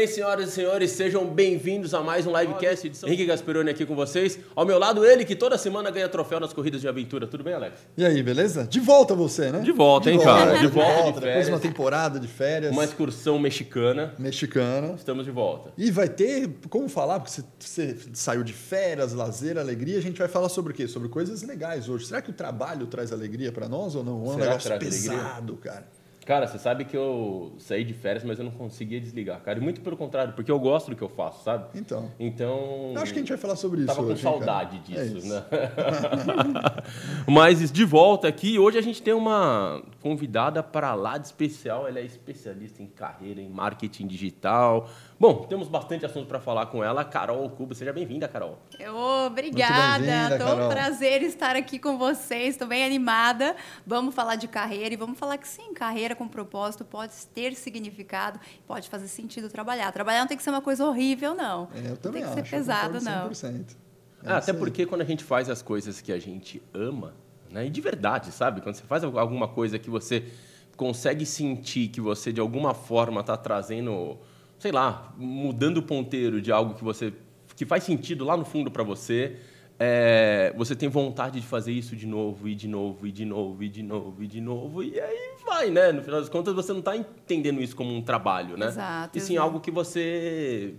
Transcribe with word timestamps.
bem, 0.00 0.06
senhoras 0.06 0.48
e 0.48 0.52
senhores? 0.52 0.92
Sejam 0.92 1.26
bem-vindos 1.26 1.92
a 1.92 2.00
mais 2.00 2.26
um 2.26 2.34
livecast 2.34 2.86
edição 2.86 3.06
Henrique 3.06 3.26
Gasperoni 3.26 3.68
aqui 3.68 3.84
com 3.84 3.94
vocês. 3.94 4.38
Ao 4.56 4.64
meu 4.64 4.78
lado, 4.78 5.04
ele 5.04 5.26
que 5.26 5.36
toda 5.36 5.58
semana 5.58 5.90
ganha 5.90 6.08
troféu 6.08 6.40
nas 6.40 6.54
corridas 6.54 6.80
de 6.80 6.88
aventura. 6.88 7.26
Tudo 7.26 7.44
bem, 7.44 7.52
Alex? 7.52 7.80
E 7.98 8.06
aí, 8.06 8.22
beleza? 8.22 8.64
De 8.64 8.80
volta 8.80 9.14
você, 9.14 9.50
né? 9.50 9.60
De 9.60 9.72
volta, 9.72 10.10
hein, 10.10 10.18
cara? 10.18 10.58
De 10.58 10.68
volta, 10.68 11.20
de 11.20 11.26
depois 11.26 11.44
de 11.44 11.52
uma 11.52 11.60
temporada 11.60 12.18
de 12.18 12.26
férias. 12.26 12.72
Uma 12.72 12.84
excursão 12.84 13.38
mexicana. 13.38 14.14
Mexicana. 14.18 14.94
Estamos 14.96 15.26
de 15.26 15.30
volta. 15.30 15.70
E 15.76 15.90
vai 15.90 16.08
ter, 16.08 16.48
como 16.70 16.88
falar, 16.88 17.20
porque 17.20 17.32
você, 17.32 17.44
você 17.58 17.98
saiu 18.14 18.42
de 18.42 18.54
férias, 18.54 19.12
lazer, 19.12 19.58
alegria, 19.58 19.98
a 19.98 20.02
gente 20.02 20.18
vai 20.18 20.28
falar 20.28 20.48
sobre 20.48 20.72
o 20.72 20.74
quê? 20.74 20.88
Sobre 20.88 21.10
coisas 21.10 21.42
legais 21.42 21.90
hoje. 21.90 22.06
Será 22.06 22.22
que 22.22 22.30
o 22.30 22.34
trabalho 22.34 22.86
traz 22.86 23.12
alegria 23.12 23.52
para 23.52 23.68
nós 23.68 23.94
ou 23.94 24.02
não? 24.02 24.24
É 24.24 24.28
um 24.30 24.32
Será 24.32 24.46
negócio 24.46 24.78
pesado, 24.78 25.52
alegria? 25.52 25.56
cara. 25.62 25.99
Cara, 26.30 26.46
você 26.46 26.60
sabe 26.60 26.84
que 26.84 26.96
eu 26.96 27.54
saí 27.58 27.82
de 27.82 27.92
férias, 27.92 28.22
mas 28.22 28.38
eu 28.38 28.44
não 28.44 28.52
conseguia 28.52 29.00
desligar, 29.00 29.40
cara. 29.40 29.58
E 29.58 29.60
muito 29.60 29.80
pelo 29.80 29.96
contrário, 29.96 30.32
porque 30.32 30.48
eu 30.48 30.60
gosto 30.60 30.88
do 30.88 30.94
que 30.94 31.02
eu 31.02 31.08
faço, 31.08 31.42
sabe? 31.42 31.76
Então. 31.76 32.08
Então. 32.20 32.92
Eu 32.94 33.02
acho 33.02 33.12
que 33.12 33.18
a 33.18 33.22
gente 33.22 33.30
vai 33.30 33.36
falar 33.36 33.56
sobre 33.56 33.80
isso. 33.80 33.88
Tava 33.88 34.02
hoje, 34.02 34.22
com 34.22 34.30
saudade 34.30 34.76
hein, 34.76 34.82
disso, 34.86 35.26
é 35.26 35.28
né? 35.28 35.44
mas 37.26 37.72
de 37.72 37.84
volta 37.84 38.28
aqui, 38.28 38.60
hoje 38.60 38.78
a 38.78 38.80
gente 38.80 39.02
tem 39.02 39.12
uma 39.12 39.82
convidada 40.00 40.62
para 40.62 40.94
lá 40.94 41.18
de 41.18 41.26
especial. 41.26 41.88
Ela 41.88 41.98
é 41.98 42.04
especialista 42.04 42.80
em 42.80 42.86
carreira, 42.86 43.40
em 43.40 43.48
marketing 43.48 44.06
digital. 44.06 44.88
Bom, 45.20 45.44
temos 45.44 45.68
bastante 45.68 46.06
assunto 46.06 46.26
para 46.26 46.40
falar 46.40 46.64
com 46.68 46.82
ela. 46.82 47.04
Carol 47.04 47.50
Cuba, 47.50 47.74
seja 47.74 47.92
bem-vinda, 47.92 48.26
Carol. 48.26 48.58
Obrigada. 49.26 50.38
Tô 50.38 50.64
um 50.64 50.68
prazer 50.70 51.22
estar 51.22 51.56
aqui 51.56 51.78
com 51.78 51.98
vocês. 51.98 52.54
Estou 52.54 52.66
bem 52.66 52.82
animada. 52.82 53.54
Vamos 53.86 54.14
falar 54.14 54.36
de 54.36 54.48
carreira 54.48 54.94
e 54.94 54.96
vamos 54.96 55.18
falar 55.18 55.36
que 55.36 55.46
sim, 55.46 55.74
carreira 55.74 56.16
com 56.16 56.26
propósito 56.26 56.86
pode 56.86 57.12
ter 57.34 57.54
significado, 57.54 58.40
pode 58.66 58.88
fazer 58.88 59.08
sentido 59.08 59.50
trabalhar. 59.50 59.92
Trabalhar 59.92 60.20
não 60.20 60.26
tem 60.26 60.38
que 60.38 60.42
ser 60.42 60.48
uma 60.48 60.62
coisa 60.62 60.86
horrível, 60.86 61.34
não. 61.34 61.68
É, 61.74 61.90
eu 61.90 61.98
também 61.98 62.22
não 62.22 62.34
tem 62.34 62.42
que 62.42 62.48
acho, 62.48 62.50
ser 62.50 62.56
pesado, 62.56 62.98
não. 63.02 63.30
É, 64.24 64.32
até 64.32 64.54
porque 64.54 64.86
quando 64.86 65.02
a 65.02 65.04
gente 65.04 65.22
faz 65.22 65.50
as 65.50 65.60
coisas 65.60 66.00
que 66.00 66.12
a 66.12 66.18
gente 66.18 66.62
ama, 66.72 67.14
né, 67.50 67.66
e 67.66 67.68
de 67.68 67.80
verdade, 67.82 68.32
sabe? 68.32 68.62
Quando 68.62 68.76
você 68.76 68.84
faz 68.84 69.04
alguma 69.04 69.48
coisa 69.48 69.78
que 69.78 69.90
você 69.90 70.32
consegue 70.78 71.26
sentir 71.26 71.88
que 71.88 72.00
você 72.00 72.32
de 72.32 72.40
alguma 72.40 72.72
forma 72.72 73.20
está 73.20 73.36
trazendo 73.36 74.18
sei 74.60 74.70
lá, 74.70 75.12
mudando 75.16 75.78
o 75.78 75.82
ponteiro 75.82 76.40
de 76.40 76.52
algo 76.52 76.74
que 76.74 76.84
você 76.84 77.12
que 77.56 77.66
faz 77.66 77.82
sentido 77.82 78.24
lá 78.24 78.36
no 78.36 78.44
fundo 78.44 78.70
para 78.70 78.82
você, 78.82 79.36
é, 79.78 80.52
você 80.56 80.76
tem 80.76 80.88
vontade 80.88 81.40
de 81.40 81.46
fazer 81.46 81.72
isso 81.72 81.96
de 81.96 82.06
novo, 82.06 82.46
e 82.46 82.54
de 82.54 82.68
novo, 82.68 83.06
e 83.06 83.12
de 83.12 83.24
novo, 83.24 83.62
e 83.62 83.68
de 83.68 83.82
novo, 83.82 84.22
e 84.22 84.26
de 84.26 84.40
novo, 84.40 84.82
e 84.82 85.00
aí 85.00 85.34
vai, 85.44 85.70
né? 85.70 85.92
No 85.92 86.02
final 86.02 86.20
das 86.20 86.28
contas, 86.28 86.54
você 86.54 86.72
não 86.72 86.80
está 86.80 86.96
entendendo 86.96 87.60
isso 87.60 87.74
como 87.74 87.94
um 87.94 88.02
trabalho, 88.02 88.56
né? 88.56 88.66
Exato. 88.66 89.18
E 89.18 89.20
sim 89.20 89.34
exato. 89.34 89.46
algo 89.46 89.60
que 89.60 89.70
você 89.70 90.74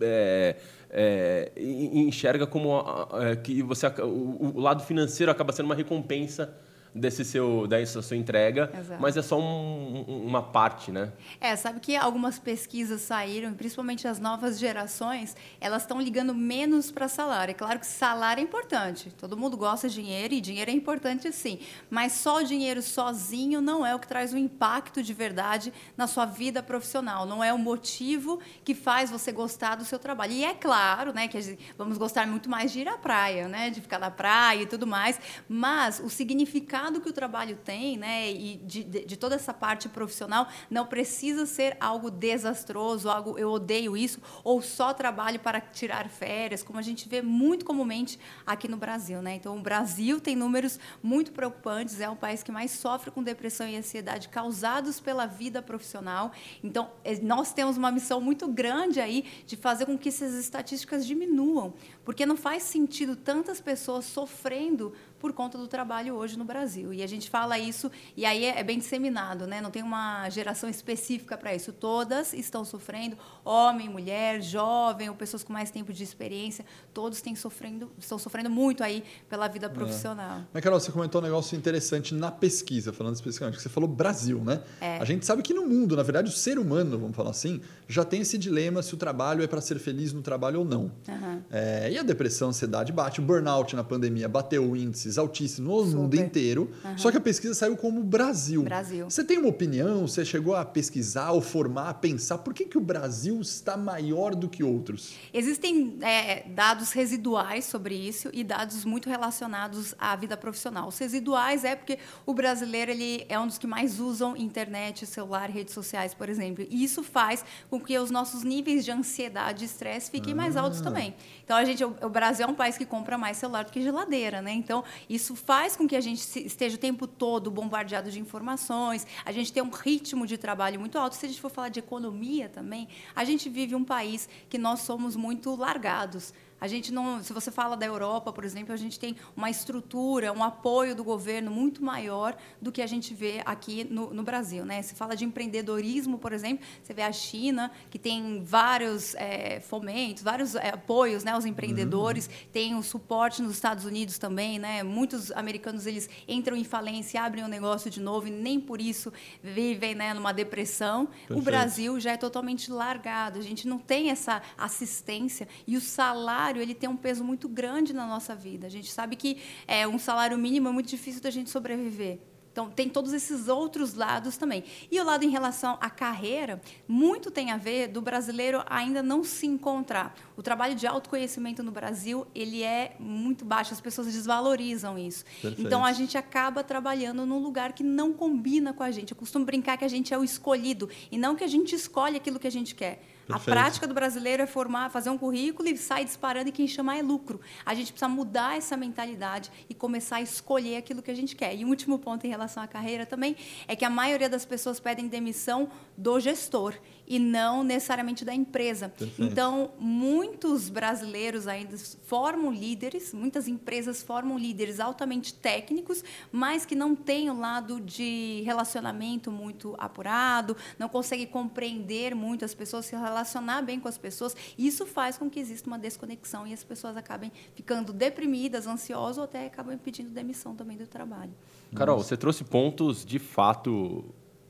é, 0.00 0.56
é, 0.90 1.52
enxerga 1.56 2.46
como 2.46 2.80
é, 3.20 3.36
que 3.36 3.62
você 3.62 3.86
o, 3.86 4.52
o 4.54 4.60
lado 4.60 4.82
financeiro 4.82 5.30
acaba 5.30 5.52
sendo 5.52 5.66
uma 5.66 5.74
recompensa 5.74 6.56
desse 6.96 7.24
seu, 7.24 7.66
dessa 7.66 8.00
sua 8.00 8.16
entrega, 8.16 8.72
Exato. 8.78 9.00
mas 9.00 9.16
é 9.16 9.22
só 9.22 9.38
um, 9.38 10.02
uma 10.02 10.42
parte, 10.42 10.90
né? 10.90 11.12
É, 11.40 11.54
sabe 11.54 11.80
que 11.80 11.94
algumas 11.94 12.38
pesquisas 12.38 13.02
saíram, 13.02 13.52
principalmente 13.54 14.08
as 14.08 14.18
novas 14.18 14.58
gerações, 14.58 15.36
elas 15.60 15.82
estão 15.82 16.00
ligando 16.00 16.34
menos 16.34 16.90
para 16.90 17.08
salário. 17.08 17.52
É 17.52 17.54
claro 17.54 17.78
que 17.78 17.86
salário 17.86 18.40
é 18.40 18.44
importante, 18.44 19.10
todo 19.10 19.36
mundo 19.36 19.56
gosta 19.56 19.88
de 19.88 19.94
dinheiro 19.94 20.34
e 20.34 20.40
dinheiro 20.40 20.70
é 20.70 20.74
importante 20.74 21.30
sim, 21.32 21.58
mas 21.90 22.12
só 22.12 22.38
o 22.38 22.44
dinheiro 22.44 22.82
sozinho 22.82 23.60
não 23.60 23.84
é 23.84 23.94
o 23.94 23.98
que 23.98 24.08
traz 24.08 24.32
o 24.32 24.38
impacto 24.38 25.02
de 25.02 25.12
verdade 25.12 25.72
na 25.96 26.06
sua 26.06 26.24
vida 26.24 26.62
profissional, 26.62 27.26
não 27.26 27.44
é 27.44 27.52
o 27.52 27.58
motivo 27.58 28.40
que 28.64 28.74
faz 28.74 29.10
você 29.10 29.32
gostar 29.32 29.76
do 29.76 29.84
seu 29.84 29.98
trabalho. 29.98 30.32
E 30.32 30.44
é 30.44 30.54
claro, 30.54 31.12
né, 31.12 31.28
que 31.28 31.58
vamos 31.76 31.98
gostar 31.98 32.26
muito 32.26 32.48
mais 32.48 32.72
de 32.72 32.80
ir 32.80 32.88
à 32.88 32.96
praia, 32.96 33.48
né, 33.48 33.70
de 33.70 33.80
ficar 33.80 33.98
na 33.98 34.10
praia 34.10 34.62
e 34.62 34.66
tudo 34.66 34.86
mais, 34.86 35.20
mas 35.48 36.00
o 36.00 36.08
significado 36.08 36.85
significado 36.86 37.00
que 37.00 37.08
o 37.08 37.12
trabalho 37.12 37.58
tem, 37.64 37.96
né, 37.96 38.30
e 38.30 38.56
de, 38.56 38.84
de, 38.84 39.04
de, 39.04 39.16
toda 39.16 39.34
essa 39.34 39.52
parte 39.52 39.88
profissional, 39.88 40.48
não 40.70 40.86
precisa 40.86 41.46
ser 41.46 41.76
algo 41.80 42.10
desastroso, 42.10 43.08
algo 43.08 43.38
eu 43.38 43.50
odeio 43.50 43.96
isso, 43.96 44.20
ou 44.44 44.62
só 44.62 44.92
trabalho 44.94 45.38
para 45.40 45.60
tirar 45.60 46.08
férias, 46.08 46.62
como 46.62 46.78
a 46.78 46.82
gente 46.82 47.08
vê 47.08 47.22
muito 47.22 47.64
comumente 47.64 48.18
aqui 48.46 48.68
no 48.68 48.76
Brasil, 48.76 49.20
né? 49.20 49.34
Então, 49.34 49.56
o 49.56 49.60
Brasil 49.60 50.20
tem 50.20 50.36
números 50.36 50.78
muito 51.02 51.32
preocupantes, 51.32 52.00
é 52.00 52.08
o 52.08 52.16
país 52.16 52.42
que 52.42 52.52
mais 52.52 52.70
sofre 52.70 53.10
com 53.10 53.22
depressão 53.22 53.68
e 53.68 53.76
ansiedade 53.76 54.28
causados 54.28 55.00
pela 55.00 55.26
vida 55.26 55.62
profissional. 55.62 56.32
Então, 56.62 56.90
é, 57.04 57.18
nós 57.20 57.52
temos 57.52 57.76
uma 57.76 57.90
missão 57.90 58.20
muito 58.20 58.48
grande 58.48 59.00
aí 59.00 59.24
de 59.46 59.56
fazer 59.56 59.86
com 59.86 59.98
que 59.98 60.08
essas 60.08 60.34
estatísticas 60.34 61.06
diminuam, 61.06 61.74
porque 62.04 62.24
não 62.24 62.36
faz 62.36 62.62
sentido 62.62 63.16
tantas 63.16 63.60
pessoas 63.60 64.04
sofrendo 64.04 64.92
por 65.18 65.32
conta 65.32 65.58
do 65.58 65.66
trabalho 65.66 66.14
hoje 66.14 66.38
no 66.38 66.44
Brasil. 66.44 66.92
E 66.92 67.02
a 67.02 67.06
gente 67.06 67.28
fala 67.28 67.58
isso, 67.58 67.90
e 68.16 68.24
aí 68.24 68.44
é, 68.44 68.60
é 68.60 68.64
bem 68.64 68.78
disseminado, 68.78 69.46
né? 69.46 69.60
não 69.60 69.70
tem 69.70 69.82
uma 69.82 70.28
geração 70.30 70.68
específica 70.68 71.36
para 71.36 71.54
isso. 71.54 71.72
Todas 71.72 72.32
estão 72.32 72.64
sofrendo, 72.64 73.16
homem, 73.44 73.88
mulher, 73.88 74.40
jovem, 74.42 75.08
ou 75.08 75.14
pessoas 75.14 75.42
com 75.42 75.52
mais 75.52 75.70
tempo 75.70 75.92
de 75.92 76.02
experiência, 76.02 76.64
todos 76.92 77.20
têm 77.20 77.34
sofrendo, 77.34 77.90
estão 77.98 78.18
sofrendo 78.18 78.50
muito 78.50 78.82
aí 78.82 79.02
pela 79.28 79.48
vida 79.48 79.66
é. 79.66 79.68
profissional. 79.68 80.38
É. 80.38 80.44
Mas, 80.52 80.62
Carol, 80.62 80.80
você 80.80 80.92
comentou 80.92 81.20
um 81.20 81.24
negócio 81.24 81.56
interessante 81.56 82.14
na 82.14 82.30
pesquisa, 82.30 82.92
falando 82.92 83.14
especificamente, 83.14 83.56
que 83.56 83.62
você 83.62 83.68
falou 83.68 83.88
Brasil, 83.88 84.42
né? 84.44 84.62
É. 84.80 84.98
A 84.98 85.04
gente 85.04 85.24
sabe 85.24 85.42
que 85.42 85.54
no 85.54 85.66
mundo, 85.66 85.96
na 85.96 86.02
verdade, 86.02 86.28
o 86.28 86.32
ser 86.32 86.58
humano, 86.58 86.98
vamos 86.98 87.16
falar 87.16 87.30
assim, 87.30 87.60
já 87.88 88.04
tem 88.04 88.20
esse 88.20 88.38
dilema 88.38 88.82
se 88.82 88.94
o 88.94 88.96
trabalho 88.96 89.42
é 89.42 89.46
para 89.46 89.60
ser 89.60 89.78
feliz 89.78 90.12
no 90.12 90.22
trabalho 90.22 90.60
ou 90.60 90.64
não. 90.64 90.92
Uhum. 91.08 91.42
É, 91.50 91.90
e 91.90 91.98
a 91.98 92.02
depressão, 92.02 92.48
a 92.48 92.50
ansiedade 92.50 92.92
bate, 92.92 93.20
o 93.20 93.22
burnout 93.22 93.74
na 93.74 93.84
pandemia 93.84 94.28
bateu 94.28 94.70
o 94.70 94.76
índice 94.76 95.05
índices 95.06 95.18
altíssimos 95.18 95.86
no 95.86 95.90
Super. 95.90 96.02
mundo 96.02 96.14
inteiro, 96.16 96.70
uhum. 96.84 96.98
só 96.98 97.10
que 97.10 97.16
a 97.16 97.20
pesquisa 97.20 97.54
saiu 97.54 97.76
como 97.76 98.02
Brasil. 98.02 98.62
Brasil. 98.62 99.08
Você 99.08 99.24
tem 99.24 99.38
uma 99.38 99.48
opinião? 99.48 100.06
Você 100.06 100.24
chegou 100.24 100.54
a 100.54 100.64
pesquisar, 100.64 101.30
ou 101.30 101.40
formar, 101.40 101.90
a 101.90 101.94
pensar 101.94 102.38
por 102.38 102.52
que, 102.52 102.64
que 102.64 102.76
o 102.76 102.80
Brasil 102.80 103.40
está 103.40 103.76
maior 103.76 104.34
do 104.34 104.48
que 104.48 104.62
outros? 104.64 105.14
Existem 105.32 105.98
é, 106.02 106.48
dados 106.48 106.92
residuais 106.92 107.64
sobre 107.64 107.94
isso 107.94 108.28
e 108.32 108.42
dados 108.42 108.84
muito 108.84 109.08
relacionados 109.08 109.94
à 109.98 110.16
vida 110.16 110.36
profissional. 110.36 110.88
Os 110.88 110.98
residuais 110.98 111.64
é 111.64 111.76
porque 111.76 111.98
o 112.24 112.34
brasileiro 112.34 112.90
ele 112.90 113.24
é 113.28 113.38
um 113.38 113.46
dos 113.46 113.58
que 113.58 113.66
mais 113.66 114.00
usam 114.00 114.36
internet, 114.36 115.06
celular, 115.06 115.48
redes 115.48 115.72
sociais, 115.72 116.14
por 116.14 116.28
exemplo. 116.28 116.66
E 116.68 116.82
isso 116.82 117.02
faz 117.02 117.44
com 117.70 117.80
que 117.80 117.96
os 117.98 118.10
nossos 118.10 118.42
níveis 118.42 118.84
de 118.84 118.90
ansiedade 118.90 119.62
e 119.62 119.66
estresse 119.66 120.10
fiquem 120.10 120.32
ah. 120.32 120.36
mais 120.36 120.56
altos 120.56 120.80
também. 120.80 121.14
Então 121.44 121.56
a 121.56 121.64
gente, 121.64 121.84
o, 121.84 121.94
o 122.02 122.08
Brasil 122.08 122.46
é 122.46 122.48
um 122.48 122.54
país 122.54 122.76
que 122.76 122.84
compra 122.84 123.16
mais 123.16 123.36
celular 123.36 123.64
do 123.64 123.72
que 123.72 123.80
geladeira, 123.80 124.42
né? 124.42 124.52
Então 124.52 124.82
isso 125.08 125.34
faz 125.34 125.76
com 125.76 125.86
que 125.86 125.96
a 125.96 126.00
gente 126.00 126.20
esteja 126.46 126.76
o 126.76 126.78
tempo 126.78 127.06
todo 127.06 127.50
bombardeado 127.50 128.10
de 128.10 128.20
informações, 128.20 129.06
a 129.24 129.32
gente 129.32 129.52
tem 129.52 129.62
um 129.62 129.70
ritmo 129.70 130.26
de 130.26 130.36
trabalho 130.36 130.78
muito 130.80 130.98
alto. 130.98 131.16
Se 131.16 131.26
a 131.26 131.28
gente 131.28 131.40
for 131.40 131.50
falar 131.50 131.68
de 131.68 131.78
economia 131.78 132.48
também, 132.48 132.88
a 133.14 133.24
gente 133.24 133.48
vive 133.48 133.74
um 133.74 133.84
país 133.84 134.28
que 134.48 134.58
nós 134.58 134.80
somos 134.80 135.16
muito 135.16 135.54
largados. 135.54 136.32
A 136.60 136.66
gente 136.66 136.92
não, 136.92 137.22
se 137.22 137.32
você 137.32 137.50
fala 137.50 137.76
da 137.76 137.84
Europa, 137.84 138.32
por 138.32 138.44
exemplo, 138.44 138.72
a 138.72 138.76
gente 138.76 138.98
tem 138.98 139.16
uma 139.36 139.50
estrutura, 139.50 140.32
um 140.32 140.42
apoio 140.42 140.94
do 140.94 141.04
governo 141.04 141.50
muito 141.50 141.84
maior 141.84 142.36
do 142.60 142.72
que 142.72 142.80
a 142.80 142.86
gente 142.86 143.12
vê 143.12 143.42
aqui 143.44 143.84
no, 143.84 144.12
no 144.12 144.22
Brasil, 144.22 144.64
né? 144.64 144.80
Se 144.80 144.94
fala 144.94 145.14
de 145.14 145.24
empreendedorismo, 145.24 146.18
por 146.18 146.32
exemplo, 146.32 146.64
você 146.82 146.94
vê 146.94 147.02
a 147.02 147.12
China 147.12 147.70
que 147.90 147.98
tem 147.98 148.42
vários 148.42 149.14
é, 149.16 149.60
fomentos, 149.60 150.22
vários 150.22 150.54
é, 150.54 150.70
apoios, 150.70 151.24
né, 151.24 151.32
aos 151.32 151.44
empreendedores, 151.44 152.26
uhum. 152.26 152.32
tem 152.52 152.74
o 152.74 152.82
suporte 152.82 153.42
nos 153.42 153.52
Estados 153.52 153.84
Unidos 153.84 154.16
também, 154.16 154.58
né? 154.58 154.82
Muitos 154.82 155.30
americanos 155.32 155.86
eles 155.86 156.08
entram 156.26 156.56
em 156.56 156.64
falência, 156.64 157.22
abrem 157.22 157.44
o 157.44 157.46
um 157.46 157.50
negócio 157.50 157.90
de 157.90 158.00
novo 158.00 158.28
e 158.28 158.30
nem 158.30 158.58
por 158.58 158.80
isso 158.80 159.12
vivem, 159.42 159.94
né, 159.94 160.14
numa 160.14 160.32
depressão. 160.32 161.06
Perfeito. 161.06 161.38
O 161.38 161.42
Brasil 161.42 162.00
já 162.00 162.12
é 162.12 162.16
totalmente 162.16 162.70
largado. 162.70 163.38
A 163.38 163.42
gente 163.42 163.68
não 163.68 163.78
tem 163.78 164.10
essa 164.10 164.40
assistência 164.56 165.46
e 165.66 165.76
o 165.76 165.80
salário 165.80 166.45
salário 166.46 166.62
ele 166.62 166.74
tem 166.74 166.88
um 166.88 166.96
peso 166.96 167.24
muito 167.24 167.48
grande 167.48 167.92
na 167.92 168.06
nossa 168.06 168.34
vida. 168.34 168.66
A 168.66 168.70
gente 168.70 168.90
sabe 168.90 169.16
que 169.16 169.38
é, 169.66 169.86
um 169.86 169.98
salário 169.98 170.38
mínimo 170.38 170.68
é 170.68 170.72
muito 170.72 170.88
difícil 170.88 171.20
da 171.20 171.30
gente 171.30 171.50
sobreviver. 171.50 172.18
Então, 172.52 172.70
tem 172.70 172.88
todos 172.88 173.12
esses 173.12 173.48
outros 173.48 173.92
lados 173.92 174.38
também. 174.38 174.64
E 174.90 174.98
o 174.98 175.04
lado 175.04 175.22
em 175.24 175.28
relação 175.28 175.76
à 175.78 175.90
carreira, 175.90 176.58
muito 176.88 177.30
tem 177.30 177.50
a 177.50 177.58
ver 177.58 177.88
do 177.88 178.00
brasileiro 178.00 178.62
ainda 178.64 179.02
não 179.02 179.22
se 179.22 179.46
encontrar. 179.46 180.14
O 180.34 180.42
trabalho 180.42 180.74
de 180.74 180.86
autoconhecimento 180.86 181.62
no 181.62 181.70
Brasil, 181.70 182.26
ele 182.34 182.62
é 182.62 182.96
muito 182.98 183.44
baixo, 183.44 183.74
as 183.74 183.80
pessoas 183.80 184.06
desvalorizam 184.06 184.96
isso. 184.96 185.22
Perfeito. 185.42 185.60
Então, 185.60 185.84
a 185.84 185.92
gente 185.92 186.16
acaba 186.16 186.64
trabalhando 186.64 187.26
num 187.26 187.40
lugar 187.40 187.74
que 187.74 187.82
não 187.82 188.14
combina 188.14 188.72
com 188.72 188.82
a 188.82 188.90
gente. 188.90 189.10
Eu 189.10 189.18
costumo 189.18 189.44
brincar 189.44 189.76
que 189.76 189.84
a 189.84 189.88
gente 189.88 190.14
é 190.14 190.18
o 190.18 190.24
escolhido 190.24 190.88
e 191.12 191.18
não 191.18 191.36
que 191.36 191.44
a 191.44 191.48
gente 191.48 191.74
escolhe 191.74 192.16
aquilo 192.16 192.38
que 192.38 192.46
a 192.46 192.52
gente 192.52 192.74
quer. 192.74 193.02
A 193.28 193.38
prática 193.40 193.86
do 193.86 193.94
brasileiro 193.94 194.42
é 194.42 194.46
formar, 194.46 194.90
fazer 194.90 195.10
um 195.10 195.18
currículo 195.18 195.68
e 195.68 195.76
sair 195.76 196.04
disparando 196.04 196.48
e 196.48 196.52
quem 196.52 196.66
chamar 196.68 196.98
é 196.98 197.02
lucro. 197.02 197.40
A 197.64 197.74
gente 197.74 197.92
precisa 197.92 198.08
mudar 198.08 198.56
essa 198.56 198.76
mentalidade 198.76 199.50
e 199.68 199.74
começar 199.74 200.16
a 200.16 200.22
escolher 200.22 200.76
aquilo 200.76 201.02
que 201.02 201.10
a 201.10 201.14
gente 201.14 201.34
quer. 201.34 201.54
E 201.54 201.64
um 201.64 201.68
último 201.68 201.98
ponto 201.98 202.24
em 202.26 202.30
relação 202.30 202.62
à 202.62 202.66
carreira 202.66 203.04
também 203.04 203.36
é 203.66 203.74
que 203.74 203.84
a 203.84 203.90
maioria 203.90 204.28
das 204.28 204.44
pessoas 204.44 204.78
pedem 204.78 205.08
demissão 205.08 205.68
do 205.96 206.20
gestor 206.20 206.74
e 207.06 207.18
não 207.18 207.62
necessariamente 207.62 208.24
da 208.24 208.34
empresa. 208.34 208.88
Perfeito. 208.88 209.22
Então, 209.22 209.70
muitos 209.78 210.68
brasileiros 210.68 211.46
ainda 211.46 211.76
formam 212.06 212.52
líderes, 212.52 213.14
muitas 213.14 213.46
empresas 213.46 214.02
formam 214.02 214.38
líderes 214.38 214.80
altamente 214.80 215.34
técnicos, 215.34 216.02
mas 216.32 216.66
que 216.66 216.74
não 216.74 216.94
têm 216.94 217.30
o 217.30 217.38
lado 217.38 217.80
de 217.80 218.42
relacionamento 218.44 219.30
muito 219.30 219.74
apurado, 219.78 220.56
não 220.78 220.88
conseguem 220.88 221.26
compreender 221.26 222.14
muito 222.14 222.44
as 222.44 222.54
pessoas, 222.54 222.86
se 222.86 222.96
relacionar 222.96 223.62
bem 223.62 223.78
com 223.78 223.88
as 223.88 223.98
pessoas. 223.98 224.34
Isso 224.58 224.86
faz 224.86 225.16
com 225.16 225.30
que 225.30 225.38
exista 225.38 225.68
uma 225.68 225.78
desconexão 225.78 226.46
e 226.46 226.52
as 226.52 226.64
pessoas 226.64 226.96
acabem 226.96 227.30
ficando 227.54 227.92
deprimidas, 227.92 228.66
ansiosas 228.66 229.18
ou 229.18 229.24
até 229.24 229.46
acabam 229.46 229.76
pedindo 229.78 230.10
demissão 230.10 230.54
também 230.54 230.76
do 230.76 230.86
trabalho. 230.86 231.32
Carol, 231.74 231.98
você 231.98 232.16
trouxe 232.16 232.44
pontos 232.44 233.04
de 233.04 233.18
fato 233.18 234.04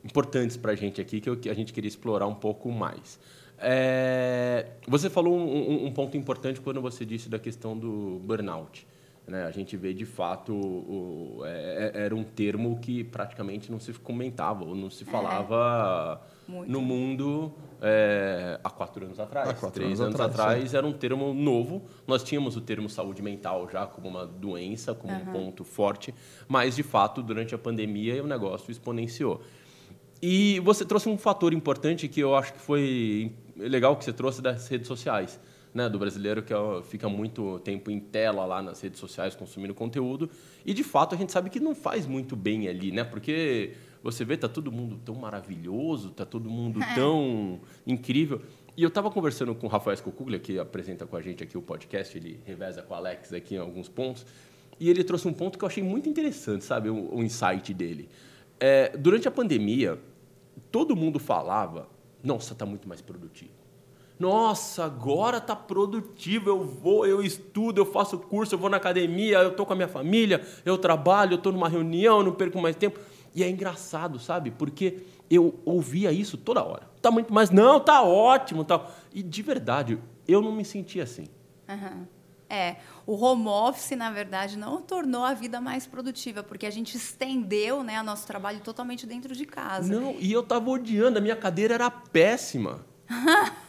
importantes 0.06 0.56
para 0.56 0.72
a 0.72 0.74
gente 0.74 1.00
aqui 1.00 1.20
que, 1.20 1.28
eu, 1.28 1.36
que 1.36 1.50
a 1.50 1.54
gente 1.54 1.72
queria 1.72 1.88
explorar 1.88 2.26
um 2.26 2.34
pouco 2.34 2.70
mais. 2.70 3.18
É, 3.58 4.66
você 4.86 5.08
falou 5.08 5.36
um, 5.36 5.44
um, 5.44 5.86
um, 5.86 5.92
ponto 5.92 6.16
importante 6.16 6.60
quando 6.60 6.80
você 6.80 7.04
disse 7.04 7.28
da 7.28 7.38
questão 7.38 7.76
do 7.76 8.20
burnout. 8.22 8.86
Né? 9.26 9.44
A 9.44 9.50
gente 9.50 9.76
vê, 9.76 9.92
de 9.92 10.04
fato, 10.04 10.52
o, 10.54 11.40
é, 11.44 11.92
é 11.94 12.04
era 12.04 12.14
um 12.14 12.22
termo 12.22 12.78
que 12.78 13.02
praticamente 13.02 13.72
não 13.72 13.80
se 13.80 13.92
comentava 13.94 14.64
ou 14.64 14.74
não 14.74 14.88
se 14.88 15.02
é. 15.02 15.06
falava 15.06 16.20
no 16.48 16.80
mundo 16.80 17.52
é, 17.82 18.60
há 18.62 18.70
quatro 18.70 19.04
anos 19.04 19.18
atrás. 19.18 19.48
Há 19.48 19.54
quatro 19.54 19.80
Três 19.80 20.00
anos, 20.00 20.20
anos 20.20 20.34
atrás, 20.34 20.74
era 20.74 20.86
um 20.86 20.92
termo 20.92 21.34
novo. 21.34 21.82
Nós 22.06 22.22
tínhamos 22.22 22.56
o 22.56 22.60
termo 22.60 22.88
saúde 22.88 23.20
mental 23.20 23.68
já 23.70 23.86
como 23.86 24.08
uma 24.08 24.26
doença, 24.26 24.94
como 24.94 25.12
uhum. 25.12 25.22
um 25.22 25.32
ponto 25.32 25.64
forte, 25.64 26.14
mas, 26.46 26.76
de 26.76 26.84
fato, 26.84 27.22
durante 27.22 27.54
a 27.54 27.58
pandemia, 27.58 28.22
o 28.22 28.26
negócio 28.26 28.70
exponenciou. 28.70 29.42
E 30.20 30.60
você 30.60 30.84
trouxe 30.84 31.08
um 31.08 31.18
fator 31.18 31.52
importante 31.52 32.08
que 32.08 32.20
eu 32.20 32.34
acho 32.34 32.54
que 32.54 32.60
foi 32.60 33.32
legal 33.56 33.96
que 33.96 34.04
você 34.04 34.12
trouxe 34.12 34.40
das 34.40 34.66
redes 34.68 34.86
sociais, 34.86 35.38
né, 35.74 35.88
do 35.88 35.98
brasileiro 35.98 36.42
que 36.42 36.54
fica 36.88 37.08
muito 37.08 37.58
tempo 37.60 37.90
em 37.90 38.00
tela 38.00 38.44
lá 38.46 38.62
nas 38.62 38.80
redes 38.80 38.98
sociais 38.98 39.34
consumindo 39.34 39.74
conteúdo 39.74 40.30
e 40.64 40.72
de 40.72 40.82
fato 40.82 41.14
a 41.14 41.18
gente 41.18 41.32
sabe 41.32 41.50
que 41.50 41.60
não 41.60 41.74
faz 41.74 42.06
muito 42.06 42.34
bem 42.34 42.66
ali, 42.66 42.90
né? 42.90 43.04
Porque 43.04 43.74
você 44.02 44.24
vê 44.24 44.36
tá 44.36 44.48
todo 44.48 44.72
mundo 44.72 44.98
tão 45.04 45.14
maravilhoso, 45.14 46.10
tá 46.10 46.24
todo 46.24 46.48
mundo 46.48 46.80
tão 46.94 47.60
incrível. 47.86 48.40
E 48.76 48.82
eu 48.82 48.88
estava 48.88 49.10
conversando 49.10 49.54
com 49.54 49.66
o 49.66 49.70
Rafael 49.70 49.94
Escocuglia, 49.94 50.38
que 50.38 50.58
apresenta 50.58 51.06
com 51.06 51.16
a 51.16 51.22
gente 51.22 51.42
aqui 51.42 51.56
o 51.56 51.62
podcast, 51.62 52.16
ele 52.16 52.40
reveza 52.44 52.82
com 52.82 52.94
o 52.94 52.96
Alex 52.96 53.32
aqui 53.32 53.54
em 53.54 53.58
alguns 53.58 53.88
pontos, 53.88 54.26
e 54.78 54.90
ele 54.90 55.02
trouxe 55.02 55.26
um 55.26 55.32
ponto 55.32 55.58
que 55.58 55.64
eu 55.64 55.68
achei 55.68 55.82
muito 55.82 56.08
interessante, 56.08 56.64
sabe, 56.64 56.88
o, 56.88 57.14
o 57.14 57.22
insight 57.22 57.72
dele. 57.72 58.08
É, 58.58 58.96
durante 58.96 59.28
a 59.28 59.30
pandemia, 59.30 59.98
todo 60.70 60.96
mundo 60.96 61.18
falava: 61.18 61.88
nossa, 62.22 62.52
está 62.52 62.66
muito 62.66 62.88
mais 62.88 63.00
produtivo. 63.00 63.52
Nossa, 64.18 64.84
agora 64.84 65.38
está 65.38 65.54
produtivo. 65.54 66.48
Eu 66.48 66.64
vou, 66.64 67.06
eu 67.06 67.22
estudo, 67.22 67.80
eu 67.80 67.86
faço 67.86 68.18
curso, 68.18 68.54
eu 68.54 68.58
vou 68.58 68.70
na 68.70 68.78
academia, 68.78 69.38
eu 69.38 69.50
estou 69.50 69.66
com 69.66 69.74
a 69.74 69.76
minha 69.76 69.88
família, 69.88 70.44
eu 70.64 70.78
trabalho, 70.78 71.34
eu 71.34 71.36
estou 71.36 71.52
numa 71.52 71.68
reunião, 71.68 72.22
não 72.22 72.32
perco 72.32 72.60
mais 72.60 72.76
tempo. 72.76 72.98
E 73.34 73.42
é 73.42 73.50
engraçado, 73.50 74.18
sabe? 74.18 74.50
Porque 74.50 75.02
eu 75.30 75.60
ouvia 75.64 76.10
isso 76.12 76.38
toda 76.38 76.64
hora. 76.64 76.88
Tá 77.02 77.10
muito 77.10 77.32
mais, 77.32 77.50
não, 77.50 77.78
tá 77.78 78.02
ótimo, 78.02 78.64
tal. 78.64 78.90
E 79.14 79.22
de 79.22 79.42
verdade, 79.42 79.98
eu 80.26 80.40
não 80.40 80.52
me 80.52 80.64
sentia 80.64 81.02
assim. 81.02 81.26
Uhum. 81.68 82.06
É, 82.48 82.76
o 83.06 83.14
home 83.14 83.48
office, 83.48 83.96
na 83.96 84.10
verdade, 84.10 84.56
não 84.56 84.80
tornou 84.80 85.24
a 85.24 85.34
vida 85.34 85.60
mais 85.60 85.86
produtiva, 85.86 86.42
porque 86.42 86.66
a 86.66 86.70
gente 86.70 86.96
estendeu 86.96 87.82
né, 87.82 88.00
o 88.00 88.04
nosso 88.04 88.26
trabalho 88.26 88.60
totalmente 88.60 89.06
dentro 89.06 89.34
de 89.34 89.44
casa. 89.44 89.92
Não, 89.92 90.16
e 90.18 90.32
eu 90.32 90.42
tava 90.42 90.70
odiando, 90.70 91.18
a 91.18 91.20
minha 91.20 91.36
cadeira 91.36 91.74
era 91.74 91.90
péssima. 91.90 92.86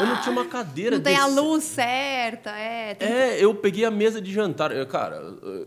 eu 0.00 0.06
não 0.06 0.20
tinha 0.20 0.32
uma 0.32 0.44
cadeira 0.44 0.96
Não 0.96 1.02
tem 1.02 1.14
desse... 1.14 1.24
a 1.24 1.26
luz 1.26 1.64
certa, 1.64 2.50
é. 2.50 2.94
Tem... 2.94 3.08
É, 3.08 3.44
eu 3.44 3.54
peguei 3.54 3.84
a 3.84 3.90
mesa 3.90 4.20
de 4.20 4.32
jantar. 4.32 4.72
Eu, 4.72 4.86
cara, 4.86 5.16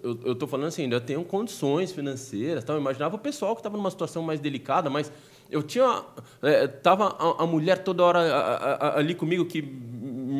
eu, 0.04 0.20
eu 0.26 0.36
tô 0.36 0.48
falando 0.48 0.68
assim, 0.68 0.90
eu 0.92 1.02
tenho 1.02 1.24
condições 1.24 1.92
financeiras, 1.92 2.64
tal. 2.64 2.76
eu 2.76 2.82
imaginava 2.82 3.16
o 3.16 3.20
pessoal 3.20 3.56
que 3.56 3.60
estava 3.60 3.78
numa 3.78 3.92
situação 3.92 4.24
mais 4.24 4.40
delicada, 4.40 4.90
mas 4.90 5.12
eu 5.50 5.62
tinha. 5.62 6.04
É, 6.42 6.68
tava 6.68 7.16
a, 7.20 7.44
a 7.44 7.48
mulher 7.48 7.84
toda 7.84 8.04
hora 8.04 8.20
a, 8.20 8.74
a, 8.74 9.00
ali 9.00 9.14
comigo 9.14 9.46
que 9.46 9.62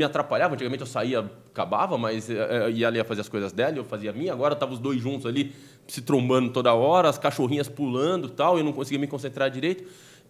me 0.02 0.06
atrapalhava. 0.06 0.56
Antigamente 0.56 0.82
eu 0.82 0.88
saía, 0.88 1.20
acabava, 1.20 1.98
mas 1.98 2.30
é, 2.30 2.66
é, 2.66 2.72
ia 2.72 2.88
ali 2.88 3.04
fazer 3.04 3.22
as 3.22 3.30
coisas 3.30 3.52
dela, 3.52 3.78
eu 3.78 3.84
fazia 3.84 4.10
a 4.10 4.14
minha. 4.14 4.34
Agora 4.34 4.54
estavam 4.54 4.74
os 4.74 4.82
dois 4.82 5.00
juntos 5.00 5.26
ali, 5.26 5.54
se 5.88 6.02
trombando 6.02 6.52
toda 6.52 6.74
hora, 6.74 7.08
as 7.08 7.18
cachorrinhas 7.18 7.70
pulando 7.70 8.30
tal, 8.30 8.58
eu 8.58 8.64
não 8.64 8.74
conseguia 8.74 9.00
me 9.00 9.08
concentrar 9.08 9.50
direito. 9.50 9.84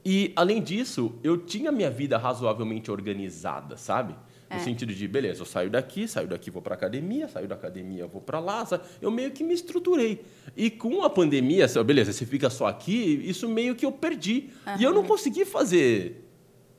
E, 0.03 0.33
além 0.35 0.61
disso, 0.61 1.13
eu 1.23 1.37
tinha 1.37 1.71
minha 1.71 1.89
vida 1.89 2.17
razoavelmente 2.17 2.91
organizada, 2.91 3.77
sabe? 3.77 4.15
No 4.49 4.57
é. 4.57 4.59
sentido 4.59 4.93
de, 4.93 5.07
beleza, 5.07 5.41
eu 5.41 5.45
saio 5.45 5.69
daqui, 5.69 6.07
saio 6.07 6.27
daqui, 6.27 6.51
vou 6.51 6.61
para 6.61 6.75
academia, 6.75 7.29
saio 7.29 7.47
da 7.47 7.55
academia, 7.55 8.05
vou 8.05 8.19
para 8.19 8.39
lá. 8.39 8.65
Sabe? 8.65 8.83
Eu 9.01 9.09
meio 9.09 9.31
que 9.31 9.43
me 9.43 9.53
estruturei. 9.53 10.25
E 10.57 10.69
com 10.69 11.03
a 11.03 11.09
pandemia, 11.09 11.67
beleza, 11.85 12.11
você 12.11 12.25
fica 12.25 12.49
só 12.49 12.67
aqui, 12.67 13.21
isso 13.23 13.47
meio 13.47 13.75
que 13.75 13.85
eu 13.85 13.91
perdi. 13.91 14.49
Uhum. 14.67 14.73
E 14.79 14.83
eu 14.83 14.93
não 14.93 15.03
consegui 15.03 15.45
fazer 15.45 16.30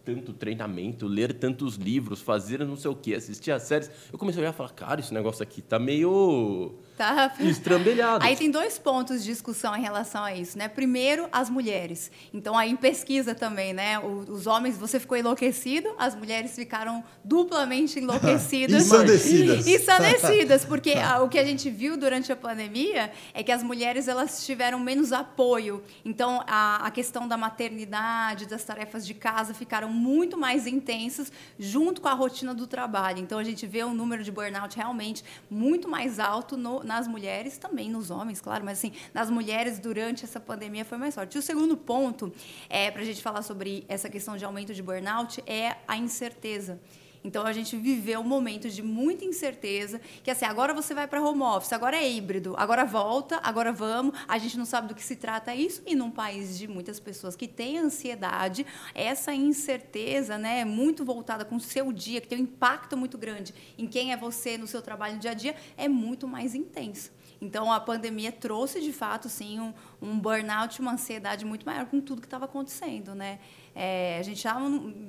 tanto 0.04 0.32
treinamento, 0.32 1.06
ler 1.06 1.32
tantos 1.32 1.76
livros, 1.76 2.20
fazer 2.20 2.64
não 2.64 2.76
sei 2.76 2.90
o 2.90 2.94
que, 2.94 3.14
assistir 3.14 3.50
a 3.50 3.58
séries. 3.58 3.90
Eu 4.12 4.18
comecei 4.18 4.40
a 4.40 4.42
olhar 4.42 4.54
e 4.54 4.56
falar, 4.56 4.70
cara, 4.70 5.00
esse 5.00 5.14
negócio 5.14 5.42
aqui 5.42 5.62
tá 5.62 5.78
meio 5.78 6.74
tá. 6.96 7.32
estrambelhado. 7.40 8.24
Aí 8.24 8.36
tem 8.36 8.50
dois 8.50 8.78
pontos 8.78 9.22
de 9.22 9.30
discussão 9.30 9.74
em 9.76 9.80
relação 9.80 10.22
a 10.24 10.34
isso, 10.34 10.56
né? 10.56 10.68
Primeiro, 10.68 11.28
as 11.32 11.48
mulheres. 11.48 12.10
Então, 12.32 12.56
aí 12.56 12.70
em 12.70 12.76
pesquisa 12.76 13.34
também, 13.34 13.72
né? 13.72 13.98
Os 13.98 14.46
homens, 14.46 14.76
você 14.76 15.00
ficou 15.00 15.16
enlouquecido, 15.16 15.94
as 15.98 16.14
mulheres 16.14 16.54
ficaram 16.54 17.02
duplamente 17.24 17.98
enlouquecidas. 18.00 18.84
Ensandecidas. 18.84 19.66
Ensandecidas, 19.66 20.64
porque 20.64 20.94
o 21.22 21.28
que 21.28 21.38
a 21.38 21.44
gente 21.44 21.70
viu 21.70 21.96
durante 21.96 22.30
a 22.32 22.36
pandemia 22.36 23.12
é 23.34 23.42
que 23.42 23.52
as 23.52 23.62
mulheres, 23.62 24.08
elas 24.08 24.44
tiveram 24.44 24.78
menos 24.78 25.12
apoio. 25.12 25.82
Então, 26.04 26.42
a, 26.46 26.86
a 26.86 26.90
questão 26.90 27.26
da 27.26 27.36
maternidade, 27.36 28.46
das 28.46 28.64
tarefas 28.64 29.06
de 29.06 29.14
casa 29.14 29.54
ficaram 29.54 29.88
muito 29.88 30.36
mais 30.36 30.66
intensas 30.66 31.32
junto 31.58 32.00
com 32.00 32.08
a 32.08 32.14
rotina 32.14 32.54
do 32.54 32.66
trabalho. 32.66 33.18
Então 33.18 33.38
a 33.38 33.44
gente 33.44 33.66
vê 33.66 33.84
um 33.84 33.94
número 33.94 34.22
de 34.22 34.30
burnout 34.30 34.76
realmente 34.76 35.24
muito 35.50 35.88
mais 35.88 36.18
alto 36.18 36.56
no, 36.56 36.81
nas 36.84 37.06
mulheres, 37.06 37.58
também 37.58 37.90
nos 37.90 38.10
homens, 38.10 38.40
claro, 38.40 38.64
mas 38.64 38.78
assim, 38.78 38.92
nas 39.12 39.30
mulheres 39.30 39.78
durante 39.78 40.24
essa 40.24 40.40
pandemia 40.40 40.84
foi 40.84 40.98
mais 40.98 41.14
forte. 41.14 41.38
O 41.38 41.42
segundo 41.42 41.76
ponto, 41.76 42.32
é, 42.68 42.90
para 42.90 43.02
a 43.02 43.04
gente 43.04 43.22
falar 43.22 43.42
sobre 43.42 43.84
essa 43.88 44.08
questão 44.08 44.36
de 44.36 44.44
aumento 44.44 44.74
de 44.74 44.82
burnout, 44.82 45.42
é 45.46 45.76
a 45.86 45.96
incerteza. 45.96 46.80
Então 47.24 47.46
a 47.46 47.52
gente 47.52 47.76
viveu 47.76 48.20
um 48.20 48.24
momento 48.24 48.68
de 48.68 48.82
muita 48.82 49.24
incerteza, 49.24 50.00
que 50.22 50.30
assim, 50.30 50.44
agora 50.44 50.74
você 50.74 50.92
vai 50.92 51.06
para 51.06 51.22
home 51.22 51.42
office, 51.42 51.72
agora 51.72 51.96
é 51.96 52.10
híbrido, 52.10 52.54
agora 52.56 52.84
volta, 52.84 53.40
agora 53.42 53.72
vamos, 53.72 54.18
a 54.26 54.38
gente 54.38 54.58
não 54.58 54.64
sabe 54.64 54.88
do 54.88 54.94
que 54.94 55.02
se 55.02 55.16
trata 55.16 55.54
isso, 55.54 55.82
e 55.86 55.94
num 55.94 56.10
país 56.10 56.58
de 56.58 56.66
muitas 56.66 56.98
pessoas 56.98 57.36
que 57.36 57.46
têm 57.46 57.78
ansiedade, 57.78 58.66
essa 58.94 59.32
incerteza, 59.32 60.36
né, 60.36 60.60
é 60.60 60.64
muito 60.64 61.04
voltada 61.04 61.44
com 61.44 61.56
o 61.56 61.60
seu 61.60 61.92
dia, 61.92 62.20
que 62.20 62.28
tem 62.28 62.38
um 62.38 62.42
impacto 62.42 62.96
muito 62.96 63.16
grande 63.16 63.54
em 63.78 63.86
quem 63.86 64.12
é 64.12 64.16
você 64.16 64.58
no 64.58 64.66
seu 64.66 64.82
trabalho 64.82 65.14
no 65.14 65.20
dia 65.20 65.30
a 65.30 65.34
dia, 65.34 65.54
é 65.76 65.88
muito 65.88 66.26
mais 66.26 66.54
intensa. 66.54 67.10
Então, 67.42 67.72
a 67.72 67.80
pandemia 67.80 68.30
trouxe, 68.30 68.80
de 68.80 68.92
fato, 68.92 69.28
sim, 69.28 69.58
um, 69.58 69.74
um 70.00 70.16
burnout, 70.16 70.80
uma 70.80 70.92
ansiedade 70.92 71.44
muito 71.44 71.66
maior 71.66 71.86
com 71.86 72.00
tudo 72.00 72.20
que 72.20 72.26
estava 72.28 72.44
acontecendo, 72.44 73.16
né? 73.16 73.40
É, 73.74 74.16
a 74.20 74.22
gente 74.22 74.40
já 74.40 74.56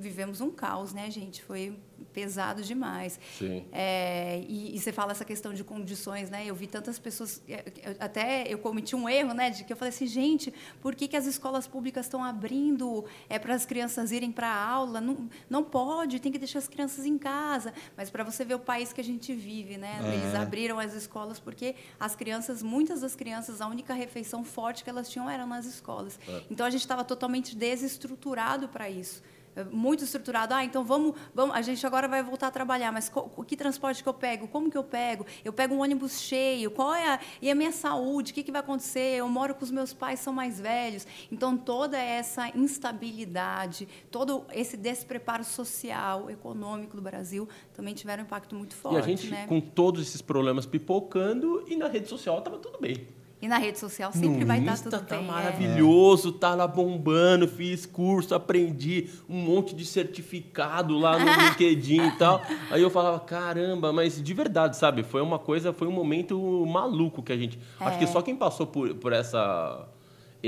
vivemos 0.00 0.40
um 0.40 0.50
caos, 0.50 0.92
né, 0.92 1.08
gente? 1.12 1.44
Foi 1.44 1.78
pesado 2.12 2.62
demais. 2.62 3.18
Sim. 3.38 3.64
É, 3.72 4.42
e, 4.48 4.76
e, 4.76 4.78
você 4.78 4.92
fala 4.92 5.12
essa 5.12 5.24
questão 5.24 5.52
de 5.52 5.64
condições, 5.64 6.30
né? 6.30 6.44
Eu 6.46 6.54
vi 6.54 6.66
tantas 6.66 6.98
pessoas, 6.98 7.42
é, 7.48 7.64
até 7.98 8.46
eu 8.48 8.58
cometi 8.58 8.94
um 8.94 9.08
erro, 9.08 9.34
né? 9.34 9.50
De 9.50 9.64
que 9.64 9.72
eu 9.72 9.76
falei 9.76 9.90
assim, 9.92 10.06
gente, 10.06 10.54
por 10.80 10.94
que, 10.94 11.08
que 11.08 11.16
as 11.16 11.26
escolas 11.26 11.66
públicas 11.66 12.06
estão 12.06 12.22
abrindo 12.22 13.04
é, 13.28 13.38
para 13.38 13.54
as 13.54 13.66
crianças 13.66 14.12
irem 14.12 14.30
para 14.30 14.48
a 14.48 14.68
aula? 14.68 15.00
Não, 15.00 15.28
não 15.50 15.64
pode, 15.64 16.20
tem 16.20 16.30
que 16.30 16.38
deixar 16.38 16.60
as 16.60 16.68
crianças 16.68 17.04
em 17.04 17.18
casa. 17.18 17.74
Mas 17.96 18.10
para 18.10 18.22
você 18.22 18.44
ver 18.44 18.54
o 18.54 18.60
país 18.60 18.92
que 18.92 19.00
a 19.00 19.04
gente 19.04 19.34
vive, 19.34 19.76
né? 19.76 20.00
É. 20.04 20.14
Eles 20.14 20.34
abriram 20.34 20.78
as 20.78 20.94
escolas 20.94 21.38
porque 21.40 21.74
as 21.98 22.14
crianças, 22.14 22.62
muitas 22.62 23.00
das 23.00 23.16
crianças, 23.16 23.60
a 23.60 23.66
única 23.66 23.92
refeição 23.92 24.44
forte 24.44 24.84
que 24.84 24.90
elas 24.90 25.08
tinham 25.08 25.28
era 25.28 25.44
nas 25.44 25.66
escolas. 25.66 26.18
É. 26.28 26.42
Então 26.50 26.64
a 26.64 26.70
gente 26.70 26.82
estava 26.82 27.04
totalmente 27.04 27.56
desestruturado 27.56 28.68
para 28.68 28.88
isso. 28.88 29.22
Muito 29.70 30.04
estruturado. 30.04 30.54
Ah, 30.54 30.64
então 30.64 30.84
vamos, 30.84 31.14
vamos, 31.34 31.54
a 31.54 31.62
gente 31.62 31.86
agora 31.86 32.08
vai 32.08 32.22
voltar 32.22 32.48
a 32.48 32.50
trabalhar, 32.50 32.92
mas 32.92 33.10
o 33.14 33.44
que 33.44 33.56
transporte 33.56 34.02
que 34.02 34.08
eu 34.08 34.14
pego? 34.14 34.48
Como 34.48 34.70
que 34.70 34.76
eu 34.76 34.84
pego? 34.84 35.26
Eu 35.44 35.52
pego 35.52 35.74
um 35.74 35.80
ônibus 35.80 36.20
cheio? 36.20 36.70
Qual 36.70 36.94
é 36.94 37.14
a, 37.14 37.20
e 37.40 37.50
a 37.50 37.54
minha 37.54 37.72
saúde? 37.72 38.32
O 38.32 38.34
que, 38.34 38.42
que 38.42 38.52
vai 38.52 38.60
acontecer? 38.60 39.16
Eu 39.16 39.28
moro 39.28 39.54
com 39.54 39.64
os 39.64 39.70
meus 39.70 39.92
pais, 39.92 40.20
são 40.20 40.32
mais 40.32 40.60
velhos. 40.60 41.06
Então 41.30 41.56
toda 41.56 41.98
essa 41.98 42.48
instabilidade, 42.56 43.88
todo 44.10 44.44
esse 44.52 44.76
despreparo 44.76 45.44
social, 45.44 46.30
econômico 46.30 46.96
do 46.96 47.02
Brasil 47.02 47.48
também 47.72 47.94
tiveram 47.94 48.22
um 48.22 48.26
impacto 48.26 48.54
muito 48.54 48.74
forte. 48.74 48.96
E 48.96 48.98
a 48.98 49.02
gente 49.02 49.30
né? 49.30 49.46
com 49.46 49.60
todos 49.60 50.02
esses 50.02 50.22
problemas 50.22 50.66
pipocando 50.66 51.64
e 51.66 51.76
na 51.76 51.88
rede 51.88 52.08
social 52.08 52.38
estava 52.38 52.58
tudo 52.58 52.78
bem. 52.80 53.06
E 53.44 53.48
na 53.48 53.58
rede 53.58 53.78
social 53.78 54.10
sempre 54.10 54.40
no 54.40 54.46
vai 54.46 54.58
estar 54.58 54.72
tá 54.72 54.82
tudo 54.84 55.06
tá 55.06 55.16
bem. 55.16 55.22
É. 55.22 55.28
maravilhoso, 55.30 56.30
é. 56.30 56.38
tá 56.40 56.54
lá 56.54 56.66
bombando, 56.66 57.46
fiz 57.46 57.84
curso, 57.84 58.34
aprendi 58.34 59.10
um 59.28 59.36
monte 59.36 59.74
de 59.74 59.84
certificado 59.84 60.96
lá 60.96 61.18
no 61.18 61.26
LinkedIn 61.48 62.06
e 62.06 62.10
tal. 62.12 62.40
Aí 62.70 62.80
eu 62.80 62.88
falava, 62.88 63.20
caramba, 63.20 63.92
mas 63.92 64.22
de 64.22 64.32
verdade, 64.32 64.78
sabe? 64.78 65.02
Foi 65.02 65.20
uma 65.20 65.38
coisa, 65.38 65.74
foi 65.74 65.86
um 65.86 65.92
momento 65.92 66.64
maluco 66.64 67.22
que 67.22 67.34
a 67.34 67.36
gente. 67.36 67.58
É. 67.78 67.84
Acho 67.84 67.98
que 67.98 68.06
só 68.06 68.22
quem 68.22 68.34
passou 68.34 68.66
por, 68.66 68.94
por 68.94 69.12
essa 69.12 69.86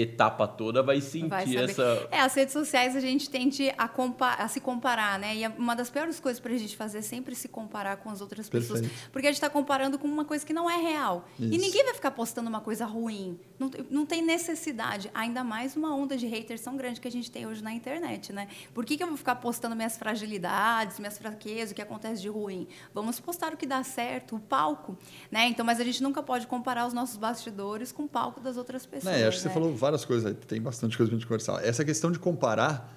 etapa 0.00 0.46
toda 0.46 0.82
vai 0.82 1.00
sentir 1.00 1.28
vai 1.28 1.56
essa. 1.56 2.08
É, 2.10 2.20
as 2.20 2.34
redes 2.34 2.52
sociais 2.52 2.94
a 2.94 3.00
gente 3.00 3.30
tende 3.30 3.70
a, 3.78 3.90
a 4.38 4.48
se 4.48 4.60
comparar, 4.60 5.18
né? 5.18 5.36
E 5.36 5.46
uma 5.48 5.74
das 5.74 5.88
piores 5.88 6.20
coisas 6.20 6.38
para 6.40 6.52
a 6.52 6.58
gente 6.58 6.76
fazer 6.76 6.98
é 6.98 7.02
sempre 7.02 7.34
se 7.34 7.48
comparar 7.48 7.96
com 7.96 8.10
as 8.10 8.20
outras 8.20 8.48
Perfeito. 8.48 8.82
pessoas. 8.82 9.08
Porque 9.10 9.26
a 9.26 9.30
gente 9.30 9.36
está 9.36 9.48
comparando 9.48 9.98
com 9.98 10.06
uma 10.06 10.24
coisa 10.24 10.44
que 10.44 10.52
não 10.52 10.70
é 10.70 10.76
real. 10.76 11.26
Isso. 11.38 11.54
E 11.54 11.58
ninguém 11.58 11.84
vai 11.84 11.94
ficar 11.94 12.10
postando 12.10 12.48
uma 12.48 12.60
coisa 12.60 12.84
ruim. 12.84 13.38
Não, 13.58 13.70
não 13.90 14.06
tem 14.06 14.22
necessidade. 14.22 15.10
Ainda 15.14 15.42
mais 15.42 15.74
uma 15.76 15.94
onda 15.94 16.16
de 16.16 16.26
haters 16.26 16.60
tão 16.60 16.76
grande 16.76 17.00
que 17.00 17.08
a 17.08 17.10
gente 17.10 17.30
tem 17.30 17.46
hoje 17.46 17.62
na 17.62 17.72
internet, 17.72 18.32
né? 18.32 18.48
Por 18.74 18.84
que, 18.84 18.96
que 18.96 19.02
eu 19.02 19.08
vou 19.08 19.16
ficar 19.16 19.36
postando 19.36 19.74
minhas 19.74 19.96
fragilidades, 19.96 20.98
minhas 20.98 21.16
fraquezas, 21.16 21.72
o 21.72 21.74
que 21.74 21.82
acontece 21.82 22.20
de 22.20 22.28
ruim? 22.28 22.66
Vamos 22.92 23.18
postar 23.18 23.54
o 23.54 23.56
que 23.56 23.66
dá 23.66 23.82
certo, 23.82 24.36
o 24.36 24.40
palco, 24.40 24.96
né? 25.30 25.46
Então, 25.48 25.64
mas 25.64 25.80
a 25.80 25.84
gente 25.84 26.02
nunca 26.02 26.22
pode 26.22 26.46
comparar 26.46 26.86
os 26.86 26.92
nossos 26.92 27.16
bastidores 27.16 27.92
com 27.92 28.04
o 28.04 28.08
palco 28.08 28.40
das 28.40 28.56
outras 28.56 28.84
pessoas. 28.84 29.14
É, 29.14 29.26
acho 29.26 29.38
que 29.38 29.44
né? 29.44 29.50
você 29.50 29.54
falou 29.54 29.70
várias 29.86 30.04
coisas, 30.04 30.36
tem 30.46 30.60
bastante 30.60 30.96
coisa 30.96 31.08
para 31.08 31.16
a 31.16 31.18
gente 31.18 31.26
conversar. 31.26 31.64
Essa 31.64 31.84
questão 31.84 32.10
de 32.10 32.18
comparar 32.18 32.92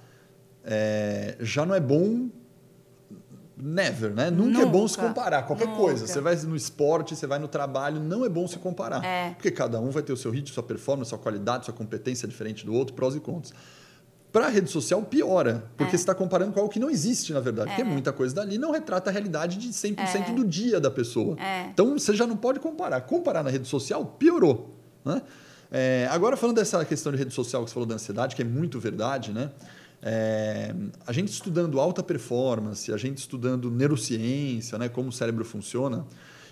é, 0.64 1.38
já 1.40 1.66
não 1.66 1.76
é 1.76 1.80
bom 1.80 2.30
never, 3.56 4.14
né? 4.14 4.32
Nunca, 4.32 4.52
Nunca, 4.52 4.62
é 4.62 4.66
bom 4.66 4.88
se 4.88 4.98
comparar 4.98 5.44
qualquer 5.44 5.68
Nunca. 5.68 5.80
coisa. 5.80 6.08
Você 6.08 6.22
vai 6.22 6.36
no 6.36 6.56
esporte, 6.56 7.16
você 7.16 7.28
vai 7.28 7.40
no 7.40 7.48
trabalho, 7.48 8.00
não 8.00 8.26
é 8.26 8.30
bom 8.30 8.48
se 8.48 8.58
comparar. 8.58 9.04
É. 9.04 9.32
Porque 9.32 9.52
cada 9.52 9.80
um 9.80 9.90
vai 9.92 10.02
ter 10.02 10.14
o 10.14 10.18
seu 10.18 10.32
ritmo, 10.32 10.54
sua 10.54 10.64
performance, 10.64 11.10
sua 11.10 11.20
qualidade, 11.20 11.66
sua 11.66 11.74
competência 11.74 12.28
diferente 12.28 12.66
do 12.66 12.74
outro, 12.74 12.96
prós 12.96 13.16
e 13.16 13.20
contras. 13.20 13.54
Para 14.32 14.46
a 14.46 14.50
rede 14.50 14.70
social, 14.70 15.02
piora, 15.02 15.70
porque 15.76 15.96
é. 15.96 15.98
você 15.98 16.04
está 16.04 16.14
comparando 16.14 16.54
com 16.54 16.60
algo 16.60 16.72
que 16.72 16.80
não 16.80 16.90
existe, 16.90 17.34
na 17.34 17.40
verdade. 17.40 17.72
É. 17.72 17.76
Porque 17.76 17.90
muita 17.90 18.14
coisa 18.14 18.36
dali 18.36 18.58
não 18.58 18.72
retrata 18.72 19.10
a 19.10 19.14
realidade 19.14 19.58
de 19.58 19.70
100% 19.70 19.98
é. 19.98 20.34
do 20.34 20.46
dia 20.46 20.80
da 20.80 20.92
pessoa. 20.92 21.36
É. 21.40 21.66
Então, 21.66 21.98
você 21.98 22.16
já 22.16 22.26
não 22.26 22.38
pode 22.38 22.60
comparar. 22.60 23.02
Comparar 23.02 23.44
na 23.44 23.50
rede 23.50 23.68
social, 23.68 24.06
piorou. 24.06 24.76
Né? 25.04 25.22
É, 25.72 26.08
agora, 26.10 26.36
falando 26.36 26.56
dessa 26.56 26.84
questão 26.84 27.12
de 27.12 27.18
rede 27.18 27.34
social 27.34 27.64
que 27.64 27.70
você 27.70 27.74
falou 27.74 27.88
da 27.88 27.96
ansiedade, 27.96 28.36
que 28.36 28.42
é 28.42 28.46
muito 28.46 28.80
verdade, 28.80 29.32
né? 29.32 29.52
É, 30.02 30.74
a 31.06 31.12
gente 31.12 31.28
estudando 31.30 31.80
alta 31.80 32.02
performance, 32.02 32.92
a 32.92 32.98
gente 32.98 33.18
estudando 33.18 33.70
neurociência, 33.70 34.78
né, 34.78 34.88
como 34.88 35.10
o 35.10 35.12
cérebro 35.12 35.44
funciona, 35.44 36.06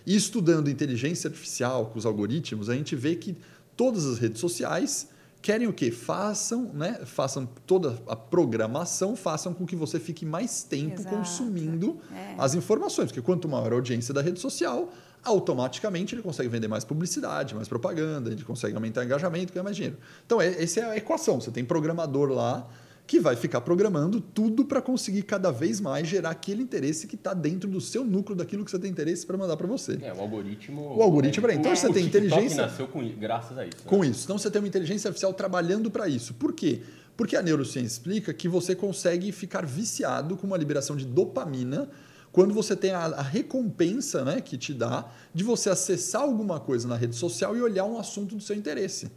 e 0.06 0.16
estudando 0.16 0.70
inteligência 0.70 1.30
artificial 1.30 1.88
com 1.88 1.98
os 1.98 2.06
algoritmos, 2.06 2.70
a 2.70 2.76
gente 2.76 2.96
vê 2.96 3.16
que 3.16 3.38
todas 3.76 4.06
as 4.06 4.18
redes 4.18 4.42
sociais 4.42 5.10
querem 5.42 5.68
o 5.68 5.74
quê? 5.74 5.92
Façam, 5.92 6.72
né, 6.74 7.00
façam 7.06 7.46
toda 7.66 8.02
a 8.08 8.16
programação, 8.16 9.16
façam 9.16 9.54
com 9.54 9.66
que 9.66 9.76
você 9.76 10.00
fique 10.00 10.26
mais 10.26 10.64
tempo 10.64 11.00
Exato. 11.00 11.16
consumindo 11.16 11.98
é. 12.14 12.36
as 12.38 12.54
informações, 12.54 13.08
porque 13.08 13.22
quanto 13.22 13.48
maior 13.48 13.72
a 13.72 13.76
audiência 13.76 14.14
da 14.14 14.22
rede 14.22 14.42
social, 14.42 14.92
automaticamente 15.28 16.16
ele 16.16 16.22
consegue 16.22 16.50
vender 16.50 16.68
mais 16.68 16.84
publicidade, 16.84 17.54
mais 17.54 17.68
propaganda, 17.68 18.32
ele 18.32 18.44
consegue 18.44 18.76
aumentar 18.76 19.02
o 19.02 19.04
engajamento, 19.04 19.54
ganhar 19.54 19.64
mais 19.64 19.76
dinheiro. 19.76 19.98
Então, 20.26 20.42
é, 20.42 20.62
essa 20.62 20.80
é 20.80 20.84
a 20.84 20.98
equação. 20.98 21.40
Você 21.40 21.52
tem 21.52 21.64
programador 21.64 22.30
lá 22.30 22.68
que 23.08 23.20
vai 23.22 23.38
ficar 23.38 23.62
programando 23.62 24.20
tudo 24.20 24.66
para 24.66 24.82
conseguir 24.82 25.24
cada 25.24 25.50
vez 25.50 25.80
mais 25.80 26.06
gerar 26.08 26.32
aquele 26.32 26.62
interesse 26.62 27.08
que 27.08 27.16
está 27.16 27.34
dentro 27.34 27.70
do 27.70 27.80
seu 27.80 28.04
núcleo 28.04 28.36
daquilo 28.36 28.66
que 28.66 28.70
você 28.70 28.78
tem 28.78 28.92
interesse 28.92 29.26
para 29.26 29.38
mandar 29.38 29.56
para 29.56 29.66
você. 29.66 29.98
É, 30.02 30.14
o 30.14 30.20
algoritmo. 30.20 30.98
O 30.98 31.02
algoritmo, 31.02 31.48
é, 31.48 31.54
então 31.54 31.74
você 31.74 31.92
tem 31.92 32.06
inteligência. 32.06 32.64
nasceu 32.64 32.88
com, 32.88 33.08
graças 33.18 33.58
a 33.58 33.66
isso. 33.66 33.78
Né? 33.78 33.84
Com 33.86 34.04
isso. 34.04 34.26
Então 34.26 34.38
você 34.38 34.52
tem 34.52 34.62
uma 34.62 34.68
inteligência 34.68 35.08
artificial 35.08 35.34
trabalhando 35.34 35.90
para 35.90 36.10
isso. 36.10 36.34
Por 36.34 36.52
quê? 36.52 36.82
Porque 37.16 37.38
a 37.38 37.42
neurociência 37.42 37.88
explica 37.88 38.34
que 38.34 38.50
você 38.50 38.76
consegue 38.76 39.32
ficar 39.32 39.66
viciado 39.66 40.36
com 40.36 40.46
uma 40.46 40.58
liberação 40.58 40.98
de 40.98 41.06
dopamina 41.06 41.90
quando 42.38 42.53
você 42.53 42.75
tem 42.75 42.91
a, 42.91 43.00
a, 43.00 43.22
recompensa 43.24 44.24
né, 44.24 44.39
que 44.41 44.60
te 44.60 44.72
dá 44.72 45.10
de 45.34 45.44
você 45.44 45.72
acessar 45.72 46.22
alguma 46.22 46.60
coisa 46.60 46.88
na 46.88 46.96
rede 46.96 47.15
social 47.15 47.58
e 47.58 47.62
olhar 47.63 47.84
um 47.84 47.98
assunto 47.98 48.36
do 48.36 48.41
seu 48.44 48.56
interesse. 48.56 49.10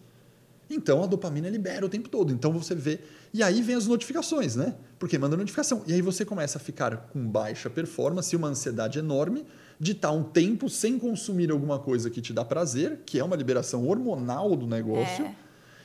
Então 0.70 1.02
a 1.02 1.06
dopamina 1.06 1.46
libera 1.50 1.84
o 1.84 1.88
tempo 1.90 2.08
todo. 2.08 2.32
Então 2.32 2.50
você 2.50 2.74
vê. 2.74 2.98
E 3.34 3.42
aí 3.42 3.60
vem 3.60 3.76
as 3.76 3.86
notificações, 3.86 4.56
né? 4.56 4.74
Porque 4.98 5.18
manda 5.18 5.36
notificação. 5.36 5.82
E 5.86 5.92
aí 5.92 6.00
você 6.00 6.24
começa 6.24 6.56
a 6.56 6.60
ficar 6.62 6.96
com 7.12 7.28
baixa 7.28 7.68
performance 7.68 8.34
e 8.34 8.38
uma 8.38 8.48
ansiedade 8.48 8.98
enorme 8.98 9.44
de 9.78 9.92
estar 9.92 10.12
um 10.12 10.22
tempo 10.22 10.70
sem 10.70 10.98
consumir 10.98 11.50
alguma 11.50 11.78
coisa 11.78 12.08
que 12.08 12.22
te 12.22 12.32
dá 12.32 12.42
prazer, 12.42 13.02
que 13.04 13.18
é 13.18 13.22
uma 13.22 13.36
liberação 13.36 13.86
hormonal 13.86 14.56
do 14.56 14.66
negócio. 14.66 15.26
É. 15.26 15.34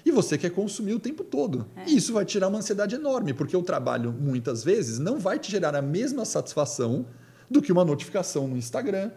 E 0.05 0.11
você 0.11 0.37
quer 0.37 0.51
consumir 0.51 0.93
o 0.93 0.99
tempo 1.01 1.21
todo. 1.21 1.67
É. 1.75 1.89
E 1.89 1.97
isso 1.97 2.13
vai 2.13 2.23
tirar 2.23 2.47
uma 2.47 2.59
ansiedade 2.59 2.95
enorme, 2.95 3.33
porque 3.33 3.57
o 3.57 3.61
trabalho, 3.61 4.13
muitas 4.13 4.63
vezes, 4.63 4.99
não 4.99 5.19
vai 5.19 5.37
te 5.37 5.51
gerar 5.51 5.75
a 5.75 5.81
mesma 5.81 6.23
satisfação 6.23 7.05
do 7.49 7.61
que 7.61 7.71
uma 7.71 7.85
notificação 7.85 8.47
no 8.47 8.57
Instagram, 8.57 9.11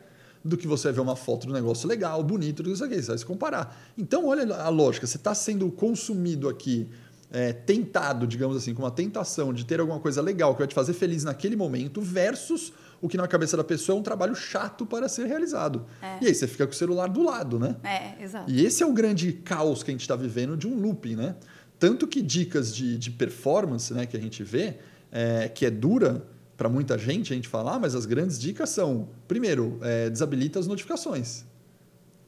do 0.44 0.56
que 0.56 0.66
você 0.66 0.92
ver 0.92 1.00
uma 1.00 1.16
foto 1.16 1.47
do 1.47 1.52
negócio 1.52 1.88
legal, 1.88 2.23
bonito, 2.23 2.58
tudo 2.58 2.73
isso 2.73 2.85
aqui. 2.85 2.97
Você 2.97 3.08
vai 3.08 3.18
se 3.18 3.26
comparar. 3.26 3.76
Então, 3.97 4.26
olha 4.26 4.54
a 4.56 4.68
lógica. 4.68 5.06
Você 5.06 5.16
está 5.16 5.35
sendo 5.35 5.70
consumido 5.70 6.49
aqui, 6.49 6.88
é, 7.30 7.52
tentado, 7.52 8.26
digamos 8.26 8.56
assim, 8.56 8.73
com 8.73 8.82
uma 8.82 8.90
tentação 8.90 9.52
de 9.52 9.64
ter 9.64 9.80
alguma 9.80 10.00
coisa 10.00 10.23
legal 10.23 10.54
que 10.54 10.58
vai 10.58 10.68
te 10.68 10.75
fazer 10.75 10.92
feliz 10.92 11.25
naquele 11.25 11.56
momento, 11.56 12.00
versus 12.00 12.73
o 13.00 13.08
que 13.08 13.16
na 13.16 13.28
cabeça 13.28 13.56
da 13.56 13.64
pessoa 13.64 13.97
é 13.97 14.00
um 14.00 14.02
trabalho 14.02 14.35
chato 14.35 14.87
para 14.87 15.08
ser 15.08 15.26
realizado. 15.26 15.87
É. 16.02 16.18
E 16.23 16.26
aí 16.26 16.35
você 16.35 16.47
fica 16.47 16.66
com 16.66 16.73
o 16.73 16.76
celular 16.76 17.08
do 17.08 17.23
lado, 17.23 17.58
né? 17.58 17.76
É, 17.85 18.23
exato. 18.23 18.50
E 18.50 18.64
esse 18.64 18.82
é 18.82 18.87
o 18.87 18.92
grande 18.92 19.32
caos 19.32 19.82
que 19.82 19.90
a 19.90 19.92
gente 19.92 20.00
está 20.02 20.16
vivendo 20.16 20.56
de 20.56 20.66
um 20.66 20.80
looping, 20.80 21.16
né? 21.16 21.37
Tanto 21.78 22.08
que 22.08 22.20
dicas 22.20 22.75
de, 22.75 22.99
de 22.99 23.11
performance 23.11 23.92
né, 23.94 24.04
que 24.04 24.16
a 24.16 24.20
gente 24.20 24.42
vê, 24.42 24.78
é, 25.12 25.49
que 25.49 25.64
é 25.64 25.70
dura, 25.70 26.26
para 26.59 26.69
muita 26.69 26.99
gente, 26.99 27.33
a 27.33 27.37
gente 27.37 27.47
fala, 27.47 27.77
ah, 27.77 27.79
mas 27.79 27.95
as 27.95 28.05
grandes 28.05 28.37
dicas 28.37 28.71
são, 28.71 29.09
primeiro, 29.29 29.79
é, 29.81 30.11
desabilita 30.11 30.59
as 30.59 30.67
notificações. 30.67 31.47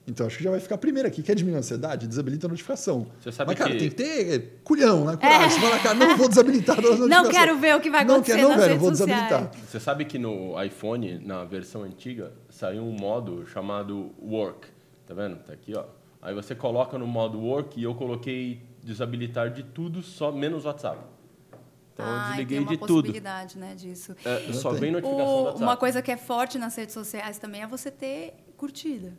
Então 0.07 0.27
acho 0.27 0.39
que 0.39 0.45
já 0.45 0.51
vai 0.51 0.61
ficar 0.61 0.79
primeiro 0.79 1.07
aqui. 1.07 1.21
Quer 1.21 1.35
diminuir 1.35 1.57
a 1.57 1.59
ansiedade? 1.61 2.07
Desabilita 2.07 2.47
a 2.47 2.51
notificação. 2.51 3.09
Você 3.21 3.33
sabe 3.33 3.51
Mas, 3.51 3.59
cara, 3.59 3.73
que... 3.73 3.79
tem 3.79 3.89
que 3.89 3.95
ter 3.97 4.35
é, 4.35 4.39
culhão, 4.63 5.05
né? 5.05 5.17
Coragem. 5.17 5.47
É. 5.47 5.51
Você 5.51 5.61
fala, 5.61 5.79
cara, 5.81 5.95
não 5.95 6.17
vou 6.17 6.29
desabilitar 6.29 6.79
as 6.79 6.85
notificações. 6.85 7.23
Não 7.25 7.31
quero 7.31 7.59
ver 7.59 7.77
o 7.77 7.81
que 7.81 7.91
vai 7.91 8.03
acontecer 8.05 8.37
não 8.41 8.49
quero, 8.49 8.61
não, 8.61 8.69
nas 8.69 8.81
vou 8.81 8.91
desabilitar. 8.93 9.51
Você 9.69 9.81
sabe 9.81 10.05
que 10.05 10.19
no 10.19 10.63
iPhone, 10.63 11.19
na 11.19 11.45
versão 11.45 11.83
antiga, 11.83 12.33
saiu 12.49 12.83
um 12.83 12.93
modo 12.93 13.45
chamado 13.47 14.13
Work. 14.23 14.69
Tá 15.07 15.15
vendo? 15.15 15.37
Tá 15.39 15.53
aqui, 15.53 15.75
ó. 15.75 15.85
Aí 16.23 16.35
você 16.35 16.55
coloca 16.55 16.97
no 16.97 17.07
modo 17.07 17.39
Work 17.41 17.81
e 17.81 17.83
eu 17.83 17.95
coloquei 17.97 18.63
desabilitar 18.83 19.51
de 19.51 19.65
tudo, 19.65 20.03
só 20.03 20.31
menos 20.31 20.65
WhatsApp. 20.65 21.10
Então 21.93 22.07
ah, 22.07 22.11
eu 22.11 22.29
desliguei 22.31 22.59
de 22.59 22.65
tudo. 22.65 22.79
Tem 22.79 22.87
uma 22.87 22.89
possibilidade, 22.89 23.59
né, 23.59 23.75
disso. 23.75 24.17
É, 24.25 24.53
só 24.53 24.73
vem 24.73 24.91
notificação 24.91 25.55
o. 25.55 25.57
Uma 25.57 25.77
coisa 25.77 26.01
que 26.01 26.11
é 26.11 26.17
forte 26.17 26.59
nas 26.59 26.75
redes 26.77 26.95
sociais 26.95 27.39
também 27.39 27.63
é 27.63 27.67
você 27.67 27.91
ter 27.91 28.35
curtida. 28.57 29.13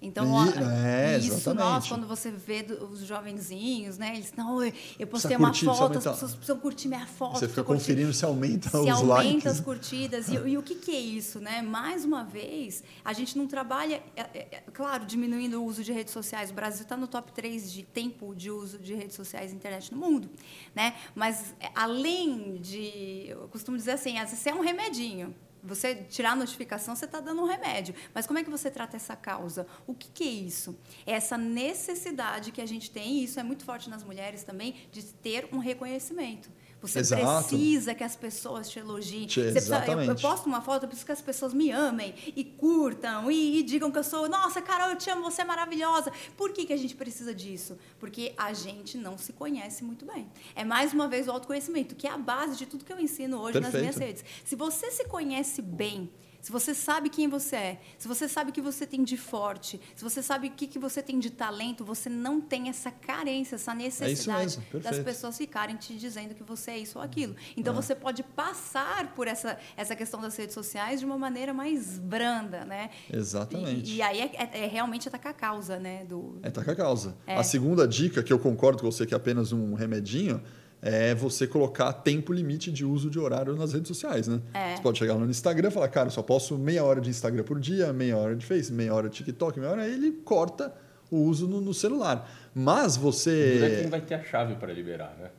Então, 0.00 0.46
e, 0.46 0.48
é, 0.86 1.18
isso, 1.18 1.32
exatamente. 1.32 1.58
nós, 1.58 1.88
quando 1.88 2.06
você 2.06 2.30
vê 2.30 2.64
os 2.88 3.00
jovenzinhos, 3.00 3.98
né? 3.98 4.14
Eles, 4.14 4.32
não, 4.36 4.62
eu 4.62 5.06
postei 5.08 5.36
uma 5.36 5.52
foto, 5.52 5.98
as 5.98 6.04
pessoas 6.04 6.34
precisam 6.34 6.58
curtir 6.58 6.86
minha 6.86 7.06
foto. 7.06 7.38
Você 7.38 7.48
fica 7.48 7.64
conferindo 7.64 8.12
se 8.12 8.24
aumenta 8.24 8.70
se 8.70 8.76
os 8.76 8.88
aumenta 8.88 9.02
likes. 9.02 9.26
aumenta 9.26 9.50
as 9.50 9.60
curtidas. 9.60 10.28
E, 10.28 10.34
e, 10.34 10.56
o 10.56 10.62
que, 10.62 10.76
que 10.76 10.92
é 10.92 11.00
isso, 11.00 11.40
né? 11.40 11.62
Mais 11.62 12.04
uma 12.04 12.22
vez, 12.22 12.84
a 13.04 13.12
gente 13.12 13.36
não 13.36 13.48
trabalha, 13.48 14.00
é, 14.14 14.20
é, 14.20 14.48
é 14.52 14.62
claro, 14.72 15.04
diminuindo 15.04 15.60
o 15.60 15.64
uso 15.64 15.82
de 15.82 15.92
redes 15.92 16.12
sociais. 16.12 16.50
O 16.50 16.54
Brasil 16.54 16.82
está 16.82 16.96
no 16.96 17.08
top 17.08 17.32
3 17.32 17.72
de 17.72 17.82
tempo 17.82 18.36
de 18.36 18.52
uso 18.52 18.78
de 18.78 18.94
redes 18.94 19.16
sociais 19.16 19.52
e 19.52 19.56
internet 19.56 19.92
no 19.92 19.98
mundo, 19.98 20.30
né? 20.76 20.94
Mas, 21.12 21.54
é, 21.58 21.70
além 21.74 22.58
de, 22.60 23.26
eu 23.30 23.48
costumo 23.48 23.76
dizer 23.76 23.92
assim, 23.92 24.16
às 24.16 24.30
vezes 24.30 24.46
é 24.46 24.54
um 24.54 24.60
remedinho, 24.60 25.34
você 25.62 25.94
tirar 25.94 26.32
a 26.32 26.36
notificação, 26.36 26.94
você 26.94 27.04
está 27.04 27.20
dando 27.20 27.42
um 27.42 27.46
remédio. 27.46 27.94
Mas 28.14 28.26
como 28.26 28.38
é 28.38 28.44
que 28.44 28.50
você 28.50 28.70
trata 28.70 28.96
essa 28.96 29.16
causa? 29.16 29.66
O 29.86 29.94
que, 29.94 30.08
que, 30.08 30.24
é 30.24 30.26
isso? 30.26 30.78
É 31.06 31.12
essa 31.12 31.36
necessidade 31.36 32.52
que 32.52 32.60
a 32.60 32.66
gente 32.66 32.90
tem, 32.90 33.18
e 33.18 33.24
isso 33.24 33.38
é 33.38 33.42
muito 33.42 33.64
forte 33.64 33.90
nas 33.90 34.04
mulheres 34.04 34.42
também, 34.42 34.76
de 34.90 35.02
ter 35.02 35.48
um 35.52 35.58
reconhecimento. 35.58 36.50
Você 36.80 37.00
Exato. 37.00 37.48
precisa 37.48 37.94
que 37.94 38.04
as 38.04 38.14
pessoas 38.14 38.70
te 38.70 38.78
elogiem. 38.78 39.26
Precisa, 39.26 39.84
eu, 39.84 40.00
eu, 40.00 40.14
posto 40.14 40.46
uma 40.46 40.60
foto, 40.60 40.84
eu 40.84 40.88
preciso 40.88 41.06
que 41.06 41.12
as 41.12 41.20
pessoas 41.20 41.52
me 41.52 41.72
amem 41.72 42.14
e 42.36 42.44
curtam 42.44 43.30
e, 43.30 43.58
e, 43.58 43.62
digam 43.64 43.90
que 43.90 43.98
eu 43.98 44.04
sou, 44.04 44.28
nossa, 44.28 44.62
Carol, 44.62 44.90
eu 44.90 44.96
te 44.96 45.10
amo, 45.10 45.22
você 45.22 45.42
é 45.42 45.44
maravilhosa. 45.44 46.12
Por 46.36 46.52
que, 46.52 46.66
que 46.66 46.72
a 46.72 46.76
gente 46.76 46.94
precisa 46.94 47.34
disso? 47.34 47.76
Porque 47.98 48.32
a 48.36 48.52
gente 48.52 48.96
não 48.96 49.18
se 49.18 49.32
conhece 49.32 49.82
muito 49.82 50.06
bem. 50.06 50.28
É 50.54 50.64
mais 50.64 50.92
uma 50.92 51.08
vez 51.08 51.26
o 51.26 51.32
autoconhecimento, 51.32 51.96
que 51.96 52.06
é 52.06 52.10
a 52.10 52.18
base 52.18 52.56
de 52.56 52.66
tudo 52.66 52.84
que 52.84 52.92
eu 52.92 53.00
ensino 53.00 53.38
hoje 53.38 53.54
Perfeito. 53.54 53.72
nas 53.72 53.80
minhas 53.80 53.96
redes. 53.96 54.24
Se 54.44 54.54
você 54.54 54.90
se 54.92 55.04
conhece 55.04 55.60
bem, 55.60 56.08
se 56.40 56.52
você 56.52 56.74
sabe 56.74 57.08
quem 57.08 57.28
você 57.28 57.56
é, 57.56 57.80
se 57.98 58.06
você 58.06 58.28
sabe 58.28 58.50
o 58.50 58.52
que 58.52 58.60
você 58.60 58.86
tem 58.86 59.02
de 59.02 59.16
forte, 59.16 59.80
se 59.94 60.02
você 60.02 60.22
sabe 60.22 60.48
o 60.48 60.50
que, 60.50 60.66
que 60.66 60.78
você 60.78 61.02
tem 61.02 61.18
de 61.18 61.30
talento, 61.30 61.84
você 61.84 62.08
não 62.08 62.40
tem 62.40 62.68
essa 62.68 62.90
carência, 62.90 63.56
essa 63.56 63.74
necessidade 63.74 64.58
é 64.72 64.78
das 64.78 64.98
pessoas 65.00 65.36
ficarem 65.36 65.76
te 65.76 65.94
dizendo 65.94 66.34
que 66.34 66.42
você 66.42 66.72
é 66.72 66.78
isso 66.78 66.98
ou 66.98 67.04
aquilo. 67.04 67.34
Então 67.56 67.72
é. 67.72 67.76
você 67.76 67.94
pode 67.94 68.22
passar 68.22 69.14
por 69.14 69.26
essa, 69.26 69.58
essa 69.76 69.96
questão 69.96 70.20
das 70.20 70.36
redes 70.36 70.54
sociais 70.54 71.00
de 71.00 71.06
uma 71.06 71.18
maneira 71.18 71.52
mais 71.52 71.98
branda, 71.98 72.64
né? 72.64 72.90
Exatamente. 73.12 73.92
E, 73.92 73.96
e 73.96 74.02
aí 74.02 74.20
é, 74.20 74.30
é, 74.34 74.64
é, 74.64 74.66
realmente 74.66 75.08
atacar 75.08 75.32
a 75.32 75.34
causa, 75.34 75.78
né? 75.78 76.04
Do... 76.04 76.38
É 76.42 76.48
atacar 76.48 76.74
a 76.74 76.76
causa. 76.76 77.16
É. 77.26 77.36
A 77.36 77.42
segunda 77.42 77.86
dica, 77.86 78.22
que 78.22 78.32
eu 78.32 78.38
concordo 78.38 78.82
com 78.82 78.90
você 78.90 79.04
que 79.04 79.14
é 79.14 79.16
apenas 79.16 79.52
um 79.52 79.74
remedinho, 79.74 80.42
é 80.80 81.14
você 81.14 81.46
colocar 81.46 81.92
tempo 81.92 82.32
limite 82.32 82.70
de 82.70 82.84
uso 82.84 83.10
de 83.10 83.18
horário 83.18 83.56
nas 83.56 83.72
redes 83.72 83.88
sociais, 83.88 84.28
né? 84.28 84.40
É. 84.54 84.76
Você 84.76 84.82
pode 84.82 84.98
chegar 84.98 85.14
no 85.14 85.28
Instagram 85.28 85.68
e 85.68 85.70
falar, 85.70 85.88
cara, 85.88 86.10
só 86.10 86.22
posso 86.22 86.56
meia 86.56 86.84
hora 86.84 87.00
de 87.00 87.10
Instagram 87.10 87.42
por 87.42 87.58
dia, 87.58 87.92
meia 87.92 88.16
hora 88.16 88.36
de 88.36 88.46
Face, 88.46 88.72
meia 88.72 88.94
hora 88.94 89.08
de 89.08 89.16
TikTok, 89.16 89.58
meia 89.58 89.72
hora, 89.72 89.82
aí 89.82 89.92
ele 89.92 90.12
corta 90.24 90.72
o 91.10 91.16
uso 91.16 91.48
no, 91.48 91.60
no 91.60 91.74
celular. 91.74 92.30
Mas 92.54 92.96
você... 92.96 93.60
É 93.62 93.80
quem 93.80 93.90
vai 93.90 94.00
ter 94.00 94.14
a 94.14 94.22
chave 94.22 94.54
para 94.54 94.72
liberar, 94.72 95.16
né? 95.18 95.30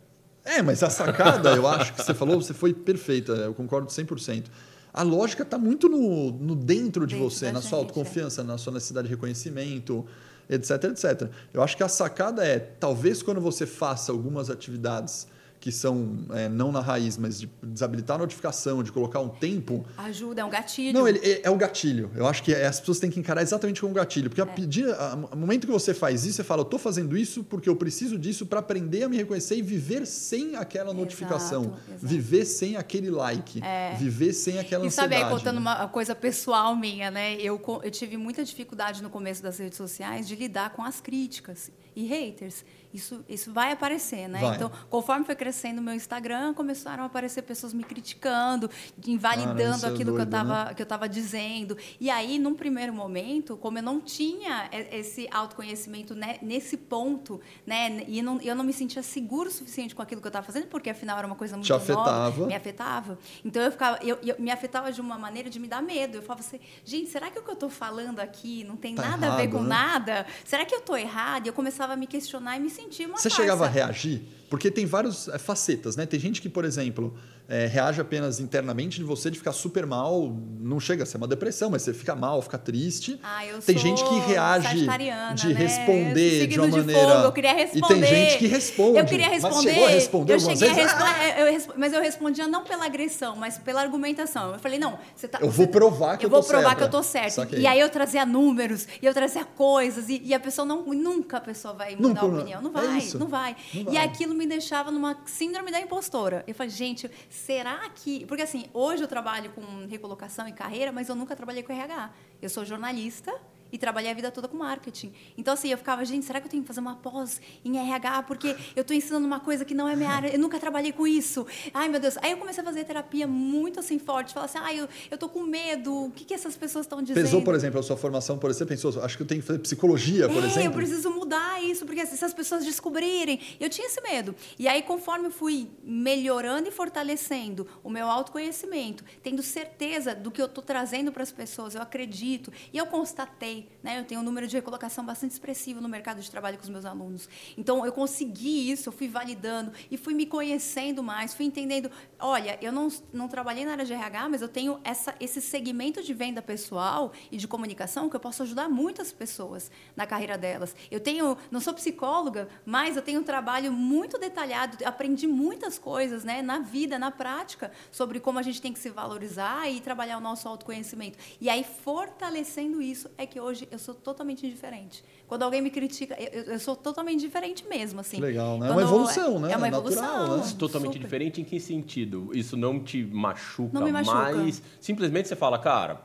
É, 0.43 0.61
mas 0.61 0.81
a 0.83 0.89
sacada, 0.89 1.51
eu 1.55 1.67
acho 1.67 1.93
que 1.93 2.03
você 2.03 2.13
falou, 2.13 2.41
você 2.41 2.53
foi 2.53 2.73
perfeita, 2.73 3.33
eu 3.33 3.53
concordo 3.53 3.87
100%. 3.87 4.45
A 4.91 5.03
lógica 5.03 5.43
está 5.43 5.57
muito 5.57 5.87
no, 5.87 6.31
no 6.31 6.55
dentro 6.55 7.05
de 7.05 7.13
dentro 7.13 7.29
você, 7.29 7.51
na 7.51 7.61
sua 7.61 7.77
autoconfiança, 7.77 8.43
na 8.43 8.57
sua 8.57 8.73
necessidade 8.73 9.07
de 9.07 9.13
reconhecimento, 9.13 10.05
etc, 10.49 10.83
etc. 10.85 11.29
Eu 11.53 11.61
acho 11.61 11.77
que 11.77 11.83
a 11.83 11.87
sacada 11.87 12.45
é, 12.45 12.59
talvez 12.59 13.21
quando 13.21 13.39
você 13.39 13.65
faça 13.65 14.11
algumas 14.11 14.49
atividades 14.49 15.27
que 15.59 15.71
são 15.71 16.19
é, 16.31 16.47
não 16.47 16.71
na 16.71 16.79
raiz, 16.79 17.17
mas 17.17 17.41
de 17.41 17.49
desabilitar 17.61 18.15
a 18.15 18.19
notificação, 18.19 18.81
de 18.81 18.91
colocar 18.91 19.19
um 19.19 19.27
tempo. 19.27 19.85
Ajuda, 19.97 20.41
é 20.41 20.45
um 20.45 20.49
gatilho. 20.49 20.97
Não, 20.97 21.07
ele 21.07 21.19
é, 21.19 21.41
é 21.43 21.49
o 21.49 21.57
gatilho. 21.57 22.09
Eu 22.15 22.25
acho 22.27 22.41
que 22.41 22.53
é, 22.53 22.65
as 22.65 22.79
pessoas 22.79 22.99
têm 22.99 23.11
que 23.11 23.19
encarar 23.19 23.41
exatamente 23.41 23.81
como 23.81 23.91
um 23.91 23.93
gatilho. 23.93 24.29
Porque 24.29 24.39
é. 24.39 24.43
a 24.43 24.47
pedir, 24.47 24.85
no 25.31 25.37
momento 25.37 25.67
que 25.67 25.73
você 25.73 25.93
faz 25.93 26.25
isso, 26.25 26.37
você 26.37 26.43
fala, 26.43 26.61
eu 26.61 26.63
estou 26.63 26.79
fazendo 26.79 27.17
isso 27.17 27.43
porque 27.43 27.67
eu 27.67 27.75
preciso 27.75 28.17
disso 28.17 28.45
para 28.45 28.59
aprender 28.59 29.03
a 29.03 29.09
me 29.09 29.17
reconhecer 29.17 29.57
e 29.57 29.61
viver 29.61 30.05
sem 30.07 30.55
aquela 30.55 30.93
notificação. 30.93 31.63
Exato, 31.63 31.81
exato. 31.89 32.07
Viver 32.07 32.45
sem 32.45 32.77
aquele 32.77 33.09
like. 33.09 33.61
É. 33.61 33.95
Viver 33.95 34.31
sem 34.31 34.59
aquela 34.59 34.85
e 34.85 34.87
ansiedade. 34.87 35.15
E 35.15 35.19
sabe, 35.19 35.35
contando 35.35 35.57
uma 35.57 35.87
coisa 35.89 36.15
pessoal 36.15 36.75
minha, 36.75 37.11
né? 37.11 37.35
Eu, 37.35 37.61
eu 37.83 37.91
tive 37.91 38.15
muita 38.15 38.45
dificuldade 38.45 39.03
no 39.03 39.09
começo 39.09 39.43
das 39.43 39.57
redes 39.59 39.77
sociais 39.77 40.25
de 40.25 40.35
lidar 40.35 40.69
com 40.69 40.83
as 40.83 41.01
críticas 41.01 41.69
e 41.95 42.05
haters 42.05 42.63
isso, 42.91 43.23
isso 43.29 43.53
vai 43.53 43.71
aparecer, 43.71 44.27
né? 44.27 44.39
Vai. 44.39 44.55
Então, 44.55 44.71
conforme 44.89 45.23
foi 45.23 45.35
crescendo 45.35 45.79
o 45.79 45.81
meu 45.81 45.93
Instagram, 45.93 46.55
começaram 46.55 47.03
a 47.03 47.05
aparecer 47.05 47.43
pessoas 47.43 47.71
me 47.71 47.83
criticando, 47.83 48.69
invalidando 49.05 49.85
é 49.85 49.89
aquilo 49.89 49.91
é 49.91 50.03
doido, 50.05 50.15
que 50.15 50.21
eu 50.21 50.23
estava 50.23 50.65
né? 50.65 50.73
que 50.73 50.81
eu 50.81 50.83
estava 50.83 51.07
dizendo. 51.07 51.77
E 51.99 52.09
aí, 52.09 52.39
num 52.39 52.55
primeiro 52.55 52.91
momento, 52.91 53.55
como 53.57 53.77
eu 53.77 53.83
não 53.83 54.01
tinha 54.01 54.67
esse 54.91 55.27
autoconhecimento 55.31 56.15
né, 56.15 56.37
nesse 56.41 56.77
ponto, 56.77 57.39
né? 57.65 58.03
E 58.07 58.23
não, 58.23 58.41
eu 58.41 58.55
não 58.55 58.63
me 58.63 58.73
sentia 58.73 59.03
seguro 59.03 59.49
o 59.49 59.51
suficiente 59.51 59.93
com 59.93 60.01
aquilo 60.01 60.19
que 60.19 60.27
eu 60.27 60.29
estava 60.29 60.45
fazendo, 60.45 60.65
porque 60.67 60.89
afinal 60.89 61.19
era 61.19 61.27
uma 61.27 61.35
coisa 61.35 61.55
muito 61.55 61.67
Te 61.67 61.73
afetava. 61.73 62.47
me 62.47 62.55
afetava. 62.55 63.19
Então 63.45 63.61
eu 63.61 63.71
ficava, 63.71 63.99
eu, 64.01 64.17
eu, 64.23 64.35
me 64.39 64.49
afetava 64.49 64.91
de 64.91 64.99
uma 64.99 65.17
maneira 65.17 65.47
de 65.47 65.59
me 65.59 65.67
dar 65.67 65.81
medo. 65.81 66.17
Eu 66.17 66.21
falava 66.23 66.41
assim, 66.41 66.59
gente, 66.83 67.09
será 67.09 67.29
que 67.29 67.37
o 67.37 67.43
que 67.43 67.49
eu 67.49 67.53
estou 67.53 67.69
falando 67.69 68.19
aqui 68.19 68.63
não 68.63 68.75
tem 68.75 68.95
tá 68.95 69.03
nada 69.03 69.27
errado, 69.27 69.39
a 69.39 69.41
ver 69.41 69.47
com 69.49 69.61
né? 69.61 69.69
nada? 69.69 70.25
Será 70.43 70.65
que 70.65 70.73
eu 70.73 70.79
estou 70.79 70.97
errada? 70.97 71.47
E 71.47 71.49
eu 71.49 71.53
começava 71.53 71.93
a 71.93 71.95
me 71.95 72.07
questionar 72.07 72.57
e 72.57 72.59
me 72.59 72.69
sentir 72.81 73.05
uma 73.05 73.17
Você 73.17 73.29
farsa. 73.29 73.41
chegava 73.41 73.65
a 73.65 73.67
reagir? 73.67 74.21
Porque 74.49 74.71
tem 74.71 74.85
várias 74.85 75.27
é, 75.27 75.37
facetas, 75.37 75.95
né? 75.95 76.05
Tem 76.05 76.19
gente 76.19 76.41
que, 76.41 76.49
por 76.49 76.65
exemplo, 76.65 77.15
é, 77.49 77.65
reage 77.65 77.99
apenas 77.99 78.39
internamente 78.39 78.99
de 78.99 79.03
você 79.03 79.31
de 79.31 79.39
ficar 79.39 79.53
super 79.53 79.83
mal. 79.83 80.37
Não 80.59 80.79
chega 80.79 81.01
a 81.01 81.05
ser 81.05 81.17
uma 81.17 81.27
depressão, 81.27 81.71
mas 81.71 81.81
você 81.81 81.95
fica 81.95 82.15
mal, 82.15 82.39
fica 82.43 82.59
triste. 82.59 83.19
Ah, 83.23 83.43
eu 83.43 83.59
tem 83.59 83.75
gente 83.75 84.03
que 84.03 84.19
reage 84.19 84.85
de 85.33 85.47
né? 85.47 85.53
responder 85.53 86.45
de 86.45 86.59
uma 86.59 86.69
de 86.69 86.77
maneira. 86.77 87.01
Fogo, 87.01 87.23
eu 87.23 87.31
queria 87.31 87.53
responder. 87.53 87.95
E 87.95 87.99
tem 88.01 88.05
gente 88.05 88.37
que 88.37 88.47
responde. 88.47 88.99
Eu 88.99 89.05
queria 89.05 89.29
responder. 89.29 89.55
Mas 89.55 89.63
chegou 89.63 89.85
a 89.85 89.89
responder 89.89 90.33
eu 90.33 90.37
algumas 90.37 90.59
vezes? 90.59 90.75
Respo... 90.75 90.99
Ah! 91.01 91.39
Eu 91.39 91.59
mas 91.75 91.93
eu 91.93 92.01
respondia 92.01 92.47
não 92.47 92.63
pela 92.63 92.85
agressão, 92.85 93.35
mas 93.35 93.57
pela 93.57 93.81
argumentação. 93.81 94.53
Eu 94.53 94.59
falei, 94.59 94.77
não, 94.77 94.99
você 95.15 95.27
tá. 95.27 95.39
Eu 95.41 95.49
vou 95.49 95.67
provar 95.67 96.17
que 96.17 96.25
eu, 96.25 96.27
eu 96.27 96.31
vou 96.31 96.43
provar 96.43 96.69
certa. 96.69 96.75
que 96.75 96.83
eu 96.83 96.89
tô 96.89 97.01
certo. 97.01 97.55
E 97.55 97.65
aí 97.65 97.79
eu 97.79 97.89
trazia 97.89 98.27
números, 98.27 98.87
e 99.01 99.05
eu 99.07 99.13
trazia 99.13 99.43
coisas, 99.43 100.07
e, 100.07 100.21
e 100.23 100.35
a 100.35 100.39
pessoa 100.39 100.65
não. 100.65 100.79
Nunca 100.99 101.37
a 101.37 101.41
pessoa 101.41 101.73
vai 101.73 101.95
mudar 101.95 102.09
nunca, 102.09 102.21
a 102.21 102.25
opinião. 102.25 102.61
Não 102.61 102.69
é 102.69 102.73
vai, 102.73 102.83
é 102.83 103.17
não 103.17 103.27
vai. 103.27 103.55
Não 103.73 103.83
vai. 103.85 103.93
E 103.93 103.97
aquilo 103.97 104.35
me 104.35 104.45
deixava 104.45 104.91
numa 104.91 105.17
síndrome 105.25 105.71
da 105.71 105.79
impostora. 105.79 106.43
Eu 106.47 106.53
falei, 106.53 106.69
gente, 106.69 107.09
será 107.39 107.89
que 107.89 108.25
porque, 108.25 108.43
assim, 108.43 108.69
hoje 108.73 109.03
eu 109.03 109.07
trabalho 109.07 109.51
com 109.51 109.87
recolocação 109.87 110.47
e 110.47 110.53
carreira, 110.53 110.91
mas 110.91 111.09
eu 111.09 111.15
nunca 111.15 111.35
trabalhei 111.35 111.63
com 111.63 111.73
RH. 111.73 112.11
Eu 112.41 112.49
sou 112.49 112.63
jornalista 112.65 113.33
e 113.71 113.77
trabalhei 113.77 114.11
a 114.11 114.13
vida 114.13 114.31
toda 114.31 114.47
com 114.47 114.57
marketing. 114.57 115.13
Então, 115.37 115.53
assim, 115.53 115.69
eu 115.69 115.77
ficava, 115.77 116.03
gente, 116.05 116.25
será 116.25 116.39
que 116.39 116.47
eu 116.47 116.51
tenho 116.51 116.63
que 116.63 116.67
fazer 116.67 116.79
uma 116.79 116.95
pós 116.95 117.41
em 117.63 117.77
RH? 117.77 118.23
Porque 118.23 118.55
eu 118.75 118.81
estou 118.81 118.95
ensinando 118.95 119.25
uma 119.25 119.39
coisa 119.39 119.65
que 119.65 119.73
não 119.73 119.87
é 119.87 119.95
minha 119.95 120.09
área, 120.09 120.29
eu 120.29 120.39
nunca 120.39 120.59
trabalhei 120.59 120.91
com 120.91 121.05
isso. 121.05 121.45
Ai, 121.73 121.89
meu 121.89 121.99
Deus. 121.99 122.17
Aí 122.21 122.31
eu 122.31 122.37
comecei 122.37 122.61
a 122.61 122.65
fazer 122.65 122.83
terapia 122.83 123.27
muito 123.27 123.79
assim 123.79 123.99
forte, 123.99 124.33
falar 124.33 124.45
assim, 124.45 124.59
ai, 124.59 124.79
eu, 124.79 124.87
eu 125.11 125.17
tô 125.17 125.29
com 125.29 125.43
medo, 125.43 126.05
o 126.05 126.11
que, 126.11 126.25
que 126.25 126.33
essas 126.33 126.55
pessoas 126.55 126.85
estão 126.85 127.01
dizendo? 127.01 127.23
Pesou, 127.23 127.41
por 127.41 127.55
exemplo, 127.55 127.79
a 127.79 127.83
sua 127.83 127.97
formação, 127.97 128.37
por 128.37 128.49
exemplo, 128.49 128.67
pensou, 128.67 129.03
acho 129.03 129.17
que 129.17 129.23
eu 129.23 129.27
tenho 129.27 129.41
que 129.41 129.47
fazer 129.47 129.59
psicologia, 129.59 130.27
por 130.27 130.43
é, 130.43 130.47
exemplo? 130.47 130.63
eu 130.63 130.71
preciso 130.71 131.09
mudar 131.11 131.63
isso, 131.63 131.85
porque 131.85 132.05
se 132.05 132.23
as 132.23 132.33
pessoas 132.33 132.65
descobrirem. 132.65 133.39
Eu 133.59 133.69
tinha 133.69 133.87
esse 133.87 134.01
medo. 134.01 134.35
E 134.57 134.67
aí, 134.67 134.81
conforme 134.81 135.27
eu 135.27 135.31
fui 135.31 135.69
melhorando 135.83 136.67
e 136.67 136.71
fortalecendo 136.71 137.67
o 137.83 137.89
meu 137.89 138.07
autoconhecimento, 138.07 139.03
tendo 139.21 139.41
certeza 139.41 140.15
do 140.15 140.31
que 140.31 140.41
eu 140.41 140.45
estou 140.45 140.63
trazendo 140.63 141.11
para 141.11 141.23
as 141.23 141.31
pessoas, 141.31 141.75
eu 141.75 141.81
acredito, 141.81 142.51
e 142.71 142.77
eu 142.77 142.85
constatei, 142.85 143.58
né? 143.81 143.99
Eu 143.99 144.05
tenho 144.05 144.21
um 144.21 144.23
número 144.23 144.47
de 144.47 144.55
recolocação 144.55 145.05
bastante 145.05 145.31
expressivo 145.31 145.81
no 145.81 145.89
mercado 145.89 146.21
de 146.21 146.29
trabalho 146.29 146.57
com 146.57 146.63
os 146.63 146.69
meus 146.69 146.85
alunos. 146.85 147.27
Então, 147.57 147.85
eu 147.85 147.91
consegui 147.91 148.71
isso, 148.71 148.89
eu 148.89 148.93
fui 148.93 149.07
validando 149.07 149.71
e 149.89 149.97
fui 149.97 150.13
me 150.13 150.25
conhecendo 150.25 151.01
mais, 151.01 151.33
fui 151.33 151.45
entendendo, 151.45 151.89
olha, 152.19 152.57
eu 152.61 152.71
não, 152.71 152.87
não 153.11 153.27
trabalhei 153.27 153.65
na 153.65 153.71
área 153.71 153.85
de 153.85 153.93
RH, 153.93 154.29
mas 154.29 154.41
eu 154.41 154.47
tenho 154.47 154.79
essa, 154.83 155.15
esse 155.19 155.41
segmento 155.41 156.03
de 156.03 156.13
venda 156.13 156.41
pessoal 156.41 157.11
e 157.31 157.37
de 157.37 157.47
comunicação 157.47 158.09
que 158.09 158.15
eu 158.15 158.19
posso 158.19 158.43
ajudar 158.43 158.69
muitas 158.69 159.11
pessoas 159.11 159.71
na 159.95 160.05
carreira 160.05 160.37
delas. 160.37 160.75
Eu 160.91 160.99
tenho, 160.99 161.37
não 161.49 161.59
sou 161.59 161.73
psicóloga, 161.73 162.49
mas 162.65 162.95
eu 162.95 163.01
tenho 163.01 163.21
um 163.21 163.23
trabalho 163.23 163.71
muito 163.71 164.17
detalhado, 164.17 164.77
aprendi 164.85 165.27
muitas 165.27 165.79
coisas, 165.79 166.23
né, 166.23 166.41
na 166.41 166.59
vida, 166.59 166.99
na 166.99 167.11
prática, 167.11 167.71
sobre 167.91 168.19
como 168.19 168.39
a 168.39 168.41
gente 168.41 168.61
tem 168.61 168.73
que 168.73 168.79
se 168.79 168.89
valorizar 168.89 169.69
e 169.69 169.79
trabalhar 169.79 170.17
o 170.17 170.21
nosso 170.21 170.47
autoconhecimento. 170.47 171.17
E 171.39 171.49
aí, 171.49 171.63
fortalecendo 171.63 172.81
isso, 172.81 173.09
é 173.17 173.25
que 173.25 173.39
hoje 173.39 173.67
eu 173.71 173.79
sou 173.79 173.93
totalmente 173.95 174.45
indiferente. 174.45 175.03
Quando 175.29 175.43
alguém 175.43 175.61
me 175.61 175.69
critica, 175.69 176.17
eu, 176.19 176.41
eu 176.45 176.59
sou 176.59 176.75
totalmente 176.75 177.19
diferente 177.19 177.63
mesmo, 177.69 177.99
assim. 177.99 178.19
Legal, 178.19 178.57
né? 178.57 178.67
É 178.67 178.71
uma 178.71 178.81
evolução, 178.81 179.39
né? 179.39 179.51
É 179.51 179.57
uma 179.57 179.67
evolução. 179.67 180.01
Natural, 180.01 180.37
né? 180.37 180.53
Totalmente 180.57 180.93
Super. 180.93 181.03
diferente 181.03 181.39
em 181.39 181.43
que 181.43 181.59
sentido? 181.59 182.31
Isso 182.33 182.57
não 182.57 182.79
te 182.79 183.03
machuca, 183.05 183.71
não 183.71 183.85
me 183.85 183.91
machuca. 183.91 184.17
mais? 184.17 184.59
Simplesmente 184.81 185.27
você 185.27 185.35
fala, 185.35 185.59
cara, 185.59 186.01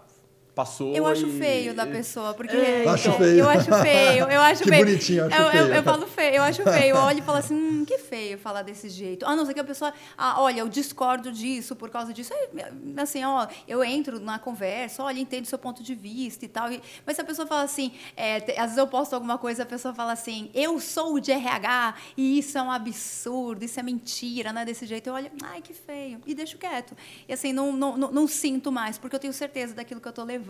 passou. 0.54 0.94
Eu 0.94 1.06
acho 1.06 1.26
e... 1.26 1.38
feio 1.38 1.74
da 1.74 1.86
pessoa, 1.86 2.32
porque. 2.32 2.56
É, 2.56 2.88
acho 2.88 3.12
feio. 3.12 3.38
Eu 3.38 3.48
acho 3.48 3.64
feio, 3.64 4.30
eu 4.30 4.40
acho 4.40 4.62
que 4.64 4.68
feio. 4.68 4.86
bonitinho, 4.86 5.26
acho 5.26 5.36
eu, 5.36 5.50
feio. 5.50 5.64
Eu, 5.64 5.74
eu, 5.74 5.82
falo 5.82 6.06
feio, 6.06 6.34
eu 6.36 6.42
acho 6.42 6.62
feio. 6.62 6.96
Eu 6.96 6.96
olho 6.96 7.18
e 7.18 7.22
falo 7.22 7.38
assim, 7.38 7.54
hum, 7.54 7.84
que 7.84 7.98
feio 7.98 8.38
falar 8.38 8.62
desse 8.62 8.88
jeito. 8.88 9.26
Ah, 9.26 9.34
não 9.34 9.44
sei 9.44 9.54
que 9.54 9.60
a 9.60 9.64
pessoa. 9.64 9.92
Ah, 10.16 10.40
olha, 10.40 10.60
eu 10.60 10.68
discordo 10.68 11.32
disso 11.32 11.74
por 11.74 11.90
causa 11.90 12.12
disso. 12.12 12.32
Aí, 12.32 12.48
assim, 12.96 13.24
ó, 13.24 13.46
eu 13.66 13.82
entro 13.82 14.20
na 14.20 14.38
conversa, 14.38 15.02
olha, 15.02 15.18
entendo 15.18 15.44
o 15.44 15.48
seu 15.48 15.58
ponto 15.58 15.82
de 15.82 15.94
vista 15.94 16.44
e 16.44 16.48
tal. 16.48 16.70
E, 16.70 16.80
mas 17.04 17.16
se 17.16 17.22
a 17.22 17.24
pessoa 17.24 17.46
fala 17.46 17.62
assim, 17.62 17.92
é, 18.16 18.36
às 18.58 18.66
vezes 18.66 18.78
eu 18.78 18.86
posto 18.86 19.14
alguma 19.14 19.36
coisa, 19.36 19.64
a 19.64 19.66
pessoa 19.66 19.92
fala 19.92 20.12
assim, 20.12 20.50
eu 20.54 20.78
sou 20.78 21.18
de 21.18 21.32
RH 21.32 21.94
e 22.16 22.38
isso 22.38 22.56
é 22.56 22.62
um 22.62 22.70
absurdo, 22.70 23.64
isso 23.64 23.80
é 23.80 23.82
mentira, 23.82 24.52
não 24.52 24.62
é 24.62 24.64
desse 24.64 24.86
jeito. 24.86 25.08
Eu 25.08 25.14
olho, 25.14 25.30
ai, 25.42 25.60
que 25.60 25.74
feio. 25.74 26.20
E 26.26 26.34
deixo 26.34 26.56
quieto. 26.58 26.96
E 27.28 27.32
assim, 27.32 27.52
não, 27.52 27.72
não, 27.72 27.96
não, 27.96 28.12
não 28.12 28.28
sinto 28.28 28.70
mais, 28.70 28.98
porque 28.98 29.16
eu 29.16 29.20
tenho 29.20 29.32
certeza 29.32 29.74
daquilo 29.74 30.00
que 30.00 30.06
eu 30.06 30.10
estou 30.10 30.24
levando. 30.24 30.43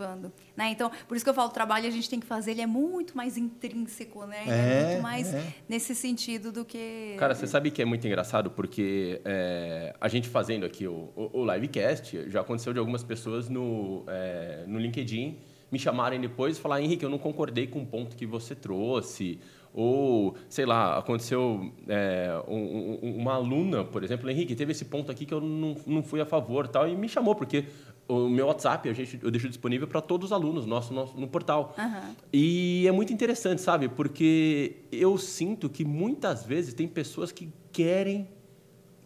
Né? 0.55 0.69
Então, 0.71 0.91
por 1.07 1.15
isso 1.15 1.23
que 1.23 1.29
eu 1.29 1.33
falo, 1.33 1.49
o 1.49 1.53
trabalho 1.53 1.87
a 1.87 1.91
gente 1.91 2.09
tem 2.09 2.19
que 2.19 2.25
fazer, 2.25 2.51
ele 2.51 2.61
é 2.61 2.67
muito 2.67 3.15
mais 3.15 3.37
intrínseco, 3.37 4.25
né? 4.25 4.43
É, 4.47 4.49
é 4.49 4.87
muito 4.89 5.03
mais 5.03 5.33
é. 5.33 5.53
nesse 5.67 5.95
sentido 5.95 6.51
do 6.51 6.63
que... 6.65 7.15
Cara, 7.17 7.33
você 7.33 7.47
sabe 7.47 7.71
que 7.71 7.81
é 7.81 7.85
muito 7.85 8.05
engraçado, 8.05 8.51
porque 8.51 9.21
é, 9.25 9.95
a 9.99 10.07
gente 10.07 10.27
fazendo 10.27 10.65
aqui 10.65 10.87
o, 10.87 11.11
o, 11.15 11.41
o, 11.41 11.53
livecast, 11.53 12.29
já 12.29 12.41
aconteceu 12.41 12.73
de 12.73 12.79
algumas 12.79 13.03
pessoas 13.03 13.49
no, 13.49 14.03
é, 14.07 14.63
no 14.67 14.79
LinkedIn 14.79 15.37
me 15.71 15.79
chamarem 15.79 16.21
depois 16.21 16.57
e 16.57 16.61
falar, 16.61 16.81
Henrique, 16.81 17.03
eu 17.03 17.09
não 17.09 17.17
concordei 17.17 17.67
com 17.67 17.81
o 17.81 17.85
ponto 17.85 18.15
que 18.15 18.25
você 18.25 18.55
trouxe, 18.55 19.39
Ou, 19.77 20.37
sei 20.47 20.65
lá, 20.65 20.97
aconteceu 20.97 21.69
é, 21.89 22.29
um, 22.47 22.97
um, 23.03 23.17
uma 23.17 23.33
aluna, 23.33 23.83
por 23.83 24.05
exemplo, 24.05 24.29
Henrique, 24.29 24.55
teve 24.55 24.71
esse 24.71 24.85
ponto 24.85 25.11
aqui 25.11 25.25
que 25.25 25.33
eu 25.33 25.41
não, 25.41 25.75
não 25.85 26.01
fui 26.01 26.21
a 26.21 26.25
favor 26.25 26.65
tal, 26.65 26.87
e 26.87 26.95
me 26.95 27.09
chamou, 27.09 27.35
porque 27.35 27.65
o 28.07 28.29
meu 28.29 28.47
WhatsApp 28.47 28.87
a 28.87 28.93
gente, 28.93 29.19
eu 29.21 29.31
deixo 29.31 29.47
disponível 29.49 29.87
para 29.87 29.99
todos 30.01 30.27
os 30.27 30.31
alunos 30.31 30.65
nosso, 30.65 30.93
nosso 30.93 31.19
no 31.19 31.27
portal. 31.27 31.73
Uhum. 31.77 32.15
E 32.31 32.87
é 32.87 32.91
muito 32.91 33.11
interessante, 33.11 33.61
sabe? 33.61 33.89
Porque 33.89 34.77
eu 34.91 35.17
sinto 35.17 35.69
que 35.69 35.83
muitas 35.83 36.45
vezes 36.45 36.73
tem 36.73 36.87
pessoas 36.87 37.31
que 37.31 37.51
querem 37.71 38.27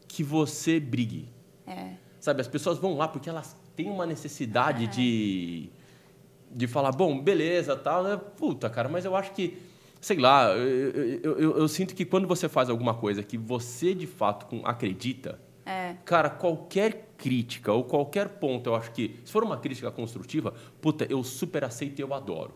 que 0.08 0.24
você 0.24 0.80
brigue. 0.80 1.30
É. 1.66 1.94
Sabe? 2.20 2.42
As 2.42 2.48
pessoas 2.48 2.78
vão 2.78 2.98
lá 2.98 3.08
porque 3.08 3.30
elas 3.30 3.56
têm 3.76 3.90
uma 3.90 4.06
necessidade 4.06 4.88
de, 4.88 5.70
de 6.52 6.68
falar, 6.68 6.92
bom, 6.92 7.22
beleza, 7.22 7.76
tal, 7.78 8.04
né? 8.04 8.18
Puta, 8.18 8.70
cara, 8.70 8.90
mas 8.90 9.06
eu 9.06 9.16
acho 9.16 9.32
que, 9.32 9.58
sei 10.02 10.18
lá, 10.18 10.50
eu, 10.50 10.90
eu, 11.24 11.40
eu, 11.40 11.58
eu 11.60 11.68
sinto 11.70 11.96
que 11.96 12.04
quando 12.04 12.28
você 12.28 12.50
faz 12.50 12.70
alguma 12.70 12.94
coisa 12.94 13.24
que 13.24 13.38
você 13.38 13.94
de 13.96 14.08
fato 14.08 14.60
acredita, 14.66 15.40
é. 15.70 15.96
cara, 16.04 16.30
qualquer 16.30 17.14
crítica 17.16 17.72
ou 17.72 17.84
qualquer 17.84 18.28
ponto, 18.28 18.72
eu 18.72 18.76
acho 18.76 18.92
que, 18.92 19.20
se 19.24 19.32
for 19.32 19.44
uma 19.44 19.58
crítica 19.58 19.92
construtiva, 19.92 20.54
puta, 20.82 21.06
eu 21.10 21.24
super 21.24 21.64
aceito 21.64 22.00
e 22.00 22.02
eu 22.02 22.14
adoro. 22.14 22.54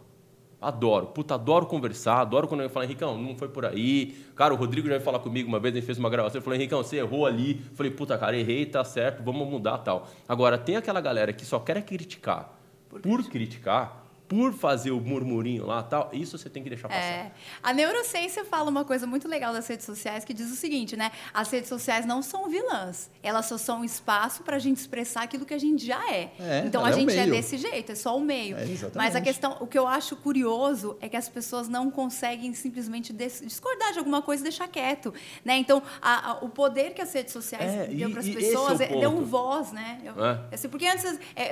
Adoro. 0.59 1.07
Puta, 1.07 1.35
adoro 1.35 1.65
conversar, 1.65 2.21
adoro 2.21 2.47
quando 2.47 2.61
eu 2.61 2.69
falo, 2.69 2.85
Henricão, 2.85 3.17
não 3.17 3.35
foi 3.35 3.49
por 3.49 3.65
aí. 3.65 4.15
Cara, 4.35 4.53
o 4.53 4.57
Rodrigo 4.57 4.87
já 4.87 4.93
veio 4.93 5.03
falar 5.03 5.19
comigo 5.19 5.47
uma 5.47 5.59
vez, 5.59 5.75
ele 5.75 5.85
fez 5.85 5.99
uma 5.99 6.09
gravação, 6.09 6.39
ele 6.39 6.43
falou, 6.43 6.55
Henricão, 6.55 6.81
você 6.81 6.97
errou 6.97 7.25
ali. 7.25 7.61
Eu 7.69 7.75
falei, 7.75 7.91
puta, 7.91 8.17
cara, 8.17 8.35
errei, 8.35 8.65
tá 8.65 8.83
certo, 8.83 9.21
vamos 9.21 9.47
mudar 9.47 9.79
tal. 9.79 10.07
Agora, 10.27 10.57
tem 10.57 10.77
aquela 10.77 11.01
galera 11.01 11.33
que 11.33 11.45
só 11.45 11.59
quer 11.59 11.83
criticar 11.83 12.57
por, 12.89 13.01
por 13.01 13.23
criticar 13.29 14.02
por 14.33 14.51
fazer 14.51 14.89
o 14.89 14.99
murmurinho 14.99 15.63
lá 15.63 15.83
tal, 15.83 16.09
isso 16.11 16.39
você 16.39 16.49
tem 16.49 16.63
que 16.63 16.69
deixar 16.69 16.87
passar. 16.87 17.01
É. 17.01 17.31
A 17.61 17.71
neurociência 17.71 18.43
fala 18.43 18.67
uma 18.67 18.83
coisa 18.83 19.05
muito 19.05 19.27
legal 19.27 19.53
das 19.53 19.67
redes 19.67 19.85
sociais 19.85 20.25
que 20.25 20.33
diz 20.33 20.51
o 20.51 20.55
seguinte, 20.55 20.97
né? 20.97 21.11
As 21.31 21.51
redes 21.51 21.69
sociais 21.69 22.03
não 22.03 22.23
são 22.23 22.49
vilãs, 22.49 23.11
elas 23.21 23.45
só 23.45 23.59
são 23.59 23.81
um 23.81 23.83
espaço 23.83 24.41
para 24.41 24.55
a 24.55 24.59
gente 24.59 24.77
expressar 24.77 25.21
aquilo 25.21 25.45
que 25.45 25.53
a 25.53 25.59
gente 25.59 25.85
já 25.85 26.03
é. 26.11 26.31
é 26.39 26.63
então 26.65 26.83
a 26.83 26.89
é 26.89 26.93
gente 26.93 27.15
é, 27.15 27.27
desse 27.27 27.57
jeito, 27.57 27.91
é 27.91 27.95
só 27.95 28.17
o 28.17 28.21
meio. 28.21 28.57
É, 28.57 28.65
Mas 28.95 29.15
a 29.15 29.21
questão, 29.21 29.57
o 29.59 29.67
que 29.67 29.77
eu 29.77 29.87
acho 29.87 30.15
curioso 30.15 30.97
é 30.99 31.07
que 31.07 31.15
as 31.15 31.29
pessoas 31.29 31.67
não 31.67 31.91
conseguem 31.91 32.55
simplesmente 32.55 33.13
discordar 33.13 33.93
de 33.93 33.99
alguma 33.99 34.23
coisa 34.23 34.41
e 34.41 34.45
deixar 34.45 34.67
quieto, 34.67 35.13
né? 35.45 35.57
Então 35.57 35.83
a, 36.01 36.31
a, 36.31 36.33
o 36.43 36.49
poder 36.49 36.95
que 36.95 37.01
as 37.03 37.13
redes 37.13 37.33
sociais 37.33 37.71
é, 37.71 37.85
deu 37.85 38.09
para 38.09 38.21
as 38.21 38.29
pessoas 38.29 38.81
é 38.81 38.87
deu 38.87 39.11
um 39.11 39.23
voz, 39.23 39.71
né? 39.71 40.01
Eu, 40.03 40.15
assim, 40.51 40.67
porque 40.69 40.87
antes 40.87 41.03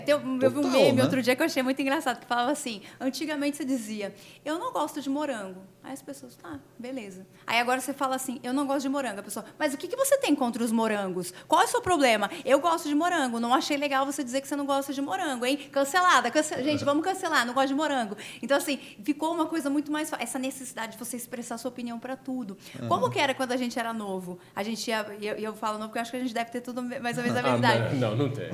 eu, 0.08 0.20
eu 0.42 0.50
vi 0.50 0.58
um 0.58 0.72
meme 0.72 0.94
né? 0.94 1.04
outro 1.04 1.22
dia 1.22 1.36
que 1.36 1.44
eu 1.44 1.46
achei 1.46 1.62
muito 1.62 1.80
engraçado 1.80 2.20
que 2.20 2.26
falava 2.26 2.52
assim 2.52 2.71
assim, 2.72 2.82
antigamente 3.00 3.58
você 3.58 3.66
dizia, 3.66 4.14
eu 4.46 4.58
não 4.58 4.72
gosto 4.72 5.02
de 5.02 5.10
morango. 5.10 5.62
Aí 5.84 5.94
as 5.94 6.02
pessoas, 6.02 6.36
tá, 6.36 6.60
beleza. 6.78 7.26
Aí 7.46 7.60
agora 7.60 7.82
você 7.82 7.92
fala 7.92 8.16
assim, 8.16 8.40
eu 8.44 8.54
não 8.54 8.68
gosto 8.68 8.84
de 8.84 8.90
morango. 8.90 9.20
A 9.20 9.24
pessoa, 9.24 9.44
mas 9.58 9.74
o 9.74 9.78
que, 9.78 9.88
que 9.88 9.96
você 9.96 10.16
tem 10.18 10.36
contra 10.36 10.64
os 10.64 10.72
morangos? 10.72 11.34
Qual 11.48 11.60
é 11.60 11.66
o 11.66 11.68
seu 11.68 11.82
problema? 11.82 12.30
Eu 12.46 12.60
gosto 12.60 12.88
de 12.88 12.94
morango. 12.94 13.40
Não 13.40 13.52
achei 13.52 13.78
legal 13.78 14.06
você 14.06 14.24
dizer 14.24 14.42
que 14.42 14.48
você 14.48 14.56
não 14.56 14.66
gosta 14.66 14.94
de 14.94 15.02
morango, 15.02 15.44
hein? 15.44 15.58
Cancelada. 15.72 16.30
Cance... 16.30 16.54
Gente, 16.64 16.86
vamos 16.86 17.04
cancelar, 17.04 17.48
não 17.48 17.54
gosto 17.56 17.70
de 17.70 17.74
morango. 17.74 18.16
Então, 18.44 18.56
assim, 18.56 18.78
ficou 19.04 19.34
uma 19.34 19.48
coisa 19.48 19.72
muito 19.72 19.92
mais 19.92 20.12
Essa 20.20 20.38
necessidade 20.38 20.94
de 20.94 21.00
você 21.00 21.18
expressar 21.18 21.58
sua 21.58 21.70
opinião 21.70 21.98
para 21.98 22.16
tudo. 22.16 22.56
Uhum. 22.80 22.88
Como 22.88 23.10
que 23.10 23.20
era 23.20 23.34
quando 23.34 23.52
a 23.52 23.58
gente 23.58 23.80
era 23.80 23.92
novo? 23.92 24.38
A 24.56 24.62
gente 24.62 24.88
ia, 24.88 25.04
e 25.20 25.26
eu, 25.26 25.36
eu 25.36 25.56
falo 25.56 25.80
novo 25.80 25.88
porque 25.88 25.98
eu 25.98 26.04
acho 26.04 26.12
que 26.12 26.18
a 26.18 26.20
gente 26.20 26.34
deve 26.34 26.52
ter 26.52 26.62
tudo 26.62 26.84
mais 26.84 27.18
ou 27.18 27.24
menos 27.24 27.40
a 27.40 27.42
mesma 27.42 27.68
ah, 27.68 27.94
Não, 27.96 28.16
não 28.16 28.30
tem. 28.30 28.50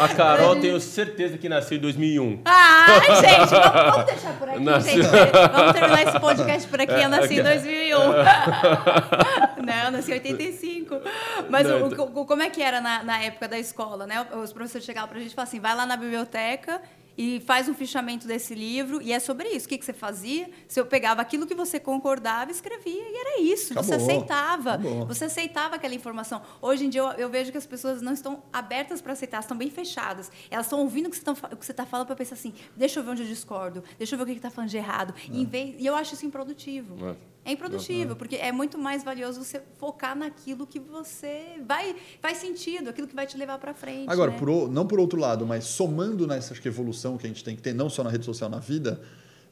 a 0.00 0.08
Carol, 0.16 0.56
tenho 0.60 0.80
certeza 0.80 1.38
que 1.38 1.48
nasceu 1.48 1.78
em 1.78 1.80
2001. 1.80 2.42
Ah, 2.44 2.65
gente, 3.20 3.50
vamos, 3.50 3.90
vamos 3.90 4.06
deixar 4.06 4.32
por 4.38 4.48
aqui, 4.48 4.64
gente. 4.80 5.06
Vamos 5.52 5.72
terminar 5.72 6.02
esse 6.02 6.20
podcast 6.20 6.68
por 6.68 6.80
aqui. 6.80 6.92
Eu 6.92 7.08
nasci 7.08 7.34
em 7.38 7.42
2001. 7.42 7.98
Não, 9.66 9.84
eu 9.84 9.90
nasci 9.90 10.10
em 10.10 10.14
85. 10.14 11.00
Mas 11.48 11.66
Não, 11.66 11.84
o, 11.84 11.92
então... 11.92 12.12
o, 12.14 12.24
como 12.24 12.42
é 12.42 12.50
que 12.50 12.62
era 12.62 12.80
na, 12.80 13.02
na 13.02 13.18
época 13.22 13.48
da 13.48 13.58
escola, 13.58 14.06
né? 14.06 14.26
Os 14.42 14.52
professores 14.52 14.84
chegavam 14.84 15.08
pra 15.08 15.18
gente 15.18 15.32
e 15.32 15.34
falavam 15.34 15.50
assim, 15.50 15.60
vai 15.60 15.74
lá 15.74 15.86
na 15.86 15.96
biblioteca 15.96 16.80
e 17.16 17.40
faz 17.40 17.68
um 17.68 17.74
fichamento 17.74 18.26
desse 18.26 18.54
livro 18.54 19.00
e 19.00 19.12
é 19.12 19.18
sobre 19.18 19.48
isso. 19.48 19.66
O 19.66 19.68
que, 19.68 19.78
que 19.78 19.84
você 19.84 19.92
fazia? 19.92 20.50
Se 20.68 20.78
eu 20.78 20.86
pegava 20.86 21.22
aquilo 21.22 21.46
que 21.46 21.54
você 21.54 21.80
concordava, 21.80 22.50
escrevia 22.50 22.92
e 22.92 23.16
era 23.16 23.40
isso. 23.40 23.72
Acabou. 23.72 23.84
Você 23.84 23.94
aceitava. 23.94 24.74
Acabou. 24.74 25.06
Você 25.06 25.24
aceitava 25.24 25.76
aquela 25.76 25.94
informação. 25.94 26.42
Hoje 26.60 26.86
em 26.86 26.88
dia 26.88 27.00
eu, 27.00 27.10
eu 27.12 27.28
vejo 27.28 27.50
que 27.50 27.58
as 27.58 27.66
pessoas 27.66 28.02
não 28.02 28.12
estão 28.12 28.42
abertas 28.52 29.00
para 29.00 29.12
aceitar, 29.12 29.40
estão 29.40 29.56
bem 29.56 29.70
fechadas. 29.70 30.30
Elas 30.50 30.66
estão 30.66 30.80
ouvindo 30.80 31.06
o 31.06 31.10
que 31.10 31.16
você 31.16 31.72
está 31.72 31.86
falando 31.86 32.06
para 32.06 32.16
pensar 32.16 32.34
assim: 32.34 32.52
deixa 32.76 33.00
eu 33.00 33.04
ver 33.04 33.10
onde 33.10 33.22
eu 33.22 33.28
discordo, 33.28 33.82
deixa 33.98 34.14
eu 34.14 34.18
ver 34.18 34.24
o 34.24 34.26
que 34.26 34.32
está 34.32 34.50
falando 34.50 34.70
de 34.70 34.76
errado. 34.76 35.14
É. 35.28 35.44
Vez, 35.44 35.76
e 35.78 35.86
eu 35.86 35.94
acho 35.94 36.14
isso 36.14 36.26
improdutivo. 36.26 36.96
É. 37.06 37.35
É 37.46 37.52
improdutivo, 37.52 38.16
porque 38.16 38.34
é 38.34 38.50
muito 38.50 38.76
mais 38.76 39.04
valioso 39.04 39.42
você 39.44 39.62
focar 39.78 40.18
naquilo 40.18 40.66
que 40.66 40.80
você 40.80 41.62
vai 41.64 41.94
faz 42.20 42.38
sentido, 42.38 42.90
aquilo 42.90 43.06
que 43.06 43.14
vai 43.14 43.24
te 43.24 43.38
levar 43.38 43.56
para 43.58 43.72
frente. 43.72 44.10
Agora, 44.10 44.32
né? 44.32 44.38
por, 44.38 44.68
não 44.68 44.84
por 44.84 44.98
outro 44.98 45.20
lado, 45.20 45.46
mas 45.46 45.64
somando 45.64 46.26
nessa 46.26 46.52
acho 46.52 46.60
que, 46.60 46.66
evolução 46.66 47.16
que 47.16 47.24
a 47.24 47.28
gente 47.28 47.44
tem 47.44 47.54
que 47.54 47.62
ter, 47.62 47.72
não 47.72 47.88
só 47.88 48.02
na 48.02 48.10
rede 48.10 48.24
social, 48.24 48.50
na 48.50 48.58
vida, 48.58 49.00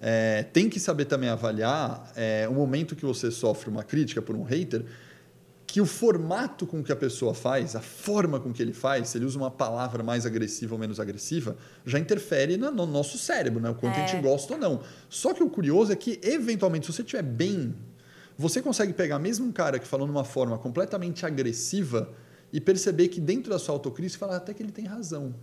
é, 0.00 0.42
tem 0.42 0.68
que 0.68 0.80
saber 0.80 1.04
também 1.04 1.28
avaliar 1.28 2.12
é, 2.16 2.48
o 2.50 2.52
momento 2.52 2.96
que 2.96 3.04
você 3.04 3.30
sofre 3.30 3.70
uma 3.70 3.84
crítica 3.84 4.20
por 4.20 4.34
um 4.34 4.42
hater, 4.42 4.84
que 5.74 5.80
o 5.80 5.86
formato 5.86 6.68
com 6.68 6.84
que 6.84 6.92
a 6.92 6.94
pessoa 6.94 7.34
faz, 7.34 7.74
a 7.74 7.80
forma 7.80 8.38
com 8.38 8.52
que 8.52 8.62
ele 8.62 8.72
faz, 8.72 9.08
se 9.08 9.18
ele 9.18 9.24
usa 9.24 9.36
uma 9.36 9.50
palavra 9.50 10.04
mais 10.04 10.24
agressiva 10.24 10.72
ou 10.72 10.78
menos 10.78 11.00
agressiva, 11.00 11.56
já 11.84 11.98
interfere 11.98 12.56
no, 12.56 12.70
no 12.70 12.86
nosso 12.86 13.18
cérebro, 13.18 13.60
né? 13.60 13.70
o 13.70 13.74
quanto 13.74 13.96
é. 13.96 14.04
a 14.04 14.06
gente 14.06 14.22
gosta 14.22 14.54
ou 14.54 14.60
não. 14.60 14.82
Só 15.08 15.34
que 15.34 15.42
o 15.42 15.50
curioso 15.50 15.90
é 15.90 15.96
que, 15.96 16.20
eventualmente, 16.22 16.86
se 16.86 16.92
você 16.92 17.02
estiver 17.02 17.24
bem, 17.24 17.74
você 18.38 18.62
consegue 18.62 18.92
pegar 18.92 19.18
mesmo 19.18 19.48
um 19.48 19.50
cara 19.50 19.80
que 19.80 19.88
falou 19.88 20.06
de 20.06 20.12
uma 20.12 20.22
forma 20.22 20.56
completamente 20.58 21.26
agressiva 21.26 22.08
e 22.52 22.60
perceber 22.60 23.08
que 23.08 23.20
dentro 23.20 23.50
da 23.50 23.58
sua 23.58 23.74
autocrítica 23.74 24.24
fala 24.24 24.36
até 24.36 24.54
que 24.54 24.62
ele 24.62 24.70
tem 24.70 24.84
razão. 24.84 25.34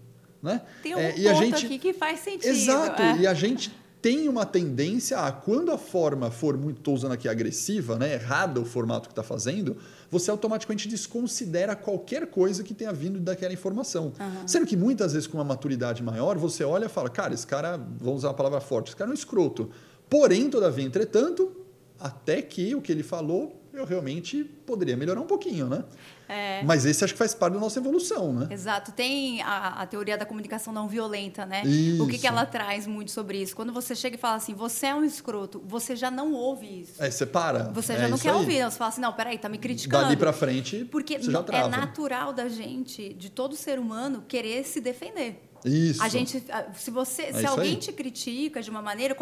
Né? 0.41 0.61
Tem 0.81 0.95
um 0.95 0.97
é, 0.97 1.11
ponto 1.11 1.27
a 1.27 1.33
gente... 1.33 1.65
aqui 1.65 1.77
que 1.77 1.91
faz 1.91 2.21
sentido. 2.21 2.45
Exato, 2.45 3.01
é. 3.01 3.17
e 3.17 3.27
a 3.27 3.33
gente 3.33 3.69
tem 4.01 4.27
uma 4.27 4.45
tendência 4.45 5.19
a, 5.19 5.31
quando 5.31 5.71
a 5.71 5.77
forma 5.77 6.31
for 6.31 6.57
muito, 6.57 6.79
estou 6.79 6.95
usando 6.95 7.11
aqui 7.11 7.29
agressiva, 7.29 7.97
né, 7.97 8.15
errada 8.15 8.59
o 8.59 8.65
formato 8.65 9.07
que 9.07 9.11
está 9.11 9.21
fazendo, 9.21 9.77
você 10.09 10.31
automaticamente 10.31 10.87
desconsidera 10.87 11.75
qualquer 11.75 12.25
coisa 12.27 12.63
que 12.63 12.73
tenha 12.73 12.91
vindo 12.91 13.19
daquela 13.19 13.53
informação. 13.53 14.13
Uhum. 14.19 14.47
Sendo 14.47 14.65
que 14.65 14.75
muitas 14.75 15.13
vezes, 15.13 15.27
com 15.27 15.37
uma 15.37 15.43
maturidade 15.43 16.01
maior, 16.01 16.37
você 16.37 16.63
olha 16.63 16.85
e 16.85 16.89
fala, 16.89 17.09
cara, 17.09 17.33
esse 17.33 17.45
cara, 17.45 17.77
vamos 17.77 18.19
usar 18.19 18.29
uma 18.29 18.33
palavra 18.33 18.59
forte, 18.59 18.87
esse 18.87 18.95
cara 18.95 19.09
é 19.09 19.11
um 19.11 19.15
escroto. 19.15 19.69
Porém, 20.09 20.49
todavia, 20.49 20.83
entretanto, 20.83 21.55
até 21.99 22.41
que 22.41 22.73
o 22.73 22.81
que 22.81 22.91
ele 22.91 23.03
falou 23.03 23.61
eu 23.73 23.85
realmente 23.85 24.43
poderia 24.43 24.97
melhorar 24.97 25.21
um 25.21 25.25
pouquinho, 25.25 25.67
né? 25.67 25.83
É. 26.31 26.63
Mas 26.63 26.85
esse 26.85 27.03
acho 27.03 27.13
que 27.13 27.17
faz 27.17 27.33
parte 27.35 27.55
da 27.55 27.59
nossa 27.59 27.77
evolução, 27.79 28.31
né? 28.31 28.47
Exato. 28.49 28.91
Tem 28.93 29.41
a, 29.41 29.81
a 29.81 29.85
teoria 29.85 30.17
da 30.17 30.25
comunicação 30.25 30.71
não 30.71 30.87
violenta, 30.87 31.45
né? 31.45 31.63
Isso. 31.65 32.03
O 32.03 32.07
que, 32.07 32.17
que 32.17 32.25
ela 32.25 32.45
traz 32.45 32.87
muito 32.87 33.11
sobre 33.11 33.41
isso? 33.41 33.53
Quando 33.55 33.73
você 33.73 33.93
chega 33.93 34.15
e 34.15 34.19
fala 34.19 34.35
assim, 34.37 34.53
você 34.53 34.87
é 34.87 34.95
um 34.95 35.03
escroto, 35.03 35.61
você 35.65 35.95
já 35.95 36.09
não 36.09 36.31
ouve 36.33 36.81
isso. 36.83 37.03
É, 37.03 37.11
você 37.11 37.25
para. 37.25 37.63
Você 37.73 37.97
já 37.97 38.05
é 38.05 38.07
não 38.07 38.17
quer 38.17 38.29
aí. 38.29 38.35
ouvir. 38.35 38.63
Você 38.63 38.77
fala 38.77 38.89
assim, 38.89 39.01
não, 39.01 39.11
peraí, 39.11 39.37
tá 39.37 39.49
me 39.49 39.57
criticando. 39.57 40.05
Dali 40.05 40.15
pra 40.15 40.31
frente, 40.31 40.85
Porque 40.85 41.19
você 41.19 41.31
já 41.31 41.43
trava. 41.43 41.67
é 41.67 41.69
natural 41.69 42.31
da 42.31 42.47
gente, 42.47 43.13
de 43.13 43.29
todo 43.29 43.55
ser 43.55 43.77
humano, 43.77 44.23
querer 44.27 44.63
se 44.63 44.79
defender. 44.79 45.50
Isso. 45.65 46.01
A 46.01 46.07
gente, 46.07 46.43
se 46.73 46.91
você, 46.91 47.23
é 47.23 47.33
se 47.33 47.45
alguém 47.45 47.71
aí. 47.71 47.77
te 47.77 47.91
critica 47.91 48.61
de 48.61 48.69
uma 48.69 48.81
maneira, 48.81 49.15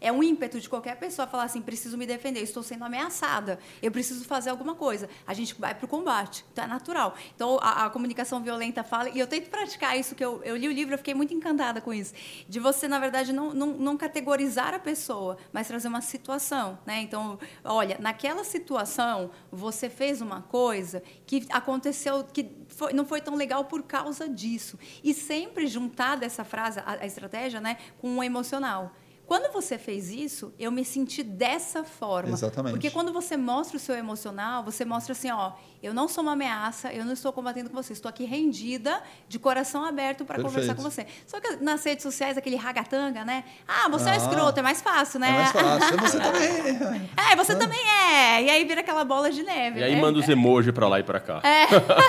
é 0.00 0.10
um 0.10 0.22
ímpeto 0.22 0.60
de 0.60 0.68
qualquer 0.68 0.96
pessoa 0.96 1.26
falar 1.26 1.44
assim, 1.44 1.60
preciso 1.60 1.96
me 1.96 2.06
defender, 2.06 2.40
estou 2.40 2.62
sendo 2.62 2.84
ameaçada, 2.84 3.58
eu 3.82 3.90
preciso 3.90 4.24
fazer 4.24 4.50
alguma 4.50 4.74
coisa. 4.74 5.08
A 5.26 5.34
gente 5.34 5.54
vai 5.58 5.74
para 5.74 5.84
o 5.84 5.88
combate, 5.88 6.44
então 6.52 6.64
é 6.64 6.66
natural. 6.66 7.14
Então 7.34 7.58
a, 7.60 7.86
a, 7.86 7.90
comunicação 7.90 8.42
violenta 8.42 8.82
fala 8.82 9.08
e 9.10 9.18
eu 9.18 9.26
tento 9.26 9.48
praticar 9.48 9.98
isso 9.98 10.14
que 10.14 10.24
eu, 10.24 10.42
eu 10.42 10.56
li 10.56 10.68
o 10.68 10.72
livro, 10.72 10.94
eu 10.94 10.98
fiquei 10.98 11.14
muito 11.14 11.32
encantada 11.32 11.80
com 11.80 11.92
isso, 11.92 12.12
de 12.48 12.58
você 12.58 12.88
na 12.88 12.98
verdade 12.98 13.32
não, 13.32 13.52
não, 13.52 13.68
não 13.68 13.96
categorizar 13.96 14.74
a 14.74 14.78
pessoa, 14.78 15.36
mas 15.52 15.66
trazer 15.66 15.88
uma 15.88 16.00
situação, 16.00 16.78
né? 16.84 17.00
Então, 17.00 17.38
olha, 17.64 17.96
naquela 18.00 18.44
situação 18.44 19.30
você 19.50 19.88
fez 19.88 20.20
uma 20.20 20.42
coisa 20.42 21.02
que 21.26 21.46
aconteceu 21.50 22.24
que 22.24 22.50
foi, 22.68 22.92
não 22.92 23.04
foi 23.04 23.20
tão 23.20 23.34
legal 23.34 23.64
por 23.64 23.82
causa 23.82 24.28
disso. 24.28 24.78
E 25.02 25.14
sempre 25.14 25.66
juntar 25.76 26.16
dessa 26.16 26.44
frase, 26.44 26.78
a, 26.80 26.98
a 27.02 27.06
estratégia, 27.06 27.60
né, 27.60 27.76
com 28.00 28.18
o 28.18 28.22
emocional. 28.22 28.92
Quando 29.26 29.52
você 29.52 29.76
fez 29.76 30.08
isso, 30.10 30.54
eu 30.56 30.70
me 30.70 30.84
senti 30.84 31.22
dessa 31.22 31.82
forma. 31.82 32.32
Exatamente. 32.32 32.74
Porque 32.74 32.90
quando 32.90 33.12
você 33.12 33.36
mostra 33.36 33.76
o 33.76 33.80
seu 33.80 33.96
emocional, 33.96 34.62
você 34.62 34.84
mostra 34.84 35.12
assim, 35.12 35.30
ó, 35.30 35.52
eu 35.86 35.94
não 35.94 36.08
sou 36.08 36.22
uma 36.22 36.32
ameaça, 36.32 36.92
eu 36.92 37.04
não 37.04 37.12
estou 37.12 37.32
combatendo 37.32 37.70
com 37.70 37.76
você, 37.76 37.92
estou 37.92 38.08
aqui 38.08 38.24
rendida, 38.24 39.00
de 39.28 39.38
coração 39.38 39.84
aberto 39.84 40.24
para 40.24 40.42
conversar 40.42 40.74
com 40.74 40.82
você. 40.82 41.06
Só 41.26 41.40
que 41.40 41.56
nas 41.56 41.84
redes 41.84 42.02
sociais, 42.02 42.36
aquele 42.36 42.56
ragatanga, 42.56 43.24
né? 43.24 43.44
Ah, 43.66 43.88
você 43.88 44.08
ah, 44.08 44.14
é 44.14 44.16
escroto, 44.16 44.58
é 44.58 44.62
mais 44.62 44.82
fácil, 44.82 45.20
né? 45.20 45.28
É 45.28 45.32
mais 45.32 45.52
fácil, 45.52 45.96
você 45.98 46.18
também 46.20 47.06
é. 47.16 47.32
É, 47.32 47.36
você 47.36 47.52
ah. 47.52 47.56
também 47.56 47.78
é. 47.78 48.42
E 48.42 48.50
aí 48.50 48.64
vira 48.64 48.80
aquela 48.80 49.04
bola 49.04 49.30
de 49.30 49.42
neve. 49.44 49.78
E 49.78 49.84
aí 49.84 49.94
né? 49.94 50.00
manda 50.00 50.18
os 50.18 50.28
emojis 50.28 50.72
para 50.72 50.88
lá 50.88 50.98
e 50.98 51.04
para 51.04 51.20
cá. 51.20 51.40
É. 51.44 51.66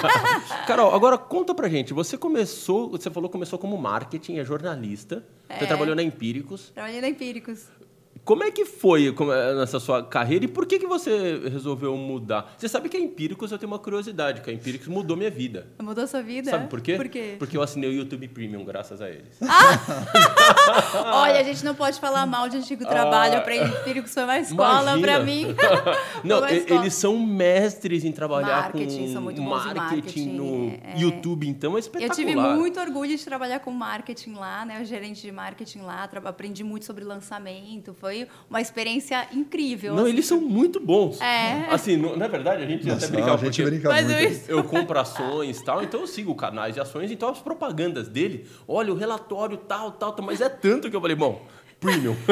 Carol, 0.65 0.93
agora 0.93 1.17
conta 1.17 1.53
pra 1.53 1.69
gente, 1.69 1.93
você 1.93 2.17
começou, 2.17 2.89
você 2.89 3.11
falou 3.11 3.29
que 3.29 3.33
começou 3.33 3.59
como 3.59 3.77
marketing, 3.77 4.39
é 4.39 4.43
jornalista, 4.43 5.23
é. 5.47 5.59
você 5.59 5.67
trabalhou 5.67 5.95
na 5.95 6.01
Empíricos. 6.01 6.71
Trabalhei 6.73 6.99
na 6.99 7.09
Empíricos. 7.09 7.67
Como 8.27 8.43
é 8.43 8.51
que 8.51 8.65
foi 8.65 9.15
nessa 9.57 9.79
sua 9.79 10.03
carreira 10.03 10.43
e 10.43 10.49
por 10.49 10.65
que, 10.65 10.77
que 10.77 10.85
você 10.85 11.39
resolveu 11.49 11.95
mudar? 11.95 12.53
Você 12.57 12.67
sabe 12.67 12.89
que 12.89 12.97
a 12.97 12.99
Empíricos 12.99 13.53
eu 13.53 13.57
tenho 13.57 13.71
uma 13.71 13.79
curiosidade, 13.79 14.41
que 14.41 14.49
a 14.49 14.53
Empíricos 14.53 14.89
mudou 14.89 15.15
minha 15.15 15.31
vida. 15.31 15.67
Mudou 15.81 16.05
sua 16.05 16.21
vida? 16.21 16.51
Sabe 16.51 16.67
por 16.67 16.81
quê? 16.81 16.97
Por 16.97 17.07
quê? 17.07 17.37
Porque 17.39 17.55
eu 17.55 17.61
assinei 17.61 17.89
o 17.89 17.93
YouTube 17.93 18.27
Premium 18.27 18.65
graças 18.65 19.01
a 19.01 19.09
eles. 19.09 19.39
Ah! 19.41 21.21
Olha, 21.23 21.39
a 21.39 21.43
gente 21.43 21.63
não 21.63 21.73
pode 21.73 22.01
falar 22.01 22.25
mal 22.25 22.49
de 22.49 22.57
antigo 22.57 22.85
trabalho. 22.85 23.37
Ah, 23.37 23.41
para 23.41 23.55
Empíricos 23.55 24.13
foi 24.13 24.23
uma 24.25 24.39
escola 24.39 24.99
para 24.99 25.21
mim. 25.21 25.45
não, 26.21 26.45
eles 26.49 26.95
são 26.95 27.17
mestres 27.17 28.03
em 28.03 28.11
trabalhar 28.11 28.63
marketing, 28.63 29.07
com 29.07 29.13
são 29.13 29.21
muito 29.21 29.41
bons 29.41 29.73
marketing, 29.73 29.79
marketing 29.79 30.29
no 30.33 30.67
é... 30.83 30.99
YouTube, 30.99 31.47
então 31.47 31.77
é 31.77 31.79
espetacular. 31.79 32.11
Eu 32.11 32.13
tive 32.13 32.35
muito 32.35 32.77
orgulho 32.77 33.15
de 33.15 33.23
trabalhar 33.23 33.61
com 33.61 33.71
marketing 33.71 34.33
lá, 34.33 34.65
né? 34.65 34.81
O 34.81 34.85
gerente 34.85 35.21
de 35.21 35.31
marketing 35.31 35.79
lá, 35.79 36.09
aprendi 36.25 36.61
muito 36.61 36.83
sobre 36.83 37.05
lançamento, 37.05 37.93
foi 37.93 38.16
uma 38.49 38.61
experiência 38.61 39.27
incrível. 39.33 39.93
Não, 39.93 40.03
assim. 40.03 40.11
eles 40.11 40.25
são 40.25 40.39
muito 40.39 40.79
bons. 40.79 41.19
É. 41.21 41.67
Assim, 41.69 41.97
no, 41.97 42.15
na 42.15 42.27
verdade, 42.27 42.63
a 42.63 42.65
gente 42.65 42.87
Nossa, 42.87 43.05
até 43.05 43.07
brincava. 43.07 43.37
Não, 43.37 43.41
a 43.41 43.45
gente 43.45 43.63
brinca 43.63 43.93
muito. 43.93 44.49
Eu, 44.49 44.57
eu 44.57 44.63
compro 44.63 44.99
ações 44.99 45.59
e 45.59 45.63
tal, 45.63 45.83
então 45.83 45.99
eu 45.99 46.07
sigo 46.07 46.33
canais 46.33 46.73
de 46.73 46.79
ações, 46.79 47.11
então 47.11 47.29
as 47.29 47.39
propagandas 47.39 48.07
dele, 48.07 48.47
olha, 48.67 48.93
o 48.93 48.95
relatório 48.95 49.57
tal, 49.57 49.91
tal, 49.91 50.13
tal, 50.13 50.25
mas 50.25 50.41
é 50.41 50.49
tanto 50.49 50.89
que 50.89 50.95
eu 50.95 51.01
falei, 51.01 51.15
bom, 51.15 51.45
premium. 51.79 52.15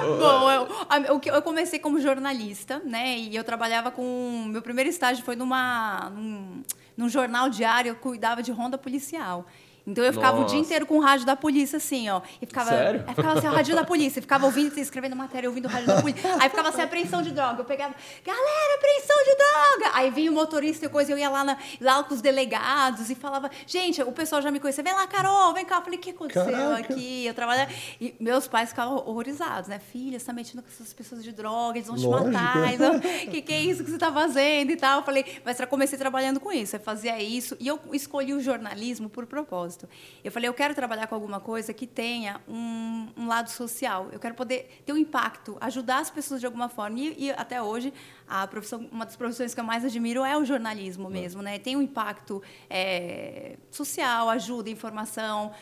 Bom, 0.00 0.50
eu, 0.50 1.20
eu, 1.34 1.42
comecei 1.42 1.78
como 1.78 2.00
jornalista, 2.00 2.80
né? 2.84 3.18
E 3.18 3.36
eu 3.36 3.44
trabalhava 3.44 3.90
com. 3.90 4.46
Meu 4.48 4.62
primeiro 4.62 4.88
estágio 4.88 5.24
foi 5.24 5.36
numa, 5.36 6.10
num, 6.10 6.62
num 6.96 7.08
jornal 7.08 7.50
diário, 7.50 7.90
eu 7.90 7.96
cuidava 7.96 8.42
de 8.42 8.50
ronda 8.50 8.78
policial. 8.78 9.46
Então 9.86 10.04
eu 10.04 10.12
ficava 10.12 10.38
Nossa. 10.38 10.46
o 10.46 10.50
dia 10.50 10.60
inteiro 10.60 10.86
com 10.86 10.98
o 10.98 11.00
rádio 11.00 11.26
da 11.26 11.36
polícia, 11.36 11.76
assim, 11.78 12.08
ó. 12.08 12.20
E 12.40 12.46
ficava, 12.46 12.70
Sério? 12.70 13.04
Aí 13.06 13.14
ficava 13.14 13.38
assim, 13.38 13.48
o 13.48 13.52
rádio 13.52 13.74
da 13.74 13.84
polícia. 13.84 14.22
Ficava 14.22 14.46
ouvindo, 14.46 14.76
escrevendo 14.78 15.16
matéria, 15.16 15.48
ouvindo 15.48 15.66
o 15.66 15.68
rádio 15.68 15.86
da 15.86 16.00
polícia. 16.00 16.34
Aí 16.40 16.48
ficava 16.48 16.68
assim, 16.68 16.82
apreensão 16.82 17.22
de 17.22 17.30
droga. 17.30 17.60
Eu 17.60 17.64
pegava, 17.64 17.94
galera, 18.24 18.74
apreensão 18.76 19.16
de 19.24 19.36
droga! 19.36 19.96
Aí 19.96 20.10
vinha 20.10 20.30
o 20.30 20.34
motorista 20.34 20.86
e 20.86 20.88
coisa, 20.88 21.12
eu 21.12 21.18
ia 21.18 21.28
lá, 21.28 21.44
na, 21.44 21.56
lá 21.80 22.02
com 22.04 22.14
os 22.14 22.20
delegados 22.20 23.10
e 23.10 23.14
falava, 23.14 23.50
gente, 23.66 24.02
o 24.02 24.12
pessoal 24.12 24.42
já 24.42 24.50
me 24.50 24.60
conhecia, 24.60 24.82
vem 24.84 24.92
lá, 24.92 25.06
Carol, 25.06 25.52
vem 25.54 25.64
cá. 25.64 25.76
Eu 25.76 25.82
falei, 25.82 25.98
o 25.98 26.02
que 26.02 26.10
aconteceu 26.10 26.44
Caraca. 26.44 26.92
aqui? 26.92 27.26
Eu 27.26 27.34
trabalhava. 27.34 27.70
E 28.00 28.14
meus 28.20 28.46
pais 28.46 28.70
ficavam 28.70 28.96
horrorizados, 29.06 29.68
né? 29.68 29.78
Filha, 29.78 30.18
você 30.18 30.26
tá 30.26 30.32
metindo 30.32 30.62
com 30.62 30.68
essas 30.68 30.92
pessoas 30.92 31.24
de 31.24 31.32
droga, 31.32 31.78
eles 31.78 31.88
vão 31.88 31.96
Lógico. 31.96 32.30
te 32.30 32.36
matar. 32.36 32.70
O 33.26 33.30
que, 33.30 33.42
que 33.42 33.52
é 33.52 33.60
isso 33.60 33.84
que 33.84 33.90
você 33.90 33.98
tá 33.98 34.12
fazendo 34.12 34.70
e 34.70 34.76
tal? 34.76 35.00
Eu 35.00 35.04
falei, 35.04 35.24
mas 35.44 35.58
eu 35.58 35.66
comecei 35.66 35.98
trabalhando 35.98 36.40
com 36.40 36.52
isso, 36.52 36.76
eu 36.76 36.80
fazia 36.80 37.20
isso. 37.22 37.56
E 37.60 37.66
eu 37.68 37.78
escolhi 37.92 38.34
o 38.34 38.40
jornalismo 38.40 39.08
por 39.08 39.26
propósito. 39.26 39.69
Eu 40.24 40.32
falei, 40.32 40.48
eu 40.48 40.54
quero 40.54 40.74
trabalhar 40.74 41.06
com 41.06 41.14
alguma 41.14 41.40
coisa 41.40 41.72
que 41.72 41.86
tenha 41.86 42.40
um, 42.48 43.08
um 43.16 43.26
lado 43.26 43.50
social. 43.50 44.08
Eu 44.12 44.18
quero 44.18 44.34
poder 44.34 44.82
ter 44.84 44.92
um 44.92 44.96
impacto, 44.96 45.56
ajudar 45.60 45.98
as 45.98 46.10
pessoas 46.10 46.40
de 46.40 46.46
alguma 46.46 46.68
forma. 46.68 46.98
E, 46.98 47.26
e, 47.26 47.30
até 47.30 47.62
hoje, 47.62 47.92
a 48.28 48.46
profissão, 48.46 48.88
uma 48.90 49.04
das 49.04 49.16
profissões 49.16 49.54
que 49.54 49.60
eu 49.60 49.64
mais 49.64 49.84
admiro 49.84 50.24
é 50.24 50.36
o 50.36 50.44
jornalismo 50.44 51.10
mesmo, 51.10 51.42
né? 51.42 51.58
Tem 51.58 51.76
um 51.76 51.82
impacto 51.82 52.42
é, 52.68 53.56
social, 53.70 54.28
ajuda, 54.28 54.70
informação, 54.70 55.52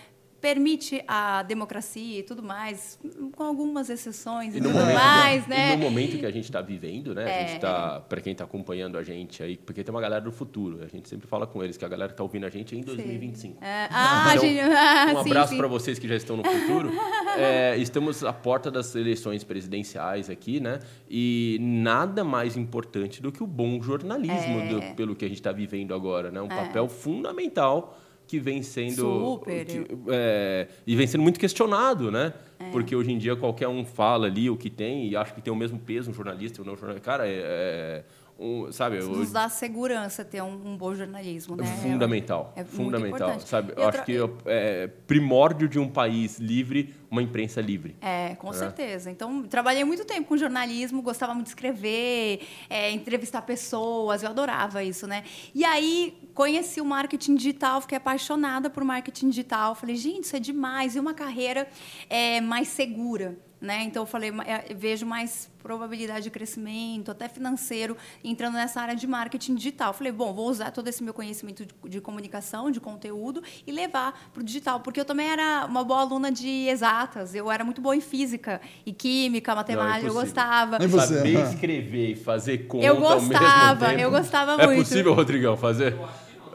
permite 0.41 1.03
a 1.07 1.43
democracia 1.43 2.21
e 2.21 2.23
tudo 2.23 2.43
mais, 2.43 2.99
com 3.35 3.43
algumas 3.43 3.91
exceções 3.91 4.55
e, 4.55 4.59
e 4.59 4.61
tudo 4.61 4.75
mais, 4.75 5.45
que, 5.45 5.51
né? 5.51 5.75
E 5.75 5.77
no 5.77 5.83
momento 5.83 6.19
que 6.19 6.27
a 6.27 6.31
gente 6.31 6.45
está 6.45 6.61
vivendo, 6.61 7.15
né? 7.15 7.29
É, 7.29 7.45
a 7.45 7.49
gente 7.49 7.61
tá, 7.61 8.01
para 8.01 8.21
quem 8.21 8.33
está 8.33 8.45
acompanhando 8.45 8.97
a 8.97 9.03
gente 9.03 9.43
aí, 9.43 9.57
porque 9.57 9.83
tem 9.83 9.93
uma 9.93 10.01
galera 10.01 10.23
do 10.23 10.31
futuro, 10.31 10.83
a 10.83 10.87
gente 10.87 11.09
sempre 11.09 11.27
fala 11.27 11.47
com 11.47 11.63
eles 11.63 11.77
que 11.77 11.85
a 11.85 11.89
galera 11.89 12.09
que 12.09 12.15
está 12.15 12.23
ouvindo 12.23 12.47
a 12.47 12.51
gente 12.51 12.75
é 12.75 12.79
em 12.79 12.83
2025. 12.83 13.63
É, 13.63 13.89
ah, 13.91 14.35
então, 14.35 14.49
gente, 14.49 14.61
ah, 14.61 15.13
um 15.15 15.19
abraço 15.19 15.57
para 15.57 15.67
vocês 15.67 15.99
que 15.99 16.07
já 16.07 16.17
estão 16.17 16.37
no 16.37 16.45
futuro. 16.45 16.91
é, 17.37 17.77
estamos 17.77 18.23
à 18.23 18.33
porta 18.33 18.71
das 18.71 18.95
eleições 18.95 19.43
presidenciais 19.43 20.31
aqui, 20.31 20.61
né? 20.61 20.79
E 21.11 21.59
nada 21.61 22.23
mais 22.23 22.57
importante 22.57 23.21
do 23.21 23.33
que 23.33 23.43
o 23.43 23.47
bom 23.47 23.83
jornalismo, 23.83 24.61
é. 24.61 24.69
do, 24.69 24.95
pelo 24.95 25.17
que 25.17 25.25
a 25.25 25.29
gente 25.29 25.39
está 25.39 25.53
vivendo 25.53 25.95
agora, 25.95 26.31
né? 26.31 26.41
Um 26.41 26.47
é. 26.47 26.49
papel 26.49 26.89
fundamental 26.89 27.99
que 28.29 28.39
vem 28.39 28.63
sendo 28.63 28.95
Super, 28.95 29.65
que, 29.65 29.87
é, 30.09 30.69
e 30.87 30.95
vem 30.95 31.07
sendo 31.07 31.23
muito 31.23 31.41
questionado, 31.41 32.11
né? 32.11 32.35
É. 32.59 32.71
Porque 32.71 32.95
hoje 32.95 33.11
em 33.11 33.17
dia 33.17 33.35
qualquer 33.35 33.69
um 33.69 33.85
fala 33.85 34.27
ali 34.27 34.51
o 34.51 34.57
que 34.57 34.69
tem 34.69 35.09
e 35.09 35.17
acho 35.17 35.35
que 35.35 35.41
tem 35.41 35.53
o 35.53 35.57
mesmo 35.57 35.79
peso 35.79 36.11
um 36.11 36.15
jornalista 36.15 36.61
ou 36.61 36.67
não 36.67 36.77
jornalista. 36.77 37.05
Cara, 37.05 37.27
é, 37.27 37.33
é 37.33 38.05
um, 38.39 38.71
sabe? 38.71 38.99
Isso 38.99 39.11
nos 39.11 39.33
dá 39.33 39.49
segurança 39.49 40.25
ter 40.25 40.41
um, 40.41 40.73
um 40.73 40.77
bom 40.77 40.95
jornalismo, 40.95 41.57
né? 41.57 41.65
Fundamental, 41.83 42.53
é, 42.55 42.65
fundamental, 42.65 43.41
sabe? 43.41 43.73
Eu 43.77 43.89
acho 43.89 44.05
que 44.05 44.17
é 44.47 44.87
primórdio 45.09 45.69
de 45.69 45.79
um 45.79 45.89
país 45.89 46.39
livre, 46.39 46.95
uma 47.11 47.21
imprensa 47.21 47.61
livre. 47.61 47.97
É, 48.01 48.37
com 48.37 48.51
é. 48.51 48.53
certeza. 48.53 49.11
Então, 49.11 49.43
trabalhei 49.43 49.83
muito 49.83 50.05
tempo 50.05 50.29
com 50.29 50.37
jornalismo, 50.37 51.03
gostava 51.03 51.35
muito 51.35 51.47
de 51.47 51.51
escrever, 51.51 52.47
é, 52.71 52.93
entrevistar 52.93 53.43
pessoas, 53.43 54.23
eu 54.23 54.31
adorava 54.31 54.85
isso, 54.85 55.09
né? 55.09 55.25
E 55.53 55.65
aí 55.65 56.17
conheci 56.33 56.81
o 56.81 56.85
marketing 56.85 57.35
digital, 57.35 57.81
fiquei 57.81 57.99
apaixonada 57.99 58.71
por 58.71 58.85
marketing 58.85 59.31
digital, 59.31 59.75
falei, 59.75 59.97
gente, 59.97 60.25
isso 60.25 60.37
é 60.37 60.41
demais, 60.41 60.95
e 60.95 61.01
uma 61.01 61.13
carreira 61.13 61.67
é, 62.09 62.41
mais 62.41 62.69
segura. 62.69 63.37
Né? 63.61 63.83
Então, 63.83 64.03
eu 64.03 64.07
falei, 64.07 64.33
é, 64.47 64.73
vejo 64.75 65.05
mais 65.05 65.51
probabilidade 65.63 66.23
de 66.23 66.31
crescimento, 66.31 67.11
até 67.11 67.29
financeiro, 67.29 67.97
entrando 68.23 68.55
nessa 68.55 68.81
área 68.81 68.95
de 68.95 69.07
marketing 69.07 69.57
digital. 69.57 69.93
Falei, 69.93 70.13
bom, 70.13 70.33
vou 70.33 70.49
usar 70.49 70.71
todo 70.71 70.87
esse 70.87 71.03
meu 71.03 71.13
conhecimento 71.13 71.67
de, 71.67 71.75
de 71.89 72.01
comunicação, 72.01 72.71
de 72.71 72.79
conteúdo 72.79 73.43
e 73.67 73.73
levar 73.73 74.31
para 74.33 74.41
o 74.41 74.45
digital, 74.45 74.81
porque 74.81 75.01
eu 75.01 75.05
também 75.05 75.29
era 75.29 75.67
uma 75.67 75.83
boa 75.83 76.01
aluna 76.01 76.31
de 76.31 76.69
exatas, 76.69 77.35
eu 77.35 77.51
era 77.51 77.65
muito 77.65 77.81
boa 77.81 77.97
em 77.97 78.01
física 78.01 78.61
e 78.87 78.93
química, 78.93 79.55
matemática, 79.55 80.01
Não, 80.01 80.07
é 80.07 80.09
eu 80.09 80.15
gostava. 80.15 80.79
E 80.81 80.87
você? 80.87 81.17
Saber 81.17 81.49
escrever 81.49 82.11
e 82.13 82.15
fazer 82.15 82.59
conta 82.59 82.87
eu 82.87 82.97
gostava, 82.97 83.93
Eu 83.95 84.11
gostava 84.11 84.53
é 84.53 84.67
muito. 84.67 84.81
É 84.81 84.85
possível, 84.85 85.15
Rodrigão, 85.15 85.57
fazer? 85.57 85.97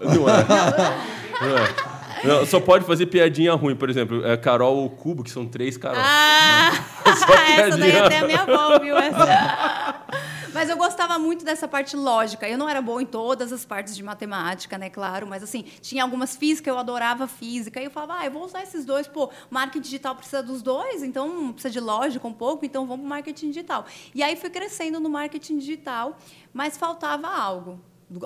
Não 0.01 0.29
é. 0.29 0.43
Não 1.41 1.57
é. 1.57 1.92
Não, 2.23 2.45
só 2.45 2.59
pode 2.59 2.85
fazer 2.85 3.07
piadinha 3.07 3.53
ruim, 3.53 3.75
por 3.75 3.89
exemplo, 3.89 4.25
é 4.25 4.37
Carol 4.37 4.77
ou 4.77 4.89
Cubo, 4.89 5.23
que 5.23 5.31
são 5.31 5.45
três 5.45 5.77
Carol. 5.77 6.01
Ah, 6.01 6.71
essa 7.05 7.77
daí 7.77 7.97
até 7.97 8.19
a 8.19 8.25
minha 8.25 8.41
avó, 8.41 8.79
viu? 8.79 8.97
Essa. 8.97 10.03
Mas 10.53 10.69
eu 10.69 10.77
gostava 10.77 11.17
muito 11.17 11.43
dessa 11.43 11.67
parte 11.67 11.95
lógica. 11.95 12.47
Eu 12.47 12.57
não 12.57 12.69
era 12.69 12.79
boa 12.81 13.01
em 13.01 13.05
todas 13.05 13.51
as 13.51 13.65
partes 13.65 13.95
de 13.95 14.03
matemática, 14.03 14.77
né, 14.77 14.89
claro, 14.89 15.25
mas 15.25 15.41
assim, 15.41 15.63
tinha 15.81 16.03
algumas 16.03 16.35
físicas, 16.35 16.71
eu 16.71 16.79
adorava 16.79 17.27
física, 17.27 17.81
e 17.81 17.85
eu 17.85 17.91
falava, 17.91 18.19
ah, 18.19 18.25
eu 18.25 18.31
vou 18.31 18.45
usar 18.45 18.61
esses 18.61 18.85
dois, 18.85 19.07
pô, 19.07 19.31
marketing 19.49 19.81
digital 19.81 20.15
precisa 20.15 20.43
dos 20.43 20.61
dois, 20.61 21.01
então 21.01 21.51
precisa 21.53 21.71
de 21.71 21.79
lógica 21.79 22.27
um 22.27 22.33
pouco, 22.33 22.63
então 22.63 22.85
vamos 22.85 23.01
para 23.01 23.09
marketing 23.09 23.47
digital. 23.47 23.85
E 24.13 24.21
aí 24.21 24.35
fui 24.35 24.49
crescendo 24.49 24.99
no 24.99 25.09
marketing 25.09 25.57
digital, 25.57 26.17
mas 26.53 26.77
faltava 26.77 27.27
algo 27.27 27.81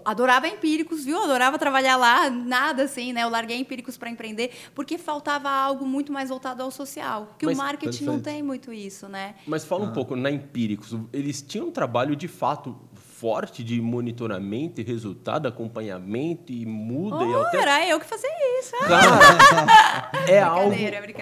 adorava 0.05 0.47
empíricos, 0.47 1.05
viu? 1.05 1.21
Adorava 1.21 1.57
trabalhar 1.57 1.95
lá, 1.97 2.29
nada 2.29 2.83
assim, 2.83 3.13
né? 3.13 3.23
Eu 3.23 3.29
larguei 3.29 3.57
empíricos 3.57 3.97
para 3.97 4.09
empreender 4.09 4.51
porque 4.73 4.97
faltava 4.97 5.49
algo 5.49 5.85
muito 5.85 6.11
mais 6.11 6.29
voltado 6.29 6.63
ao 6.63 6.71
social, 6.71 7.35
que 7.37 7.45
Mas, 7.45 7.55
o 7.55 7.57
marketing 7.57 7.89
perfeito. 7.89 8.11
não 8.11 8.19
tem 8.19 8.43
muito 8.43 8.73
isso, 8.73 9.07
né? 9.07 9.35
Mas 9.45 9.65
fala 9.65 9.85
ah. 9.85 9.89
um 9.89 9.93
pouco 9.93 10.15
na 10.15 10.31
empíricos, 10.31 10.95
eles 11.13 11.41
tinham 11.41 11.67
um 11.67 11.71
trabalho 11.71 12.15
de 12.15 12.27
fato 12.27 12.75
forte 13.17 13.63
de 13.63 13.81
monitoramento 13.81 14.79
e 14.79 14.83
resultado, 14.83 15.47
acompanhamento 15.47 16.51
e 16.51 16.67
muda 16.67 17.17
oh, 17.17 17.31
e 17.31 17.33
altera. 17.33 17.71
Era 17.71 17.89
eu 17.89 17.99
que 17.99 18.05
fazia 18.05 18.29
isso. 18.59 18.73
É. 20.27 20.33
É 20.35 20.41
algo 20.41 20.73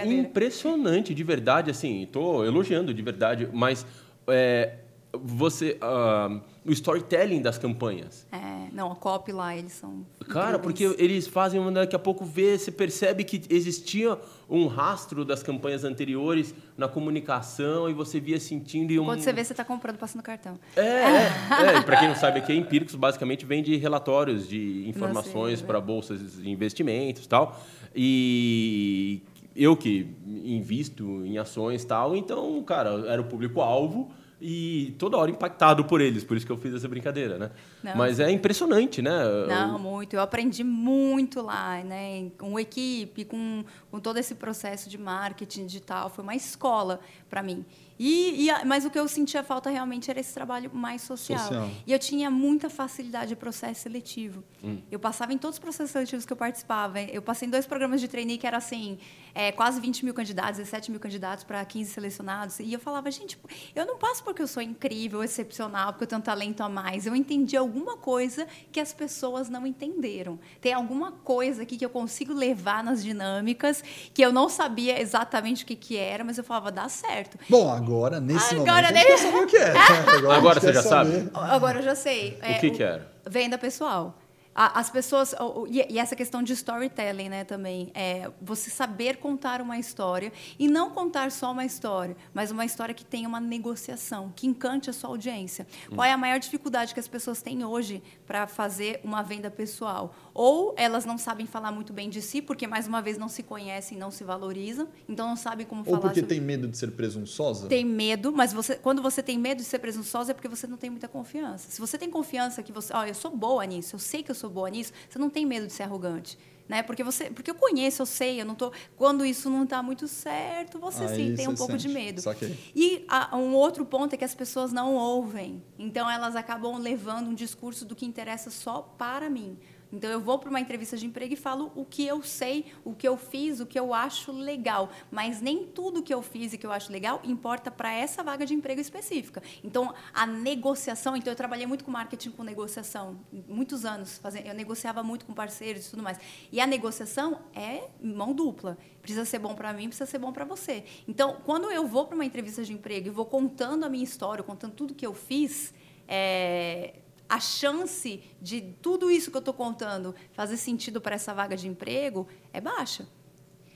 impressionante, 0.03 1.13
de 1.13 1.23
verdade, 1.23 1.71
assim, 1.71 2.03
estou 2.03 2.45
elogiando 2.45 2.93
de 2.93 3.01
verdade, 3.01 3.49
mas 3.53 3.85
é, 4.27 4.79
você 5.13 5.77
uh, 5.81 6.41
o 6.65 6.71
storytelling 6.71 7.41
das 7.41 7.59
campanhas. 7.59 8.25
É, 8.31 8.69
não, 8.73 8.91
a 8.91 8.95
copy 8.95 9.31
lá, 9.31 9.55
eles 9.55 9.73
são. 9.73 10.03
Cara, 10.27 10.57
porque 10.57 10.83
eles 10.97 11.27
fazem, 11.27 11.61
daqui 11.71 11.95
a 11.95 11.99
pouco 11.99 12.25
vê, 12.25 12.57
você 12.57 12.71
percebe 12.71 13.23
que 13.23 13.43
existia 13.49 14.17
um 14.49 14.65
rastro 14.65 15.23
das 15.23 15.43
campanhas 15.43 15.83
anteriores 15.83 16.55
na 16.75 16.87
comunicação 16.87 17.87
e 17.87 17.93
você 17.93 18.19
via 18.19 18.39
sentindo. 18.39 18.91
E 18.91 18.99
um... 18.99 19.05
Quando 19.05 19.21
você 19.21 19.31
vê, 19.31 19.43
você 19.43 19.53
está 19.53 19.63
comprando, 19.63 19.97
passando 19.97 20.23
cartão. 20.23 20.57
É, 20.75 20.81
é. 20.81 21.75
é 21.77 21.81
para 21.81 21.97
quem 21.97 22.07
não 22.07 22.15
sabe, 22.15 22.39
aqui, 22.39 22.53
Empíricos 22.53 22.95
basicamente 22.95 23.45
vem 23.45 23.61
de 23.61 23.75
relatórios 23.77 24.47
de 24.47 24.89
informações 24.89 25.61
para 25.61 25.79
bolsas 25.79 26.41
de 26.41 26.49
investimentos 26.49 27.25
e 27.25 27.29
tal. 27.29 27.61
E 27.95 29.21
eu 29.55 29.77
que 29.77 30.07
invisto 30.25 31.23
em 31.25 31.37
ações 31.37 31.83
e 31.83 31.87
tal, 31.87 32.15
então, 32.15 32.61
cara, 32.63 33.05
era 33.07 33.21
o 33.21 33.25
público-alvo 33.25 34.11
e 34.41 34.95
toda 34.99 35.17
hora 35.17 35.31
impactado 35.31 35.85
por 35.85 36.01
eles, 36.01 36.23
por 36.23 36.35
isso 36.35 36.45
que 36.45 36.51
eu 36.51 36.57
fiz 36.57 36.73
essa 36.73 36.87
brincadeira, 36.87 37.37
né? 37.37 37.51
Não. 37.83 37.95
Mas 37.95 38.19
é 38.19 38.29
impressionante, 38.29 39.01
né? 39.01 39.11
Não, 39.47 39.79
muito. 39.79 40.13
Eu 40.13 40.21
aprendi 40.21 40.63
muito 40.63 41.41
lá, 41.41 41.83
né? 41.83 42.29
Com 42.37 42.59
equipe, 42.59 43.25
com, 43.25 43.63
com 43.89 43.99
todo 43.99 44.17
esse 44.17 44.35
processo 44.35 44.89
de 44.89 44.97
marketing 44.97 45.65
digital. 45.65 46.09
Foi 46.09 46.23
uma 46.23 46.35
escola 46.35 46.99
para 47.29 47.41
mim. 47.41 47.65
E, 47.97 48.49
e, 48.49 48.65
mas 48.65 48.83
o 48.83 48.89
que 48.89 48.99
eu 48.99 49.07
sentia 49.07 49.41
falta 49.41 49.69
realmente 49.69 50.11
era 50.11 50.19
esse 50.19 50.33
trabalho 50.33 50.69
mais 50.73 51.01
social. 51.01 51.39
social. 51.39 51.69
E 51.87 51.93
eu 51.93 51.99
tinha 51.99 52.29
muita 52.29 52.69
facilidade 52.69 53.29
de 53.29 53.35
processo 53.37 53.81
seletivo. 53.83 54.43
Hum. 54.61 54.79
Eu 54.91 54.99
passava 54.99 55.31
em 55.33 55.37
todos 55.37 55.55
os 55.55 55.59
processos 55.59 55.91
seletivos 55.91 56.25
que 56.25 56.33
eu 56.33 56.37
participava. 56.37 56.99
Eu 57.01 57.21
passei 57.21 57.47
em 57.47 57.51
dois 57.51 57.65
programas 57.65 58.01
de 58.01 58.07
trainee 58.07 58.37
que 58.37 58.45
era 58.45 58.57
assim, 58.57 58.97
é, 59.35 59.51
quase 59.51 59.81
20 59.81 60.05
mil 60.05 60.13
candidatos, 60.13 60.57
17 60.57 60.89
mil 60.89 60.99
candidatos 60.99 61.43
para 61.43 61.63
15 61.63 61.91
selecionados. 61.91 62.59
E 62.59 62.71
eu 62.71 62.79
falava, 62.79 63.11
gente, 63.11 63.37
eu 63.75 63.85
não 63.85 63.97
passo 63.97 64.23
porque 64.23 64.41
eu 64.41 64.47
sou 64.47 64.63
incrível, 64.63 65.21
excepcional, 65.21 65.91
porque 65.91 66.05
eu 66.05 66.07
tenho 66.07 66.21
talento 66.21 66.61
a 66.61 66.69
mais. 66.69 67.05
Eu 67.05 67.13
entendi 67.13 67.57
alguma 67.57 67.97
coisa 67.97 68.47
que 68.71 68.79
as 68.79 68.93
pessoas 68.93 69.49
não 69.49 69.67
entenderam. 69.67 70.39
Tem 70.61 70.71
alguma 70.71 71.11
coisa 71.11 71.63
aqui 71.63 71.77
que 71.77 71.83
eu 71.83 71.89
consigo 71.89 72.33
levar 72.33 72.81
nas 72.81 73.03
dinâmicas 73.03 73.83
que 74.13 74.21
eu 74.21 74.31
não 74.31 74.47
sabia 74.47 75.01
exatamente 75.01 75.65
o 75.65 75.67
que, 75.67 75.75
que 75.75 75.97
era, 75.97 76.23
mas 76.23 76.37
eu 76.37 76.43
falava, 76.43 76.71
dá 76.71 76.87
certo. 76.87 77.37
Bom, 77.49 77.69
agora, 77.69 78.21
nesse 78.21 78.55
agora, 78.55 78.87
momento, 78.87 78.95
a 78.95 78.97
gente 78.99 79.07
quer 79.07 79.17
saber 79.17 79.37
o 79.37 79.47
que 79.47 79.57
é. 79.57 79.75
Agora, 80.15 80.37
agora 80.37 80.59
você 80.61 80.73
já 80.73 80.81
saber. 80.81 81.23
sabe? 81.23 81.31
Agora 81.33 81.79
eu 81.79 81.83
já 81.83 81.95
sei. 81.95 82.37
O 82.37 82.59
que, 82.59 82.67
é, 82.67 82.69
que 82.69 82.83
era? 82.83 83.11
Venda 83.27 83.57
pessoal 83.57 84.17
as 84.55 84.89
pessoas 84.89 85.35
e 85.69 85.99
essa 85.99 86.15
questão 86.15 86.41
de 86.41 86.53
storytelling 86.53 87.27
né 87.27 87.43
também 87.43 87.91
é 87.93 88.31
você 88.41 88.69
saber 88.69 89.17
contar 89.17 89.61
uma 89.61 89.77
história 89.77 90.31
e 90.57 90.67
não 90.67 90.89
contar 90.91 91.29
só 91.29 91.51
uma 91.51 91.65
história 91.65 92.15
mas 92.33 92.51
uma 92.51 92.63
história 92.63 92.95
que 92.95 93.03
tenha 93.03 93.27
uma 93.27 93.41
negociação 93.41 94.31
que 94.33 94.47
encante 94.47 94.89
a 94.89 94.93
sua 94.93 95.09
audiência 95.09 95.67
hum. 95.91 95.95
qual 95.95 96.05
é 96.05 96.13
a 96.13 96.17
maior 96.17 96.39
dificuldade 96.39 96.93
que 96.93 96.99
as 96.99 97.07
pessoas 97.07 97.41
têm 97.41 97.65
hoje 97.65 98.01
para 98.25 98.47
fazer 98.47 99.01
uma 99.03 99.21
venda 99.21 99.51
pessoal. 99.51 100.15
Ou 100.33 100.73
elas 100.77 101.05
não 101.05 101.17
sabem 101.17 101.45
falar 101.45 101.71
muito 101.71 101.91
bem 101.91 102.09
de 102.09 102.21
si 102.21 102.41
porque 102.41 102.65
mais 102.65 102.87
uma 102.87 103.01
vez 103.01 103.17
não 103.17 103.27
se 103.27 103.43
conhecem 103.43 103.97
não 103.97 104.11
se 104.11 104.23
valorizam 104.23 104.87
então 105.07 105.27
não 105.27 105.35
sabem 105.35 105.65
como 105.65 105.81
ou 105.81 105.85
falar 105.85 105.97
ou 105.97 106.01
porque 106.01 106.19
sobre... 106.21 106.35
tem 106.35 106.41
medo 106.41 106.67
de 106.67 106.77
ser 106.77 106.91
presunçosa? 106.91 107.67
Tem 107.67 107.85
medo 107.85 108.31
mas 108.31 108.53
você 108.53 108.75
quando 108.75 109.01
você 109.01 109.21
tem 109.21 109.37
medo 109.37 109.57
de 109.57 109.63
ser 109.63 109.79
presunçosa 109.79 110.31
é 110.31 110.33
porque 110.33 110.47
você 110.47 110.65
não 110.67 110.77
tem 110.77 110.89
muita 110.89 111.07
confiança. 111.07 111.69
Se 111.69 111.79
você 111.79 111.97
tem 111.97 112.09
confiança 112.09 112.63
que 112.63 112.71
você 112.71 112.93
ó 112.93 113.01
oh, 113.01 113.05
eu 113.05 113.13
sou 113.13 113.31
boa 113.35 113.65
nisso 113.65 113.95
eu 113.95 113.99
sei 113.99 114.23
que 114.23 114.31
eu 114.31 114.35
sou 114.35 114.45
sou 114.45 114.49
boa 114.49 114.69
nisso, 114.69 114.93
você 115.09 115.19
não 115.19 115.29
tem 115.29 115.45
medo 115.45 115.67
de 115.67 115.73
ser 115.73 115.83
arrogante. 115.83 116.37
Né? 116.67 116.81
Porque 116.81 117.03
você, 117.03 117.29
porque 117.29 117.51
eu 117.51 117.55
conheço, 117.55 118.01
eu 118.01 118.05
sei, 118.07 118.41
eu 118.41 118.45
não 118.45 118.55
tô. 118.55 118.71
Quando 118.95 119.23
isso 119.23 119.49
não 119.49 119.63
está 119.65 119.83
muito 119.83 120.07
certo, 120.07 120.79
você 120.79 121.03
Aí 121.03 121.15
sim 121.15 121.35
tem 121.35 121.47
um 121.47 121.53
pouco 121.53 121.73
sente. 121.73 121.87
de 121.87 121.93
medo. 121.93 122.21
Saquei. 122.21 122.57
E 122.75 123.05
a, 123.07 123.37
um 123.37 123.53
outro 123.53 123.85
ponto 123.85 124.13
é 124.13 124.17
que 124.17 124.25
as 124.25 124.33
pessoas 124.33 124.73
não 124.73 124.95
ouvem. 124.95 125.63
Então 125.77 126.09
elas 126.09 126.35
acabam 126.35 126.77
levando 126.79 127.27
um 127.27 127.35
discurso 127.35 127.85
do 127.85 127.95
que 127.95 128.05
interessa 128.05 128.49
só 128.49 128.81
para 128.81 129.29
mim. 129.29 129.59
Então 129.91 130.09
eu 130.09 130.19
vou 130.19 130.39
para 130.39 130.49
uma 130.49 130.59
entrevista 130.59 130.97
de 130.97 131.05
emprego 131.05 131.33
e 131.33 131.37
falo 131.37 131.71
o 131.75 131.85
que 131.85 132.05
eu 132.05 132.21
sei, 132.23 132.65
o 132.83 132.93
que 132.93 133.07
eu 133.07 133.17
fiz, 133.17 133.59
o 133.59 133.65
que 133.65 133.79
eu 133.79 133.93
acho 133.93 134.31
legal, 134.31 134.89
mas 135.11 135.41
nem 135.41 135.65
tudo 135.65 136.03
que 136.03 136.13
eu 136.13 136.21
fiz 136.21 136.53
e 136.53 136.57
que 136.57 136.65
eu 136.65 136.71
acho 136.71 136.91
legal 136.91 137.21
importa 137.23 137.71
para 137.71 137.93
essa 137.93 138.23
vaga 138.23 138.45
de 138.45 138.53
emprego 138.53 138.81
específica. 138.81 139.41
Então 139.63 139.93
a 140.13 140.25
negociação, 140.25 141.15
então 141.15 141.31
eu 141.31 141.37
trabalhei 141.37 141.65
muito 141.65 141.83
com 141.83 141.91
marketing 141.91 142.31
com 142.31 142.43
negociação, 142.43 143.19
muitos 143.47 143.85
anos, 143.85 144.19
eu 144.45 144.53
negociava 144.53 145.03
muito 145.03 145.25
com 145.25 145.33
parceiros 145.33 145.87
e 145.87 145.89
tudo 145.91 146.03
mais. 146.03 146.19
E 146.51 146.59
a 146.59 146.67
negociação 146.67 147.39
é 147.53 147.89
mão 148.01 148.33
dupla. 148.33 148.77
Precisa 149.01 149.25
ser 149.25 149.39
bom 149.39 149.53
para 149.55 149.71
mim, 149.73 149.87
precisa 149.87 150.05
ser 150.05 150.17
bom 150.17 150.31
para 150.31 150.45
você. 150.45 150.83
Então, 151.07 151.37
quando 151.45 151.69
eu 151.71 151.85
vou 151.87 152.05
para 152.05 152.15
uma 152.15 152.25
entrevista 152.25 152.63
de 152.63 152.73
emprego 152.73 153.07
e 153.07 153.11
vou 153.11 153.25
contando 153.25 153.83
a 153.83 153.89
minha 153.89 154.03
história, 154.03 154.43
contando 154.43 154.73
tudo 154.73 154.95
que 154.95 155.05
eu 155.05 155.13
fiz, 155.13 155.73
é, 156.07 156.95
a 157.27 157.39
chance 157.39 158.23
de 158.41 158.61
tudo 158.81 159.09
isso 159.09 159.31
que 159.31 159.37
eu 159.37 159.39
estou 159.39 159.53
contando 159.53 160.15
fazer 160.33 160.57
sentido 160.57 161.01
para 161.01 161.15
essa 161.15 161.33
vaga 161.33 161.55
de 161.55 161.67
emprego 161.67 162.27
é 162.53 162.61
baixa. 162.61 163.07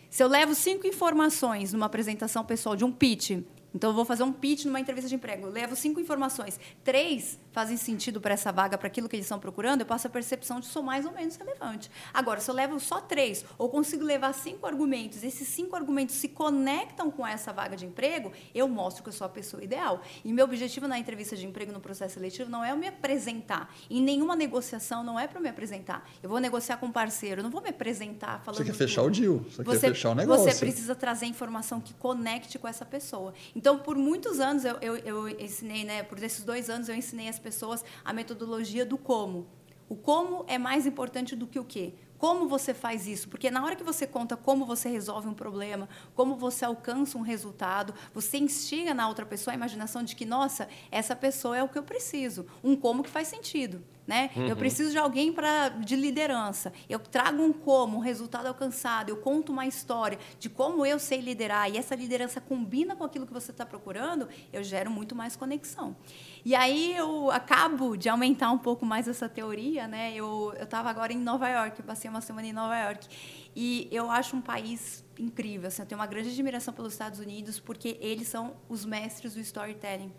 Se 0.10 0.24
eu 0.24 0.28
levo 0.28 0.56
cinco 0.56 0.88
informações 0.88 1.72
numa 1.72 1.86
apresentação 1.86 2.44
pessoal 2.44 2.76
de 2.76 2.84
um 2.84 2.92
pitch, 2.92 3.44
então 3.76 3.90
eu 3.90 3.96
vou 3.96 4.06
fazer 4.06 4.24
um 4.24 4.32
pitch 4.32 4.66
numa 4.66 4.80
entrevista 4.80 5.10
de 5.10 5.16
emprego, 5.16 5.48
eu 5.48 5.52
levo 5.52 5.76
cinco 5.76 6.00
informações, 6.00 6.60
três 6.84 7.38
fazem 7.52 7.78
sentido 7.78 8.22
para 8.22 8.34
essa 8.34 8.52
vaga, 8.52 8.78
para 8.78 8.88
aquilo 8.88 9.10
que 9.10 9.16
eles 9.16 9.26
estão 9.26 9.40
procurando, 9.40 9.82
eu 9.82 9.86
passo 9.86 10.08
a 10.08 10.10
percepção 10.10 10.60
de 10.60 10.70
que 10.70 10.74
sou 10.74 10.84
mais 10.84 11.06
ou 11.06 11.12
menos 11.12 11.36
relevante. 11.36 11.90
Agora, 12.14 12.40
se 12.40 12.50
eu 12.50 12.56
levo 12.56 12.80
só 12.80 13.02
três, 13.02 13.44
ou 13.58 13.70
consigo 13.70 14.04
levar 14.04 14.34
cinco 14.34 14.66
argumentos, 14.66 15.24
esses 15.24 15.48
cinco 15.48 15.76
argumentos 15.76 16.16
se 16.16 16.30
conectam 16.30 17.12
com 17.12 17.26
essa 17.26 17.52
vaga 17.52 17.76
de 17.76 17.86
emprego, 17.86 18.32
eu 18.54 18.68
mostro 18.68 19.04
que 19.04 19.10
eu 19.10 19.14
sou 19.14 19.26
a 19.26 19.30
pessoa 19.30 19.64
ideal. 19.64 20.02
E 20.24 20.32
meu 20.32 20.46
objetivo 20.46 20.88
na 20.88 20.98
entrevista 20.98 21.36
de 21.36 21.46
emprego, 21.46 21.72
no 21.72 21.80
processo 21.80 22.14
seletivo, 22.14 22.50
não 22.50 22.64
é 22.64 22.72
eu 22.72 22.78
me 22.78 22.88
apresentar. 22.88 23.74
Em 23.90 24.02
nenhuma 24.02 24.36
negociação 24.36 25.04
não 25.04 25.20
é 25.20 25.28
para 25.28 25.40
me 25.40 25.50
apresentar. 25.50 26.08
Eu 26.22 26.30
vou 26.30 26.40
negociar 26.40 26.78
com 26.78 26.86
um 26.86 26.92
parceiro, 26.92 27.40
eu 27.40 27.44
não 27.44 27.52
vou 27.52 27.62
me 27.62 27.70
apresentar 27.70 28.42
falando. 28.42 28.60
Você 28.60 28.66
quer 28.66 28.74
fechar 28.74 29.04
o 29.04 29.10
deal, 29.10 29.40
você, 29.40 29.64
você 29.64 29.80
quer 29.80 29.94
fechar 29.94 30.12
o 30.12 30.16
negócio. 30.16 30.46
Você 30.46 30.60
precisa 30.60 30.96
trazer 30.96 31.26
informação 31.26 31.82
que 31.82 31.94
conecte 31.96 32.58
com 32.60 32.68
essa 32.68 32.86
pessoa. 32.86 33.34
Então, 33.60 33.78
por 33.78 33.98
muitos 33.98 34.40
anos 34.40 34.64
eu, 34.64 34.78
eu, 34.78 34.96
eu 34.96 35.28
ensinei, 35.28 35.84
né? 35.84 36.02
Por 36.02 36.18
esses 36.24 36.46
dois 36.46 36.70
anos 36.70 36.88
eu 36.88 36.96
ensinei 36.96 37.28
as 37.28 37.38
pessoas 37.38 37.84
a 38.06 38.14
metodologia 38.14 38.86
do 38.86 38.98
como. 38.98 39.48
O 39.90 39.98
como 39.98 40.46
é 40.48 40.58
mais 40.58 40.86
importante 40.86 41.36
do 41.36 41.46
que 41.46 41.60
o 41.60 41.66
que. 41.66 41.94
Como 42.20 42.50
você 42.50 42.74
faz 42.74 43.08
isso? 43.08 43.30
Porque 43.30 43.50
na 43.50 43.64
hora 43.64 43.78
que 43.78 43.84
você 43.84 44.06
conta 44.06 44.36
como 44.36 44.66
você 44.66 44.90
resolve 44.90 45.30
um 45.30 45.34
problema, 45.34 45.88
como 46.14 46.36
você 46.36 46.66
alcança 46.66 47.18
um 47.18 47.22
resultado, 47.22 47.94
você 48.14 48.38
instiga 48.38 48.94
na 48.94 49.08
outra 49.08 49.26
pessoa 49.26 49.54
a 49.54 49.56
imaginação 49.56 50.04
de 50.04 50.18
que, 50.18 50.26
nossa, 50.26 50.68
essa 50.92 51.16
pessoa 51.16 51.58
é 51.58 51.64
o 51.64 51.70
que 51.70 51.78
eu 51.78 51.84
preciso. 51.84 52.46
Um 52.62 52.76
como 52.76 53.04
que 53.04 53.10
faz 53.10 53.30
sentido. 53.30 53.82
Né? 54.06 54.32
Uhum. 54.36 54.48
Eu 54.48 54.56
preciso 54.56 54.92
de 54.92 54.98
alguém 54.98 55.32
para 55.32 55.70
de 55.70 55.96
liderança. 55.96 56.74
Eu 56.90 56.98
trago 56.98 57.44
um 57.44 57.54
como, 57.54 57.98
um 57.98 58.02
resultado 58.02 58.48
alcançado. 58.48 59.10
Eu 59.10 59.18
conto 59.18 59.52
uma 59.52 59.68
história 59.68 60.18
de 60.40 60.50
como 60.50 60.84
eu 60.86 61.00
sei 61.00 61.22
liderar 61.22 61.72
e 61.72 61.78
essa 61.78 61.96
liderança 61.96 62.42
combina 62.42 62.96
com 62.96 63.04
aquilo 63.04 63.28
que 63.28 63.34
você 63.34 63.52
está 63.52 63.66
procurando. 63.66 64.28
Eu 64.52 64.64
gero 64.64 64.90
muito 64.90 65.16
mais 65.16 65.36
conexão. 65.36 65.96
E 66.46 66.56
aí 66.56 66.96
eu 66.96 67.30
acabo 67.32 67.98
de 67.98 68.08
aumentar 68.08 68.52
um 68.52 68.58
pouco 68.58 68.86
mais 68.86 69.08
essa 69.08 69.28
teoria, 69.28 69.88
né? 69.88 70.14
Eu 70.14 70.54
eu 70.58 70.64
estava 70.64 70.90
agora 70.90 71.12
em 71.12 71.18
Nova 71.18 71.48
York, 71.50 71.82
passei 71.84 72.10
uma 72.10 72.22
semana 72.22 72.48
em 72.48 72.54
Nova 72.54 72.78
York 72.78 73.08
e 73.56 73.88
eu 73.92 74.10
acho 74.10 74.36
um 74.36 74.42
país 74.42 75.04
incrível. 75.18 75.68
Assim, 75.68 75.82
eu 75.82 75.86
tenho 75.86 76.00
uma 76.00 76.08
grande 76.08 76.30
admiração 76.30 76.74
pelos 76.74 76.94
Estados 76.94 77.20
Unidos 77.20 77.60
porque 77.60 77.98
eles 78.00 78.28
são 78.28 78.56
os 78.68 78.86
mestres 78.86 79.34
do 79.34 79.40
storytelling. 79.40 80.12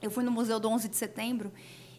Eu 0.00 0.10
fui 0.10 0.24
no 0.24 0.30
Museu 0.30 0.58
do 0.58 0.68
11 0.68 0.88
de 0.88 0.96
Setembro 0.96 1.52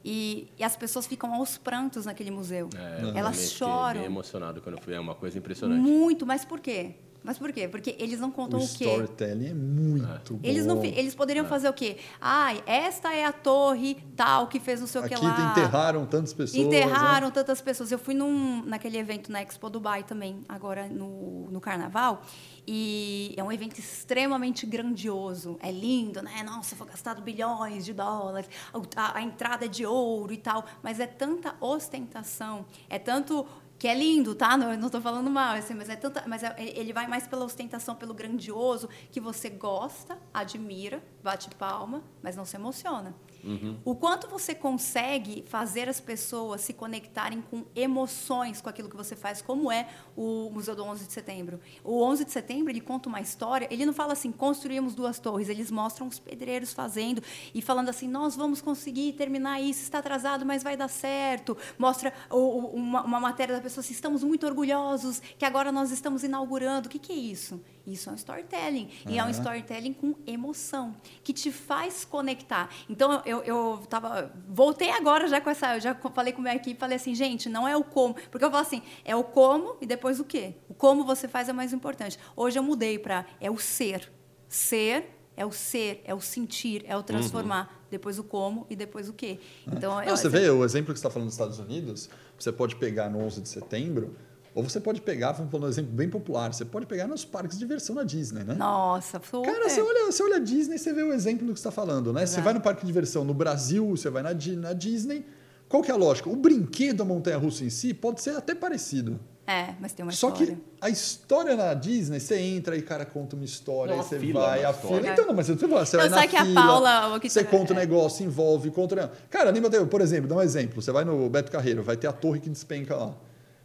e, 0.03 0.47
e, 0.57 0.63
as 0.63 0.75
pessoas 0.75 1.05
ficam 1.05 1.33
aos 1.33 1.57
prantos 1.57 2.05
naquele 2.05 2.31
museu. 2.31 2.69
É, 2.75 3.19
Elas 3.19 3.51
choram. 3.51 3.99
Bem 3.99 4.09
emocionado 4.09 4.59
quando 4.61 4.77
eu 4.77 4.81
fui. 4.81 4.93
É 4.93 4.99
uma 4.99 5.13
coisa 5.13 5.37
impressionante. 5.37 5.79
Muito, 5.79 6.25
mas 6.25 6.43
por 6.43 6.59
quê? 6.59 6.95
Mas 7.23 7.37
por 7.37 7.51
quê? 7.51 7.67
Porque 7.67 7.95
eles 7.99 8.19
não 8.19 8.31
contam 8.31 8.59
o, 8.59 8.63
o 8.63 8.67
quê? 8.67 8.85
O 8.85 8.89
storytelling 8.89 9.47
é 9.47 9.53
muito 9.53 10.39
é. 10.43 10.49
Eles, 10.49 10.65
não, 10.65 10.83
eles 10.83 11.13
poderiam 11.13 11.45
é. 11.45 11.47
fazer 11.49 11.69
o 11.69 11.73
quê? 11.73 11.97
Ah, 12.19 12.53
esta 12.65 13.13
é 13.13 13.25
a 13.25 13.31
torre 13.31 13.97
tal 14.15 14.47
que 14.47 14.59
fez 14.59 14.79
não 14.79 14.87
sei 14.87 15.01
o 15.01 15.03
que 15.07 15.15
lá. 15.15 15.31
Aqui 15.31 15.41
enterraram 15.41 16.05
tantas 16.05 16.33
pessoas. 16.33 16.65
Enterraram 16.65 17.27
né? 17.27 17.33
tantas 17.33 17.61
pessoas. 17.61 17.91
Eu 17.91 17.99
fui 17.99 18.15
num, 18.15 18.63
naquele 18.65 18.97
evento 18.97 19.31
na 19.31 19.41
Expo 19.41 19.69
Dubai 19.69 20.03
também, 20.03 20.43
agora 20.49 20.87
no, 20.87 21.47
no 21.51 21.61
Carnaval. 21.61 22.23
E 22.67 23.33
é 23.37 23.43
um 23.43 23.51
evento 23.51 23.77
extremamente 23.77 24.65
grandioso. 24.65 25.57
É 25.61 25.71
lindo, 25.71 26.21
né? 26.21 26.43
Nossa, 26.43 26.75
foi 26.75 26.87
gastado 26.87 27.21
bilhões 27.21 27.85
de 27.85 27.93
dólares. 27.93 28.49
A, 28.95 29.17
a 29.17 29.21
entrada 29.21 29.65
é 29.65 29.67
de 29.67 29.85
ouro 29.85 30.33
e 30.33 30.37
tal. 30.37 30.65
Mas 30.81 30.99
é 30.99 31.07
tanta 31.07 31.55
ostentação, 31.59 32.65
é 32.89 32.97
tanto 32.97 33.45
que 33.81 33.87
é 33.87 33.95
lindo, 33.95 34.35
tá? 34.35 34.55
Não, 34.55 34.77
não 34.77 34.85
estou 34.85 35.01
falando 35.01 35.27
mal, 35.27 35.55
assim, 35.55 35.73
mas 35.73 35.89
é 35.89 35.95
tanta, 35.95 36.23
mas 36.27 36.43
é, 36.43 36.53
ele 36.59 36.93
vai 36.93 37.07
mais 37.07 37.27
pela 37.27 37.43
ostentação, 37.43 37.95
pelo 37.95 38.13
grandioso, 38.13 38.87
que 39.11 39.19
você 39.19 39.49
gosta, 39.49 40.19
admira, 40.31 41.03
bate 41.23 41.49
palma, 41.55 42.03
mas 42.21 42.35
não 42.35 42.45
se 42.45 42.55
emociona. 42.55 43.15
Uhum. 43.43 43.77
O 43.83 43.95
quanto 43.95 44.27
você 44.27 44.53
consegue 44.53 45.43
fazer 45.47 45.89
as 45.89 45.99
pessoas 45.99 46.61
se 46.61 46.73
conectarem 46.73 47.41
com 47.41 47.65
emoções 47.75 48.61
com 48.61 48.69
aquilo 48.69 48.89
que 48.89 48.95
você 48.95 49.15
faz, 49.15 49.41
como 49.41 49.71
é 49.71 49.87
o 50.15 50.49
Museu 50.51 50.75
do 50.75 50.83
11 50.83 51.07
de 51.07 51.13
Setembro. 51.13 51.59
O 51.83 52.03
11 52.03 52.25
de 52.25 52.31
Setembro, 52.31 52.71
ele 52.71 52.81
conta 52.81 53.09
uma 53.09 53.21
história, 53.21 53.67
ele 53.71 53.85
não 53.85 53.93
fala 53.93 54.13
assim, 54.13 54.31
construímos 54.31 54.95
duas 54.95 55.19
torres, 55.19 55.49
eles 55.49 55.71
mostram 55.71 56.07
os 56.07 56.19
pedreiros 56.19 56.73
fazendo 56.73 57.21
e 57.53 57.61
falando 57.61 57.89
assim, 57.89 58.07
nós 58.07 58.35
vamos 58.35 58.61
conseguir 58.61 59.13
terminar 59.13 59.61
isso, 59.61 59.81
está 59.81 59.99
atrasado, 59.99 60.45
mas 60.45 60.63
vai 60.63 60.77
dar 60.77 60.87
certo. 60.87 61.57
Mostra 61.77 62.13
uma, 62.29 63.03
uma 63.03 63.19
matéria 63.19 63.55
da 63.55 63.61
pessoa 63.61 63.81
assim, 63.81 63.93
estamos 63.93 64.23
muito 64.23 64.45
orgulhosos 64.45 65.21
que 65.37 65.45
agora 65.45 65.71
nós 65.71 65.91
estamos 65.91 66.23
inaugurando. 66.23 66.87
O 66.87 66.91
que, 66.91 66.99
que 66.99 67.11
é 67.11 67.15
isso? 67.15 67.61
Isso 67.85 68.09
é 68.09 68.13
um 68.13 68.15
storytelling. 68.15 68.89
Uhum. 69.05 69.11
E 69.11 69.17
é 69.17 69.23
um 69.23 69.29
storytelling 69.29 69.93
com 69.93 70.15
emoção, 70.25 70.95
que 71.23 71.33
te 71.33 71.51
faz 71.51 72.05
conectar. 72.05 72.69
Então, 72.89 73.21
eu, 73.25 73.30
eu 73.39 73.81
tava. 73.89 74.31
Voltei 74.47 74.91
agora 74.91 75.27
já 75.27 75.39
com 75.39 75.49
essa. 75.49 75.75
Eu 75.75 75.81
já 75.81 75.95
falei 75.95 76.33
com 76.33 76.41
a 76.41 76.43
minha 76.43 76.55
equipe 76.55 76.79
falei 76.79 76.97
assim, 76.97 77.15
gente, 77.15 77.47
não 77.47 77.67
é 77.67 77.75
o 77.77 77.83
como. 77.83 78.15
Porque 78.29 78.43
eu 78.43 78.51
falo 78.51 78.61
assim, 78.61 78.81
é 79.05 79.15
o 79.15 79.23
como 79.23 79.77
e 79.79 79.85
depois 79.85 80.19
o 80.19 80.23
quê? 80.23 80.55
O 80.67 80.73
como 80.73 81.05
você 81.05 81.27
faz 81.27 81.47
é 81.49 81.53
mais 81.53 81.73
importante. 81.73 82.19
Hoje 82.35 82.59
eu 82.59 82.63
mudei 82.63 82.99
para 82.99 83.25
é 83.39 83.49
o 83.49 83.57
ser. 83.57 84.11
Ser 84.47 85.05
É 85.37 85.45
o 85.45 85.51
ser, 85.51 86.01
é 86.03 86.13
o 86.13 86.19
sentir, 86.19 86.83
é 86.85 86.95
o 86.95 87.01
transformar. 87.01 87.69
Uhum. 87.71 87.81
Depois 87.89 88.19
o 88.19 88.23
como 88.23 88.67
e 88.69 88.75
depois 88.75 89.07
o 89.09 89.13
quê. 89.13 89.39
Então, 89.65 90.03
Não, 90.03 90.17
você 90.17 90.29
vê 90.29 90.49
o 90.49 90.63
exemplo 90.63 90.93
que 90.93 90.99
você 90.99 91.07
está 91.07 91.09
falando 91.09 91.27
dos 91.27 91.35
Estados 91.35 91.57
Unidos, 91.57 92.09
você 92.37 92.51
pode 92.51 92.75
pegar 92.75 93.09
no 93.09 93.19
11 93.19 93.41
de 93.41 93.49
setembro, 93.49 94.15
ou 94.53 94.63
você 94.63 94.79
pode 94.79 95.01
pegar, 95.01 95.31
vamos 95.31 95.51
falar 95.51 95.67
um 95.67 95.69
exemplo 95.69 95.91
bem 95.91 96.09
popular, 96.09 96.53
você 96.53 96.65
pode 96.65 96.85
pegar 96.85 97.07
nos 97.07 97.23
parques 97.23 97.57
de 97.57 97.65
diversão 97.65 97.95
na 97.95 98.03
Disney, 98.03 98.43
né? 98.43 98.53
Nossa, 98.53 99.21
super. 99.23 99.49
Cara, 99.49 99.69
você 99.69 99.81
olha, 99.81 100.05
você 100.05 100.23
olha 100.23 100.35
a 100.35 100.39
Disney, 100.39 100.77
você 100.77 100.91
vê 100.91 101.03
o 101.03 101.13
exemplo 101.13 101.47
do 101.47 101.53
que 101.53 101.59
você 101.59 101.67
está 101.67 101.71
falando, 101.71 102.11
né? 102.11 102.23
Exato. 102.23 102.35
Você 102.35 102.41
vai 102.41 102.53
no 102.53 102.61
parque 102.61 102.81
de 102.81 102.87
diversão 102.87 103.23
no 103.23 103.33
Brasil, 103.33 103.89
você 103.89 104.09
vai 104.09 104.21
na, 104.21 104.31
na 104.57 104.73
Disney. 104.73 105.25
Qual 105.69 105.81
que 105.81 105.89
é 105.89 105.93
a 105.93 105.97
lógica? 105.97 106.29
O 106.29 106.35
brinquedo 106.35 106.97
da 106.97 107.05
montanha-russa 107.05 107.63
em 107.63 107.69
si 107.69 107.93
pode 107.93 108.21
ser 108.21 108.35
até 108.35 108.53
parecido. 108.53 109.17
É, 109.47 109.73
mas 109.79 109.93
tem 109.93 110.05
uma 110.05 110.11
Só 110.11 110.29
história. 110.29 110.55
que 110.55 110.61
a 110.79 110.89
história 110.89 111.55
na 111.55 111.73
Disney, 111.73 112.19
você 112.19 112.37
entra 112.37 112.75
e 112.75 112.81
cara 112.81 113.05
conta 113.05 113.35
uma 113.35 113.45
história, 113.45 113.95
não, 113.95 114.01
aí 114.01 114.07
você 114.07 114.19
fila, 114.19 114.41
vai, 114.41 114.63
a 114.63 114.73
fila. 114.73 115.07
Então, 115.07 115.25
não, 115.25 115.33
mas 115.33 115.47
você, 115.47 115.55
você 115.55 115.97
vai 115.97 116.09
na 116.09 116.27
que 116.27 116.37
fila, 116.37 116.61
a 116.61 116.65
Paula, 116.65 117.19
que 117.19 117.29
você 117.29 117.43
conta 117.43 117.73
o 117.73 117.75
um 117.75 117.79
negócio, 117.79 118.25
envolve, 118.25 118.69
conta. 118.69 119.11
Cara, 119.29 119.49
lembra, 119.49 119.85
por 119.85 120.01
exemplo, 120.01 120.27
dá 120.27 120.35
um 120.35 120.41
exemplo. 120.41 120.81
Você 120.81 120.91
vai 120.91 121.05
no 121.05 121.29
Beto 121.29 121.51
Carreiro, 121.51 121.81
vai 121.81 121.97
ter 121.97 122.07
a 122.07 122.13
torre 122.13 122.39
que 122.39 122.49
despenca 122.49 122.95
lá. 122.95 123.15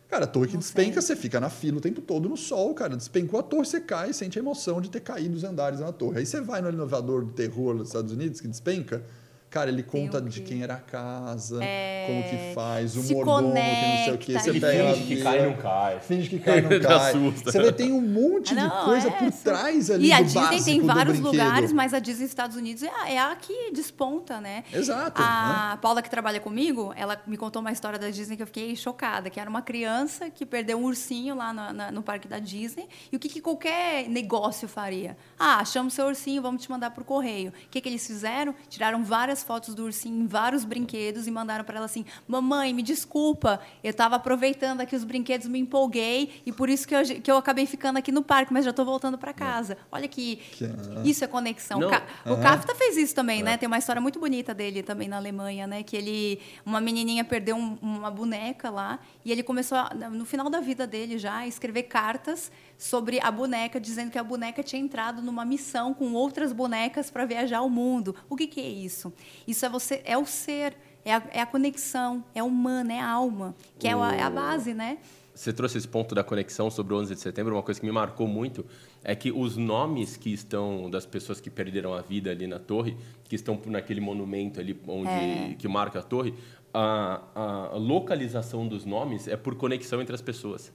Cara, 0.08 0.24
a 0.24 0.26
torre 0.26 0.48
que 0.48 0.56
despenca, 0.56 1.02
você 1.02 1.16
fica 1.16 1.40
na 1.40 1.50
fila 1.50 1.78
o 1.78 1.80
tempo 1.80 2.00
todo 2.00 2.28
no 2.28 2.36
sol, 2.36 2.72
cara. 2.74 2.96
Despencou 2.96 3.40
a 3.40 3.42
torre, 3.42 3.64
você 3.64 3.80
cai, 3.80 4.12
sente 4.12 4.38
a 4.38 4.42
emoção 4.42 4.80
de 4.80 4.88
ter 4.88 5.00
caído 5.00 5.36
os 5.36 5.42
andares 5.42 5.80
na 5.80 5.92
torre. 5.92 6.20
Aí 6.20 6.26
você 6.26 6.40
vai 6.40 6.62
no 6.62 6.68
elevador 6.68 7.24
do 7.24 7.32
terror 7.32 7.76
dos 7.76 7.88
Estados 7.88 8.12
Unidos, 8.12 8.40
que 8.40 8.46
despenca, 8.46 9.02
Cara, 9.48 9.70
ele 9.70 9.82
conta 9.82 10.20
de 10.20 10.40
quem 10.42 10.62
era 10.62 10.74
a 10.74 10.80
casa, 10.80 11.62
é... 11.62 12.04
como 12.06 12.22
que 12.24 12.54
faz, 12.54 12.96
o 12.96 13.14
mordomo, 13.14 13.54
que 13.54 13.60
não 13.60 14.04
sei 14.04 14.14
o 14.14 14.18
quê. 14.18 14.38
Você 14.38 14.60
pega 14.60 14.94
finge 14.94 15.06
que 15.06 15.22
cai 15.22 15.38
e 15.38 15.46
não 15.46 15.56
cai. 15.62 16.00
Finge 16.00 16.28
que 16.28 16.38
cai 16.40 16.58
e 16.58 16.62
não 16.62 16.80
cai. 16.80 17.12
Você 17.12 17.62
vê, 17.62 17.72
tem 17.72 17.92
um 17.92 18.00
monte 18.00 18.54
de 18.54 18.60
não, 18.60 18.84
coisa 18.84 19.08
é, 19.08 19.10
por 19.12 19.32
trás 19.32 19.90
ali 19.90 20.08
E 20.08 20.12
a 20.12 20.20
Disney 20.20 20.62
tem 20.62 20.80
vários 20.82 21.20
lugares, 21.20 21.72
mas 21.72 21.94
a 21.94 21.98
Disney 21.98 22.26
Estados 22.26 22.56
Unidos 22.56 22.82
é 22.82 22.90
a, 22.90 23.10
é 23.10 23.18
a 23.18 23.36
que 23.36 23.70
desponta, 23.72 24.40
né? 24.40 24.64
Exato. 24.72 25.22
A 25.22 25.70
né? 25.70 25.78
Paula, 25.80 26.02
que 26.02 26.10
trabalha 26.10 26.40
comigo, 26.40 26.92
ela 26.96 27.20
me 27.26 27.36
contou 27.36 27.60
uma 27.60 27.72
história 27.72 27.98
da 27.98 28.10
Disney 28.10 28.36
que 28.36 28.42
eu 28.42 28.46
fiquei 28.46 28.74
chocada, 28.76 29.30
que 29.30 29.38
era 29.38 29.48
uma 29.48 29.62
criança 29.62 30.28
que 30.28 30.44
perdeu 30.44 30.78
um 30.78 30.84
ursinho 30.84 31.34
lá 31.34 31.52
no, 31.52 31.72
na, 31.72 31.90
no 31.90 32.02
parque 32.02 32.28
da 32.28 32.38
Disney. 32.38 32.88
E 33.10 33.16
o 33.16 33.18
que, 33.18 33.28
que 33.28 33.40
qualquer 33.40 34.08
negócio 34.08 34.68
faria? 34.68 35.16
Ah, 35.38 35.60
achamos 35.60 35.94
seu 35.94 36.06
ursinho, 36.06 36.42
vamos 36.42 36.62
te 36.62 36.70
mandar 36.70 36.90
por 36.90 37.04
correio. 37.04 37.50
O 37.50 37.70
que, 37.70 37.80
que 37.80 37.88
eles 37.88 38.06
fizeram? 38.06 38.54
Tiraram 38.68 39.04
várias 39.04 39.35
fotos 39.42 39.74
do 39.74 39.84
ursinho 39.84 40.26
vários 40.28 40.64
brinquedos 40.64 41.26
e 41.26 41.30
mandaram 41.30 41.64
para 41.64 41.76
ela 41.76 41.86
assim: 41.86 42.04
Mamãe, 42.26 42.72
me 42.72 42.82
desculpa, 42.82 43.60
eu 43.82 43.90
estava 43.90 44.16
aproveitando 44.16 44.80
aqui 44.80 44.94
os 44.94 45.04
brinquedos, 45.04 45.46
me 45.46 45.58
empolguei 45.58 46.42
e 46.44 46.52
por 46.52 46.68
isso 46.68 46.86
que 46.86 46.94
eu, 46.94 47.02
que 47.22 47.30
eu 47.30 47.36
acabei 47.36 47.66
ficando 47.66 47.98
aqui 47.98 48.12
no 48.12 48.22
parque, 48.22 48.52
mas 48.52 48.64
já 48.64 48.70
estou 48.70 48.84
voltando 48.84 49.18
para 49.18 49.32
casa. 49.32 49.76
Olha 49.90 50.08
que, 50.08 50.36
que, 50.36 50.64
isso 51.04 51.24
é 51.24 51.26
conexão. 51.26 51.78
Não. 51.78 51.88
O, 51.88 52.30
uhum. 52.34 52.40
Kafta 52.40 52.74
fez 52.74 52.96
isso 52.96 53.14
também, 53.14 53.42
né? 53.42 53.54
É. 53.54 53.56
Tem 53.56 53.66
uma 53.66 53.78
história 53.78 54.00
muito 54.00 54.18
bonita 54.18 54.54
dele 54.54 54.82
também 54.82 55.08
na 55.08 55.16
Alemanha, 55.16 55.66
né? 55.66 55.82
Que 55.82 55.96
ele, 55.96 56.40
uma 56.64 56.80
menininha 56.80 57.24
perdeu 57.24 57.56
um, 57.56 57.78
uma 57.80 58.10
boneca 58.10 58.70
lá 58.70 58.98
e 59.24 59.32
ele 59.32 59.42
começou, 59.42 59.78
a, 59.78 59.92
no 60.10 60.24
final 60.24 60.48
da 60.50 60.60
vida 60.60 60.86
dele 60.86 61.18
já, 61.18 61.38
a 61.38 61.46
escrever 61.46 61.84
cartas 61.84 62.50
sobre 62.78 63.20
a 63.20 63.30
boneca, 63.30 63.80
dizendo 63.80 64.10
que 64.10 64.18
a 64.18 64.24
boneca 64.24 64.62
tinha 64.62 64.80
entrado 64.80 65.22
numa 65.22 65.44
missão 65.44 65.94
com 65.94 66.12
outras 66.12 66.52
bonecas 66.52 67.10
para 67.10 67.24
viajar 67.24 67.62
o 67.62 67.70
mundo. 67.70 68.14
O 68.28 68.36
que, 68.36 68.46
que 68.46 68.60
é 68.60 68.68
isso? 68.68 69.12
Isso 69.46 69.64
é 69.64 69.68
você, 69.68 70.02
é 70.04 70.16
o 70.18 70.26
ser, 70.26 70.76
é 71.04 71.14
a, 71.14 71.22
é 71.32 71.40
a 71.40 71.46
conexão, 71.46 72.24
é 72.34 72.42
humana, 72.42 72.92
é 72.92 73.00
a 73.00 73.08
alma, 73.08 73.54
que 73.78 73.86
o... 73.86 73.90
é, 73.90 74.10
a, 74.10 74.16
é 74.16 74.22
a 74.22 74.30
base, 74.30 74.74
né? 74.74 74.98
Você 75.36 75.52
trouxe 75.52 75.76
esse 75.76 75.86
ponto 75.86 76.14
da 76.14 76.24
conexão 76.24 76.70
sobre 76.70 76.94
o 76.94 76.98
11 76.98 77.14
de 77.14 77.20
setembro. 77.20 77.54
Uma 77.54 77.62
coisa 77.62 77.78
que 77.78 77.84
me 77.84 77.92
marcou 77.92 78.26
muito 78.26 78.64
é 79.04 79.14
que 79.14 79.30
os 79.30 79.54
nomes 79.58 80.16
que 80.16 80.32
estão 80.32 80.88
das 80.88 81.04
pessoas 81.04 81.42
que 81.42 81.50
perderam 81.50 81.92
a 81.92 82.00
vida 82.00 82.30
ali 82.30 82.46
na 82.46 82.58
torre, 82.58 82.96
que 83.24 83.36
estão 83.36 83.60
naquele 83.66 84.00
monumento 84.00 84.58
ali 84.58 84.80
onde 84.88 85.10
é. 85.10 85.54
que 85.58 85.68
marca 85.68 85.98
a 85.98 86.02
torre, 86.02 86.32
a, 86.72 87.20
a 87.34 87.76
localização 87.76 88.66
dos 88.66 88.86
nomes 88.86 89.28
é 89.28 89.36
por 89.36 89.56
conexão 89.56 90.00
entre 90.00 90.14
as 90.14 90.22
pessoas. 90.22 90.72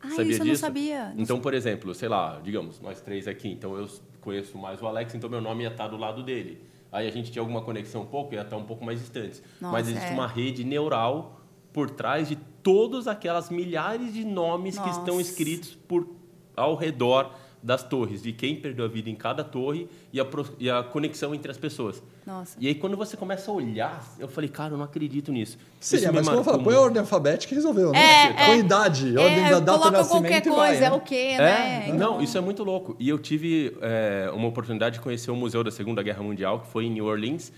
Ah, 0.00 0.10
sabia 0.10 0.22
isso 0.22 0.30
disso? 0.30 0.42
eu 0.42 0.46
não 0.46 0.54
sabia. 0.56 1.14
Então, 1.16 1.40
por 1.40 1.54
exemplo, 1.54 1.94
sei 1.94 2.08
lá, 2.08 2.40
digamos, 2.42 2.80
nós 2.80 3.00
três 3.00 3.26
aqui, 3.26 3.48
então 3.48 3.76
eu 3.76 3.88
conheço 4.20 4.56
mais 4.56 4.80
o 4.80 4.86
Alex, 4.86 5.14
então 5.14 5.28
meu 5.28 5.40
nome 5.40 5.64
ia 5.64 5.70
estar 5.70 5.88
do 5.88 5.96
lado 5.96 6.22
dele. 6.22 6.62
Aí 6.90 7.06
a 7.06 7.10
gente 7.10 7.30
tinha 7.30 7.42
alguma 7.42 7.62
conexão 7.62 8.02
um 8.02 8.06
pouco, 8.06 8.34
ia 8.34 8.42
estar 8.42 8.56
um 8.56 8.64
pouco 8.64 8.84
mais 8.84 9.00
distante. 9.00 9.42
Mas 9.60 9.88
existe 9.88 10.08
é. 10.08 10.14
uma 10.14 10.26
rede 10.26 10.64
neural 10.64 11.40
por 11.72 11.90
trás 11.90 12.28
de 12.28 12.36
todas 12.62 13.06
aquelas 13.06 13.50
milhares 13.50 14.12
de 14.12 14.24
nomes 14.24 14.76
Nossa. 14.76 14.88
que 14.88 14.96
estão 14.98 15.20
escritos 15.20 15.74
por 15.74 16.08
ao 16.56 16.74
redor 16.74 17.32
das 17.62 17.82
torres, 17.82 18.22
de 18.22 18.32
quem 18.32 18.56
perdeu 18.56 18.84
a 18.84 18.88
vida 18.88 19.10
em 19.10 19.14
cada 19.14 19.44
torre 19.44 19.88
e 20.12 20.20
a, 20.20 20.26
e 20.58 20.70
a 20.70 20.82
conexão 20.82 21.34
entre 21.34 21.50
as 21.50 21.58
pessoas. 21.58 22.02
Nossa. 22.28 22.58
E 22.60 22.68
aí, 22.68 22.74
quando 22.74 22.94
você 22.94 23.16
começa 23.16 23.50
a 23.50 23.54
olhar, 23.54 24.06
eu 24.18 24.28
falei, 24.28 24.50
cara, 24.50 24.74
eu 24.74 24.76
não 24.76 24.84
acredito 24.84 25.32
nisso. 25.32 25.56
Seria, 25.80 26.12
mas 26.12 26.28
como 26.28 26.40
eu 26.40 26.44
falo, 26.44 26.62
põe 26.62 26.74
a 26.74 26.80
ordem 26.80 27.00
alfabética 27.00 27.54
e 27.54 27.56
resolveu, 27.56 27.90
né? 27.90 27.98
É, 27.98 28.32
põe 28.34 28.56
é, 28.56 28.58
idade, 28.58 29.16
é, 29.16 29.18
ordem 29.18 29.42
da 29.44 29.60
data 29.60 29.84
de 29.86 29.92
nascimento 29.92 30.10
qualquer 30.10 30.42
coisa, 30.42 30.56
vai, 30.56 30.78
né? 30.78 30.86
é 30.88 30.92
o 30.92 31.00
quê, 31.00 31.38
né? 31.38 31.88
É, 31.88 31.92
não, 31.94 32.20
isso 32.20 32.36
é 32.36 32.40
muito 32.42 32.62
louco. 32.62 32.94
E 33.00 33.08
eu 33.08 33.18
tive 33.18 33.74
é, 33.80 34.30
uma 34.34 34.46
oportunidade 34.46 34.96
de 34.96 35.00
conhecer 35.00 35.30
o 35.30 35.36
Museu 35.36 35.64
da 35.64 35.70
Segunda 35.70 36.02
Guerra 36.02 36.22
Mundial, 36.22 36.60
que 36.60 36.66
foi 36.66 36.84
em 36.84 36.90
New 36.90 37.06
Orleans. 37.06 37.50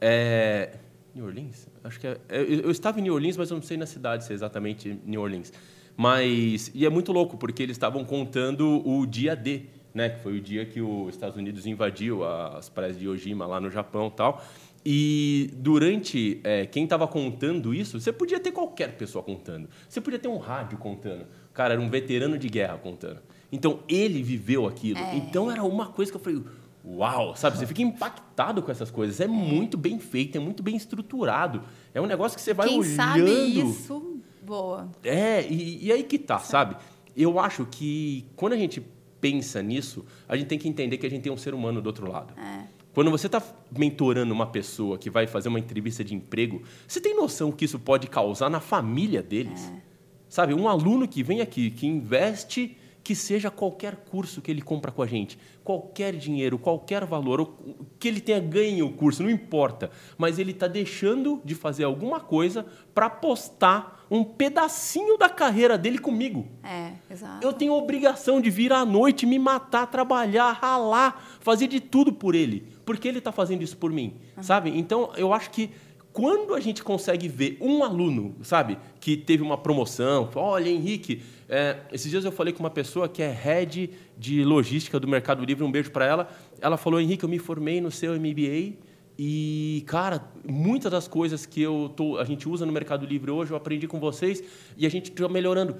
É, 0.00 0.70
New 1.12 1.26
Orleans? 1.26 1.66
Acho 1.82 1.98
que 1.98 2.06
é, 2.06 2.18
eu 2.28 2.70
estava 2.70 3.00
em 3.00 3.02
New 3.02 3.14
Orleans, 3.14 3.36
mas 3.36 3.50
eu 3.50 3.56
não 3.56 3.62
sei 3.64 3.76
na 3.76 3.86
cidade 3.86 4.24
se 4.24 4.30
é 4.30 4.34
exatamente 4.36 5.00
New 5.04 5.20
Orleans. 5.20 5.52
Mas, 5.96 6.70
e 6.72 6.86
é 6.86 6.88
muito 6.88 7.10
louco, 7.10 7.36
porque 7.36 7.60
eles 7.60 7.74
estavam 7.74 8.04
contando 8.04 8.88
o 8.88 9.04
dia 9.04 9.34
D, 9.34 9.64
né, 9.94 10.08
que 10.08 10.22
foi 10.22 10.38
o 10.38 10.40
dia 10.40 10.64
que 10.64 10.80
os 10.80 11.14
Estados 11.14 11.36
Unidos 11.36 11.66
invadiu 11.66 12.24
as 12.24 12.68
praias 12.68 12.98
de 12.98 13.08
Ojima, 13.08 13.46
lá 13.46 13.60
no 13.60 13.70
Japão 13.70 14.10
tal. 14.10 14.42
E 14.84 15.50
durante 15.54 16.40
é, 16.42 16.66
quem 16.66 16.84
estava 16.84 17.06
contando 17.06 17.72
isso, 17.72 18.00
você 18.00 18.12
podia 18.12 18.40
ter 18.40 18.50
qualquer 18.50 18.96
pessoa 18.96 19.22
contando. 19.22 19.68
Você 19.88 20.00
podia 20.00 20.18
ter 20.18 20.28
um 20.28 20.38
rádio 20.38 20.76
contando. 20.76 21.26
Cara 21.52 21.74
era 21.74 21.80
um 21.80 21.88
veterano 21.88 22.36
de 22.36 22.48
guerra 22.48 22.78
contando. 22.78 23.20
Então 23.50 23.80
ele 23.88 24.22
viveu 24.22 24.66
aquilo. 24.66 24.98
É. 24.98 25.16
Então 25.16 25.50
era 25.50 25.62
uma 25.62 25.86
coisa 25.86 26.10
que 26.10 26.16
eu 26.16 26.20
falei, 26.20 26.42
uau, 26.84 27.36
sabe? 27.36 27.58
Você 27.58 27.66
fica 27.66 27.82
impactado 27.82 28.60
com 28.60 28.72
essas 28.72 28.90
coisas. 28.90 29.20
É 29.20 29.28
muito 29.28 29.78
bem 29.78 30.00
feito, 30.00 30.36
é 30.36 30.40
muito 30.40 30.62
bem 30.62 30.74
estruturado. 30.74 31.62
É 31.94 32.00
um 32.00 32.06
negócio 32.06 32.36
que 32.36 32.42
você 32.42 32.54
vai 32.54 32.66
Quem 32.66 32.80
olhando. 32.80 32.96
sabe 32.96 33.30
isso, 33.60 34.20
boa. 34.42 34.90
É, 35.04 35.46
e, 35.46 35.86
e 35.86 35.92
aí 35.92 36.02
que 36.02 36.18
tá, 36.18 36.38
sabe? 36.40 36.76
Eu 37.16 37.38
acho 37.38 37.66
que 37.66 38.26
quando 38.34 38.54
a 38.54 38.56
gente 38.56 38.82
pensa 39.22 39.62
nisso, 39.62 40.04
a 40.28 40.36
gente 40.36 40.48
tem 40.48 40.58
que 40.58 40.68
entender 40.68 40.98
que 40.98 41.06
a 41.06 41.08
gente 41.08 41.22
tem 41.22 41.32
um 41.32 41.36
ser 41.36 41.54
humano 41.54 41.80
do 41.80 41.86
outro 41.86 42.10
lado. 42.10 42.34
É. 42.36 42.66
Quando 42.92 43.10
você 43.10 43.26
está 43.26 43.40
mentorando 43.70 44.34
uma 44.34 44.46
pessoa 44.46 44.98
que 44.98 45.08
vai 45.08 45.26
fazer 45.26 45.48
uma 45.48 45.60
entrevista 45.60 46.04
de 46.04 46.12
emprego, 46.14 46.60
você 46.86 47.00
tem 47.00 47.16
noção 47.16 47.52
que 47.52 47.64
isso 47.64 47.78
pode 47.78 48.08
causar 48.08 48.50
na 48.50 48.60
família 48.60 49.22
deles? 49.22 49.70
É. 49.70 49.80
Sabe, 50.28 50.52
um 50.52 50.68
aluno 50.68 51.06
que 51.06 51.22
vem 51.22 51.40
aqui, 51.40 51.70
que 51.70 51.86
investe, 51.86 52.76
que 53.04 53.14
seja 53.14 53.50
qualquer 53.50 53.96
curso 53.96 54.42
que 54.42 54.50
ele 54.50 54.62
compra 54.62 54.90
com 54.90 55.02
a 55.02 55.06
gente, 55.06 55.38
qualquer 55.62 56.14
dinheiro, 56.14 56.58
qualquer 56.58 57.04
valor, 57.04 57.54
que 57.98 58.08
ele 58.08 58.20
tenha 58.20 58.40
ganho 58.40 58.86
o 58.86 58.92
curso, 58.92 59.22
não 59.22 59.30
importa, 59.30 59.90
mas 60.18 60.38
ele 60.38 60.50
está 60.50 60.66
deixando 60.66 61.40
de 61.44 61.54
fazer 61.54 61.84
alguma 61.84 62.20
coisa 62.20 62.66
para 62.94 63.06
apostar 63.06 64.01
um 64.12 64.22
pedacinho 64.22 65.16
da 65.16 65.26
carreira 65.26 65.78
dele 65.78 65.96
comigo. 65.96 66.46
É, 66.62 66.92
exato. 67.10 67.42
Eu 67.42 67.50
tenho 67.50 67.72
obrigação 67.72 68.42
de 68.42 68.50
vir 68.50 68.70
à 68.70 68.84
noite, 68.84 69.24
me 69.24 69.38
matar, 69.38 69.86
trabalhar, 69.86 70.52
ralar, 70.52 71.38
fazer 71.40 71.66
de 71.66 71.80
tudo 71.80 72.12
por 72.12 72.34
ele, 72.34 72.66
porque 72.84 73.08
ele 73.08 73.18
está 73.18 73.32
fazendo 73.32 73.62
isso 73.62 73.74
por 73.78 73.90
mim, 73.90 74.12
uhum. 74.36 74.42
sabe? 74.42 74.70
Então, 74.78 75.12
eu 75.16 75.32
acho 75.32 75.50
que 75.50 75.70
quando 76.12 76.54
a 76.54 76.60
gente 76.60 76.84
consegue 76.84 77.26
ver 77.26 77.56
um 77.58 77.82
aluno, 77.82 78.36
sabe, 78.42 78.76
que 79.00 79.16
teve 79.16 79.42
uma 79.42 79.56
promoção, 79.56 80.28
olha, 80.34 80.68
Henrique, 80.68 81.22
é, 81.48 81.78
esses 81.90 82.10
dias 82.10 82.22
eu 82.22 82.32
falei 82.32 82.52
com 82.52 82.60
uma 82.60 82.70
pessoa 82.70 83.08
que 83.08 83.22
é 83.22 83.32
head 83.32 83.88
de 84.18 84.44
logística 84.44 85.00
do 85.00 85.08
Mercado 85.08 85.42
Livre, 85.42 85.64
um 85.64 85.72
beijo 85.72 85.90
para 85.90 86.04
ela. 86.04 86.28
Ela 86.60 86.76
falou, 86.76 87.00
Henrique, 87.00 87.24
eu 87.24 87.30
me 87.30 87.38
formei 87.38 87.80
no 87.80 87.90
seu 87.90 88.12
MBA 88.20 88.74
e, 89.18 89.84
cara, 89.86 90.24
muitas 90.48 90.90
das 90.90 91.06
coisas 91.06 91.44
que 91.44 91.60
eu 91.60 91.92
tô, 91.94 92.18
a 92.18 92.24
gente 92.24 92.48
usa 92.48 92.64
no 92.64 92.72
Mercado 92.72 93.04
Livre 93.04 93.30
hoje 93.30 93.50
eu 93.50 93.56
aprendi 93.56 93.86
com 93.86 94.00
vocês 94.00 94.42
e 94.76 94.86
a 94.86 94.90
gente 94.90 95.10
está 95.10 95.28
melhorando. 95.28 95.76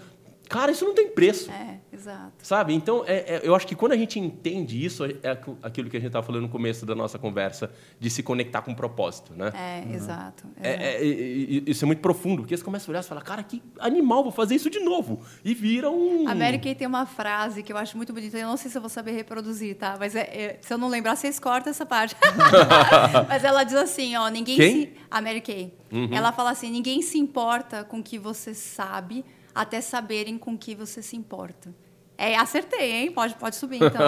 Cara, 0.53 0.71
isso 0.71 0.85
não 0.85 0.93
tem 0.93 1.09
preço. 1.09 1.51
É, 1.51 1.79
exato. 1.91 2.33
Sabe? 2.43 2.75
Então, 2.75 3.03
é, 3.07 3.37
é, 3.37 3.41
eu 3.43 3.55
acho 3.55 3.67
que 3.67 3.75
quando 3.75 3.93
a 3.93 3.97
gente 3.97 4.21
entende 4.21 4.85
isso, 4.85 5.03
é 5.03 5.17
aquilo 5.63 5.89
que 5.89 5.97
a 5.97 6.01
gente 6.01 6.09
estava 6.09 6.25
falando 6.27 6.43
no 6.43 6.49
começo 6.51 6.85
da 6.85 6.95
nossa 6.95 7.19
conversa, 7.19 7.73
de 7.99 8.11
se 8.11 8.23
conectar 8.23 8.61
com 8.61 8.73
um 8.73 8.75
propósito, 8.75 9.33
né? 9.33 9.51
É, 9.55 9.83
uhum. 9.87 9.95
exato. 9.95 10.47
É, 10.63 10.71
é, 10.71 11.05
isso 11.05 11.83
é 11.83 11.87
muito 11.87 12.01
profundo, 12.01 12.43
porque 12.43 12.55
você 12.55 12.63
começa 12.63 12.87
a 12.87 12.91
olhar 12.91 13.01
e 13.01 13.07
fala, 13.07 13.23
cara, 13.23 13.43
que 13.43 13.63
animal, 13.79 14.23
vou 14.23 14.31
fazer 14.31 14.55
isso 14.55 14.69
de 14.69 14.79
novo. 14.79 15.23
E 15.43 15.55
vira 15.55 15.91
um... 15.91 16.29
A 16.29 16.35
Mary 16.35 16.59
Kay 16.59 16.75
tem 16.75 16.87
uma 16.87 17.07
frase 17.07 17.63
que 17.63 17.73
eu 17.73 17.79
acho 17.79 17.97
muito 17.97 18.13
bonita, 18.13 18.37
eu 18.37 18.47
não 18.47 18.59
sei 18.59 18.71
se 18.71 18.77
eu 18.77 18.83
vou 18.83 18.91
saber 18.91 19.13
reproduzir, 19.13 19.77
tá? 19.77 19.97
Mas 19.99 20.15
é, 20.15 20.59
se 20.61 20.75
eu 20.75 20.77
não 20.77 20.89
lembrar, 20.89 21.17
vocês 21.17 21.41
cortam 21.41 21.71
essa 21.71 21.87
parte. 21.87 22.15
Mas 23.27 23.43
ela 23.43 23.65
diz 23.65 23.75
assim, 23.75 24.15
ó, 24.17 24.29
ninguém 24.29 24.57
Quem? 24.57 24.83
se... 24.83 24.93
A 25.11 25.23
Mary 25.23 25.41
Kay. 25.41 25.73
Uhum. 25.91 26.11
Ela 26.13 26.31
fala 26.31 26.51
assim, 26.51 26.71
ninguém 26.71 27.01
se 27.01 27.19
importa 27.19 27.85
com 27.85 28.01
o 28.01 28.03
que 28.03 28.19
você 28.19 28.53
sabe 28.53 29.25
até 29.55 29.81
saberem 29.81 30.39
com 30.39 30.57
que 30.57 30.75
você 30.75 31.03
se 31.03 31.17
importa. 31.17 31.75
É, 32.17 32.37
acertei, 32.37 32.93
hein? 32.93 33.11
Pode, 33.11 33.35
pode 33.35 33.57
subir, 33.57 33.77
então. 33.77 34.03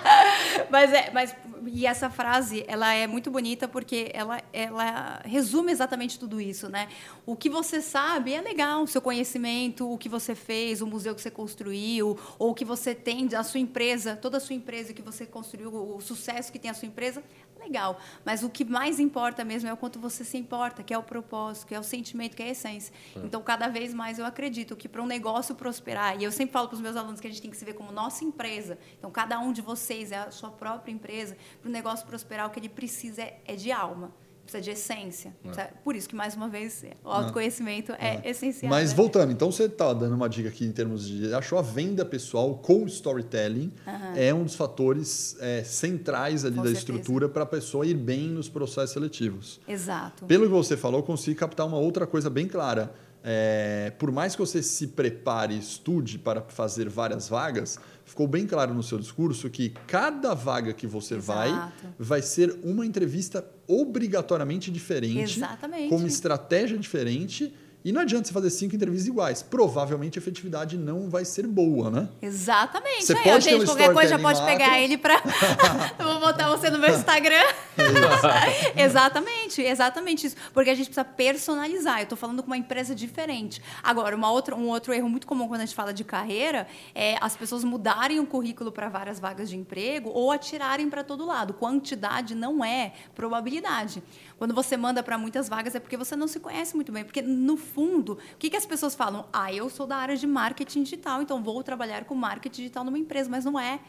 mas, 0.70 0.92
é, 0.92 1.10
mas 1.12 1.36
e 1.68 1.86
essa 1.86 2.10
frase, 2.10 2.64
ela 2.66 2.92
é 2.92 3.06
muito 3.06 3.30
bonita 3.30 3.66
porque 3.66 4.10
ela, 4.12 4.42
ela 4.52 5.20
resume 5.24 5.72
exatamente 5.72 6.18
tudo 6.18 6.40
isso, 6.40 6.68
né? 6.68 6.88
O 7.24 7.36
que 7.36 7.48
você 7.48 7.80
sabe 7.80 8.32
é 8.32 8.40
legal, 8.40 8.82
o 8.82 8.86
seu 8.86 9.00
conhecimento, 9.00 9.90
o 9.90 9.98
que 9.98 10.08
você 10.08 10.34
fez, 10.34 10.80
o 10.80 10.86
museu 10.86 11.14
que 11.14 11.20
você 11.20 11.30
construiu, 11.30 12.18
ou 12.38 12.50
o 12.50 12.54
que 12.54 12.64
você 12.64 12.94
tem 12.94 13.26
da 13.26 13.42
sua 13.42 13.60
empresa, 13.60 14.16
toda 14.16 14.36
a 14.38 14.40
sua 14.40 14.54
empresa 14.54 14.92
que 14.92 15.02
você 15.02 15.26
construiu, 15.26 15.74
o 15.74 16.00
sucesso 16.00 16.52
que 16.52 16.58
tem 16.58 16.70
a 16.70 16.74
sua 16.74 16.88
empresa, 16.88 17.22
legal. 17.66 17.98
Mas 18.24 18.42
o 18.42 18.48
que 18.48 18.64
mais 18.64 18.98
importa 18.98 19.44
mesmo 19.44 19.68
é 19.68 19.72
o 19.72 19.76
quanto 19.76 19.98
você 19.98 20.24
se 20.24 20.36
importa, 20.36 20.82
que 20.82 20.94
é 20.94 20.98
o 20.98 21.02
propósito, 21.02 21.66
que 21.66 21.74
é 21.74 21.80
o 21.80 21.82
sentimento, 21.82 22.36
que 22.36 22.42
é 22.42 22.46
a 22.46 22.50
essência. 22.50 22.92
É. 23.14 23.18
Então, 23.20 23.42
cada 23.42 23.68
vez 23.68 23.92
mais 23.92 24.18
eu 24.18 24.24
acredito 24.24 24.76
que 24.76 24.88
para 24.88 25.02
um 25.02 25.06
negócio 25.06 25.54
prosperar, 25.54 26.20
e 26.20 26.24
eu 26.24 26.32
sempre 26.32 26.52
falo 26.52 26.68
para 26.68 26.76
os 26.76 26.80
meus 26.80 26.96
alunos 26.96 27.20
que 27.20 27.26
a 27.26 27.30
gente 27.30 27.42
tem 27.42 27.50
que 27.50 27.56
se 27.56 27.64
ver 27.64 27.74
como 27.74 27.92
nossa 27.92 28.24
empresa. 28.24 28.78
Então, 28.98 29.10
cada 29.10 29.38
um 29.38 29.52
de 29.52 29.60
vocês 29.60 30.12
é 30.12 30.18
a 30.18 30.30
sua 30.30 30.50
própria 30.50 30.92
empresa. 30.92 31.36
Para 31.66 31.70
o 31.70 31.72
negócio 31.72 32.06
prosperar, 32.06 32.46
o 32.46 32.50
que 32.50 32.60
ele 32.60 32.68
precisa 32.68 33.20
é, 33.20 33.40
é 33.44 33.56
de 33.56 33.72
alma 33.72 34.14
precisa 34.46 34.62
de 34.62 34.70
essência. 34.70 35.36
É. 35.56 35.64
Por 35.82 35.96
isso 35.96 36.08
que, 36.08 36.14
mais 36.14 36.36
uma 36.36 36.48
vez, 36.48 36.84
o 37.04 37.10
autoconhecimento 37.10 37.90
é, 37.98 38.20
é 38.22 38.30
essencial. 38.30 38.70
Mas 38.70 38.90
né? 38.90 38.96
voltando, 38.96 39.32
então 39.32 39.50
você 39.50 39.64
está 39.64 39.92
dando 39.92 40.14
uma 40.14 40.28
dica 40.28 40.48
aqui 40.48 40.64
em 40.64 40.70
termos 40.70 41.08
de. 41.08 41.34
Achou 41.34 41.58
a 41.58 41.62
venda 41.62 42.04
pessoal 42.04 42.54
com 42.54 42.86
storytelling 42.86 43.72
uhum. 43.84 44.12
é 44.14 44.32
um 44.32 44.44
dos 44.44 44.54
fatores 44.54 45.36
é, 45.40 45.64
centrais 45.64 46.44
ali 46.44 46.54
com 46.54 46.62
da 46.62 46.68
certeza. 46.68 46.92
estrutura 46.92 47.28
para 47.28 47.42
a 47.42 47.46
pessoa 47.46 47.84
ir 47.84 47.94
bem 47.94 48.28
nos 48.28 48.48
processos 48.48 48.92
seletivos. 48.92 49.60
Exato. 49.66 50.24
Pelo 50.26 50.44
que 50.44 50.52
você 50.52 50.76
falou, 50.76 51.00
eu 51.00 51.04
consigo 51.04 51.36
captar 51.36 51.66
uma 51.66 51.78
outra 51.78 52.06
coisa 52.06 52.30
bem 52.30 52.46
clara. 52.46 52.94
É, 53.28 53.92
por 53.98 54.12
mais 54.12 54.36
que 54.36 54.40
você 54.40 54.62
se 54.62 54.86
prepare 54.86 55.54
e 55.54 55.58
estude 55.58 56.16
para 56.16 56.42
fazer 56.42 56.88
várias 56.88 57.28
vagas, 57.28 57.76
ficou 58.06 58.26
bem 58.26 58.46
claro 58.46 58.72
no 58.72 58.82
seu 58.82 58.98
discurso 58.98 59.50
que 59.50 59.74
cada 59.86 60.32
vaga 60.32 60.72
que 60.72 60.86
você 60.86 61.16
Exato. 61.16 61.26
vai 61.38 61.72
vai 61.98 62.22
ser 62.22 62.58
uma 62.62 62.86
entrevista 62.86 63.44
obrigatoriamente 63.66 64.70
diferente, 64.70 65.38
Exatamente. 65.38 65.88
com 65.88 65.96
uma 65.96 66.06
estratégia 66.06 66.78
diferente 66.78 67.52
e 67.86 67.92
não 67.92 68.00
adianta 68.00 68.26
você 68.26 68.32
fazer 68.32 68.50
cinco 68.50 68.74
entrevistas 68.74 69.06
iguais. 69.06 69.42
Provavelmente 69.44 70.18
a 70.18 70.20
efetividade 70.20 70.76
não 70.76 71.08
vai 71.08 71.24
ser 71.24 71.46
boa, 71.46 71.88
né? 71.88 72.08
Exatamente. 72.20 73.04
Você 73.04 73.14
pode 73.14 73.44
gente, 73.44 73.64
qualquer 73.64 73.92
coisa 73.92 74.08
já 74.08 74.18
pode 74.18 74.44
pegar 74.44 74.80
ele 74.80 74.98
para. 74.98 75.22
vou 75.96 76.18
botar 76.18 76.48
você 76.48 76.68
no 76.68 76.80
meu 76.80 76.90
Instagram. 76.90 77.44
exatamente, 78.76 79.62
exatamente 79.62 80.26
isso. 80.26 80.36
Porque 80.52 80.68
a 80.68 80.74
gente 80.74 80.86
precisa 80.86 81.04
personalizar. 81.04 82.00
Eu 82.00 82.02
estou 82.02 82.18
falando 82.18 82.42
com 82.42 82.48
uma 82.48 82.56
empresa 82.56 82.92
diferente. 82.92 83.62
Agora, 83.84 84.16
uma 84.16 84.32
outra, 84.32 84.56
um 84.56 84.66
outro 84.66 84.92
erro 84.92 85.08
muito 85.08 85.24
comum 85.24 85.46
quando 85.46 85.60
a 85.60 85.64
gente 85.64 85.76
fala 85.76 85.94
de 85.94 86.02
carreira 86.02 86.66
é 86.92 87.14
as 87.20 87.36
pessoas 87.36 87.62
mudarem 87.62 88.18
o 88.18 88.26
currículo 88.26 88.72
para 88.72 88.88
várias 88.88 89.20
vagas 89.20 89.48
de 89.48 89.56
emprego 89.56 90.10
ou 90.10 90.32
atirarem 90.32 90.90
para 90.90 91.04
todo 91.04 91.24
lado. 91.24 91.54
Quantidade 91.54 92.34
não 92.34 92.64
é 92.64 92.94
probabilidade. 93.14 94.02
Quando 94.38 94.54
você 94.54 94.76
manda 94.76 95.02
para 95.02 95.16
muitas 95.16 95.48
vagas 95.48 95.74
é 95.74 95.80
porque 95.80 95.96
você 95.96 96.14
não 96.14 96.28
se 96.28 96.38
conhece 96.38 96.74
muito 96.74 96.92
bem. 96.92 97.04
Porque, 97.04 97.22
no 97.22 97.56
fundo, 97.56 98.14
o 98.14 98.36
que, 98.38 98.50
que 98.50 98.56
as 98.56 98.66
pessoas 98.66 98.94
falam? 98.94 99.26
Ah, 99.32 99.52
eu 99.52 99.70
sou 99.70 99.86
da 99.86 99.96
área 99.96 100.16
de 100.16 100.26
marketing 100.26 100.82
digital, 100.82 101.22
então 101.22 101.42
vou 101.42 101.62
trabalhar 101.62 102.04
com 102.04 102.14
marketing 102.14 102.62
digital 102.62 102.84
numa 102.84 102.98
empresa. 102.98 103.30
Mas 103.30 103.44
não 103.44 103.58
é. 103.58 103.80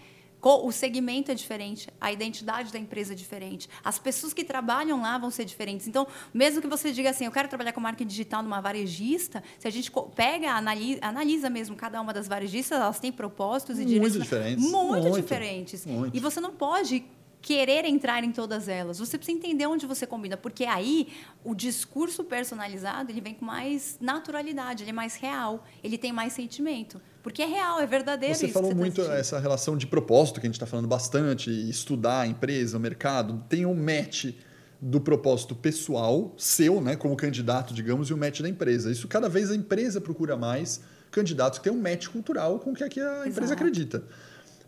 O 0.41 0.71
segmento 0.71 1.29
é 1.31 1.35
diferente, 1.35 1.89
a 1.99 2.11
identidade 2.11 2.71
da 2.71 2.79
empresa 2.79 3.11
é 3.11 3.15
diferente, 3.15 3.67
as 3.83 3.99
pessoas 3.99 4.33
que 4.33 4.45
trabalham 4.45 5.01
lá 5.01 5.17
vão 5.17 5.29
ser 5.29 5.43
diferentes. 5.43 5.87
Então, 5.87 6.07
mesmo 6.33 6.61
que 6.61 6.67
você 6.67 6.91
diga 6.93 7.09
assim, 7.09 7.25
eu 7.25 7.31
quero 7.31 7.49
trabalhar 7.49 7.73
com 7.73 7.81
marketing 7.81 8.07
digital 8.07 8.43
numa 8.43 8.61
varejista, 8.61 9.43
se 9.59 9.67
a 9.67 9.71
gente 9.71 9.91
pega, 10.15 10.51
analisa, 10.51 10.99
analisa 11.01 11.49
mesmo 11.49 11.75
cada 11.75 11.99
uma 11.99 12.13
das 12.13 12.27
varejistas, 12.27 12.79
elas 12.79 12.99
têm 12.99 13.11
propósitos 13.11 13.77
e 13.77 13.85
muito 13.99 14.19
diferentes, 14.19 14.63
muito, 14.63 15.01
muito 15.01 15.21
diferentes. 15.21 15.85
Muito. 15.85 16.15
E 16.15 16.19
você 16.19 16.39
não 16.39 16.51
pode 16.51 17.03
querer 17.47 17.85
entrar 17.85 18.25
em 18.25 18.31
todas 18.33 18.67
elas. 18.67 18.99
Você 18.99 19.17
precisa 19.17 19.37
entender 19.37 19.65
onde 19.67 19.85
você 19.85 20.05
combina, 20.05 20.35
porque 20.35 20.65
aí 20.65 21.07
o 21.45 21.55
discurso 21.55 22.21
personalizado 22.25 23.09
ele 23.09 23.21
vem 23.21 23.33
com 23.33 23.45
mais 23.45 23.97
naturalidade, 24.01 24.83
ele 24.83 24.89
é 24.89 24.93
mais 24.93 25.15
real, 25.15 25.63
ele 25.81 25.97
tem 25.97 26.11
mais 26.11 26.33
sentimento. 26.33 27.01
Porque 27.23 27.41
é 27.41 27.45
real, 27.45 27.79
é 27.79 27.87
verdadeiro. 27.87 28.35
Você 28.35 28.49
falou 28.49 28.71
você 28.71 28.75
tá 28.75 28.81
muito 28.81 29.01
tá 29.01 29.13
essa 29.13 29.39
relação 29.39 29.77
de 29.77 29.87
propósito 29.87 30.41
que 30.41 30.45
a 30.45 30.49
gente 30.49 30.55
está 30.55 30.65
falando 30.65 30.89
bastante, 30.89 31.49
estudar 31.69 32.19
a 32.19 32.27
empresa, 32.27 32.75
o 32.75 32.81
mercado, 32.81 33.41
tem 33.47 33.65
um 33.65 33.73
match 33.73 34.33
do 34.81 34.99
propósito 34.99 35.55
pessoal 35.55 36.35
seu, 36.37 36.81
né, 36.81 36.97
como 36.97 37.15
candidato, 37.15 37.73
digamos, 37.73 38.09
e 38.09 38.13
o 38.13 38.17
match 38.17 38.41
da 38.41 38.49
empresa. 38.49 38.91
Isso 38.91 39.07
cada 39.07 39.29
vez 39.29 39.51
a 39.51 39.55
empresa 39.55 40.01
procura 40.01 40.35
mais 40.35 40.81
candidatos 41.11 41.59
que 41.59 41.63
têm 41.63 41.71
um 41.71 41.81
match 41.81 42.07
cultural 42.07 42.59
com 42.59 42.71
o 42.71 42.75
que 42.75 42.83
a 42.83 42.87
empresa 42.87 43.39
Exato. 43.39 43.53
acredita. 43.53 44.03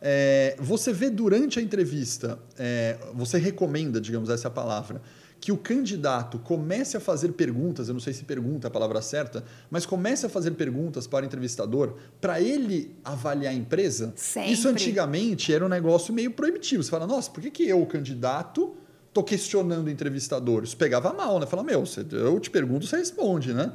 É, 0.02 0.56
você 0.60 0.94
vê 0.94 1.10
durante 1.10 1.60
a 1.60 1.62
entrevista, 1.62 2.40
é, 2.58 2.98
você 3.14 3.38
recomenda, 3.38 4.00
digamos 4.00 4.30
essa 4.30 4.50
palavra, 4.50 5.02
que 5.40 5.52
o 5.52 5.58
candidato 5.58 6.38
comece 6.40 6.98
a 6.98 7.00
fazer 7.00 7.30
perguntas, 7.32 7.88
eu 7.88 7.94
não 7.94 8.02
sei 8.02 8.14
se 8.14 8.24
pergunta 8.24 8.68
é 8.68 8.70
a 8.70 8.72
palavra 8.72 9.02
certa, 9.02 9.44
mas 9.70 9.86
comece 9.86 10.26
a 10.26 10.30
fazer 10.30 10.52
perguntas 10.52 11.08
para 11.08 11.24
o 11.24 11.26
entrevistador 11.26 11.96
para 12.20 12.42
ele 12.42 12.96
avaliar 13.04 13.54
a 13.54 13.56
empresa? 13.56 14.12
Sempre. 14.16 14.52
Isso 14.52 14.68
antigamente 14.68 15.54
era 15.54 15.66
um 15.66 15.70
negócio 15.70 16.14
meio 16.14 16.32
proibitivo. 16.32 16.84
Você 16.84 16.90
fala, 16.90 17.08
nossa, 17.08 17.32
por 17.32 17.42
que, 17.42 17.52
que 17.52 17.68
eu, 17.68 17.86
candidato, 17.86 18.76
estou 19.08 19.24
questionando 19.24 19.88
o 19.88 19.90
entrevistador? 19.90 20.64
Isso 20.64 20.76
pegava 20.76 21.14
mal, 21.14 21.40
né? 21.40 21.46
Fala, 21.46 21.64
meu, 21.64 21.84
eu 22.12 22.40
te 22.40 22.50
pergunto, 22.50 22.86
você 22.86 22.98
responde, 22.98 23.54
né? 23.54 23.72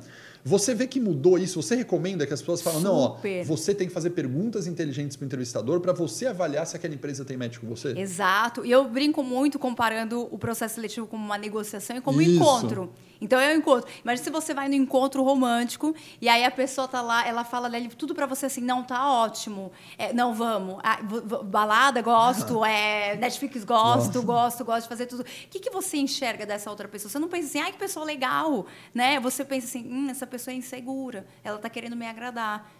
Você 0.47 0.75
vê 0.75 0.87
que 0.87 1.01
mudou 1.01 1.39
isso? 1.39 1.63
Você 1.63 1.75
recomenda 1.75 2.27
que 2.27 2.35
as 2.35 2.41
pessoas 2.41 2.61
falam, 2.61 2.79
não, 2.79 2.95
ó, 2.95 3.17
você 3.47 3.75
tem 3.75 3.89
que 3.89 3.95
fazer 3.95 4.11
perguntas 4.11 4.67
inteligentes 4.67 5.17
para 5.17 5.25
o 5.25 5.27
entrevistador 5.27 5.81
para 5.81 5.95
você 5.95 6.27
avaliar 6.27 6.67
se 6.67 6.77
aquela 6.77 6.95
empresa 6.95 7.25
tem 7.25 7.35
match 7.35 7.57
com 7.57 7.67
você? 7.67 7.99
Exato. 7.99 8.63
E 8.63 8.71
eu 8.71 8.87
brinco 8.87 9.23
muito 9.23 9.59
comparando 9.59 10.29
o 10.31 10.37
processo 10.37 10.75
seletivo 10.75 11.07
como 11.07 11.25
uma 11.25 11.39
negociação 11.39 11.97
e 11.97 12.01
como 12.03 12.19
um 12.19 12.23
encontro. 12.23 12.93
Então 13.25 13.41
é 13.41 13.55
um 13.55 13.57
encontro. 13.57 13.91
Imagina 14.03 14.22
se 14.25 14.31
você 14.31 14.53
vai 14.53 14.68
no 14.68 14.75
encontro 14.75 15.22
romântico 15.22 15.95
e 16.20 16.29
aí 16.29 16.45
a 16.45 16.51
pessoa 16.51 16.87
tá 16.87 17.01
lá, 17.01 17.27
ela 17.27 17.43
fala 17.43 17.70
dele 17.70 17.89
tudo 17.89 18.14
para 18.14 18.27
você 18.27 18.47
assim, 18.47 18.61
não, 18.61 18.83
tá 18.85 19.11
ótimo. 19.11 19.72
É, 19.97 20.12
não, 20.12 20.35
vamos. 20.35 20.79
Ah, 20.83 20.99
balada, 21.45 22.03
gosto. 22.03 22.62
É, 22.64 23.16
Netflix, 23.16 23.64
gosto, 23.64 24.22
gosto, 24.22 24.62
gosto 24.64 24.83
de 24.83 24.89
fazer 24.89 25.07
tudo. 25.07 25.22
O 25.22 25.25
que, 25.25 25.59
que 25.59 25.70
você 25.70 25.97
enxerga 25.97 26.45
dessa 26.45 26.68
outra 26.68 26.87
pessoa? 26.87 27.11
Você 27.11 27.18
não 27.18 27.29
pensa 27.29 27.49
assim, 27.49 27.61
ai, 27.61 27.72
que 27.72 27.79
pessoa 27.79 28.05
legal, 28.05 28.66
né? 28.93 29.18
Você 29.20 29.43
pensa 29.43 29.66
assim, 29.66 29.91
hum, 29.91 30.11
essa 30.11 30.27
pessoa 30.27 30.53
é 30.53 30.59
insegura, 30.59 31.27
ela 31.43 31.57
está 31.57 31.70
querendo 31.70 31.97
me 31.97 32.07
agradar 32.07 32.70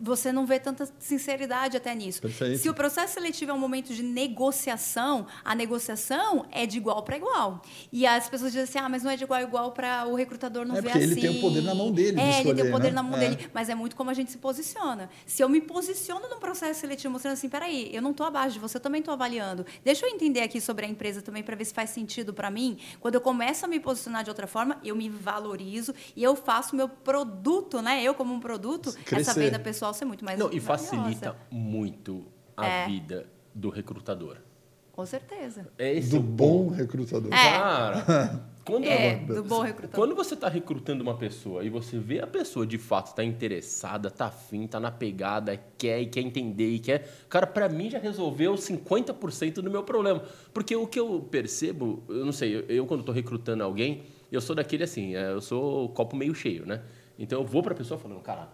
você 0.00 0.32
não 0.32 0.46
vê 0.46 0.58
tanta 0.58 0.88
sinceridade 0.98 1.76
até 1.76 1.94
nisso. 1.94 2.22
Perfeito. 2.22 2.58
Se 2.58 2.68
o 2.68 2.74
processo 2.74 3.14
seletivo 3.14 3.50
é 3.50 3.54
um 3.54 3.58
momento 3.58 3.92
de 3.92 4.02
negociação, 4.02 5.26
a 5.44 5.54
negociação 5.54 6.46
é 6.50 6.66
de 6.66 6.78
igual 6.78 7.02
para 7.02 7.16
igual. 7.16 7.62
E 7.92 8.06
as 8.06 8.28
pessoas 8.28 8.52
dizem 8.52 8.64
assim: 8.64 8.78
ah, 8.78 8.88
mas 8.88 9.02
não 9.02 9.10
é 9.10 9.16
de 9.16 9.24
igual 9.24 9.38
a 9.38 9.42
igual 9.42 9.72
para 9.72 10.06
o 10.06 10.14
recrutador 10.14 10.64
não 10.66 10.76
é 10.76 10.80
ver 10.80 10.90
assim. 10.90 11.00
ele 11.00 11.20
tem 11.20 11.30
o 11.30 11.40
poder 11.40 11.62
na 11.62 11.74
mão 11.74 11.92
dele. 11.92 12.18
É, 12.18 12.24
de 12.24 12.30
escolher, 12.30 12.48
ele 12.48 12.62
tem 12.62 12.70
o 12.70 12.72
poder 12.72 12.88
né? 12.88 12.94
na 12.94 13.02
mão 13.02 13.16
é. 13.16 13.20
dele. 13.20 13.50
Mas 13.52 13.68
é 13.68 13.74
muito 13.74 13.94
como 13.94 14.10
a 14.10 14.14
gente 14.14 14.30
se 14.30 14.38
posiciona. 14.38 15.10
Se 15.26 15.42
eu 15.42 15.48
me 15.48 15.60
posiciono 15.60 16.28
num 16.28 16.38
processo 16.38 16.80
seletivo 16.80 17.12
mostrando 17.12 17.34
assim: 17.34 17.48
peraí, 17.48 17.90
eu 17.92 18.00
não 18.00 18.12
estou 18.12 18.26
abaixo 18.26 18.54
de 18.54 18.58
você, 18.58 18.78
eu 18.78 18.80
também 18.80 19.00
estou 19.00 19.12
avaliando. 19.12 19.66
Deixa 19.84 20.06
eu 20.06 20.10
entender 20.10 20.40
aqui 20.40 20.60
sobre 20.60 20.86
a 20.86 20.88
empresa 20.88 21.20
também 21.20 21.42
para 21.42 21.54
ver 21.56 21.64
se 21.64 21.74
faz 21.74 21.90
sentido 21.90 22.32
para 22.32 22.50
mim. 22.50 22.78
Quando 23.00 23.14
eu 23.14 23.20
começo 23.20 23.64
a 23.64 23.68
me 23.68 23.78
posicionar 23.78 24.24
de 24.24 24.30
outra 24.30 24.46
forma, 24.46 24.78
eu 24.84 24.96
me 24.96 25.08
valorizo 25.08 25.94
e 26.16 26.22
eu 26.22 26.34
faço 26.34 26.74
meu 26.74 26.88
produto, 26.88 27.82
né? 27.82 28.02
Eu, 28.02 28.14
como 28.14 28.32
um 28.32 28.40
produto, 28.40 28.92
Crescer. 29.04 29.30
essa 29.30 29.34
venda 29.38 29.58
pessoal 29.58 29.89
ser 29.92 30.04
muito 30.04 30.24
mais. 30.24 30.38
Não, 30.38 30.50
e 30.52 30.60
facilita 30.60 31.36
muito 31.50 32.26
a 32.56 32.66
é. 32.66 32.86
vida 32.86 33.26
do 33.54 33.70
recrutador. 33.70 34.38
Com 34.92 35.06
certeza. 35.06 35.66
É 35.78 35.94
esse 35.94 36.10
do 36.10 36.20
bom 36.20 36.68
recrutador. 36.68 37.32
É. 37.32 37.36
Cara, 37.36 38.44
quando, 38.66 38.84
é, 38.84 39.16
do 39.16 39.42
bom 39.42 39.62
recrutador. 39.62 39.94
quando 39.94 40.14
você 40.14 40.34
está 40.34 40.48
recrutando 40.48 41.02
uma 41.02 41.16
pessoa 41.16 41.64
e 41.64 41.70
você 41.70 41.98
vê 41.98 42.20
a 42.20 42.26
pessoa 42.26 42.66
de 42.66 42.76
fato 42.76 43.06
está 43.06 43.24
interessada, 43.24 44.08
está 44.08 44.26
afim, 44.26 44.64
está 44.64 44.78
na 44.78 44.90
pegada, 44.90 45.58
quer 45.78 46.00
e 46.02 46.06
quer 46.06 46.20
entender 46.20 46.68
e 46.70 46.78
quer. 46.78 47.08
Cara, 47.30 47.46
para 47.46 47.68
mim 47.68 47.88
já 47.88 47.98
resolveu 47.98 48.54
50% 48.54 49.54
do 49.54 49.70
meu 49.70 49.82
problema. 49.82 50.22
Porque 50.52 50.76
o 50.76 50.86
que 50.86 51.00
eu 51.00 51.26
percebo, 51.30 52.02
eu 52.08 52.26
não 52.26 52.32
sei, 52.32 52.56
eu, 52.56 52.60
eu 52.62 52.86
quando 52.86 53.00
estou 53.00 53.14
recrutando 53.14 53.64
alguém, 53.64 54.02
eu 54.30 54.40
sou 54.40 54.54
daquele 54.54 54.84
assim, 54.84 55.14
é, 55.14 55.32
eu 55.32 55.40
sou 55.40 55.88
copo 55.90 56.14
meio 56.14 56.34
cheio, 56.34 56.66
né? 56.66 56.82
Então 57.18 57.40
eu 57.40 57.46
vou 57.46 57.62
para 57.62 57.72
a 57.72 57.76
pessoa 57.76 57.98
falando, 57.98 58.20
cara, 58.20 58.48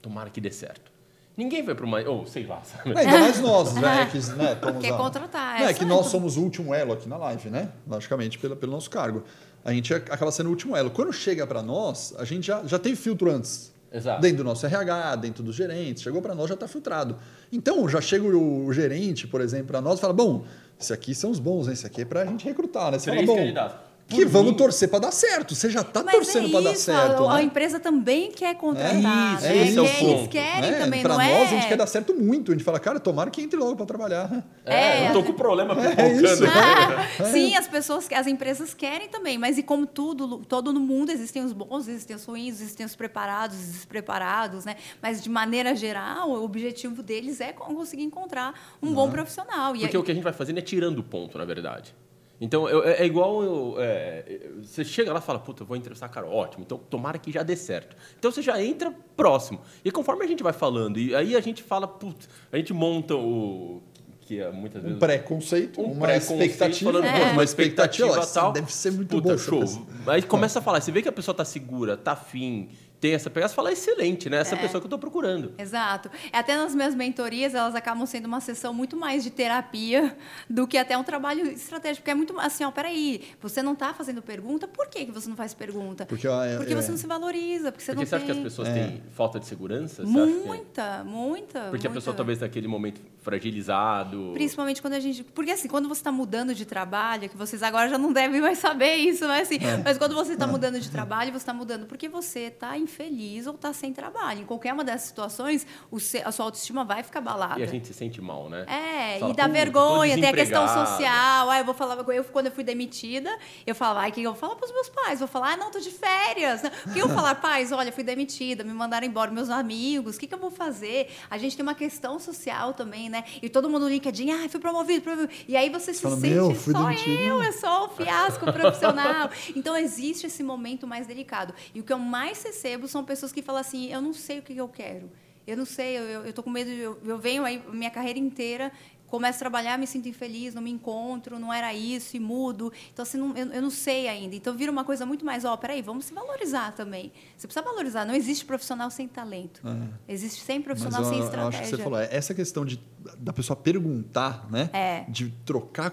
tomara 0.00 0.30
que 0.30 0.40
dê 0.40 0.50
certo. 0.50 0.90
Ninguém 1.36 1.62
vai 1.62 1.74
para 1.74 1.86
uma. 1.86 2.00
Ou 2.02 2.26
sei 2.26 2.44
lá, 2.44 2.60
sabe? 2.62 2.92
É, 2.92 2.98
ainda 3.00 3.18
mais 3.18 3.40
nós, 3.40 3.74
né? 3.74 4.06
Que, 4.10 4.18
né, 4.36 4.58
Quer 4.80 4.96
contratar. 4.96 5.62
É, 5.62 5.64
é 5.66 5.74
que 5.74 5.84
nós 5.84 6.06
somos 6.06 6.36
o 6.36 6.42
último 6.42 6.74
elo 6.74 6.92
aqui 6.92 7.08
na 7.08 7.16
live, 7.16 7.48
né? 7.48 7.70
Logicamente, 7.88 8.38
pelo, 8.38 8.56
pelo 8.56 8.72
nosso 8.72 8.90
cargo. 8.90 9.24
A 9.64 9.72
gente 9.72 9.92
acaba 9.94 10.30
sendo 10.30 10.48
o 10.48 10.50
último 10.50 10.76
elo. 10.76 10.90
Quando 10.90 11.12
chega 11.12 11.46
para 11.46 11.62
nós, 11.62 12.14
a 12.18 12.24
gente 12.24 12.46
já, 12.46 12.62
já 12.64 12.78
tem 12.78 12.94
filtro 12.94 13.30
antes. 13.30 13.72
Exato. 13.92 14.20
Dentro 14.20 14.38
do 14.38 14.44
nosso 14.44 14.64
RH, 14.66 15.16
dentro 15.16 15.42
dos 15.42 15.54
gerentes. 15.54 16.02
Chegou 16.02 16.20
para 16.20 16.34
nós, 16.34 16.48
já 16.48 16.54
está 16.54 16.68
filtrado. 16.68 17.16
Então, 17.50 17.88
já 17.88 18.00
chega 18.00 18.24
o, 18.24 18.66
o 18.66 18.72
gerente, 18.72 19.26
por 19.26 19.40
exemplo, 19.40 19.68
para 19.68 19.80
nós 19.80 19.98
e 19.98 20.00
fala: 20.00 20.12
bom, 20.12 20.44
esse 20.78 20.92
aqui 20.92 21.14
são 21.14 21.30
os 21.30 21.38
bons, 21.38 21.66
hein? 21.68 21.72
esse 21.72 21.86
aqui 21.86 22.02
é 22.02 22.04
para 22.04 22.22
a 22.22 22.26
gente 22.26 22.44
recrutar, 22.44 22.90
né? 22.90 22.98
Você 22.98 23.10
Três 23.10 23.24
fala, 23.24 23.38
bom, 23.38 23.42
candidatos 23.42 23.89
que 24.10 24.24
vamos 24.24 24.56
torcer 24.56 24.88
para 24.88 24.98
dar 24.98 25.12
certo. 25.12 25.54
Você 25.54 25.70
já 25.70 25.80
está 25.82 26.02
torcendo 26.02 26.48
é 26.48 26.50
para 26.50 26.60
dar 26.60 26.76
certo. 26.76 27.24
A, 27.24 27.28
né? 27.28 27.40
a, 27.40 27.42
empresa 27.42 27.78
também 27.78 28.32
quer 28.32 28.54
contratar. 28.56 28.94
É 28.94 29.36
isso, 29.36 29.44
né? 29.44 29.68
esse 29.68 29.78
é 29.78 29.82
o 29.82 29.88
ponto. 29.88 30.18
Eles 30.18 30.28
querem 30.28 30.70
né? 30.70 30.78
também, 30.78 31.02
pra 31.02 31.16
não 31.16 31.24
nós, 31.24 31.28
é? 31.28 31.42
a 31.42 31.46
gente 31.46 31.68
quer 31.68 31.76
dar 31.76 31.86
certo 31.86 32.14
muito. 32.14 32.50
A 32.50 32.54
gente 32.54 32.64
fala, 32.64 32.80
cara, 32.80 32.98
tomara 32.98 33.30
que 33.30 33.40
entre 33.40 33.58
logo 33.58 33.76
para 33.76 33.86
trabalhar. 33.86 34.44
É, 34.66 35.08
eu 35.08 35.12
tô 35.12 35.22
com 35.22 35.32
problema 35.32 35.74
É 35.86 35.94
pipocando. 35.94 36.46
Ah, 36.46 37.24
sim, 37.30 37.54
as 37.56 37.68
pessoas, 37.68 38.08
as 38.12 38.26
empresas 38.26 38.74
querem 38.74 39.08
também, 39.08 39.38
mas 39.38 39.58
e 39.58 39.62
como 39.62 39.86
tudo, 39.86 40.38
todo 40.38 40.72
no 40.72 40.80
mundo 40.80 41.10
existem 41.10 41.44
os 41.44 41.52
bons, 41.52 41.86
existem 41.86 42.16
os 42.16 42.24
ruins, 42.24 42.60
existem 42.60 42.84
os 42.84 42.96
preparados, 42.96 43.56
os 43.58 43.72
despreparados, 43.72 44.64
né? 44.64 44.76
Mas 45.00 45.22
de 45.22 45.30
maneira 45.30 45.74
geral, 45.74 46.30
o 46.30 46.44
objetivo 46.44 47.02
deles 47.02 47.40
é 47.40 47.52
conseguir 47.52 48.02
encontrar 48.02 48.54
um 48.82 48.92
bom 48.92 49.10
profissional. 49.10 49.76
E 49.76 49.80
Porque 49.80 49.96
aí- 49.96 50.00
o 50.00 50.04
que 50.04 50.10
a 50.10 50.14
gente 50.14 50.24
vai 50.24 50.32
fazendo 50.32 50.58
é 50.58 50.62
tirando 50.62 50.98
o 50.98 51.02
ponto, 51.02 51.38
na 51.38 51.44
verdade. 51.44 51.94
Então, 52.40 52.66
eu- 52.68 52.82
é, 52.84 53.02
é 53.02 53.04
igual 53.06 53.42
eu, 53.42 53.74
é, 53.78 54.48
você 54.62 54.82
chega 54.84 55.12
lá 55.12 55.18
e 55.18 55.22
fala, 55.22 55.38
puta, 55.38 55.62
eu 55.62 55.66
vou 55.66 55.76
entrevistar 55.76 56.06
a 56.06 56.08
Carol, 56.08 56.32
ótimo, 56.32 56.62
então 56.64 56.78
tomara 56.78 57.18
que 57.18 57.30
já 57.30 57.42
dê 57.42 57.54
certo. 57.54 57.94
Então 58.18 58.30
você 58.32 58.40
já 58.40 58.62
entra 58.62 58.92
próximo. 59.16 59.60
E 59.84 59.90
conforme 59.90 60.24
a 60.24 60.26
gente 60.28 60.42
vai 60.42 60.52
falando, 60.54 60.98
e 60.98 61.14
aí 61.14 61.36
a 61.36 61.40
gente 61.40 61.62
fala, 61.62 61.86
putz, 61.86 62.28
a 62.50 62.56
gente 62.56 62.72
monta 62.72 63.14
o. 63.14 63.82
que 64.22 64.40
é 64.40 64.50
muitas 64.50 64.80
vezes. 64.82 64.96
Um 64.96 65.00
preconceito, 65.00 65.80
um 65.80 65.92
uma 65.92 66.06
preconceito, 66.06 66.40
expectativa. 66.42 66.92
falando, 66.92 67.04
É. 67.06 67.18
pô, 67.26 67.32
uma 67.32 67.44
expectativa 67.44 68.26
tal. 68.26 68.52
Deve 68.52 68.72
ser 68.72 68.92
muito 68.92 69.16
Puta, 69.16 69.32
bom. 69.32 69.38
show. 69.38 69.86
Aí 70.06 70.22
começa 70.22 70.60
a 70.60 70.62
falar, 70.62 70.80
você 70.80 70.92
vê 70.92 71.02
que 71.02 71.08
a 71.08 71.12
pessoa 71.12 71.34
tá 71.34 71.44
segura, 71.44 71.96
tá 71.96 72.12
afim, 72.12 72.68
tem 73.00 73.14
essa 73.14 73.30
pegada, 73.30 73.48
você 73.48 73.54
fala, 73.54 73.72
excelente, 73.72 74.28
né? 74.28 74.36
Essa 74.38 74.56
pessoa 74.56 74.80
que 74.80 74.86
eu 74.86 74.90
tô 74.90 74.98
procurando. 74.98 75.52
Exato. 75.56 76.10
Até 76.32 76.56
nas 76.56 76.74
minhas 76.74 76.94
mentorias, 76.94 77.54
elas 77.54 77.74
acabam 77.74 78.04
sendo 78.06 78.26
uma 78.26 78.40
sessão 78.40 78.74
muito 78.74 78.96
mais 78.96 79.24
de 79.24 79.30
terapia 79.30 80.16
do 80.48 80.66
que 80.66 80.76
até 80.76 80.96
um 80.98 81.02
trabalho 81.02 81.46
estratégico. 81.50 82.02
Porque 82.02 82.10
é 82.10 82.14
muito 82.14 82.38
assim, 82.38 82.62
ó, 82.64 82.70
peraí, 82.70 83.22
você 83.40 83.62
não 83.62 83.72
está 83.72 83.94
fazendo 83.94 84.20
pergunta, 84.20 84.68
por 84.68 84.86
que, 84.88 85.06
que 85.06 85.12
você 85.12 85.28
não 85.28 85.36
faz 85.36 85.54
pergunta? 85.54 86.04
Porque, 86.04 86.28
ó, 86.28 86.44
é- 86.44 86.56
Porque 86.58 86.72
é- 86.72 86.76
você 86.76 86.90
não 86.90 86.98
se 86.98 87.06
valoriza, 87.06 87.72
porque 87.72 87.84
você 87.84 87.92
Porque 87.92 88.04
não 88.04 88.08
você 88.08 88.14
acha 88.16 88.24
que 88.26 88.32
tem... 88.32 88.40
as 88.42 88.44
pessoas 88.44 88.68
têm 88.68 89.02
falta 89.12 89.40
de 89.40 89.46
segurança? 89.46 90.02
Acha 90.02 90.12
que- 90.12 90.18
Muita, 90.46 91.04
muita. 91.04 91.60
Porque 91.70 91.86
a 91.86 91.90
muita. 91.90 92.00
pessoa 92.00 92.14
talvez 92.14 92.40
naquele 92.40 92.68
momento 92.68 93.00
fragilizado. 93.20 94.30
Principalmente 94.34 94.80
quando 94.80 94.94
a 94.94 95.00
gente. 95.00 95.22
Porque 95.24 95.50
assim, 95.50 95.68
quando 95.68 95.88
você 95.88 96.00
está 96.00 96.12
mudando 96.12 96.54
de 96.54 96.64
trabalho, 96.64 97.28
que 97.28 97.36
vocês 97.36 97.62
agora 97.62 97.88
já 97.88 97.98
não 97.98 98.12
devem 98.12 98.40
mais 98.40 98.58
saber 98.58 98.96
isso, 98.96 99.26
mas 99.26 99.42
assim. 99.48 99.56
É. 99.64 99.76
Mas 99.84 99.98
quando 99.98 100.14
você 100.14 100.32
está 100.32 100.46
mudando 100.46 100.78
de 100.80 100.90
trabalho, 100.90 101.30
você 101.32 101.38
está 101.38 101.52
mudando 101.54 101.86
porque 101.86 102.08
você 102.08 102.40
está 102.46 102.76
infeliz 102.78 103.46
ou 103.46 103.54
está 103.54 103.72
sem 103.72 103.92
trabalho. 103.92 104.42
Em 104.42 104.46
qualquer 104.46 104.72
uma 104.72 104.84
dessas 104.84 105.08
situações, 105.08 105.66
o 105.90 105.98
se- 106.00 106.22
a 106.24 106.32
sua 106.32 106.46
autoestima 106.46 106.84
vai 106.84 107.02
ficar 107.02 107.18
abalada. 107.20 107.60
E 107.60 107.62
a 107.62 107.66
gente 107.66 107.86
se 107.86 107.94
sente 107.94 108.20
mal, 108.20 108.48
né? 108.48 108.64
É, 108.66 109.18
Fala, 109.18 109.32
e 109.32 109.36
dá 109.36 109.42
"Puta, 109.44 109.46
tô 109.48 109.52
vergonha, 109.52 110.14
tem 110.14 110.28
a 110.28 110.32
questão 110.32 110.62
desempregado." 110.64 110.96
social. 110.96 111.50
Ah, 111.50 111.58
eu 111.58 111.64
vou 111.64 111.74
falar, 111.74 111.96
eu, 112.14 112.24
quando 112.24 112.46
eu 112.46 112.52
fui 112.52 112.64
demitida, 112.64 113.30
eu 113.66 113.74
falava, 113.74 114.00
ai, 114.00 114.10
o 114.10 114.12
que 114.12 114.22
eu 114.22 114.32
vou 114.32 114.40
falar 114.40 114.56
para 114.56 114.66
os 114.66 114.72
meus 114.72 114.88
pais? 114.88 115.18
Vou 115.18 115.28
falar, 115.28 115.52
ah, 115.52 115.56
não, 115.56 115.70
tô 115.70 115.78
de 115.80 115.90
férias. 115.90 116.62
O 116.86 116.92
que 116.92 116.98
eu 116.98 117.06
vou 117.06 117.16
falar, 117.16 117.34
pais, 117.36 117.72
olha, 117.72 117.92
fui 117.92 118.04
demitida, 118.04 118.64
me 118.64 118.72
mandaram 118.72 119.06
embora, 119.06 119.30
meus 119.30 119.50
amigos, 119.50 120.16
o 120.16 120.20
que, 120.20 120.26
que 120.26 120.34
eu 120.34 120.38
vou 120.38 120.50
fazer? 120.50 121.10
A 121.30 121.36
gente 121.38 121.56
tem 121.56 121.62
uma 121.62 121.74
questão 121.74 122.18
social 122.18 122.72
também, 122.74 123.08
né? 123.10 123.24
E 123.42 123.48
todo 123.48 123.68
mundo 123.68 123.82
no 123.82 123.88
LinkedIn, 123.88 124.30
ah, 124.30 124.48
fui 124.48 124.60
promovido, 124.60 125.02
promovido. 125.02 125.32
E 125.48 125.56
aí 125.56 125.68
você 125.68 125.92
se 125.92 126.00
Fala, 126.02 126.16
sente, 126.16 126.34
"Meu, 126.34 126.54
fui 126.54 126.72
só 126.72 126.84
demitido." 126.84 127.20
eu, 127.22 127.42
é 127.42 127.52
só 127.52 127.86
o 127.86 127.88
fiasco 127.88 128.50
profissional. 128.52 129.30
Então 129.54 129.76
existe 129.76 130.26
esse 130.26 130.42
momento 130.42 130.86
mais 130.86 131.06
delicado. 131.06 131.52
E 131.74 131.80
o 131.80 131.82
que 131.82 131.92
eu 131.92 131.98
mais 131.98 132.42
recebo 132.42 132.86
são 132.86 133.04
pessoas 133.04 133.32
que 133.32 133.42
falam 133.42 133.60
assim, 133.60 133.92
eu 133.92 134.00
não 134.00 134.12
sei 134.12 134.38
o 134.38 134.42
que 134.42 134.56
eu 134.56 134.68
quero. 134.68 135.10
Eu 135.46 135.56
não 135.56 135.64
sei, 135.64 135.98
eu, 135.98 136.02
eu, 136.02 136.26
eu 136.26 136.32
tô 136.32 136.42
com 136.42 136.50
medo, 136.50 136.70
eu, 136.70 136.98
eu 137.04 137.18
venho 137.18 137.44
aí 137.44 137.62
minha 137.72 137.90
carreira 137.90 138.18
inteira, 138.18 138.70
começo 139.10 139.36
a 139.36 139.40
trabalhar, 139.40 139.76
me 139.78 139.86
sinto 139.86 140.08
infeliz, 140.08 140.54
não 140.54 140.62
me 140.62 140.70
encontro, 140.70 141.38
não 141.38 141.52
era 141.52 141.74
isso 141.74 142.16
e 142.16 142.20
mudo. 142.20 142.72
Então, 142.92 143.02
assim, 143.02 143.18
não, 143.18 143.36
eu, 143.36 143.46
eu 143.46 143.62
não 143.62 143.70
sei 143.70 144.08
ainda. 144.08 144.34
Então, 144.34 144.56
vira 144.56 144.70
uma 144.70 144.84
coisa 144.84 145.04
muito 145.04 145.24
mais, 145.24 145.44
ó, 145.44 145.56
peraí, 145.56 145.82
vamos 145.82 146.06
se 146.06 146.14
valorizar 146.14 146.72
também. 146.72 147.12
Você 147.36 147.46
precisa 147.46 147.64
valorizar. 147.64 148.04
Não 148.04 148.14
existe 148.14 148.44
profissional 148.44 148.90
sem 148.90 149.08
talento. 149.08 149.60
Existe 150.08 150.42
sem 150.42 150.62
profissional 150.62 151.02
eu, 151.02 151.08
sem 151.08 151.18
eu 151.18 151.24
estratégia. 151.24 151.60
acho 151.60 151.70
que 151.70 151.76
você 151.76 151.82
falou, 151.82 151.98
é, 151.98 152.08
essa 152.10 152.32
questão 152.32 152.64
de, 152.64 152.80
da 153.18 153.32
pessoa 153.32 153.56
perguntar, 153.56 154.48
né? 154.50 154.70
É. 154.72 155.04
De 155.08 155.30
trocar, 155.44 155.92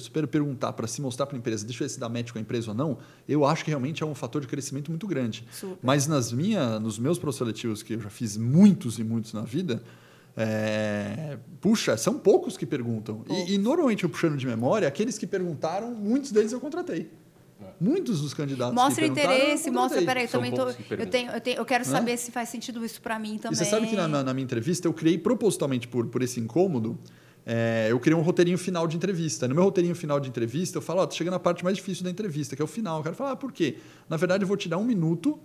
super 0.00 0.26
perguntar 0.26 0.72
para 0.72 0.86
se 0.86 1.00
mostrar 1.00 1.26
para 1.26 1.36
a 1.36 1.38
empresa, 1.38 1.64
deixa 1.64 1.84
eu 1.84 1.88
ver 1.88 1.94
se 1.94 2.00
dá 2.00 2.08
match 2.08 2.32
com 2.32 2.38
a 2.38 2.40
empresa 2.40 2.70
ou 2.70 2.76
não, 2.76 2.98
eu 3.28 3.44
acho 3.44 3.64
que 3.64 3.70
realmente 3.70 4.02
é 4.02 4.06
um 4.06 4.14
fator 4.14 4.40
de 4.40 4.48
crescimento 4.48 4.90
muito 4.90 5.06
grande. 5.06 5.46
Super. 5.52 5.78
Mas 5.80 6.06
nas 6.06 6.32
minha, 6.32 6.80
nos 6.80 6.98
meus 6.98 7.18
processos 7.18 7.38
seletivos, 7.38 7.82
que 7.82 7.94
eu 7.94 8.00
já 8.00 8.10
fiz 8.10 8.36
muitos 8.36 8.98
e 8.98 9.04
muitos 9.04 9.32
na 9.32 9.42
vida, 9.42 9.82
é, 10.40 11.36
puxa, 11.60 11.96
são 11.96 12.18
poucos 12.18 12.56
que 12.56 12.64
perguntam. 12.64 13.24
E, 13.28 13.54
e 13.54 13.58
normalmente, 13.58 14.04
eu 14.04 14.10
puxando 14.10 14.36
de 14.36 14.46
memória, 14.46 14.86
aqueles 14.86 15.18
que 15.18 15.26
perguntaram, 15.26 15.90
muitos 15.92 16.30
deles 16.30 16.52
eu 16.52 16.60
contratei. 16.60 17.10
Muitos 17.80 18.20
dos 18.20 18.32
candidatos 18.34 18.72
Mostra 18.74 19.04
que 19.04 19.10
interesse, 19.10 19.68
mostra, 19.70 20.00
peraí, 20.02 20.24
eu 20.24 20.28
também 20.30 20.52
tô, 20.52 20.68
eu, 20.68 21.06
tenho, 21.10 21.30
eu, 21.32 21.40
tenho, 21.40 21.56
eu 21.58 21.64
quero 21.64 21.84
saber 21.84 22.16
se 22.16 22.30
faz 22.30 22.48
sentido 22.48 22.84
isso 22.84 23.00
para 23.02 23.18
mim 23.18 23.36
também. 23.36 23.52
E 23.54 23.56
você 23.56 23.64
sabe 23.64 23.88
que 23.88 23.96
na, 23.96 24.06
na- 24.06 24.22
na 24.22 24.32
minha 24.32 24.44
entrevista 24.44 24.86
eu 24.86 24.92
criei 24.92 25.18
propositalmente 25.18 25.88
por, 25.88 26.06
por 26.06 26.22
esse 26.22 26.38
incômodo, 26.38 26.96
é, 27.44 27.88
eu 27.90 27.98
criei 27.98 28.16
um 28.16 28.22
roteirinho 28.22 28.58
final 28.58 28.86
de 28.86 28.96
entrevista. 28.96 29.48
No 29.48 29.56
meu 29.56 29.64
roteirinho 29.64 29.94
final 29.96 30.20
de 30.20 30.28
entrevista, 30.28 30.78
eu 30.78 30.82
falo, 30.82 31.00
ó, 31.02 31.06
tô 31.06 31.16
chegando 31.16 31.32
na 31.34 31.40
parte 31.40 31.64
mais 31.64 31.76
difícil 31.76 32.04
da 32.04 32.10
entrevista, 32.10 32.54
que 32.54 32.62
é 32.62 32.64
o 32.64 32.68
final. 32.68 32.98
Eu 32.98 33.02
quero 33.02 33.16
falar, 33.16 33.32
ah, 33.32 33.36
por 33.36 33.50
quê? 33.52 33.78
Na 34.08 34.16
verdade, 34.16 34.44
eu 34.44 34.48
vou 34.48 34.56
te 34.56 34.68
dar 34.68 34.78
um 34.78 34.84
minuto 34.84 35.38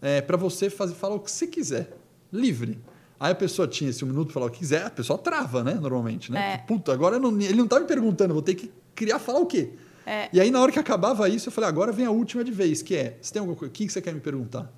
é, 0.00 0.22
para 0.22 0.36
você 0.38 0.70
fazer, 0.70 0.94
falar 0.94 1.16
o 1.16 1.20
que 1.20 1.30
você 1.30 1.46
quiser, 1.46 1.94
livre. 2.32 2.78
Aí 3.20 3.32
a 3.32 3.34
pessoa 3.34 3.66
tinha 3.66 3.90
esse 3.90 4.04
um 4.04 4.08
minuto 4.08 4.26
para 4.26 4.34
falar 4.34 4.46
o 4.46 4.50
que 4.50 4.58
quiser, 4.60 4.84
a 4.86 4.90
pessoa 4.90 5.18
trava, 5.18 5.64
né, 5.64 5.74
normalmente, 5.74 6.30
né? 6.30 6.54
É. 6.54 6.56
Puta, 6.58 6.92
agora 6.92 7.18
não- 7.18 7.32
ele 7.40 7.54
não 7.54 7.66
tá 7.66 7.80
me 7.80 7.86
perguntando, 7.86 8.32
vou 8.32 8.42
ter 8.42 8.54
que 8.54 8.70
criar 8.94 9.18
falar 9.18 9.40
o 9.40 9.46
quê? 9.46 9.70
É. 10.06 10.28
E 10.32 10.40
aí, 10.40 10.50
na 10.50 10.60
hora 10.60 10.70
que 10.72 10.78
acabava 10.78 11.28
isso, 11.28 11.48
eu 11.48 11.52
falei, 11.52 11.68
agora 11.68 11.90
vem 11.92 12.06
a 12.06 12.10
última 12.10 12.42
de 12.44 12.52
vez, 12.52 12.80
que 12.80 12.94
é, 12.94 13.18
você 13.20 13.32
tem 13.32 13.40
alguma 13.40 13.56
coisa, 13.58 13.70
o 13.70 13.74
que 13.74 13.88
você 13.88 14.00
quer 14.00 14.14
me 14.14 14.20
perguntar? 14.20 14.72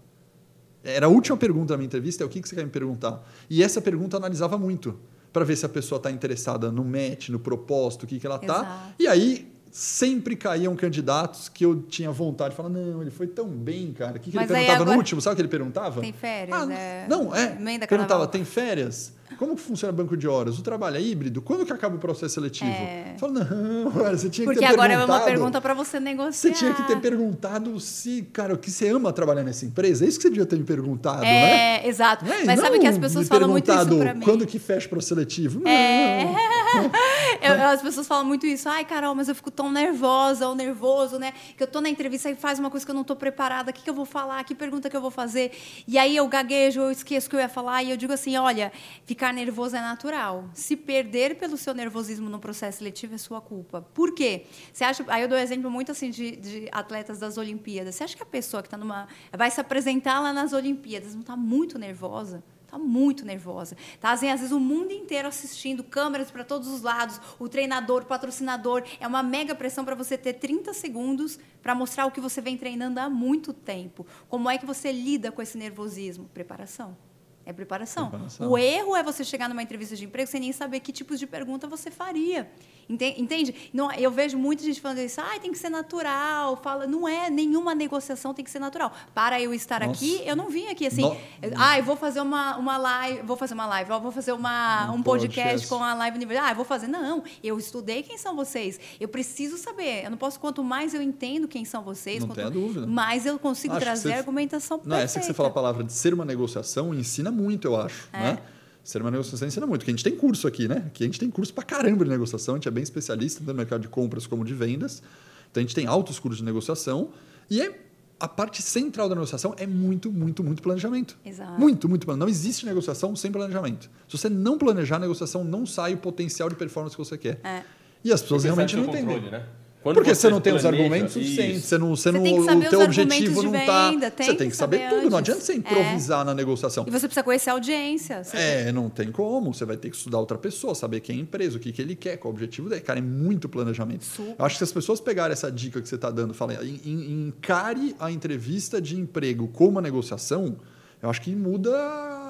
Era 0.83 1.07
a 1.07 1.09
última 1.09 1.37
pergunta 1.37 1.75
da 1.75 1.77
minha 1.77 1.87
entrevista, 1.87 2.25
é 2.25 2.27
o 2.27 2.31
que 2.31 2.41
você 2.41 2.55
quer 2.55 2.65
me 2.65 2.71
perguntar? 2.71 3.23
E 3.49 3.63
essa 3.63 3.81
pergunta 3.83 4.17
analisava 4.17 4.57
muito, 4.57 4.99
para 5.33 5.45
ver 5.45 5.55
se 5.57 5.65
a 5.67 5.69
pessoa 5.69 5.99
está 5.99 6.11
interessada 6.11 6.73
no 6.73 6.83
match, 6.85 7.29
no 7.29 7.39
propósito, 7.39 8.05
o 8.05 8.07
que, 8.07 8.19
que 8.19 8.27
ela. 8.27 8.41
Exato. 8.43 8.95
E 8.99 9.07
aí 9.07 9.50
sempre 9.71 10.35
caíam 10.37 10.75
candidatos 10.75 11.49
que 11.49 11.65
eu 11.65 11.83
tinha 11.83 12.11
vontade 12.11 12.51
de 12.51 12.57
falar, 12.57 12.69
não, 12.69 13.01
ele 13.01 13.11
foi 13.11 13.27
tão 13.27 13.47
bem, 13.49 13.93
cara. 13.93 14.17
O 14.17 14.21
que, 14.21 14.31
que 14.31 14.37
ele 14.37 14.47
perguntava 14.47 14.77
no 14.79 14.83
agora- 14.83 14.97
último? 14.99 15.21
Sabe 15.21 15.35
o 15.35 15.37
que 15.37 15.43
ele 15.43 15.49
perguntava? 15.49 16.01
Tem 16.01 16.13
férias, 16.13 16.59
Ah, 16.69 16.73
é, 16.73 17.07
Não, 17.09 17.35
é. 17.35 17.57
Perguntava, 17.87 18.27
tem 18.27 18.45
férias? 18.45 19.13
Como 19.39 19.55
que 19.57 19.63
funciona 19.63 19.93
banco 19.93 20.17
de 20.17 20.29
horas? 20.29 20.59
O 20.59 20.63
trabalho 20.63 20.97
é 20.97 21.01
híbrido? 21.01 21.41
Quando 21.41 21.65
que 21.65 21.73
acaba 21.73 21.97
o 21.97 21.99
processo 21.99 22.35
seletivo? 22.35 22.71
É. 22.71 23.15
Fala, 23.19 23.33
não, 23.45 23.91
cara, 23.91 24.17
você 24.17 24.29
tinha 24.29 24.47
que 24.47 24.53
Porque 24.53 24.61
ter 24.67 24.73
agora 24.73 24.93
é 24.93 24.97
uma 24.97 25.07
perguntado- 25.07 25.25
pergunta 25.31 25.61
para 25.61 25.75
você 25.75 25.99
negociar. 26.01 26.33
você 26.33 26.51
tinha 26.59 26.75
que 26.75 26.83
ter 26.83 27.01
perguntado 27.01 27.79
se, 27.81 28.23
cara, 28.33 28.55
o 28.55 28.59
que 28.59 28.71
você 28.71 28.89
ama 28.89 29.13
trabalhar 29.13 29.43
nessa 29.43 29.65
empresa. 29.65 30.05
É 30.05 30.09
isso 30.09 30.19
que 30.19 30.23
você 30.25 30.31
devia 30.31 30.45
ter 30.47 30.57
me 30.57 30.65
perguntado, 30.65 31.23
né? 31.23 31.79
É, 31.85 31.89
exato. 31.89 32.25
Não 32.25 32.33
é? 32.33 32.45
Mas 32.45 32.61
sabe 32.61 32.77
Não 32.77 32.81
que 32.83 32.87
as 32.89 32.99
pessoas 32.99 33.29
falam 33.29 33.49
muito 33.49 33.65
isso 33.71 33.79
perguntado 33.79 34.03
para 34.05 34.15
mim. 34.15 34.25
Quando 34.25 34.47
que 34.47 34.59
fecha 34.59 34.87
o 34.87 34.91
processo 34.91 35.15
seletivo? 35.15 35.61
Não. 35.61 35.71
É. 35.71 36.27
Eu- 37.43 37.69
as 37.69 37.81
pessoas 37.83 38.07
falam 38.07 38.25
muito 38.25 38.47
isso. 38.47 38.69
Ai, 38.69 38.85
Carol, 38.85 39.15
mas 39.15 39.29
eu 39.29 39.35
fico 39.35 39.51
tão 39.51 39.71
nervosa 39.73 40.47
ou 40.49 40.55
nervoso, 40.55 41.19
né? 41.19 41.33
Que 41.57 41.63
eu 41.63 41.67
tô 41.67 41.81
na 41.81 41.89
entrevista 41.89 42.29
e 42.31 42.35
faz 42.35 42.59
uma 42.59 42.71
coisa 42.71 42.85
que 42.85 42.91
eu 42.91 42.95
não 42.95 43.05
tô 43.05 43.17
preparada. 43.17 43.71
O 43.71 43.75
que, 43.75 43.83
que 43.83 43.91
eu 43.91 43.95
vou 43.95 44.05
falar? 44.05 44.43
Que 44.45 44.55
pergunta 44.55 44.91
que 44.91 44.97
eu 44.97 45.01
vou 45.01 45.11
fazer? 45.11 45.51
E 45.87 45.97
aí 45.99 46.17
eu 46.17 46.27
gaguejo, 46.29 46.81
eu 46.81 46.91
esqueço 46.91 47.27
o 47.27 47.31
que 47.31 47.37
eu 47.37 47.41
ia 47.41 47.49
falar. 47.49 47.83
E 47.83 47.91
eu 47.91 47.97
digo 47.97 48.13
assim: 48.13 48.37
olha, 48.37 48.73
ficar 49.21 49.35
nervoso 49.35 49.77
é 49.77 49.81
natural. 49.83 50.49
Se 50.55 50.75
perder 50.75 51.37
pelo 51.37 51.59
seu 51.59 51.75
nervosismo 51.75 52.31
no 52.31 52.39
processo 52.39 52.79
seletivo 52.79 53.15
é 53.15 53.19
sua 53.19 53.39
culpa. 53.39 53.83
Por 53.93 54.15
quê? 54.15 54.47
Você 54.73 54.83
acha. 54.83 55.05
Aí 55.09 55.21
eu 55.21 55.29
dou 55.29 55.37
exemplo 55.37 55.71
muito 55.71 55.93
assim 55.93 56.09
de, 56.09 56.37
de 56.37 56.69
atletas 56.73 57.19
das 57.19 57.37
Olimpíadas. 57.37 57.95
Você 57.95 58.05
acha 58.05 58.17
que 58.17 58.23
a 58.23 58.27
pessoa 58.27 58.63
que 58.63 58.69
está 58.69 58.79
numa. 58.79 59.07
vai 59.37 59.51
se 59.51 59.61
apresentar 59.61 60.21
lá 60.21 60.33
nas 60.33 60.55
Olimpíadas 60.55 61.13
não 61.13 61.21
está 61.21 61.37
muito 61.37 61.79
nervosa? 61.79 62.43
Tá 62.67 62.79
muito 62.79 63.27
nervosa. 63.27 63.77
Tá, 64.01 64.13
assim, 64.13 64.31
às 64.31 64.41
vezes 64.41 64.55
o 64.55 64.61
mundo 64.61 64.93
inteiro 64.93 65.29
assistindo, 65.29 65.85
câmeras 65.85 66.31
para 66.31 66.45
todos 66.45 66.69
os 66.69 66.81
lados, 66.81 67.21
o 67.39 67.47
treinador, 67.47 68.03
o 68.03 68.07
patrocinador. 68.07 68.85
É 68.99 69.07
uma 69.07 69.23
mega 69.23 69.55
pressão 69.55 69.85
para 69.85 69.95
você 69.95 70.17
ter 70.17 70.35
30 70.35 70.73
segundos 70.73 71.39
para 71.61 71.75
mostrar 71.75 72.07
o 72.07 72.11
que 72.11 72.21
você 72.23 72.41
vem 72.41 72.57
treinando 72.57 73.01
há 73.01 73.11
muito 73.11 73.53
tempo. 73.53 74.07
Como 74.31 74.49
é 74.49 74.57
que 74.57 74.65
você 74.65 74.91
lida 74.91 75.31
com 75.31 75.43
esse 75.43 75.59
nervosismo? 75.59 76.31
Preparação. 76.33 77.10
É 77.45 77.53
preparação. 77.53 78.11
Preparação. 78.11 78.51
O 78.51 78.59
erro 78.59 78.95
é 78.95 79.03
você 79.03 79.25
chegar 79.25 79.49
numa 79.49 79.63
entrevista 79.63 79.97
de 79.97 80.05
emprego 80.05 80.31
sem 80.31 80.41
nem 80.41 80.53
saber 80.53 80.81
que 80.81 80.93
tipos 80.93 81.19
de 81.19 81.27
pergunta 81.27 81.67
você 81.67 81.91
faria. 81.91 82.51
Ente- 82.89 83.15
Entende? 83.21 83.55
Não, 83.73 83.91
eu 83.93 84.11
vejo 84.11 84.37
muita 84.39 84.63
gente 84.65 84.81
falando 84.81 84.99
isso, 84.99 85.21
ah, 85.21 85.39
tem 85.41 85.53
que 85.53 85.59
ser 85.59 85.69
natural. 85.69 86.57
Fala, 86.57 86.87
não 86.87 87.09
é, 87.09 87.31
nenhuma 87.31 87.75
negociação 87.75 88.33
tem 88.35 88.45
que 88.45 88.51
ser 88.51 88.59
natural. 88.59 88.93
Para 89.15 89.41
eu 89.41 89.53
estar 89.55 89.81
Nossa. 89.81 89.93
aqui, 89.93 90.23
eu 90.27 90.35
não 90.37 90.49
vim 90.49 90.67
aqui 90.69 90.87
assim, 90.87 91.03
No- 91.03 91.17
ah, 91.57 91.79
eu 91.79 91.85
vou 91.85 91.97
fazer 91.97 92.21
uma, 92.21 92.57
uma 92.57 92.77
live, 92.77 93.23
vou 93.23 93.37
fazer 93.37 93.55
uma 93.55 93.67
live, 93.67 93.91
vou 93.91 94.11
fazer 94.13 94.33
uma, 94.33 94.91
Um 94.91 94.97
um 94.97 95.03
podcast, 95.03 95.43
podcast. 95.67 95.69
com 95.69 95.83
a 95.85 95.95
live 95.95 96.17
universitária. 96.17 96.49
Ah, 96.49 96.53
eu 96.53 96.57
vou 96.57 96.65
fazer. 96.65 96.87
Não, 96.89 97.23
eu 97.43 97.59
estudei 97.59 98.03
quem 98.03 98.17
são 98.19 98.35
vocês. 98.35 98.79
Eu 98.99 99.09
preciso 99.09 99.57
saber. 99.57 100.05
Eu 100.05 100.11
não 100.11 100.19
posso, 100.19 100.39
quanto 100.41 100.63
mais 100.65 100.95
eu 100.95 101.03
entendo 101.03 101.47
quem 101.47 101.65
são 101.65 101.83
vocês, 101.83 102.21
Não 102.25 102.29
quanto 102.35 102.51
dúvida. 102.51 102.87
mais 102.87 103.27
eu 103.27 103.39
consigo 103.39 103.75
Acho 103.75 103.85
trazer 103.85 104.09
você- 104.11 104.15
argumentação 104.19 104.77
Não, 104.79 104.85
perfeita. 104.85 105.05
essa 105.05 105.21
que 105.21 105.27
você 105.27 105.35
fala 105.35 105.49
a 105.49 105.53
palavra 105.53 105.85
de 105.85 105.93
ser 105.93 106.13
uma 106.15 106.25
negociação 106.25 106.95
ensina 106.95 107.31
muito, 107.31 107.67
eu 107.69 107.77
acho. 107.81 108.09
É. 108.13 108.19
Né? 108.19 108.39
Ser 108.83 109.01
uma 109.03 109.11
negociação 109.11 109.47
ensina 109.47 109.67
muito. 109.67 109.81
Porque 109.81 109.91
a 109.91 109.95
gente 109.95 110.05
tem 110.05 110.17
curso 110.17 110.47
aqui, 110.47 110.67
né? 110.67 110.85
Aqui 110.87 111.05
a 111.05 111.07
gente 111.07 111.19
tem 111.19 111.31
curso 111.31 111.53
pra 111.53 111.63
caramba 111.63 112.05
de 112.05 112.11
negociação, 112.11 112.55
a 112.55 112.59
gente 112.59 112.69
é 112.69 112.71
bem 112.71 112.83
especialista, 112.83 113.41
tanto 113.41 113.49
no 113.49 113.55
mercado 113.55 113.83
de 113.83 113.89
compras 113.89 114.27
como 114.27 114.45
de 114.45 114.55
vendas. 114.55 115.03
Então 115.51 115.61
a 115.61 115.65
gente 115.65 115.75
tem 115.75 115.87
altos 115.87 116.19
cursos 116.19 116.39
de 116.39 116.45
negociação 116.45 117.11
e 117.51 117.61
é 117.61 117.79
a 118.21 118.29
parte 118.29 118.61
central 118.61 119.09
da 119.09 119.15
negociação 119.15 119.55
é 119.57 119.67
muito, 119.67 120.13
muito, 120.13 120.45
muito 120.45 120.63
planejamento. 120.63 121.19
Exato. 121.25 121.59
Muito, 121.59 121.89
muito 121.89 122.05
planejamento. 122.05 122.27
Não 122.27 122.31
existe 122.31 122.67
negociação 122.67 123.17
sem 123.17 123.33
planejamento. 123.33 123.91
Se 124.07 124.19
você 124.19 124.29
não 124.29 124.59
planejar 124.59 124.97
a 124.97 124.99
negociação, 124.99 125.43
não 125.43 125.65
sai 125.65 125.95
o 125.95 125.97
potencial 125.97 126.49
de 126.49 126.55
performance 126.55 126.95
que 126.95 127.03
você 127.03 127.17
quer. 127.17 127.41
É. 127.43 127.63
E 128.05 128.13
as 128.13 128.21
pessoas 128.21 128.45
realmente 128.45 128.77
não 128.77 128.85
entendem. 128.85 129.07
Controle, 129.07 129.31
né? 129.31 129.47
Quando 129.83 129.97
Porque 129.97 130.15
você, 130.15 130.29
não 130.29 130.43
tem 130.43 130.53
os 130.53 130.67
argumentos 130.67 131.15
suficientes, 131.15 131.65
você 131.65 131.79
não, 131.79 131.97
você, 131.97 132.13
não, 132.13 132.23
o 132.23 132.69
teu 132.69 132.83
objetivo 132.83 133.43
não 133.43 133.55
está. 133.55 133.91
Você 133.91 134.35
tem 134.35 134.51
que 134.51 134.57
saber, 134.57 134.79
saber 134.79 134.89
tudo, 134.91 134.99
antes. 134.99 135.11
não 135.11 135.19
adianta 135.19 135.41
você 135.41 135.55
improvisar 135.55 136.21
é. 136.21 136.25
na 136.25 136.35
negociação. 136.35 136.85
E 136.87 136.91
você 136.91 137.07
precisa 137.07 137.23
conhecer 137.23 137.49
a 137.49 137.55
audiência. 137.55 138.23
É, 138.35 138.65
tem... 138.65 138.73
não 138.73 138.91
tem 138.91 139.11
como. 139.11 139.55
Você 139.55 139.65
vai 139.65 139.79
ter 139.79 139.89
que 139.89 139.97
estudar 139.97 140.19
outra 140.19 140.37
pessoa, 140.37 140.75
saber 140.75 141.01
quem 141.01 141.17
é 141.17 141.19
a 141.19 141.23
empresa, 141.23 141.57
o 141.57 141.61
que, 141.61 141.73
que 141.73 141.81
ele 141.81 141.97
quer, 141.97 142.19
qual 142.19 142.31
é 142.31 142.33
o 142.33 142.37
objetivo 142.37 142.69
dele. 142.69 142.83
Cara, 142.83 142.99
é 142.99 143.03
muito 143.03 143.49
planejamento. 143.49 144.05
Super. 144.05 144.35
Eu 144.39 144.45
acho 144.45 144.57
que 144.57 144.59
se 144.59 144.65
as 144.65 144.73
pessoas 144.73 145.01
pegarem 145.01 145.33
essa 145.33 145.51
dica 145.51 145.81
que 145.81 145.89
você 145.89 145.95
está 145.95 146.11
dando, 146.11 146.35
falem, 146.35 146.59
encare 146.85 147.97
a 147.99 148.11
entrevista 148.11 148.83
de 148.83 149.01
emprego 149.01 149.49
como 149.49 149.71
uma 149.71 149.81
negociação, 149.81 150.59
eu 151.03 151.09
acho 151.09 151.23
que 151.23 151.35
muda 151.35 151.75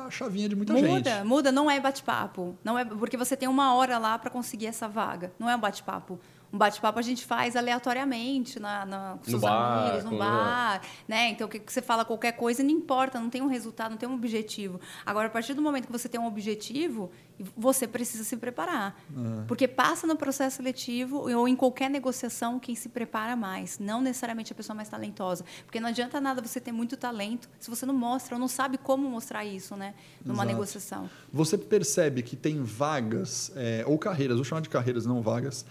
a 0.06 0.08
chavinha 0.08 0.48
de 0.48 0.54
muita 0.54 0.72
muda, 0.72 0.86
gente. 0.86 0.96
Muda, 0.98 1.24
muda. 1.24 1.52
Não 1.52 1.68
é 1.68 1.80
bate-papo. 1.80 2.56
Não 2.62 2.78
é 2.78 2.84
porque 2.84 3.16
você 3.16 3.36
tem 3.36 3.48
uma 3.48 3.74
hora 3.74 3.98
lá 3.98 4.16
para 4.16 4.30
conseguir 4.30 4.66
essa 4.66 4.86
vaga. 4.86 5.32
Não 5.36 5.50
é 5.50 5.56
um 5.56 5.60
bate-papo 5.60 6.20
um 6.52 6.58
bate-papo 6.58 6.98
a 6.98 7.02
gente 7.02 7.24
faz 7.24 7.54
aleatoriamente 7.54 8.58
na, 8.58 8.84
na 8.84 9.18
com 9.18 9.30
seus 9.30 9.42
bar, 9.42 9.88
amigos, 9.88 10.04
no 10.04 10.18
bar, 10.18 10.82
né? 11.06 11.28
Então, 11.28 11.48
que 11.48 11.62
você 11.64 11.80
fala 11.80 12.04
qualquer 12.04 12.32
coisa, 12.32 12.62
não 12.62 12.70
importa, 12.70 13.20
não 13.20 13.30
tem 13.30 13.40
um 13.40 13.46
resultado, 13.46 13.92
não 13.92 13.98
tem 13.98 14.08
um 14.08 14.14
objetivo. 14.14 14.80
Agora, 15.06 15.28
a 15.28 15.30
partir 15.30 15.54
do 15.54 15.62
momento 15.62 15.86
que 15.86 15.92
você 15.92 16.08
tem 16.08 16.20
um 16.20 16.26
objetivo, 16.26 17.10
você 17.56 17.86
precisa 17.86 18.24
se 18.24 18.36
preparar. 18.36 19.00
É. 19.10 19.44
Porque 19.46 19.68
passa 19.68 20.06
no 20.06 20.16
processo 20.16 20.56
seletivo 20.56 21.18
ou 21.18 21.46
em 21.46 21.54
qualquer 21.54 21.88
negociação 21.88 22.58
quem 22.58 22.74
se 22.74 22.88
prepara 22.88 23.36
mais, 23.36 23.78
não 23.78 24.00
necessariamente 24.00 24.52
a 24.52 24.56
pessoa 24.56 24.74
mais 24.74 24.88
talentosa. 24.88 25.44
Porque 25.64 25.78
não 25.78 25.88
adianta 25.88 26.20
nada 26.20 26.42
você 26.42 26.60
ter 26.60 26.72
muito 26.72 26.96
talento 26.96 27.48
se 27.60 27.70
você 27.70 27.86
não 27.86 27.94
mostra 27.94 28.34
ou 28.34 28.40
não 28.40 28.48
sabe 28.48 28.76
como 28.76 29.08
mostrar 29.08 29.44
isso, 29.44 29.76
né? 29.76 29.94
Numa 30.24 30.42
Exato. 30.42 30.48
negociação. 30.48 31.10
Você 31.32 31.56
percebe 31.56 32.22
que 32.22 32.34
tem 32.34 32.62
vagas, 32.62 33.52
é, 33.54 33.84
ou 33.86 33.96
carreiras, 33.98 34.36
vou 34.36 34.44
chamar 34.44 34.62
de 34.62 34.68
carreiras, 34.68 35.06
não 35.06 35.22
vagas, 35.22 35.64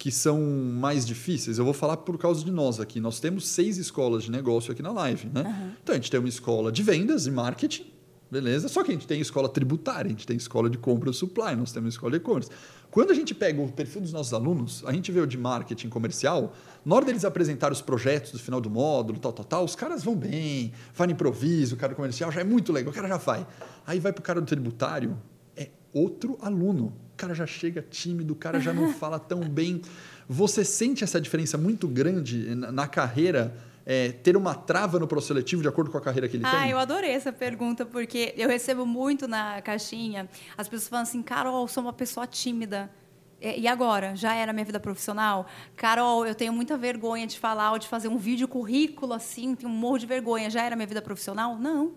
que 0.00 0.10
são 0.10 0.40
mais 0.40 1.04
difíceis, 1.04 1.58
eu 1.58 1.64
vou 1.64 1.74
falar 1.74 1.98
por 1.98 2.16
causa 2.16 2.42
de 2.42 2.50
nós 2.50 2.80
aqui. 2.80 2.98
Nós 2.98 3.20
temos 3.20 3.46
seis 3.46 3.76
escolas 3.76 4.24
de 4.24 4.30
negócio 4.30 4.72
aqui 4.72 4.82
na 4.82 4.90
live. 4.90 5.28
Né? 5.28 5.42
Uhum. 5.42 5.72
Então, 5.82 5.92
a 5.92 5.98
gente 5.98 6.10
tem 6.10 6.18
uma 6.18 6.28
escola 6.28 6.72
de 6.72 6.82
vendas 6.82 7.26
e 7.26 7.30
marketing, 7.30 7.84
beleza? 8.30 8.66
Só 8.68 8.82
que 8.82 8.92
a 8.92 8.94
gente 8.94 9.06
tem 9.06 9.20
escola 9.20 9.46
tributária, 9.46 10.06
a 10.06 10.08
gente 10.08 10.26
tem 10.26 10.38
escola 10.38 10.70
de 10.70 10.78
compra 10.78 11.10
e 11.10 11.12
supply, 11.12 11.54
nós 11.54 11.70
temos 11.70 11.92
escola 11.92 12.12
de 12.12 12.16
e-commerce. 12.16 12.50
Quando 12.90 13.10
a 13.10 13.14
gente 13.14 13.34
pega 13.34 13.60
o 13.60 13.70
perfil 13.70 14.00
dos 14.00 14.10
nossos 14.10 14.32
alunos, 14.32 14.82
a 14.86 14.92
gente 14.92 15.12
vê 15.12 15.20
o 15.20 15.26
de 15.26 15.36
marketing 15.36 15.90
comercial, 15.90 16.54
na 16.82 16.96
hora 16.96 17.04
deles 17.04 17.22
apresentar 17.26 17.70
os 17.70 17.82
projetos 17.82 18.32
do 18.32 18.38
final 18.38 18.58
do 18.58 18.70
módulo, 18.70 19.18
tal, 19.18 19.34
tal, 19.34 19.44
tal, 19.44 19.64
os 19.66 19.76
caras 19.76 20.02
vão 20.02 20.16
bem, 20.16 20.72
vai 20.94 21.08
no 21.08 21.12
improviso, 21.12 21.74
o 21.74 21.78
cara 21.78 21.94
comercial 21.94 22.32
já 22.32 22.40
é 22.40 22.44
muito 22.44 22.72
legal, 22.72 22.90
o 22.90 22.94
cara 22.94 23.06
já 23.06 23.18
vai. 23.18 23.46
Aí 23.86 24.00
vai 24.00 24.14
para 24.14 24.20
o 24.20 24.24
cara 24.24 24.40
do 24.40 24.46
tributário, 24.46 25.18
é 25.54 25.68
outro 25.92 26.38
aluno 26.40 26.90
cara 27.20 27.34
já 27.34 27.46
chega 27.46 27.82
tímido, 27.82 28.32
o 28.32 28.36
cara 28.36 28.58
já 28.58 28.72
não 28.72 28.92
fala 28.94 29.18
tão 29.18 29.40
bem. 29.40 29.82
Você 30.26 30.64
sente 30.64 31.04
essa 31.04 31.20
diferença 31.20 31.58
muito 31.58 31.86
grande 31.86 32.54
na 32.54 32.88
carreira? 32.88 33.54
É, 33.84 34.12
ter 34.12 34.36
uma 34.36 34.54
trava 34.54 34.98
no 34.98 35.06
processo 35.08 35.28
seletivo 35.28 35.62
de 35.62 35.68
acordo 35.68 35.90
com 35.90 35.98
a 35.98 36.00
carreira 36.00 36.28
que 36.28 36.36
ele 36.36 36.44
ah, 36.44 36.50
tem? 36.50 36.60
Ah, 36.60 36.68
eu 36.68 36.78
adorei 36.78 37.10
essa 37.10 37.32
pergunta, 37.32 37.84
porque 37.84 38.34
eu 38.36 38.48
recebo 38.48 38.86
muito 38.86 39.26
na 39.26 39.60
caixinha 39.62 40.28
as 40.56 40.68
pessoas 40.68 40.88
falando 40.88 41.02
assim: 41.04 41.22
Carol, 41.22 41.66
sou 41.66 41.82
uma 41.82 41.92
pessoa 41.92 42.26
tímida. 42.26 42.90
E 43.42 43.66
agora? 43.66 44.14
Já 44.14 44.34
era 44.34 44.52
minha 44.52 44.66
vida 44.66 44.78
profissional? 44.78 45.46
Carol, 45.74 46.26
eu 46.26 46.34
tenho 46.34 46.52
muita 46.52 46.76
vergonha 46.76 47.26
de 47.26 47.38
falar 47.38 47.72
ou 47.72 47.78
de 47.78 47.88
fazer 47.88 48.08
um 48.08 48.18
vídeo 48.18 48.46
currículo 48.46 49.14
assim, 49.14 49.54
tenho 49.54 49.72
um 49.72 49.74
morro 49.74 49.98
de 49.98 50.06
vergonha. 50.06 50.50
Já 50.50 50.62
era 50.62 50.76
minha 50.76 50.86
vida 50.86 51.00
profissional? 51.00 51.58
Não 51.58 51.92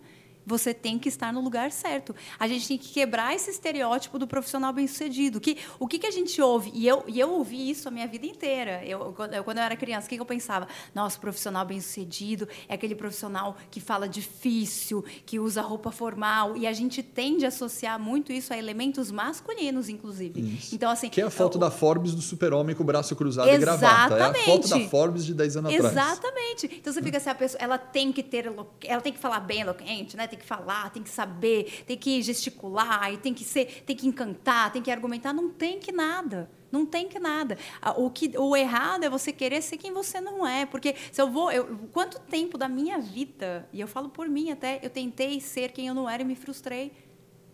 você 0.46 0.74
tem 0.74 1.00
que 1.00 1.10
estar 1.10 1.32
no 1.32 1.42
lugar 1.42 1.72
certo. 1.72 2.16
A 2.40 2.48
gente 2.48 2.68
tem 2.68 2.78
que 2.78 2.92
quebrar 2.92 3.34
esse 3.36 3.50
estereótipo 3.50 4.20
do 4.20 4.28
profissional 4.28 4.74
bem-sucedido. 4.74 5.40
Que, 5.40 5.58
o 5.80 5.88
que, 5.88 6.00
que 6.00 6.08
a 6.08 6.12
gente 6.12 6.42
ouve? 6.42 6.72
E 6.74 6.88
eu, 6.88 7.04
e 7.08 7.20
eu 7.20 7.32
ouvi 7.32 7.70
isso 7.70 7.88
a 7.88 7.92
minha 7.92 8.08
vida 8.08 8.26
inteira. 8.26 8.84
Eu, 8.86 9.14
quando 9.14 9.58
eu 9.58 9.64
era 9.64 9.76
criança, 9.76 10.08
o 10.08 10.10
que, 10.10 10.16
que 10.16 10.22
eu 10.22 10.26
pensava? 10.26 10.68
Nossa, 10.94 11.20
profissional 11.20 11.66
bem-sucedido 11.66 12.48
é 12.68 12.74
aquele 12.74 12.96
profissional 12.96 13.58
que 13.72 13.80
fala 13.80 14.08
difícil, 14.08 15.04
que 15.26 15.40
usa 15.40 15.62
roupa 15.62 15.92
formal. 15.92 16.58
E 16.58 16.68
a 16.68 16.74
gente 16.74 17.02
tende 17.02 17.46
a 17.46 17.48
associar 17.48 18.00
muito 18.00 18.32
isso 18.32 18.54
a 18.54 18.58
elementos 18.58 19.12
masculinos, 19.12 19.90
inclusive. 19.90 20.40
Isso. 20.58 20.76
Então, 20.76 20.92
assim, 20.92 21.10
que 21.10 21.22
é 21.22 21.26
a 21.26 21.30
foto 21.30 21.56
eu, 21.56 21.62
da 21.62 21.72
Forbes 21.72 22.14
do 22.14 22.22
super-homem 22.22 22.76
com 22.76 22.84
o 22.84 22.86
braço 22.86 23.16
cruzado 23.16 23.50
exatamente. 23.50 23.78
e 23.78 23.88
gravata. 23.88 24.18
É 24.18 24.42
a 24.42 24.46
foto 24.46 24.68
da 24.68 24.80
Forbes 24.90 25.26
de 25.26 25.34
10 25.34 25.58
anos 25.58 25.74
exatamente. 25.74 26.00
atrás. 26.00 26.14
Exatamente. 26.14 26.78
Então 26.80 26.94
você 26.94 27.02
fica 27.02 27.18
assim, 27.18 27.30
a 27.30 27.36
pessoa, 27.36 27.62
ela 27.62 27.78
tem 27.78 28.12
que 28.12 28.24
ter, 28.24 28.52
ela 28.84 29.02
tem 29.02 29.14
que 29.14 29.20
falar 29.20 29.40
bem 29.40 29.62
eloquente, 29.62 30.18
né? 30.18 30.28
Tem 30.34 30.40
que 30.40 30.46
falar, 30.46 30.90
tem 30.90 31.04
que 31.04 31.10
saber, 31.10 31.84
tem 31.86 31.98
que 31.98 32.22
gesticular, 32.22 33.14
e 33.14 33.18
tem 33.18 33.34
que 33.34 33.44
ser, 33.44 33.84
tem 33.86 33.96
que 33.96 34.08
encantar, 34.08 34.72
tem 34.72 34.82
que 34.82 34.92
argumentar, 34.92 35.34
não 35.34 35.50
tem 35.50 35.80
que 35.80 35.92
nada. 35.92 36.50
Não 36.72 36.88
tem 36.88 37.08
que 37.08 37.20
nada. 37.20 37.56
O, 37.98 38.10
que, 38.10 38.36
o 38.36 38.56
errado 38.56 39.04
é 39.04 39.10
você 39.10 39.32
querer 39.32 39.62
ser 39.62 39.78
quem 39.78 39.94
você 39.94 40.20
não 40.20 40.46
é. 40.46 40.66
Porque 40.66 40.96
se 41.12 41.22
eu 41.22 41.30
vou. 41.30 41.52
Eu, 41.52 41.78
quanto 41.92 42.20
tempo 42.22 42.58
da 42.58 42.68
minha 42.68 42.98
vida, 42.98 43.70
e 43.72 43.80
eu 43.80 43.88
falo 43.88 44.10
por 44.10 44.28
mim 44.28 44.50
até, 44.50 44.80
eu 44.82 44.90
tentei 44.90 45.40
ser 45.40 45.72
quem 45.72 45.86
eu 45.86 45.94
não 45.94 46.10
era 46.10 46.24
e 46.24 46.26
me 46.26 46.36
frustrei. 46.36 46.92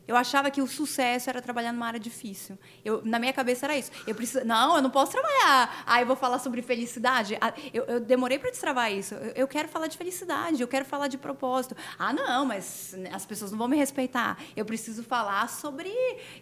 Eu 0.09 0.15
achava 0.15 0.49
que 0.49 0.59
o 0.59 0.65
sucesso 0.65 1.29
era 1.29 1.39
trabalhar 1.39 1.71
numa 1.71 1.85
área 1.85 1.99
difícil. 1.99 2.57
Eu, 2.83 2.99
na 3.05 3.19
minha 3.19 3.31
cabeça 3.31 3.67
era 3.67 3.77
isso. 3.77 3.91
Eu 4.07 4.15
preciso, 4.15 4.43
não, 4.43 4.75
eu 4.75 4.81
não 4.81 4.89
posso 4.89 5.11
trabalhar. 5.11 5.83
Ah, 5.85 6.01
eu 6.01 6.07
vou 6.07 6.15
falar 6.15 6.39
sobre 6.39 6.63
felicidade. 6.63 7.37
Ah, 7.39 7.53
eu, 7.71 7.83
eu 7.83 7.99
demorei 7.99 8.39
para 8.39 8.49
destravar 8.49 8.91
isso. 8.91 9.13
Eu, 9.13 9.33
eu, 9.35 9.47
quero 9.47 9.67
falar 9.67 9.85
de 9.85 9.95
felicidade, 9.95 10.63
eu 10.63 10.67
quero 10.67 10.83
falar 10.83 11.09
de 11.09 11.17
propósito. 11.19 11.77
Ah, 11.99 12.11
não, 12.11 12.43
mas 12.43 12.95
as 13.13 13.23
pessoas 13.23 13.51
não 13.51 13.59
vão 13.59 13.67
me 13.67 13.77
respeitar. 13.77 14.39
Eu 14.57 14.65
preciso 14.65 15.03
falar 15.03 15.47
sobre 15.47 15.93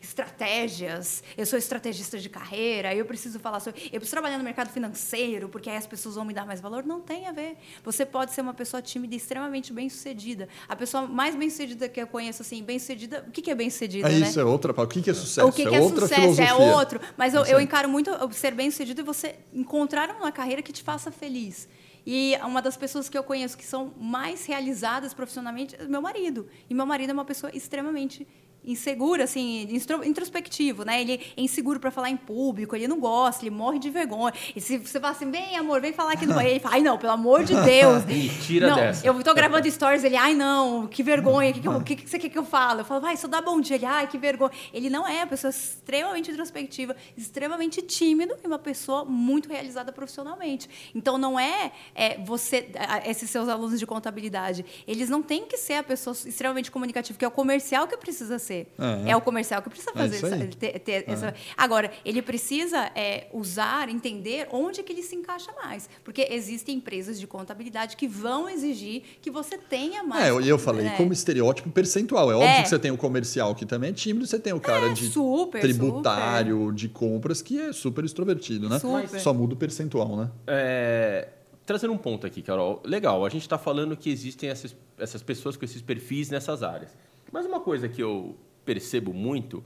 estratégias. 0.01 1.21
Eu 1.35 1.45
sou 1.45 1.59
estrategista 1.59 2.17
de 2.17 2.29
carreira. 2.29 2.95
Eu 2.95 3.03
preciso 3.03 3.37
falar 3.37 3.59
sobre. 3.59 3.81
Eu 3.87 3.99
preciso 3.99 4.11
trabalhar 4.11 4.37
no 4.37 4.45
mercado 4.45 4.69
financeiro, 4.69 5.49
porque 5.49 5.69
aí 5.69 5.75
as 5.75 5.85
pessoas 5.85 6.15
vão 6.15 6.23
me 6.23 6.33
dar 6.33 6.45
mais 6.45 6.61
valor. 6.61 6.85
Não 6.85 7.01
tem 7.01 7.27
a 7.27 7.33
ver. 7.33 7.57
Você 7.83 8.05
pode 8.05 8.31
ser 8.31 8.39
uma 8.39 8.53
pessoa 8.53 8.81
tímida 8.81 9.13
extremamente 9.13 9.73
bem-sucedida. 9.73 10.47
A 10.69 10.75
pessoa 10.77 11.05
mais 11.05 11.35
bem-sucedida 11.35 11.89
que 11.89 12.01
eu 12.01 12.07
conheço, 12.07 12.41
assim, 12.41 12.63
bem-sucedida. 12.63 13.25
O 13.27 13.31
que, 13.31 13.41
que 13.41 13.51
é 13.51 13.56
bem 13.57 13.69
sucedido. 13.69 14.07
É 14.07 14.11
né? 14.11 14.27
isso, 14.27 14.39
é 14.39 14.43
outra. 14.43 14.71
O 14.71 14.87
que, 14.87 15.09
é 15.09 15.13
sucesso? 15.13 15.47
O 15.47 15.51
que, 15.51 15.65
que 15.65 15.75
é, 15.75 15.77
é 15.77 15.81
outra 15.81 16.01
sucesso? 16.01 16.21
Filosofia. 16.21 16.49
É 16.49 16.53
outro. 16.53 17.01
Mas 17.17 17.33
eu, 17.33 17.43
eu 17.45 17.59
encaro 17.59 17.89
muito 17.89 18.11
ser 18.31 18.53
bem 18.53 18.71
sucedido 18.71 19.01
e 19.01 19.03
você 19.03 19.35
encontrar 19.53 20.09
uma 20.11 20.31
carreira 20.31 20.61
que 20.61 20.71
te 20.71 20.83
faça 20.83 21.11
feliz. 21.11 21.67
E 22.05 22.37
uma 22.41 22.61
das 22.61 22.77
pessoas 22.77 23.09
que 23.09 23.17
eu 23.17 23.23
conheço 23.23 23.57
que 23.57 23.65
são 23.65 23.93
mais 23.99 24.45
realizadas 24.45 25.13
profissionalmente 25.13 25.75
é 25.75 25.83
meu 25.83 26.01
marido. 26.01 26.47
E 26.69 26.73
meu 26.73 26.85
marido 26.85 27.09
é 27.09 27.13
uma 27.13 27.25
pessoa 27.25 27.51
extremamente 27.53 28.25
inseguro, 28.67 29.23
assim, 29.23 29.67
introspectivo, 30.03 30.83
né? 30.83 31.01
Ele 31.01 31.13
é 31.13 31.41
inseguro 31.41 31.79
para 31.79 31.89
falar 31.89 32.09
em 32.09 32.17
público, 32.17 32.75
ele 32.75 32.87
não 32.87 32.99
gosta, 32.99 33.43
ele 33.43 33.55
morre 33.55 33.79
de 33.79 33.89
vergonha. 33.89 34.33
E 34.53 34.59
se 34.59 34.77
você 34.77 34.99
fala 34.99 35.13
assim, 35.13 35.31
vem, 35.31 35.55
amor, 35.55 35.79
vem 35.79 35.93
falar 35.93 36.13
aqui 36.13 36.25
no 36.25 36.35
banheiro, 36.35 36.55
ele 36.55 36.59
fala, 36.59 36.75
ai, 36.75 36.81
não, 36.81 36.97
pelo 36.97 37.13
amor 37.13 37.43
de 37.45 37.55
Deus. 37.55 38.03
Tira 38.45 38.67
não, 38.67 38.75
dessa. 38.75 39.07
Eu 39.07 39.23
tô 39.23 39.33
gravando 39.33 39.69
stories, 39.71 40.03
ele, 40.03 40.17
ai, 40.17 40.35
não, 40.35 40.85
que 40.85 41.01
vergonha, 41.01 41.51
o 41.51 41.53
que, 41.53 41.61
que, 41.61 41.95
que, 41.95 42.03
que, 42.03 42.09
você 42.09 42.19
quer 42.19 42.29
que 42.29 42.37
eu 42.37 42.45
fale? 42.45 42.81
Eu 42.81 42.85
falo, 42.85 42.99
vai, 42.99 43.15
só 43.15 43.27
dá 43.27 43.41
bom 43.41 43.61
dia. 43.61 43.77
Ele, 43.77 43.85
ai, 43.85 44.07
que 44.07 44.17
vergonha. 44.17 44.51
Ele 44.73 44.89
não 44.89 45.07
é 45.07 45.19
uma 45.19 45.27
pessoa 45.27 45.49
extremamente 45.49 46.29
introspectiva, 46.29 46.95
extremamente 47.15 47.81
tímido 47.81 48.35
e 48.43 48.47
uma 48.47 48.59
pessoa 48.59 49.05
muito 49.05 49.47
realizada 49.47 49.91
profissionalmente. 49.93 50.69
Então, 50.93 51.17
não 51.17 51.39
é, 51.39 51.71
é 51.95 52.17
você, 52.17 52.69
esses 53.05 53.29
seus 53.29 53.47
alunos 53.47 53.79
de 53.79 53.85
contabilidade, 53.85 54.65
eles 54.85 55.09
não 55.09 55.21
têm 55.21 55.45
que 55.45 55.57
ser 55.57 55.75
a 55.75 55.83
pessoa 55.83 56.13
extremamente 56.25 56.69
comunicativa, 56.69 57.17
que 57.17 57.23
é 57.23 57.27
o 57.27 57.31
comercial 57.31 57.87
que 57.87 57.95
precisa 57.95 58.37
ser 58.39 58.56
fazer. 58.65 59.07
É, 59.07 59.11
é 59.11 59.15
o 59.15 59.21
comercial 59.21 59.61
que 59.61 59.69
precisa 59.69 59.91
é 59.91 59.97
fazer. 59.97 60.33
É 60.33 60.47
ter, 60.47 60.79
ter 60.79 61.03
essa... 61.07 61.33
Agora, 61.55 61.91
ele 62.03 62.21
precisa 62.21 62.91
é, 62.95 63.27
usar, 63.33 63.89
entender 63.89 64.47
onde 64.51 64.81
que 64.83 64.91
ele 64.91 65.03
se 65.03 65.15
encaixa 65.15 65.51
mais. 65.63 65.89
Porque 66.03 66.27
existem 66.31 66.77
empresas 66.77 67.19
de 67.19 67.27
contabilidade 67.27 67.95
que 67.95 68.07
vão 68.07 68.49
exigir 68.49 69.03
que 69.21 69.29
você 69.29 69.57
tenha 69.57 70.03
mais. 70.03 70.25
É, 70.25 70.51
eu 70.51 70.57
falei 70.57 70.85
né? 70.85 70.95
como 70.97 71.13
estereótipo 71.13 71.69
percentual. 71.69 72.31
É 72.31 72.35
óbvio 72.35 72.49
é. 72.49 72.63
que 72.63 72.69
você 72.69 72.79
tem 72.79 72.91
o 72.91 72.97
comercial 72.97 73.53
que 73.55 73.65
também 73.65 73.89
é 73.89 73.93
tímido, 73.93 74.25
você 74.25 74.39
tem 74.39 74.53
o 74.53 74.59
cara 74.59 74.93
de 74.93 75.07
super, 75.07 75.61
tributário, 75.61 76.59
super. 76.59 76.75
de 76.75 76.89
compras, 76.89 77.41
que 77.41 77.59
é 77.59 77.71
super 77.73 78.03
extrovertido, 78.03 78.69
né? 78.69 78.79
Super. 78.79 79.19
Só 79.19 79.33
muda 79.33 79.53
o 79.53 79.57
percentual, 79.57 80.15
né? 80.15 80.31
É, 80.47 81.29
trazendo 81.65 81.93
um 81.93 81.97
ponto 81.97 82.25
aqui, 82.25 82.41
Carol. 82.41 82.81
Legal, 82.85 83.25
a 83.25 83.29
gente 83.29 83.41
está 83.41 83.57
falando 83.57 83.95
que 83.95 84.09
existem 84.09 84.49
essas, 84.49 84.75
essas 84.97 85.21
pessoas 85.21 85.57
com 85.57 85.65
esses 85.65 85.81
perfis 85.81 86.29
nessas 86.29 86.63
áreas. 86.63 86.95
Mas 87.31 87.45
uma 87.45 87.59
coisa 87.59 87.89
que 87.89 88.01
eu 88.01 88.35
percebo 88.67 89.13
muito 89.13 89.63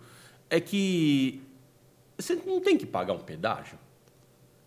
é 0.47 0.62
que 0.62 1.41
você 2.16 2.36
não 2.45 2.62
tem 2.62 2.78
que 2.78 2.86
pagar 2.86 3.14
um 3.14 3.20
pedágio. 3.20 3.80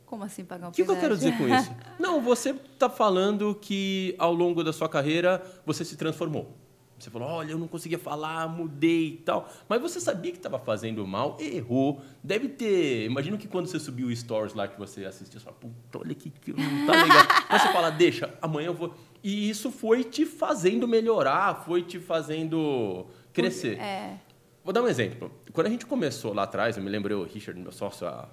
Como 0.05 0.25
assim 0.25 0.45
pagar 0.45 0.69
um 0.69 0.73
que 0.73 0.83
pedágio? 0.83 0.99
O 0.99 1.01
que 1.01 1.07
eu 1.07 1.09
quero 1.09 1.17
dizer 1.17 1.39
com 1.39 1.49
isso? 1.49 1.73
não, 2.01 2.21
você 2.21 2.51
está 2.51 2.91
falando 2.91 3.55
que 3.55 4.17
ao 4.19 4.35
longo 4.35 4.65
da 4.65 4.73
sua 4.73 4.89
carreira 4.89 5.41
você 5.65 5.85
se 5.85 5.97
transformou. 5.97 6.53
Você 6.99 7.11
falou, 7.11 7.29
olha, 7.29 7.53
eu 7.53 7.59
não 7.59 7.69
conseguia 7.69 7.99
falar, 7.99 8.49
mudei 8.49 9.09
e 9.09 9.17
tal. 9.19 9.49
Mas 9.69 9.81
você 9.81 10.01
sabia 10.01 10.33
que 10.33 10.39
estava 10.39 10.59
fazendo 10.59 11.07
mal, 11.07 11.37
errou. 11.39 12.01
Deve 12.23 12.49
ter. 12.49 13.05
Imagino 13.05 13.37
que 13.37 13.47
quando 13.47 13.67
você 13.67 13.79
subiu 13.79 14.09
o 14.09 14.17
stories 14.17 14.55
lá 14.55 14.67
que 14.67 14.79
você 14.79 15.05
assistiu, 15.05 15.39
você 15.39 15.45
fala, 15.45 15.57
puta, 15.57 15.99
olha 15.99 16.15
que, 16.15 16.31
que 16.31 16.53
não 16.53 16.87
tá 16.87 17.03
legal. 17.03 17.27
Mas 17.51 17.63
você 17.63 17.73
fala, 17.73 17.91
deixa, 17.91 18.33
amanhã 18.41 18.67
eu 18.67 18.75
vou. 18.75 18.95
E 19.23 19.51
isso 19.51 19.71
foi 19.71 20.05
te 20.05 20.25
fazendo 20.25 20.89
melhorar, 20.89 21.65
foi 21.65 21.83
te 21.83 21.99
fazendo 21.99 23.07
crescer. 23.33 23.79
É. 23.79 24.19
Vou 24.65 24.73
dar 24.73 24.83
um 24.83 24.89
exemplo. 24.89 25.31
Quando 25.53 25.67
a 25.67 25.71
gente 25.71 25.85
começou 25.85 26.33
lá 26.33 26.45
atrás, 26.45 26.79
eu 26.79 26.83
me 26.83 26.89
lembrei 26.89 27.15
o 27.15 27.23
Richard, 27.23 27.61
meu 27.61 27.71
sócio, 27.71 28.07
há, 28.07 28.27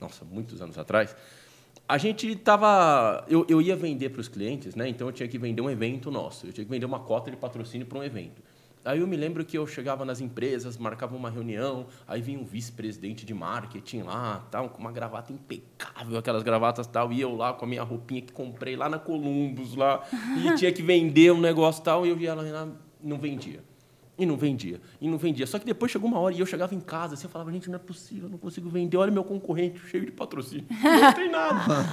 nossa, 0.00 0.24
muitos 0.24 0.60
anos 0.60 0.76
atrás, 0.76 1.14
a 1.88 1.98
gente 1.98 2.34
tava. 2.34 3.24
Eu, 3.28 3.46
eu 3.48 3.62
ia 3.62 3.76
vender 3.76 4.08
para 4.08 4.20
os 4.20 4.26
clientes, 4.26 4.74
né? 4.74 4.88
Então 4.88 5.06
eu 5.06 5.12
tinha 5.12 5.28
que 5.28 5.38
vender 5.38 5.62
um 5.62 5.70
evento 5.70 6.10
nosso. 6.10 6.48
Eu 6.48 6.52
tinha 6.52 6.64
que 6.64 6.70
vender 6.70 6.84
uma 6.84 6.98
cota 6.98 7.30
de 7.30 7.36
patrocínio 7.36 7.86
para 7.86 7.96
um 7.96 8.02
evento. 8.02 8.42
Aí 8.84 8.98
eu 8.98 9.06
me 9.06 9.16
lembro 9.16 9.44
que 9.44 9.56
eu 9.56 9.64
chegava 9.64 10.04
nas 10.04 10.20
empresas, 10.20 10.76
marcava 10.76 11.14
uma 11.14 11.30
reunião, 11.30 11.86
aí 12.08 12.20
vinha 12.20 12.40
um 12.40 12.44
vice-presidente 12.44 13.24
de 13.24 13.32
marketing 13.32 14.02
lá, 14.02 14.44
tal, 14.50 14.68
com 14.68 14.80
uma 14.80 14.90
gravata 14.90 15.32
impecável, 15.32 16.18
aquelas 16.18 16.42
gravatas 16.42 16.88
tal, 16.88 17.12
e 17.12 17.20
eu 17.20 17.36
lá 17.36 17.52
com 17.52 17.64
a 17.64 17.68
minha 17.68 17.84
roupinha 17.84 18.20
que 18.20 18.32
comprei 18.32 18.74
lá 18.74 18.88
na 18.88 18.98
Columbus 18.98 19.76
lá, 19.76 20.02
e 20.36 20.56
tinha 20.56 20.72
que 20.72 20.82
vender 20.82 21.30
um 21.32 21.40
negócio 21.40 21.80
tal, 21.84 22.04
e 22.04 22.08
eu 22.08 22.18
ia 22.18 22.34
lá, 22.34 22.68
não 23.00 23.18
vendia. 23.18 23.60
E 24.18 24.26
não 24.26 24.36
vendia, 24.36 24.78
e 25.00 25.08
não 25.08 25.16
vendia. 25.16 25.46
Só 25.46 25.58
que 25.58 25.64
depois 25.64 25.90
chegou 25.90 26.06
uma 26.08 26.18
hora 26.18 26.34
e 26.34 26.40
eu 26.40 26.44
chegava 26.44 26.74
em 26.74 26.80
casa 26.80 27.14
assim, 27.14 27.24
eu 27.24 27.30
falava, 27.30 27.50
gente, 27.50 27.68
não 27.68 27.76
é 27.76 27.78
possível, 27.78 28.28
não 28.28 28.36
consigo 28.36 28.68
vender. 28.68 28.96
Olha 28.98 29.10
meu 29.10 29.24
concorrente 29.24 29.80
cheio 29.88 30.04
de 30.04 30.12
patrocínio. 30.12 30.66
Não 30.70 31.12
tem 31.14 31.30
nada. 31.30 31.86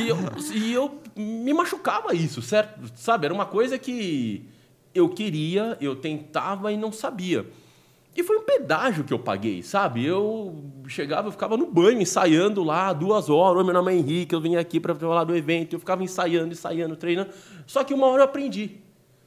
e, 0.00 0.08
eu, 0.08 0.16
e 0.54 0.72
eu 0.72 0.98
me 1.14 1.52
machucava 1.52 2.14
isso, 2.14 2.40
certo? 2.40 2.80
Sabe? 2.96 3.26
Era 3.26 3.34
uma 3.34 3.44
coisa 3.44 3.78
que 3.78 4.48
eu 4.94 5.08
queria, 5.10 5.76
eu 5.78 5.94
tentava 5.94 6.72
e 6.72 6.76
não 6.78 6.90
sabia. 6.90 7.46
E 8.16 8.22
foi 8.22 8.38
um 8.38 8.42
pedágio 8.42 9.04
que 9.04 9.12
eu 9.12 9.18
paguei, 9.18 9.62
sabe? 9.62 10.02
Eu 10.02 10.64
chegava, 10.88 11.28
eu 11.28 11.32
ficava 11.32 11.54
no 11.58 11.66
banho, 11.66 12.00
ensaiando 12.00 12.64
lá 12.64 12.90
duas 12.94 13.28
horas. 13.28 13.58
Oi, 13.58 13.64
meu 13.64 13.74
nome 13.74 13.92
é 13.92 13.96
Henrique, 13.96 14.34
eu 14.34 14.40
vim 14.40 14.56
aqui 14.56 14.80
para 14.80 14.94
falar 14.94 15.24
do 15.24 15.36
evento. 15.36 15.74
Eu 15.74 15.78
ficava 15.78 16.02
ensaiando, 16.02 16.52
ensaiando, 16.52 16.96
treinando. 16.96 17.30
Só 17.66 17.84
que 17.84 17.92
uma 17.92 18.06
hora 18.06 18.22
eu 18.22 18.24
aprendi. 18.24 18.85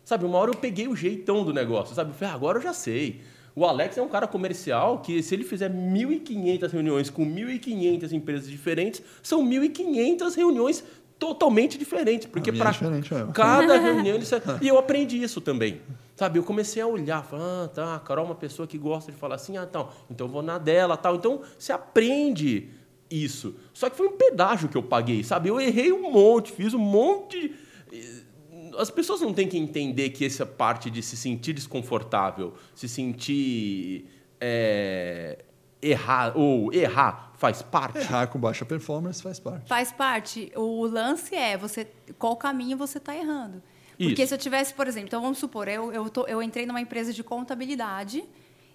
Sabe, 0.10 0.26
uma 0.26 0.40
hora 0.40 0.50
eu 0.50 0.56
peguei 0.56 0.88
o 0.88 0.96
jeitão 0.96 1.46
do 1.46 1.54
negócio, 1.54 1.94
sabe? 1.94 2.10
Eu 2.10 2.16
falei, 2.16 2.34
ah, 2.34 2.36
agora 2.36 2.58
eu 2.58 2.64
já 2.64 2.74
sei. 2.74 3.22
O 3.56 3.64
Alex 3.64 3.96
é 3.96 4.02
um 4.02 4.08
cara 4.08 4.26
comercial 4.26 5.04
que, 5.04 5.22
se 5.22 5.36
ele 5.36 5.44
fizer 5.44 5.72
1.500 5.72 6.72
reuniões 6.72 7.12
com 7.12 7.24
1.500 7.24 8.12
empresas 8.14 8.50
diferentes, 8.50 9.04
são 9.22 9.48
1.500 9.48 10.36
reuniões 10.36 10.84
totalmente 11.20 11.78
diferentes. 11.78 12.28
Porque 12.28 12.52
para 12.52 12.74
cada 13.36 13.78
reunião... 13.78 14.16
Ele... 14.16 14.26
e 14.64 14.68
eu 14.68 14.80
aprendi 14.80 15.22
isso 15.22 15.40
também. 15.40 15.80
Sabe, 16.16 16.40
eu 16.40 16.44
comecei 16.44 16.82
a 16.82 16.88
olhar, 16.88 17.24
falar, 17.24 17.66
ah, 17.66 17.68
tá, 17.68 17.96
a 17.98 18.00
Carol 18.00 18.26
é 18.26 18.30
uma 18.30 18.36
pessoa 18.36 18.68
que 18.68 18.80
gosta 18.80 19.12
de 19.12 19.18
falar 19.20 19.36
assim, 19.36 19.58
ah, 19.58 19.68
então, 19.70 19.90
então 20.10 20.26
eu 20.26 20.34
vou 20.34 20.42
na 20.42 20.58
dela, 20.58 20.98
tal. 20.98 21.18
Então, 21.18 21.42
você 21.56 21.72
aprende 21.72 22.68
isso. 23.12 23.54
Só 23.76 23.88
que 23.92 23.96
foi 23.96 24.08
um 24.08 24.18
pedágio 24.18 24.70
que 24.70 24.76
eu 24.76 24.82
paguei, 24.82 25.24
sabe? 25.24 25.50
Eu 25.50 25.62
errei 25.62 25.94
um 25.94 26.12
monte, 26.12 26.52
fiz 26.52 26.74
um 26.74 26.80
monte 26.80 27.54
as 28.80 28.90
pessoas 28.90 29.22
não 29.22 29.34
têm 29.34 29.48
que 29.48 29.58
entender 29.58 30.10
que 30.12 30.26
essa 30.26 30.46
parte 30.46 30.90
de 30.90 31.04
se 31.04 31.18
sentir 31.18 31.54
desconfortável, 31.54 32.54
se 32.74 32.88
sentir 32.88 34.06
é, 34.40 35.44
errar 35.82 36.38
ou 36.38 36.74
errar 36.74 37.34
faz 37.38 37.62
parte. 37.62 37.98
Errar 37.98 38.28
com 38.28 38.40
baixa 38.40 38.66
performance 38.66 39.22
faz 39.22 39.40
parte. 39.40 39.68
Faz 39.68 39.92
parte. 39.92 40.52
O 40.56 40.86
lance 40.86 41.36
é 41.36 41.58
você 41.58 41.88
qual 42.18 42.36
caminho 42.36 42.78
você 42.78 42.98
está 42.98 43.16
errando. 43.16 43.62
Porque 43.98 44.24
Isso. 44.24 44.30
se 44.30 44.34
eu 44.34 44.38
tivesse, 44.38 44.74
por 44.74 44.88
exemplo, 44.88 45.08
então 45.08 45.22
vamos 45.22 45.40
supor, 45.40 45.68
eu, 45.68 45.92
eu, 45.92 46.10
tô, 46.10 46.26
eu 46.26 46.42
entrei 46.42 46.66
numa 46.66 46.80
empresa 46.80 47.12
de 47.12 47.22
contabilidade 47.22 48.24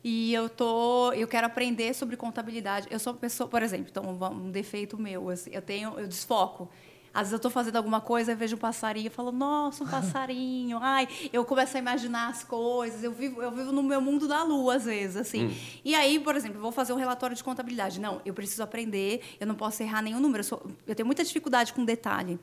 e 0.04 0.34
eu 0.34 0.50
tô 0.50 1.14
eu 1.14 1.26
quero 1.26 1.46
aprender 1.46 1.94
sobre 1.94 2.14
contabilidade 2.14 2.86
eu 2.90 2.98
sou 2.98 3.14
uma 3.14 3.18
pessoa 3.18 3.48
por 3.48 3.62
exemplo 3.62 3.86
então 3.90 4.04
um 4.30 4.50
defeito 4.50 4.98
meu 4.98 5.30
assim, 5.30 5.48
eu 5.50 5.62
tenho 5.62 5.98
eu 5.98 6.06
desfoco 6.06 6.68
às 7.14 7.20
vezes 7.20 7.32
eu 7.32 7.36
estou 7.36 7.50
fazendo 7.50 7.76
alguma 7.76 8.00
coisa 8.00 8.32
e 8.32 8.34
vejo 8.34 8.56
um 8.56 8.58
passarinho 8.58 9.06
e 9.06 9.10
falo, 9.10 9.30
nossa, 9.30 9.84
um 9.84 9.86
passarinho. 9.86 10.78
Ai, 10.82 11.08
eu 11.32 11.44
começo 11.44 11.76
a 11.76 11.80
imaginar 11.80 12.28
as 12.28 12.42
coisas. 12.42 13.04
Eu 13.04 13.12
vivo, 13.12 13.40
eu 13.40 13.52
vivo 13.52 13.70
no 13.70 13.84
meu 13.84 14.00
mundo 14.00 14.26
da 14.26 14.42
lua, 14.42 14.74
às 14.74 14.84
vezes, 14.84 15.16
assim. 15.16 15.46
Hum. 15.46 15.54
E 15.84 15.94
aí, 15.94 16.18
por 16.18 16.34
exemplo, 16.34 16.58
eu 16.58 16.62
vou 16.62 16.72
fazer 16.72 16.92
um 16.92 16.96
relatório 16.96 17.36
de 17.36 17.44
contabilidade. 17.44 18.00
Não, 18.00 18.20
eu 18.26 18.34
preciso 18.34 18.64
aprender, 18.64 19.22
eu 19.38 19.46
não 19.46 19.54
posso 19.54 19.80
errar 19.82 20.02
nenhum 20.02 20.18
número. 20.18 20.40
Eu, 20.40 20.44
sou, 20.44 20.62
eu 20.86 20.94
tenho 20.94 21.06
muita 21.06 21.22
dificuldade 21.22 21.72
com 21.72 21.84
detalhe. 21.84 22.40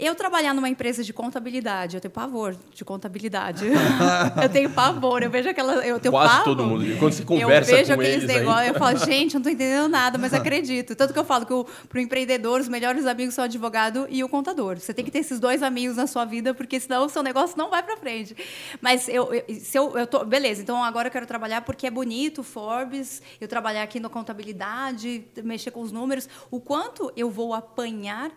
Eu 0.00 0.14
trabalhar 0.14 0.54
numa 0.54 0.68
empresa 0.68 1.04
de 1.04 1.12
contabilidade, 1.12 1.94
eu 1.94 2.00
tenho 2.00 2.10
pavor 2.10 2.56
de 2.72 2.86
contabilidade. 2.86 3.66
eu 4.42 4.48
tenho 4.48 4.70
pavor, 4.70 5.22
eu 5.22 5.30
vejo 5.30 5.50
aquela. 5.50 5.86
Eu 5.86 6.00
tenho 6.00 6.10
Quase 6.10 6.38
pavor. 6.38 6.44
todo 6.44 6.64
mundo. 6.64 6.86
Quando 6.98 7.12
você 7.12 7.22
conversa 7.22 7.70
eu 7.70 7.76
vejo 7.76 7.94
com 7.94 8.00
aqueles 8.00 8.24
negócios, 8.24 8.68
eu 8.68 8.74
falo, 8.74 8.96
gente, 9.04 9.34
eu 9.34 9.40
não 9.40 9.50
estou 9.50 9.52
entendendo 9.52 9.88
nada, 9.90 10.16
mas 10.16 10.32
acredito. 10.32 10.96
Tanto 10.96 11.12
que 11.12 11.18
eu 11.18 11.24
falo 11.24 11.44
que 11.44 11.52
para 11.86 11.98
o 11.98 12.00
empreendedor, 12.00 12.60
os 12.60 12.68
melhores 12.68 13.04
amigos 13.04 13.34
são 13.34 13.42
o 13.42 13.44
advogado 13.44 14.06
e 14.08 14.24
o 14.24 14.28
contador. 14.28 14.78
Você 14.78 14.94
tem 14.94 15.04
que 15.04 15.10
ter 15.10 15.18
esses 15.18 15.38
dois 15.38 15.62
amigos 15.62 15.98
na 15.98 16.06
sua 16.06 16.24
vida, 16.24 16.54
porque 16.54 16.80
senão 16.80 17.04
o 17.04 17.08
seu 17.10 17.22
negócio 17.22 17.58
não 17.58 17.68
vai 17.68 17.82
para 17.82 17.98
frente. 17.98 18.34
Mas 18.80 19.06
eu, 19.06 19.34
eu, 19.34 19.54
se 19.54 19.78
eu, 19.78 19.98
eu 19.98 20.06
tô. 20.06 20.24
Beleza, 20.24 20.62
então 20.62 20.82
agora 20.82 21.08
eu 21.08 21.12
quero 21.12 21.26
trabalhar 21.26 21.60
porque 21.60 21.86
é 21.86 21.90
bonito, 21.90 22.42
Forbes, 22.42 23.20
eu 23.38 23.46
trabalhar 23.46 23.82
aqui 23.82 24.00
na 24.00 24.08
contabilidade, 24.08 25.24
mexer 25.44 25.70
com 25.70 25.82
os 25.82 25.92
números. 25.92 26.26
O 26.50 26.58
quanto 26.58 27.12
eu 27.14 27.30
vou 27.30 27.52
apanhar 27.52 28.30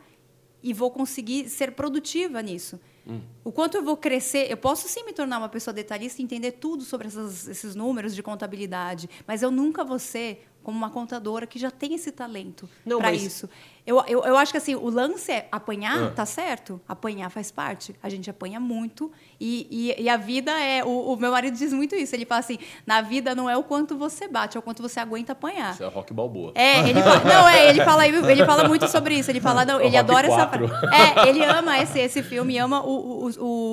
e 0.64 0.74
vou 0.74 0.90
conseguir 0.90 1.50
ser 1.50 1.74
produtiva 1.74 2.42
nisso. 2.42 2.80
Hum. 3.06 3.20
O 3.44 3.52
quanto 3.52 3.76
eu 3.76 3.84
vou 3.84 3.98
crescer, 3.98 4.50
eu 4.50 4.56
posso 4.56 4.88
sim 4.88 5.04
me 5.04 5.12
tornar 5.12 5.38
uma 5.38 5.50
pessoa 5.50 5.74
detalhista 5.74 6.22
e 6.22 6.26
entender 6.26 6.54
tudo 6.54 6.84
sobre 6.84 7.08
essas, 7.08 7.48
esses 7.48 7.76
números 7.76 8.16
de 8.16 8.24
contabilidade, 8.24 9.10
mas 9.28 9.44
eu 9.44 9.52
nunca 9.52 9.84
vou 9.84 10.00
ser 10.00 10.48
como 10.64 10.78
uma 10.78 10.90
contadora 10.90 11.46
que 11.46 11.60
já 11.60 11.70
tem 11.70 11.94
esse 11.94 12.12
talento 12.12 12.70
para 12.86 13.00
mas... 13.00 13.22
isso. 13.22 13.50
Eu, 13.86 14.02
eu, 14.08 14.24
eu 14.24 14.38
acho 14.38 14.54
que 14.54 14.58
assim, 14.58 14.76
o 14.76 14.90
lance 14.90 15.30
é 15.30 15.50
apanhar, 15.52 16.04
ah. 16.04 16.12
tá 16.12 16.26
certo? 16.26 16.80
Apanhar 16.88 17.30
faz 17.30 17.52
parte. 17.52 17.94
A 18.02 18.08
gente 18.08 18.30
apanha 18.30 18.60
muito. 18.62 19.12
E, 19.46 19.68
e, 19.70 20.04
e 20.04 20.08
a 20.08 20.16
vida 20.16 20.58
é. 20.58 20.86
O, 20.86 21.12
o, 21.12 21.18
meu 21.18 21.30
marido 21.30 21.58
diz 21.58 21.74
muito 21.74 21.96
isso. 21.96 22.16
Ele 22.16 22.26
fala 22.26 22.40
assim: 22.40 22.58
na 22.88 23.02
vida 23.02 23.36
não 23.36 23.50
é 23.50 23.58
o 23.58 23.64
quanto 23.64 23.98
você 23.98 24.26
bate, 24.26 24.56
é 24.56 24.60
o 24.60 24.64
quanto 24.64 24.82
você 24.82 25.02
aguenta 25.02 25.34
apanhar. 25.34 25.74
Isso 25.74 25.84
é 25.84 25.88
rock 25.88 26.14
balboa. 26.14 26.54
É, 26.56 26.80
ele 26.90 27.02
fala, 27.04 27.20
não, 27.28 27.50
é, 27.50 27.70
ele 27.70 27.84
fala, 27.84 28.08
ele 28.08 28.46
fala 28.46 28.68
muito 28.70 28.88
sobre 28.88 29.16
isso. 29.16 29.30
Ele 29.30 29.42
fala, 29.42 29.66
não, 29.66 29.82
ele 29.82 29.98
adora 29.98 30.30
4. 30.30 30.64
essa 30.66 30.80
frase. 30.80 30.96
É, 30.96 31.28
ele 31.28 31.44
ama 31.44 31.78
esse, 31.78 32.00
esse 32.00 32.24
filme, 32.24 32.58
ama 32.58 32.82
o, 32.86 33.28
o, 33.28 33.30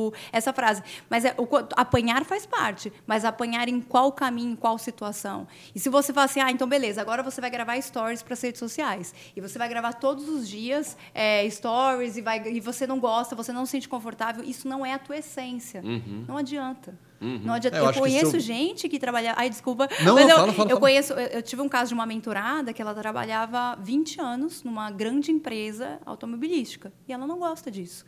o, 0.08 0.12
essa 0.32 0.52
frase. 0.52 0.82
Mas 1.08 1.24
é, 1.24 1.36
apanhar 1.76 2.24
faz 2.24 2.44
parte. 2.44 2.92
Mas 3.06 3.24
apanhar 3.24 3.68
em 3.68 3.80
qual 3.80 4.10
caminho, 4.10 4.50
em 4.50 4.56
qual 4.56 4.76
situação. 4.76 5.46
E 5.72 5.78
se 5.78 5.88
você 5.88 6.12
fala 6.12 6.24
assim, 6.24 6.40
ah, 6.40 6.50
então 6.50 6.68
beleza, 6.68 7.00
agora 7.00 7.22
você 7.22 7.40
vai 7.40 7.48
gravar 7.48 7.80
stories 7.80 8.24
para 8.24 8.34
as 8.34 8.42
redes 8.42 8.58
sociais. 8.58 9.14
E 9.36 9.40
você 9.40 9.56
vai 9.56 9.68
gravar 9.68 9.92
todos 9.92 10.28
os 10.28 10.48
dias 10.48 10.96
é, 11.14 11.48
stories 11.48 12.16
e, 12.16 12.20
vai, 12.20 12.42
e 12.48 12.58
você 12.58 12.88
não 12.88 12.98
gosta, 12.98 13.36
você 13.36 13.52
não 13.52 13.64
se 13.64 13.70
sente 13.70 13.88
confortável, 13.88 14.42
isso 14.42 14.66
não 14.66 14.84
é 14.84 14.94
a 14.94 14.98
tua 14.98 15.18
essência. 15.18 15.59
Uhum. 15.84 16.24
Não 16.26 16.36
adianta. 16.36 16.98
Uhum. 17.20 17.40
Não 17.44 17.54
adianta. 17.54 17.76
É, 17.76 17.80
eu, 17.80 17.86
eu 17.86 17.92
conheço 17.94 18.36
eu... 18.36 18.40
gente 18.40 18.88
que 18.88 18.98
trabalha. 18.98 19.34
Ai, 19.36 19.50
desculpa. 19.50 19.88
Não, 20.02 20.14
mas 20.14 20.26
não, 20.26 20.30
eu, 20.30 20.36
fala, 20.36 20.52
fala, 20.52 20.66
eu 20.66 20.68
fala. 20.68 20.80
conheço. 20.80 21.12
Eu 21.12 21.42
tive 21.42 21.62
um 21.62 21.68
caso 21.68 21.88
de 21.88 21.94
uma 21.94 22.06
mentorada 22.06 22.72
que 22.72 22.80
ela 22.80 22.94
trabalhava 22.94 23.76
20 23.76 24.20
anos 24.20 24.62
numa 24.62 24.90
grande 24.90 25.30
empresa 25.30 26.00
automobilística. 26.06 26.92
E 27.06 27.12
ela 27.12 27.26
não 27.26 27.38
gosta 27.38 27.70
disso. 27.70 28.04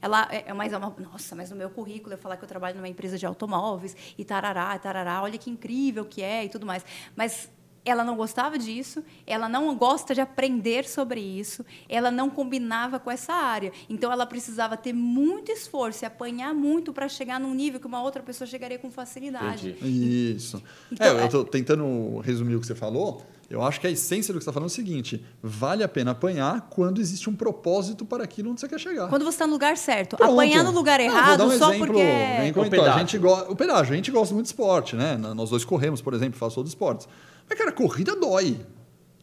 Ela 0.00 0.26
é, 0.30 0.44
é 0.48 0.52
mais 0.52 0.72
uma, 0.72 0.94
nossa, 0.98 1.36
mas 1.36 1.50
no 1.50 1.56
meu 1.56 1.70
currículo 1.70 2.14
eu 2.14 2.18
falar 2.18 2.36
que 2.36 2.42
eu 2.42 2.48
trabalho 2.48 2.76
numa 2.76 2.88
empresa 2.88 3.16
de 3.16 3.24
automóveis 3.24 3.96
e 4.18 4.24
tarará, 4.24 4.76
tarará, 4.76 5.22
olha 5.22 5.38
que 5.38 5.48
incrível 5.48 6.04
que 6.04 6.20
é 6.20 6.44
e 6.44 6.48
tudo 6.48 6.66
mais. 6.66 6.84
Mas 7.14 7.48
ela 7.84 8.04
não 8.04 8.16
gostava 8.16 8.58
disso, 8.58 9.02
ela 9.26 9.48
não 9.48 9.74
gosta 9.76 10.14
de 10.14 10.20
aprender 10.20 10.88
sobre 10.88 11.20
isso, 11.20 11.64
ela 11.88 12.10
não 12.10 12.30
combinava 12.30 12.98
com 12.98 13.10
essa 13.10 13.32
área. 13.32 13.72
Então 13.88 14.12
ela 14.12 14.26
precisava 14.26 14.76
ter 14.76 14.92
muito 14.92 15.50
esforço 15.50 16.04
e 16.04 16.06
apanhar 16.06 16.54
muito 16.54 16.92
para 16.92 17.08
chegar 17.08 17.40
num 17.40 17.54
nível 17.54 17.80
que 17.80 17.86
uma 17.86 18.02
outra 18.02 18.22
pessoa 18.22 18.46
chegaria 18.46 18.78
com 18.78 18.90
facilidade. 18.90 19.70
Entendi. 19.70 20.34
Isso. 20.36 20.62
Então, 20.90 21.18
é, 21.18 21.22
eu 21.22 21.26
estou 21.26 21.44
tentando 21.44 22.18
resumir 22.20 22.54
o 22.56 22.60
que 22.60 22.66
você 22.66 22.74
falou. 22.74 23.22
Eu 23.52 23.62
acho 23.62 23.78
que 23.78 23.86
a 23.86 23.90
essência 23.90 24.32
do 24.32 24.38
que 24.38 24.44
você 24.44 24.48
está 24.48 24.52
falando 24.54 24.70
é 24.70 24.72
o 24.72 24.74
seguinte: 24.74 25.22
vale 25.42 25.84
a 25.84 25.88
pena 25.88 26.12
apanhar 26.12 26.68
quando 26.70 27.02
existe 27.02 27.28
um 27.28 27.36
propósito 27.36 28.02
para 28.02 28.24
aquilo 28.24 28.50
onde 28.50 28.62
você 28.62 28.66
quer 28.66 28.80
chegar. 28.80 29.10
Quando 29.10 29.24
você 29.24 29.34
está 29.34 29.46
no 29.46 29.52
lugar 29.52 29.76
certo. 29.76 30.16
Pronto. 30.16 30.32
Apanhar 30.32 30.64
no 30.64 30.70
lugar 30.70 30.98
errado 30.98 31.44
um 31.44 31.58
só 31.58 31.68
exemplo, 31.68 31.88
porque. 31.88 32.02
Vem 32.40 32.52
com 32.54 32.62
o, 32.62 32.70
pedágio. 32.70 32.92
A 32.94 32.98
gente 32.98 33.18
o 33.18 33.54
pedágio. 33.54 33.92
A 33.92 33.96
gente 33.96 34.10
gosta 34.10 34.32
muito 34.32 34.46
de 34.46 34.52
esporte, 34.52 34.96
né? 34.96 35.18
Nós 35.18 35.50
dois 35.50 35.66
corremos, 35.66 36.00
por 36.00 36.14
exemplo, 36.14 36.38
faço 36.38 36.60
outros 36.60 36.72
esportes. 36.72 37.06
Mas, 37.46 37.58
cara, 37.58 37.70
corrida 37.70 38.16
dói. 38.16 38.58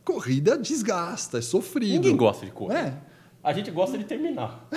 Corrida 0.05 0.55
desgasta, 0.59 1.39
é 1.39 1.41
sofrido. 1.41 1.93
Ninguém 1.93 2.15
gosta 2.15 2.45
de 2.45 2.51
correr. 2.51 2.77
É. 2.77 2.93
A 3.43 3.51
gente 3.53 3.71
gosta 3.71 3.97
de 3.97 4.03
terminar. 4.03 4.67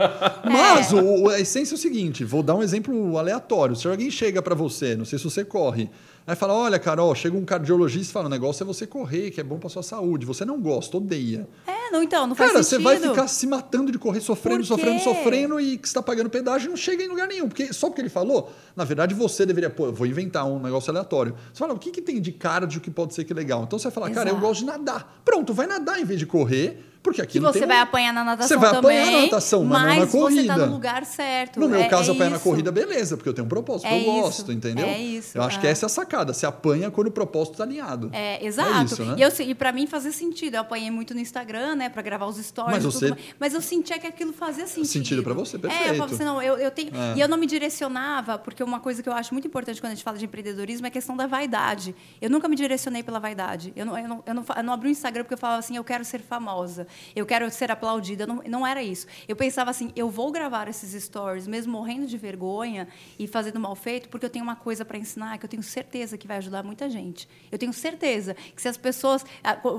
Mas 0.44 0.92
é. 0.92 0.96
o, 0.96 1.28
a 1.28 1.38
essência 1.38 1.74
é 1.74 1.76
o 1.76 1.78
seguinte: 1.78 2.24
vou 2.24 2.42
dar 2.42 2.54
um 2.54 2.62
exemplo 2.62 3.18
aleatório. 3.18 3.76
Se 3.76 3.86
alguém 3.86 4.10
chega 4.10 4.40
para 4.40 4.54
você, 4.54 4.96
não 4.96 5.04
sei 5.04 5.18
se 5.18 5.24
você 5.24 5.44
corre, 5.44 5.90
aí 6.26 6.36
fala: 6.36 6.54
Olha, 6.54 6.78
Carol, 6.78 7.14
chega 7.14 7.36
um 7.36 7.44
cardiologista 7.44 8.10
e 8.10 8.12
fala: 8.12 8.26
O 8.26 8.30
negócio 8.30 8.62
é 8.62 8.66
você 8.66 8.86
correr, 8.86 9.30
que 9.30 9.40
é 9.40 9.44
bom 9.44 9.58
para 9.58 9.68
sua 9.68 9.82
saúde. 9.82 10.26
Você 10.26 10.44
não 10.44 10.60
gosta, 10.60 10.96
odeia. 10.96 11.48
É, 11.66 11.81
não, 11.92 12.02
então, 12.02 12.26
não 12.26 12.34
Cara, 12.34 12.52
faz 12.52 12.66
você 12.66 12.76
sentido. 12.76 12.84
vai 12.84 12.98
ficar 12.98 13.28
se 13.28 13.46
matando 13.46 13.92
de 13.92 13.98
correr, 13.98 14.20
sofrendo, 14.20 14.64
sofrendo, 14.64 15.00
sofrendo 15.00 15.60
e 15.60 15.76
que 15.78 15.86
você 15.86 15.90
está 15.90 16.02
pagando 16.02 16.30
pedágio 16.30 16.66
e 16.66 16.70
não 16.70 16.76
chega 16.76 17.02
em 17.04 17.08
lugar 17.08 17.28
nenhum. 17.28 17.46
Porque 17.48 17.72
só 17.72 17.88
porque 17.88 18.00
ele 18.00 18.08
falou, 18.08 18.50
na 18.74 18.84
verdade 18.84 19.14
você 19.14 19.44
deveria, 19.46 19.70
pô, 19.70 19.86
eu 19.86 19.92
vou 19.92 20.06
inventar 20.06 20.44
um 20.46 20.58
negócio 20.58 20.90
aleatório. 20.90 21.34
Você 21.52 21.58
fala, 21.58 21.74
o 21.74 21.78
que, 21.78 21.90
que 21.90 22.02
tem 22.02 22.20
de 22.20 22.32
cardio 22.32 22.80
que 22.80 22.90
pode 22.90 23.14
ser 23.14 23.24
que 23.24 23.34
legal? 23.34 23.62
Então 23.64 23.78
você 23.78 23.84
vai 23.84 23.92
falar, 23.92 24.10
cara, 24.10 24.28
eu 24.30 24.34
Exato. 24.34 24.46
gosto 24.46 24.60
de 24.60 24.66
nadar. 24.66 25.20
Pronto, 25.24 25.52
vai 25.54 25.66
nadar 25.66 26.00
em 26.00 26.04
vez 26.04 26.18
de 26.18 26.26
correr, 26.26 26.86
porque 27.02 27.20
aqui 27.20 27.32
Que 27.34 27.40
você 27.40 27.66
vai 27.66 27.78
um- 27.78 27.82
apanhar 27.82 28.12
na 28.14 28.22
natação 28.22 28.48
Você 28.48 28.56
vai 28.56 28.70
também, 28.72 28.98
apanhar 29.00 29.16
na 29.16 29.22
natação, 29.24 29.64
mas 29.64 29.82
não 29.82 29.88
na 29.88 30.06
você 30.06 30.18
corrida. 30.18 30.54
tá 30.56 30.66
no 30.66 30.72
lugar 30.72 31.04
certo. 31.04 31.58
No 31.58 31.68
meu 31.68 31.80
É- 31.80 31.88
caso, 31.88 32.12
é 32.12 32.14
apanhar 32.14 32.30
na 32.30 32.38
corrida, 32.38 32.70
beleza, 32.70 33.16
porque 33.16 33.28
eu 33.28 33.34
tenho 33.34 33.44
um 33.44 33.48
propósito, 33.48 33.88
É 33.88 33.96
eu 33.96 34.00
isso, 34.02 34.10
gosto, 34.12 34.52
entendeu? 34.52 34.86
é 34.86 34.98
isso, 34.98 35.36
Eu 35.36 35.42
acho 35.42 35.58
é. 35.58 35.60
que 35.60 35.66
essa 35.66 35.84
é 35.84 35.86
a 35.86 35.88
sacada. 35.88 36.32
Você 36.32 36.46
apanha 36.46 36.90
quando 36.92 37.08
o 37.08 37.10
propósito 37.10 37.56
tá 37.56 37.64
alinhado. 37.64 38.08
É, 38.12 38.44
exato. 38.46 38.84
isso, 38.84 39.04
né? 39.04 39.16
E, 39.18 39.22
eu, 39.22 39.30
e 39.48 39.54
para 39.54 39.72
mim 39.72 39.86
fazia 39.88 40.12
sentido. 40.12 40.54
Eu 40.54 40.60
apanhei 40.60 40.90
muito 40.92 41.12
no 41.12 41.18
Instagram, 41.20 41.74
né, 41.74 41.81
para 41.88 42.02
gravar 42.02 42.26
os 42.26 42.36
stories. 42.36 42.72
Mas 42.72 42.84
você- 42.84 43.14
mas 43.38 43.54
eu 43.54 43.60
sentia 43.60 43.98
que 43.98 44.06
aquilo 44.06 44.32
fazia 44.32 44.66
sentido. 44.66 44.86
Sentido 44.86 45.22
pra 45.22 45.34
você, 45.34 45.56
É, 45.56 45.58
eu 45.58 45.60
perfeito. 45.62 45.94
falava 45.96 46.14
assim, 46.14 46.24
não, 46.24 46.42
eu, 46.42 46.56
eu 46.58 46.70
tenho. 46.70 46.90
É. 46.94 47.16
E 47.16 47.20
eu 47.20 47.28
não 47.28 47.36
me 47.38 47.46
direcionava, 47.46 48.38
porque 48.38 48.62
uma 48.62 48.80
coisa 48.80 49.02
que 49.02 49.08
eu 49.08 49.12
acho 49.12 49.34
muito 49.34 49.46
importante 49.46 49.80
quando 49.80 49.92
a 49.92 49.94
gente 49.94 50.04
fala 50.04 50.18
de 50.18 50.24
empreendedorismo 50.24 50.86
é 50.86 50.88
a 50.88 50.90
questão 50.90 51.16
da 51.16 51.26
vaidade. 51.26 51.94
Eu 52.20 52.30
nunca 52.30 52.48
me 52.48 52.56
direcionei 52.56 53.02
pela 53.02 53.18
vaidade. 53.18 53.72
Eu 53.76 53.86
não, 53.86 53.98
eu 53.98 54.08
não, 54.08 54.22
eu 54.26 54.34
não, 54.34 54.44
eu 54.56 54.62
não 54.62 54.72
abri 54.72 54.88
o 54.88 54.90
Instagram 54.90 55.24
porque 55.24 55.34
eu 55.34 55.38
falava 55.38 55.58
assim, 55.58 55.76
eu 55.76 55.84
quero 55.84 56.04
ser 56.04 56.20
famosa, 56.20 56.86
eu 57.16 57.24
quero 57.26 57.50
ser 57.50 57.70
aplaudida. 57.70 58.26
Não, 58.26 58.42
não 58.48 58.66
era 58.66 58.82
isso. 58.82 59.06
Eu 59.26 59.34
pensava 59.36 59.70
assim, 59.70 59.92
eu 59.96 60.08
vou 60.10 60.30
gravar 60.30 60.68
esses 60.68 61.00
stories, 61.02 61.46
mesmo 61.46 61.72
morrendo 61.72 62.06
de 62.06 62.16
vergonha 62.18 62.88
e 63.18 63.26
fazendo 63.26 63.58
mal 63.58 63.74
feito, 63.74 64.08
porque 64.08 64.26
eu 64.26 64.30
tenho 64.30 64.44
uma 64.44 64.56
coisa 64.56 64.84
para 64.84 64.98
ensinar 64.98 65.38
que 65.38 65.44
eu 65.44 65.48
tenho 65.48 65.62
certeza 65.62 66.16
que 66.18 66.26
vai 66.26 66.36
ajudar 66.38 66.62
muita 66.62 66.88
gente. 66.90 67.28
Eu 67.50 67.58
tenho 67.58 67.72
certeza 67.72 68.34
que 68.54 68.60
se 68.62 68.68
as 68.68 68.76
pessoas. 68.76 69.24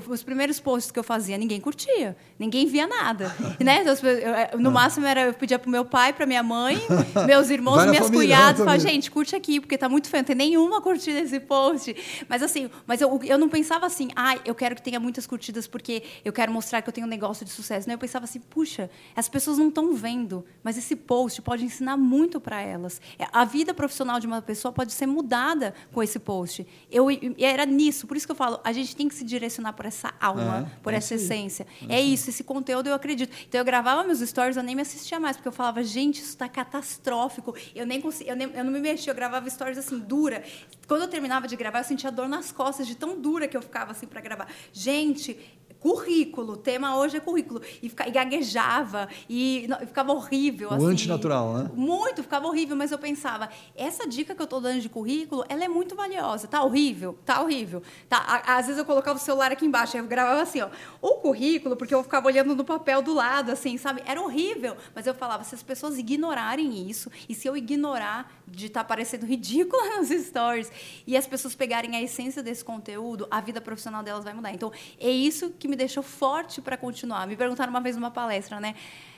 Os 0.09 0.23
primeiros 0.23 0.59
posts 0.59 0.91
que 0.91 0.99
eu 0.99 1.03
fazia, 1.03 1.37
ninguém 1.37 1.59
curtia, 1.61 1.92
ninguém 2.39 2.65
via 2.67 2.87
nada. 2.87 3.33
né? 3.59 3.81
Então, 3.81 3.95
pe- 3.95 4.07
eu- 4.07 4.33
eu- 4.53 4.59
No 4.59 4.71
máximo 4.71 5.05
era 5.05 5.21
eu 5.21 5.33
pedia 5.33 5.57
pro 5.59 5.69
meu 5.69 5.85
pai, 5.85 6.13
para 6.13 6.25
minha 6.25 6.43
mãe, 6.43 6.77
meus 7.25 7.49
irmãos, 7.49 7.75
Vai 7.77 7.89
minhas 7.89 8.05
família, 8.07 8.35
cunhadas, 8.37 8.65
família. 8.65 8.79
gente, 8.91 9.11
curte 9.11 9.35
aqui, 9.35 9.59
porque 9.59 9.77
tá 9.77 9.87
muito 9.89 10.07
feio, 10.09 10.21
não 10.21 10.27
tem 10.27 10.35
nenhuma 10.35 10.81
curtida 10.81 11.19
esse 11.19 11.39
post. 11.39 11.95
Mas 12.27 12.41
assim, 12.43 12.69
mas 12.87 13.01
eu, 13.01 13.19
eu 13.23 13.37
não 13.37 13.49
pensava 13.49 13.85
assim, 13.85 14.09
ah, 14.15 14.37
eu 14.45 14.53
quero 14.55 14.75
que 14.75 14.81
tenha 14.81 14.99
muitas 14.99 15.25
curtidas 15.27 15.67
porque 15.67 16.03
eu 16.25 16.33
quero 16.33 16.51
mostrar 16.51 16.81
que 16.81 16.89
eu 16.89 16.93
tenho 16.93 17.07
um 17.07 17.09
negócio 17.09 17.45
de 17.45 17.51
sucesso. 17.51 17.87
Não, 17.87 17.93
eu 17.95 17.99
pensava 17.99 18.25
assim, 18.25 18.39
puxa, 18.39 18.89
as 19.15 19.27
pessoas 19.29 19.57
não 19.57 19.67
estão 19.69 19.93
vendo, 19.93 20.45
mas 20.63 20.77
esse 20.77 20.95
post 20.95 21.41
pode 21.41 21.63
ensinar 21.65 21.97
muito 21.97 22.39
para 22.39 22.61
elas. 22.61 22.99
É, 23.19 23.25
A 23.31 23.45
vida 23.45 23.73
profissional 23.73 24.19
de 24.19 24.27
uma 24.27 24.41
pessoa 24.41 24.71
pode 24.71 24.91
ser 24.93 25.05
mudada 25.05 25.73
com 25.91 26.01
esse 26.03 26.19
post. 26.19 26.65
Eu 26.91 27.07
era 27.39 27.65
nisso, 27.65 28.07
por 28.07 28.17
isso 28.17 28.25
que 28.25 28.31
eu 28.31 28.35
falo, 28.35 28.59
a 28.63 28.71
gente 28.71 28.95
tem 28.95 29.07
que 29.07 29.15
se 29.15 29.23
direcionar 29.23 29.73
por 29.73 29.85
essa 29.85 30.13
alma, 30.19 30.69
É, 30.71 30.79
por 30.81 30.93
é 30.93 30.97
essa 30.97 31.13
aí. 31.13 31.19
essência. 31.19 31.65
É 31.89 32.01
isso, 32.01 32.29
esse 32.29 32.43
conteúdo 32.43 32.87
eu 32.87 32.93
acredito. 32.93 33.35
Então 33.47 33.59
eu 33.59 33.65
gravava 33.65 34.03
meus 34.03 34.19
stories, 34.19 34.57
eu 34.57 34.63
nem 34.63 34.75
me 34.75 34.81
assistia 34.81 35.19
mais, 35.19 35.35
porque 35.37 35.47
eu 35.47 35.51
falava, 35.51 35.83
gente, 35.83 36.17
isso 36.21 36.29
está 36.29 36.47
catastrófico. 36.49 37.55
Eu 37.75 37.85
nem 37.85 37.99
consegui, 38.01 38.29
eu, 38.29 38.35
nem- 38.35 38.51
eu 38.53 38.63
não 38.63 38.71
me 38.71 38.79
mexia, 38.79 39.11
eu 39.11 39.15
gravava 39.15 39.49
stories 39.49 39.77
assim, 39.77 39.99
dura. 39.99 40.43
Quando 40.87 41.01
eu 41.03 41.07
terminava 41.07 41.47
de 41.47 41.55
gravar, 41.55 41.79
eu 41.79 41.83
sentia 41.83 42.11
dor 42.11 42.27
nas 42.27 42.51
costas 42.51 42.85
de 42.87 42.95
tão 42.95 43.19
dura 43.19 43.47
que 43.47 43.55
eu 43.55 43.61
ficava 43.61 43.91
assim 43.91 44.05
para 44.07 44.21
gravar. 44.21 44.47
Gente, 44.71 45.37
currículo, 45.83 46.53
o 46.53 46.57
tema 46.57 46.95
hoje 46.95 47.17
é 47.17 47.19
currículo. 47.19 47.61
E, 47.81 47.89
fica, 47.89 48.07
e 48.07 48.11
gaguejava, 48.11 49.09
e, 49.29 49.65
não, 49.67 49.81
e 49.81 49.85
ficava 49.85 50.13
horrível. 50.13 50.69
O 50.69 50.73
assim. 50.75 50.85
antinatural, 50.85 51.53
né? 51.57 51.69
Muito, 51.75 52.23
ficava 52.23 52.47
horrível, 52.47 52.77
mas 52.77 52.89
eu 52.93 52.97
pensava, 52.97 53.49
essa 53.75 54.07
dica 54.07 54.33
que 54.33 54.41
eu 54.41 54.45
estou 54.45 54.61
dando 54.61 54.79
de 54.79 54.87
currículo, 54.87 55.43
ela 55.49 55.61
é 55.61 55.67
muito 55.67 55.93
valiosa. 55.93 56.47
Tá 56.47 56.63
horrível? 56.63 57.19
Tá 57.25 57.41
horrível. 57.41 57.83
Tá, 58.07 58.17
a- 58.17 58.55
às 58.57 58.67
vezes 58.67 58.79
eu 58.79 58.85
colocava 58.85 59.19
o 59.19 59.21
celular 59.21 59.51
aqui 59.51 59.65
embaixo, 59.65 59.97
eu 59.97 60.05
gravava 60.07 60.41
assim, 60.41 60.61
ó, 60.61 60.69
o 61.01 61.15
currículo, 61.15 61.75
porque 61.75 61.93
eu 61.93 62.01
ficava 62.01 62.27
olhando 62.27 62.55
no 62.55 62.63
papel 62.63 63.01
do 63.01 63.13
lado, 63.13 63.51
assim, 63.51 63.77
sabe? 63.77 64.01
Era 64.05 64.21
horrível. 64.21 64.77
Mas 64.95 65.05
eu 65.05 65.13
falava, 65.13 65.43
se 65.43 65.53
as 65.53 65.61
pessoas 65.61 65.97
ignorarem 65.97 66.89
isso, 66.89 67.11
e 67.27 67.35
se 67.35 67.45
eu 67.45 67.57
ignorar 67.57 68.41
de 68.47 68.67
estar 68.67 68.85
parecendo 68.85 69.25
ridícula 69.25 69.83
nos 69.99 70.07
stories, 70.09 70.71
e 71.05 71.17
as 71.17 71.27
pessoas 71.27 71.53
pegarem 71.55 71.93
a 71.97 72.01
essência 72.01 72.41
desse 72.41 72.63
conteúdo, 72.63 73.27
a 73.29 73.41
vida 73.41 73.59
profissional 73.59 74.01
delas 74.01 74.23
vai 74.23 74.33
mudar. 74.33 74.53
Então, 74.53 74.71
é 74.97 75.09
isso 75.09 75.49
que 75.59 75.67
me 75.67 75.72
deixou 75.75 76.03
forte 76.03 76.61
para 76.61 76.77
continuar. 76.77 77.27
Me 77.27 77.35
perguntaram 77.35 77.69
uma 77.71 77.81
vez 77.81 77.95
numa 77.95 78.11
palestra, 78.11 78.59
né? 78.59 78.75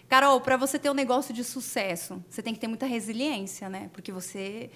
Carol, 0.08 0.39
para 0.41 0.56
você 0.58 0.78
ter 0.78 0.89
um 0.89 0.93
negócio 0.93 1.34
de 1.34 1.43
sucesso, 1.43 2.24
você 2.30 2.41
tem 2.41 2.53
que 2.53 2.60
ter 2.60 2.68
muita 2.68 2.86
resiliência, 2.86 3.68
né? 3.70 3.89
Porque 3.93 4.12
você 4.12 4.70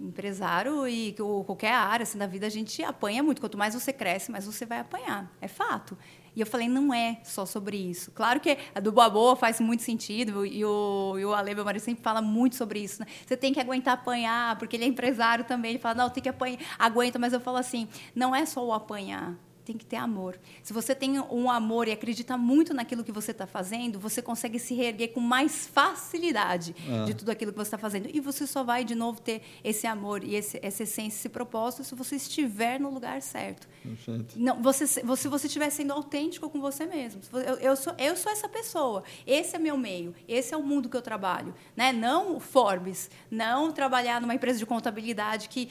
empresário 0.00 0.86
e 0.86 1.12
que 1.12 1.22
o- 1.22 1.42
qualquer 1.44 1.72
área 1.72 2.02
assim, 2.04 2.18
da 2.18 2.26
vida 2.26 2.46
a 2.46 2.50
gente 2.50 2.82
apanha 2.82 3.22
muito. 3.22 3.40
Quanto 3.40 3.56
mais 3.56 3.74
você 3.74 3.92
cresce, 3.92 4.30
mais 4.30 4.44
você 4.44 4.66
vai 4.66 4.78
apanhar. 4.80 5.30
É 5.40 5.48
fato. 5.48 5.96
E 6.34 6.40
eu 6.40 6.46
falei, 6.46 6.68
não 6.68 6.92
é 6.92 7.18
só 7.24 7.46
sobre 7.46 7.78
isso. 7.78 8.10
Claro 8.10 8.38
que 8.40 8.58
a 8.74 8.80
do 8.80 8.92
Boa 8.92 9.08
Boa 9.08 9.34
faz 9.34 9.58
muito 9.58 9.82
sentido, 9.82 10.44
e 10.44 10.62
o, 10.64 11.16
e 11.18 11.24
o 11.24 11.32
Ale, 11.32 11.54
meu 11.54 11.64
marido, 11.64 11.82
sempre 11.82 12.02
fala 12.02 12.20
muito 12.20 12.56
sobre 12.56 12.78
isso. 12.80 13.00
Né? 13.00 13.06
Você 13.26 13.36
tem 13.38 13.54
que 13.54 13.60
aguentar 13.60 13.94
apanhar, 13.94 14.58
porque 14.58 14.76
ele 14.76 14.84
é 14.84 14.86
empresário 14.86 15.44
também. 15.46 15.70
Ele 15.72 15.78
fala, 15.78 15.94
não, 15.94 16.10
tem 16.10 16.22
que 16.22 16.28
apanhar, 16.28 16.58
aguenta. 16.78 17.18
Mas 17.18 17.32
eu 17.32 17.40
falo 17.40 17.56
assim, 17.56 17.88
não 18.14 18.36
é 18.36 18.44
só 18.44 18.62
o 18.64 18.72
apanhar 18.74 19.34
tem 19.66 19.76
que 19.76 19.84
ter 19.84 19.96
amor. 19.96 20.38
Se 20.62 20.72
você 20.72 20.94
tem 20.94 21.18
um 21.20 21.50
amor 21.50 21.88
e 21.88 21.92
acredita 21.92 22.36
muito 22.36 22.72
naquilo 22.72 23.02
que 23.02 23.12
você 23.12 23.32
está 23.32 23.46
fazendo, 23.46 23.98
você 23.98 24.22
consegue 24.22 24.58
se 24.58 24.74
reerguer 24.74 25.12
com 25.12 25.20
mais 25.20 25.66
facilidade 25.66 26.74
Ah. 26.88 27.04
de 27.04 27.14
tudo 27.14 27.30
aquilo 27.30 27.50
que 27.52 27.58
você 27.58 27.66
está 27.68 27.78
fazendo. 27.78 28.08
E 28.12 28.20
você 28.20 28.46
só 28.46 28.62
vai, 28.62 28.84
de 28.84 28.94
novo, 28.94 29.20
ter 29.20 29.42
esse 29.64 29.86
amor 29.86 30.22
e 30.22 30.34
esse, 30.36 30.58
essa 30.62 30.84
essência, 30.84 31.18
esse 31.18 31.28
propósito, 31.28 31.82
se 31.84 31.94
você 31.94 32.16
estiver 32.16 32.78
no 32.78 32.90
lugar 32.90 33.20
certo. 33.20 33.68
Perfeito. 33.82 34.34
Não, 34.38 34.62
você, 34.62 34.86
se 34.86 35.02
você, 35.02 35.28
você 35.28 35.46
estiver 35.48 35.70
sendo 35.70 35.92
autêntico 35.92 36.48
com 36.48 36.60
você 36.60 36.86
mesmo. 36.86 37.20
Eu, 37.32 37.56
eu, 37.56 37.76
sou, 37.76 37.92
eu 37.98 38.16
sou 38.16 38.30
essa 38.30 38.48
pessoa. 38.48 39.02
Esse 39.26 39.56
é 39.56 39.58
meu 39.58 39.76
meio. 39.76 40.14
Esse 40.28 40.54
é 40.54 40.56
o 40.56 40.62
mundo 40.62 40.88
que 40.88 40.96
eu 40.96 41.02
trabalho. 41.02 41.52
Né? 41.76 41.92
Não 41.92 42.36
o 42.36 42.40
Forbes. 42.40 43.10
Não 43.30 43.72
trabalhar 43.72 44.20
numa 44.20 44.34
empresa 44.34 44.58
de 44.58 44.66
contabilidade 44.66 45.48
que, 45.48 45.68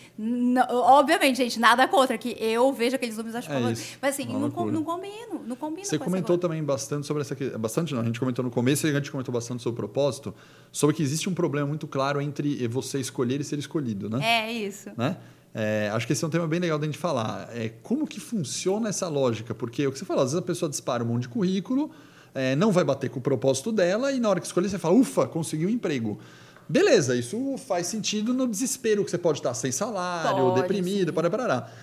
obviamente, 0.70 1.38
gente, 1.38 1.60
nada 1.60 1.88
contra, 1.88 2.18
que 2.18 2.36
eu 2.40 2.72
vejo 2.74 2.96
aqueles 2.96 3.16
números 3.18 3.36
acho 3.36 3.52
É 3.52 3.56
que. 3.56 3.64
Mas 4.02 4.16
assim, 4.16 4.26
não, 4.26 4.40
não 4.40 4.52
combino. 4.52 5.44
Não 5.46 5.56
combino 5.56 5.86
Você 5.86 5.98
com 5.98 6.06
comentou 6.06 6.38
também 6.38 6.64
bastante 6.64 7.06
sobre 7.06 7.22
essa 7.22 7.36
questão. 7.36 7.60
Bastante 7.60 7.94
não, 7.94 8.02
a 8.02 8.06
gente 8.06 8.20
comentou 8.20 8.44
no 8.44 8.52
começo 8.52 8.88
e 8.88 8.90
a 8.90 8.94
gente 8.94 9.12
comentou 9.12 9.34
bastante 9.34 9.64
sobre 9.64 9.82
o 9.82 9.88
propósito, 9.88 10.34
sobre 10.72 10.96
que 10.96 11.04
existe 11.04 11.30
um 11.30 11.34
problema 11.34 11.68
muito 11.68 11.88
claro 11.88 12.22
entre 12.22 12.68
você 12.68 13.00
escolher 13.00 13.42
e 13.42 13.44
ser 13.44 13.60
escolhido, 13.60 14.10
né? 14.10 14.20
É 14.24 14.52
isso. 14.52 14.90
né? 14.98 15.18
É, 15.58 15.90
acho 15.94 16.06
que 16.06 16.12
esse 16.12 16.22
é 16.22 16.28
um 16.28 16.30
tema 16.30 16.46
bem 16.46 16.60
legal 16.60 16.78
da 16.78 16.86
gente 16.86 16.98
falar. 16.98 17.50
É, 17.54 17.70
como 17.82 18.06
que 18.06 18.20
funciona 18.20 18.90
essa 18.90 19.08
lógica? 19.08 19.56
Porque 19.56 19.88
o 19.88 19.92
que 19.92 19.98
você 19.98 20.04
falou, 20.04 20.24
às 20.24 20.32
vezes 20.32 20.44
a 20.44 20.46
pessoa 20.46 20.70
dispara 20.70 21.02
um 21.02 21.08
monte 21.08 21.24
de 21.24 21.30
currículo, 21.30 21.92
é, 22.34 22.58
não 22.58 22.74
vai 22.74 22.84
bater 22.84 23.10
com 23.10 23.20
o 23.20 23.22
propósito 23.22 23.72
dela 23.72 24.12
e 24.12 24.20
na 24.20 24.30
hora 24.30 24.42
que 24.42 24.46
escolher 24.46 24.68
você 24.68 24.78
fala, 24.78 24.96
ufa, 24.96 25.26
consegui 25.26 25.66
um 25.66 25.70
emprego. 25.70 26.20
Beleza, 26.68 27.16
isso 27.16 27.56
faz 27.58 27.88
sentido 27.88 28.34
no 28.34 28.46
desespero 28.48 29.06
que 29.06 29.12
você 29.12 29.18
pode 29.18 29.40
estar 29.40 29.54
sem 29.54 29.72
salário, 29.72 30.46
Pode, 30.46 30.62
deprimido, 30.62 31.10
sim. 31.10 31.14
para 31.14 31.30
parar. 31.30 31.74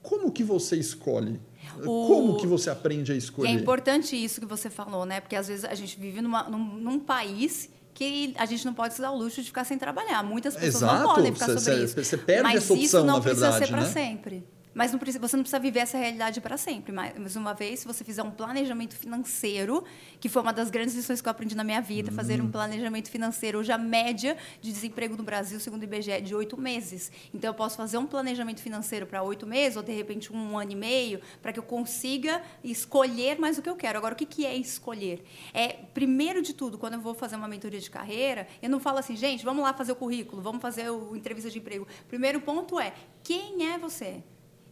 Como 0.00 0.32
que 0.32 0.42
você 0.42 0.76
escolhe? 0.76 1.38
O- 1.86 2.06
Como 2.06 2.36
que 2.36 2.46
você 2.46 2.70
aprende 2.70 3.12
a 3.12 3.14
E 3.14 3.18
escolher? 3.18 3.50
é 3.50 3.52
importante 3.52 4.16
isso 4.16 4.40
que 4.40 4.46
você 4.46 4.68
falou, 4.70 5.04
né? 5.04 5.20
Porque 5.20 5.36
às 5.36 5.48
vezes 5.48 5.64
a 5.64 5.74
gente 5.74 5.98
vive 5.98 6.20
numa- 6.20 6.44
num, 6.48 6.58
num 6.58 6.98
país 6.98 7.68
que 7.94 8.32
a 8.38 8.46
gente 8.46 8.64
não 8.64 8.72
pode 8.74 8.94
se 8.94 9.00
dar 9.00 9.10
o 9.10 9.18
luxo 9.18 9.40
de 9.42 9.48
ficar 9.48 9.64
sem 9.64 9.76
trabalhar. 9.76 10.22
Muitas 10.22 10.54
pessoas 10.54 10.76
Exato, 10.82 11.02
não 11.02 11.14
podem 11.14 11.32
ficar 11.34 11.46
você- 11.46 11.58
sobre 11.58 11.74
você- 11.78 11.84
isso. 12.00 12.04
você 12.04 12.16
perde 12.16 12.42
Mas 12.44 12.56
essa 12.62 12.72
opção, 12.72 12.84
isso 12.84 12.98
não 13.00 13.16
na 13.16 13.20
precisa 13.20 13.50
verdade, 13.50 13.64
ser 13.66 13.70
para 13.72 13.82
né? 13.82 13.90
sempre. 13.92 14.44
Mas 14.78 14.92
não 14.92 14.98
precisa, 15.00 15.18
você 15.18 15.34
não 15.34 15.42
precisa 15.42 15.58
viver 15.58 15.80
essa 15.80 15.98
realidade 15.98 16.40
para 16.40 16.56
sempre. 16.56 16.92
Mais 16.92 17.34
uma 17.34 17.52
vez, 17.52 17.80
se 17.80 17.84
você 17.84 18.04
fizer 18.04 18.22
um 18.22 18.30
planejamento 18.30 18.94
financeiro, 18.94 19.82
que 20.20 20.28
foi 20.28 20.40
uma 20.40 20.52
das 20.52 20.70
grandes 20.70 20.94
lições 20.94 21.20
que 21.20 21.28
eu 21.28 21.32
aprendi 21.32 21.56
na 21.56 21.64
minha 21.64 21.80
vida, 21.80 22.12
fazer 22.12 22.40
Hum. 22.40 22.44
um 22.44 22.50
planejamento 22.52 23.10
financeiro. 23.10 23.58
Hoje, 23.58 23.72
a 23.72 23.76
média 23.76 24.36
de 24.60 24.70
desemprego 24.70 25.16
no 25.16 25.24
Brasil, 25.24 25.58
segundo 25.58 25.80
o 25.80 25.84
IBGE, 25.84 26.12
é 26.12 26.20
de 26.20 26.32
oito 26.32 26.56
meses. 26.56 27.10
Então, 27.34 27.50
eu 27.50 27.54
posso 27.54 27.76
fazer 27.76 27.98
um 27.98 28.06
planejamento 28.06 28.60
financeiro 28.62 29.04
para 29.04 29.20
oito 29.20 29.48
meses, 29.48 29.76
ou 29.76 29.82
de 29.82 29.90
repente 29.90 30.32
um 30.32 30.56
ano 30.56 30.70
e 30.70 30.76
meio, 30.76 31.20
para 31.42 31.52
que 31.52 31.58
eu 31.58 31.64
consiga 31.64 32.40
escolher 32.62 33.36
mais 33.36 33.58
o 33.58 33.62
que 33.62 33.68
eu 33.68 33.74
quero. 33.74 33.98
Agora, 33.98 34.14
o 34.14 34.16
que 34.16 34.26
que 34.26 34.46
é 34.46 34.54
escolher? 34.54 35.24
É, 35.52 35.70
primeiro 35.92 36.40
de 36.40 36.54
tudo, 36.54 36.78
quando 36.78 36.94
eu 36.94 37.00
vou 37.00 37.14
fazer 37.14 37.34
uma 37.34 37.48
mentoria 37.48 37.80
de 37.80 37.90
carreira, 37.90 38.46
eu 38.62 38.70
não 38.70 38.78
falo 38.78 38.98
assim, 38.98 39.16
gente, 39.16 39.44
vamos 39.44 39.64
lá 39.64 39.74
fazer 39.74 39.90
o 39.90 39.96
currículo, 39.96 40.40
vamos 40.40 40.62
fazer 40.62 40.88
o 40.88 41.16
entrevista 41.16 41.50
de 41.50 41.58
emprego. 41.58 41.84
Primeiro 42.06 42.40
ponto 42.40 42.78
é, 42.78 42.94
quem 43.24 43.72
é 43.72 43.76
você? 43.76 44.22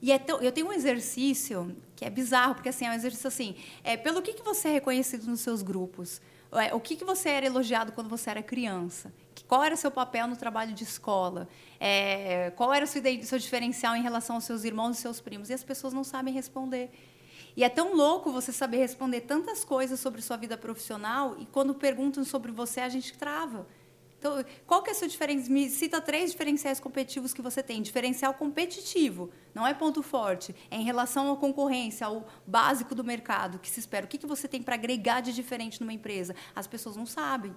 E 0.01 0.13
é 0.13 0.19
tão- 0.19 0.41
eu 0.41 0.53
tenho 0.53 0.69
um 0.69 0.73
exercício 0.73 1.75
que 1.95 2.05
é 2.05 2.11
bizarro, 2.11 2.55
porque 2.55 2.69
assim, 2.69 2.85
é 2.87 2.91
um 2.91 2.95
exercício 2.95 3.29
assim, 3.29 3.57
é, 3.83 3.97
pelo 3.97 4.21
que, 4.23 4.35
que 4.35 4.43
você 4.43 4.69
é 4.69 4.73
reconhecido 4.73 5.27
nos 5.27 5.41
seus 5.41 5.63
grupos? 5.63 6.21
É, 6.53 6.75
O 6.75 6.81
que, 6.81 6.97
que 6.97 7.05
você 7.05 7.29
era 7.29 7.47
elogiado 7.47 7.93
quando 7.93 8.09
você 8.09 8.31
era 8.31 8.43
criança? 8.43 9.13
Qual 9.49 9.63
era 9.63 9.77
seu 9.77 9.91
papel 9.91 10.27
no 10.27 10.37
trabalho 10.37 10.73
de 10.73 10.85
escola? 10.85 11.49
É, 11.79 12.51
qual 12.57 12.73
era 12.73 12.85
o 12.85 12.89
seu, 12.89 13.03
seu 13.23 13.39
diferencial 13.39 13.95
em 13.97 14.03
relação 14.03 14.37
aos 14.37 14.45
seus 14.45 14.65
irmãos 14.65 14.99
e 14.99 15.01
seus 15.01 15.21
primos? 15.21 15.51
E 15.51 15.55
as 15.55 15.65
pessoas 15.65 15.93
não 15.93 16.05
sabem 16.05 16.33
responder. 16.33 16.91
E 17.57 17.65
é 17.65 17.69
tão 17.69 17.95
louco 17.95 18.31
você 18.31 18.53
saber 18.53 18.79
responder 18.79 19.23
tantas 19.23 19.65
coisas 19.65 19.99
sobre 19.99 20.21
sua 20.21 20.37
vida 20.37 20.57
profissional 20.59 21.37
e 21.39 21.47
quando 21.47 21.75
perguntam 21.75 22.23
sobre 22.25 22.53
você, 22.53 22.81
a 22.81 22.89
gente 22.89 23.17
trava. 23.17 23.67
Então, 24.19 24.43
qual 24.67 24.83
que 24.83 24.91
é 24.91 24.93
o 24.93 24.97
seu 24.97 25.09
diferencial? 25.09 25.53
Me 25.53 25.69
cita 25.69 26.01
três 26.01 26.31
diferenciais 26.33 26.81
competitivos 26.81 27.35
que 27.35 27.43
você 27.43 27.63
tem. 27.63 27.83
Diferencial 27.83 28.33
competitivo, 28.35 29.31
não 29.55 29.67
é 29.67 29.75
ponto 29.75 30.03
forte. 30.03 30.55
É 30.71 30.77
em 30.77 30.85
relação 30.85 31.31
à 31.31 31.37
concorrência, 31.37 32.07
ao 32.07 32.27
básico 32.47 32.95
do 32.95 33.05
mercado, 33.05 33.59
que 33.59 33.69
se 33.69 33.81
espera. 33.81 34.07
O 34.07 34.09
que, 34.09 34.19
que 34.19 34.27
você 34.27 34.49
tem 34.49 34.63
para 34.63 34.75
agregar 34.75 35.21
de 35.21 35.33
diferente 35.33 35.81
numa 35.81 35.93
empresa? 35.93 36.35
As 36.55 36.67
pessoas 36.67 36.97
não 36.97 37.07
sabem. 37.07 37.55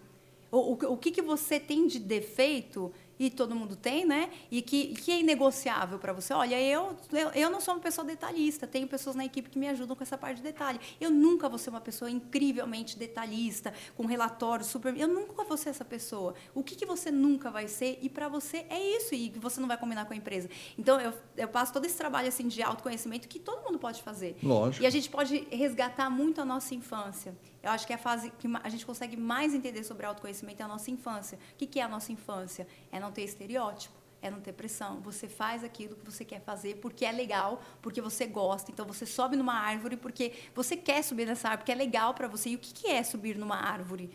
O, 0.51 0.73
o, 0.73 0.93
o 0.93 0.97
que, 0.97 1.11
que 1.11 1.21
você 1.21 1.59
tem 1.59 1.87
de 1.87 1.99
defeito 1.99 2.91
e 3.19 3.29
todo 3.29 3.53
mundo 3.53 3.75
tem, 3.75 4.05
né? 4.05 4.29
E 4.49 4.61
que, 4.61 4.93
que 4.93 5.11
é 5.11 5.19
inegociável 5.19 5.99
para 5.99 6.13
você. 6.13 6.33
Olha, 6.33 6.59
eu, 6.59 6.95
eu, 7.11 7.29
eu 7.31 7.49
não 7.49 7.59
sou 7.59 7.73
uma 7.73 7.81
pessoa 7.81 8.07
detalhista, 8.07 8.65
tenho 8.65 8.87
pessoas 8.87 9.15
na 9.15 9.25
equipe 9.25 9.49
que 9.49 9.59
me 9.59 9.67
ajudam 9.67 9.95
com 9.95 10.03
essa 10.03 10.17
parte 10.17 10.37
de 10.37 10.43
detalhe. 10.43 10.79
Eu 11.01 11.11
nunca 11.11 11.49
vou 11.49 11.57
ser 11.57 11.69
uma 11.69 11.81
pessoa 11.81 12.09
incrivelmente 12.09 12.97
detalhista, 12.97 13.73
com 13.97 14.05
relatórios 14.05 14.69
super. 14.69 14.97
Eu 14.97 15.07
nunca 15.07 15.43
vou 15.43 15.57
ser 15.57 15.69
essa 15.69 15.83
pessoa. 15.83 16.33
O 16.55 16.63
que, 16.63 16.75
que 16.75 16.85
você 16.85 17.11
nunca 17.11 17.51
vai 17.51 17.67
ser? 17.67 17.99
E 18.01 18.07
para 18.07 18.29
você 18.29 18.65
é 18.69 18.79
isso, 18.97 19.13
e 19.13 19.29
você 19.31 19.59
não 19.59 19.67
vai 19.67 19.77
combinar 19.77 20.05
com 20.05 20.13
a 20.13 20.15
empresa. 20.15 20.49
Então, 20.77 20.99
eu, 21.01 21.13
eu 21.35 21.47
passo 21.49 21.73
todo 21.73 21.83
esse 21.85 21.97
trabalho 21.97 22.29
assim, 22.29 22.47
de 22.47 22.63
autoconhecimento 22.63 23.27
que 23.27 23.39
todo 23.39 23.65
mundo 23.65 23.77
pode 23.77 24.01
fazer. 24.01 24.37
Lógico. 24.41 24.83
E 24.83 24.87
a 24.87 24.89
gente 24.89 25.09
pode 25.09 25.45
resgatar 25.51 26.09
muito 26.09 26.39
a 26.39 26.45
nossa 26.45 26.73
infância. 26.73 27.35
Eu 27.61 27.71
acho 27.71 27.85
que 27.85 27.91
é 27.91 27.95
a 27.95 27.99
fase 27.99 28.31
que 28.31 28.47
a 28.63 28.69
gente 28.69 28.85
consegue 28.85 29.17
mais 29.17 29.53
entender 29.53 29.83
sobre 29.83 30.05
autoconhecimento 30.05 30.61
é 30.61 30.65
a 30.65 30.67
nossa 30.67 30.89
infância. 30.89 31.37
O 31.53 31.57
que 31.57 31.79
é 31.79 31.83
a 31.83 31.87
nossa 31.87 32.11
infância? 32.11 32.67
É 32.91 32.99
não 32.99 33.11
ter 33.11 33.23
estereótipo, 33.23 33.93
é 34.21 34.29
não 34.29 34.39
ter 34.39 34.53
pressão. 34.53 35.01
Você 35.01 35.27
faz 35.27 35.63
aquilo 35.63 35.95
que 35.95 36.05
você 36.05 36.23
quer 36.23 36.41
fazer 36.41 36.77
porque 36.77 37.05
é 37.05 37.11
legal, 37.11 37.61
porque 37.81 38.01
você 38.01 38.25
gosta. 38.25 38.71
Então 38.71 38.85
você 38.85 39.05
sobe 39.05 39.35
numa 39.35 39.55
árvore 39.55 39.97
porque 39.97 40.33
você 40.55 40.77
quer 40.77 41.03
subir 41.03 41.25
nessa 41.25 41.49
árvore, 41.49 41.63
porque 41.63 41.71
é 41.71 41.75
legal 41.75 42.13
para 42.13 42.27
você. 42.27 42.49
E 42.49 42.55
o 42.55 42.59
que 42.59 42.87
é 42.87 43.03
subir 43.03 43.37
numa 43.37 43.57
árvore? 43.57 44.09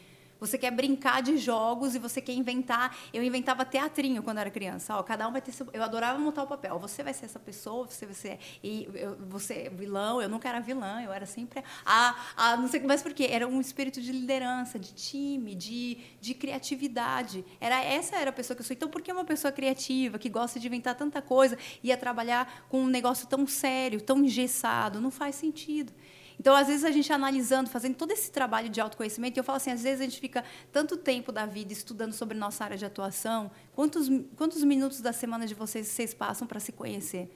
Você 0.46 0.58
quer 0.58 0.70
brincar 0.70 1.22
de 1.22 1.36
jogos 1.38 1.94
e 1.94 1.98
você 1.98 2.20
quer 2.20 2.32
inventar. 2.32 2.96
Eu 3.12 3.22
inventava 3.22 3.64
teatrinho 3.64 4.22
quando 4.22 4.38
era 4.38 4.50
criança. 4.50 4.96
Ó, 4.96 5.02
cada 5.02 5.26
um 5.28 5.32
vai 5.32 5.40
ter 5.40 5.52
seu... 5.52 5.66
Eu 5.72 5.82
adorava 5.82 6.18
montar 6.18 6.42
o 6.42 6.46
papel. 6.46 6.78
Você 6.78 7.02
vai 7.02 7.14
ser 7.14 7.24
essa 7.24 7.38
pessoa, 7.38 7.86
você 7.86 8.04
vai 8.04 8.14
ser. 8.14 8.38
E 8.62 8.88
eu, 8.94 9.16
você 9.28 9.54
é 9.54 9.70
vilão. 9.70 10.20
Eu 10.20 10.28
nunca 10.28 10.48
era 10.48 10.60
vilã, 10.60 11.02
eu 11.02 11.12
era 11.12 11.26
sempre. 11.26 11.62
Ah, 11.84 12.14
ah, 12.36 12.56
não 12.56 12.68
sei 12.68 12.80
mais 12.80 13.02
por 13.02 13.14
quê. 13.14 13.28
Era 13.30 13.48
um 13.48 13.60
espírito 13.60 14.00
de 14.00 14.12
liderança, 14.12 14.78
de 14.78 14.92
time, 14.92 15.54
de, 15.54 15.98
de 16.20 16.34
criatividade. 16.34 17.44
Era 17.60 17.82
Essa 17.82 18.16
era 18.16 18.30
a 18.30 18.32
pessoa 18.32 18.54
que 18.54 18.60
eu 18.60 18.66
sou. 18.66 18.74
Então, 18.74 18.88
por 18.88 19.00
que 19.00 19.12
uma 19.12 19.24
pessoa 19.24 19.50
criativa, 19.50 20.18
que 20.18 20.28
gosta 20.28 20.60
de 20.60 20.66
inventar 20.66 20.94
tanta 20.94 21.22
coisa, 21.22 21.56
ia 21.82 21.96
trabalhar 21.96 22.66
com 22.68 22.82
um 22.82 22.88
negócio 22.88 23.26
tão 23.26 23.46
sério, 23.46 24.00
tão 24.00 24.18
engessado? 24.18 25.00
Não 25.00 25.10
faz 25.10 25.36
sentido. 25.36 25.92
Então, 26.38 26.54
às 26.54 26.66
vezes, 26.66 26.84
a 26.84 26.90
gente 26.90 27.12
analisando, 27.12 27.70
fazendo 27.70 27.94
todo 27.94 28.10
esse 28.10 28.30
trabalho 28.30 28.68
de 28.68 28.80
autoconhecimento, 28.80 29.38
e 29.38 29.40
eu 29.40 29.44
falo 29.44 29.56
assim, 29.56 29.70
às 29.70 29.82
vezes 29.82 30.00
a 30.00 30.04
gente 30.04 30.20
fica 30.20 30.44
tanto 30.72 30.96
tempo 30.96 31.30
da 31.30 31.46
vida 31.46 31.72
estudando 31.72 32.12
sobre 32.12 32.36
nossa 32.36 32.64
área 32.64 32.76
de 32.76 32.84
atuação, 32.84 33.50
quantos, 33.72 34.08
quantos 34.36 34.62
minutos 34.64 35.00
da 35.00 35.12
semana 35.12 35.46
de 35.46 35.54
vocês 35.54 35.86
vocês 35.88 36.12
passam 36.12 36.46
para 36.46 36.60
se 36.60 36.72
conhecer? 36.72 37.30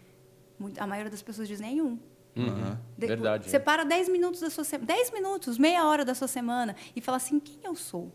A 0.79 0.87
maioria 0.87 1.11
das 1.11 1.23
pessoas 1.23 1.47
diz 1.47 1.61
nenhum. 1.61 1.99
Uhum. 2.37 2.77
De, 2.97 3.07
Verdade. 3.07 3.51
Você 3.51 3.59
para 3.59 3.85
10 3.85 4.09
minutos 4.09 4.41
da 4.41 4.51
sua 4.51 4.65
semana, 4.65 4.87
10 4.87 5.11
minutos, 5.13 5.59
meia 5.59 5.85
hora 5.87 6.05
da 6.05 6.15
sua 6.15 6.29
semana, 6.29 6.77
e 6.95 7.01
fala 7.01 7.17
assim, 7.17 7.41
quem 7.41 7.59
eu 7.65 7.75
sou? 7.75 8.13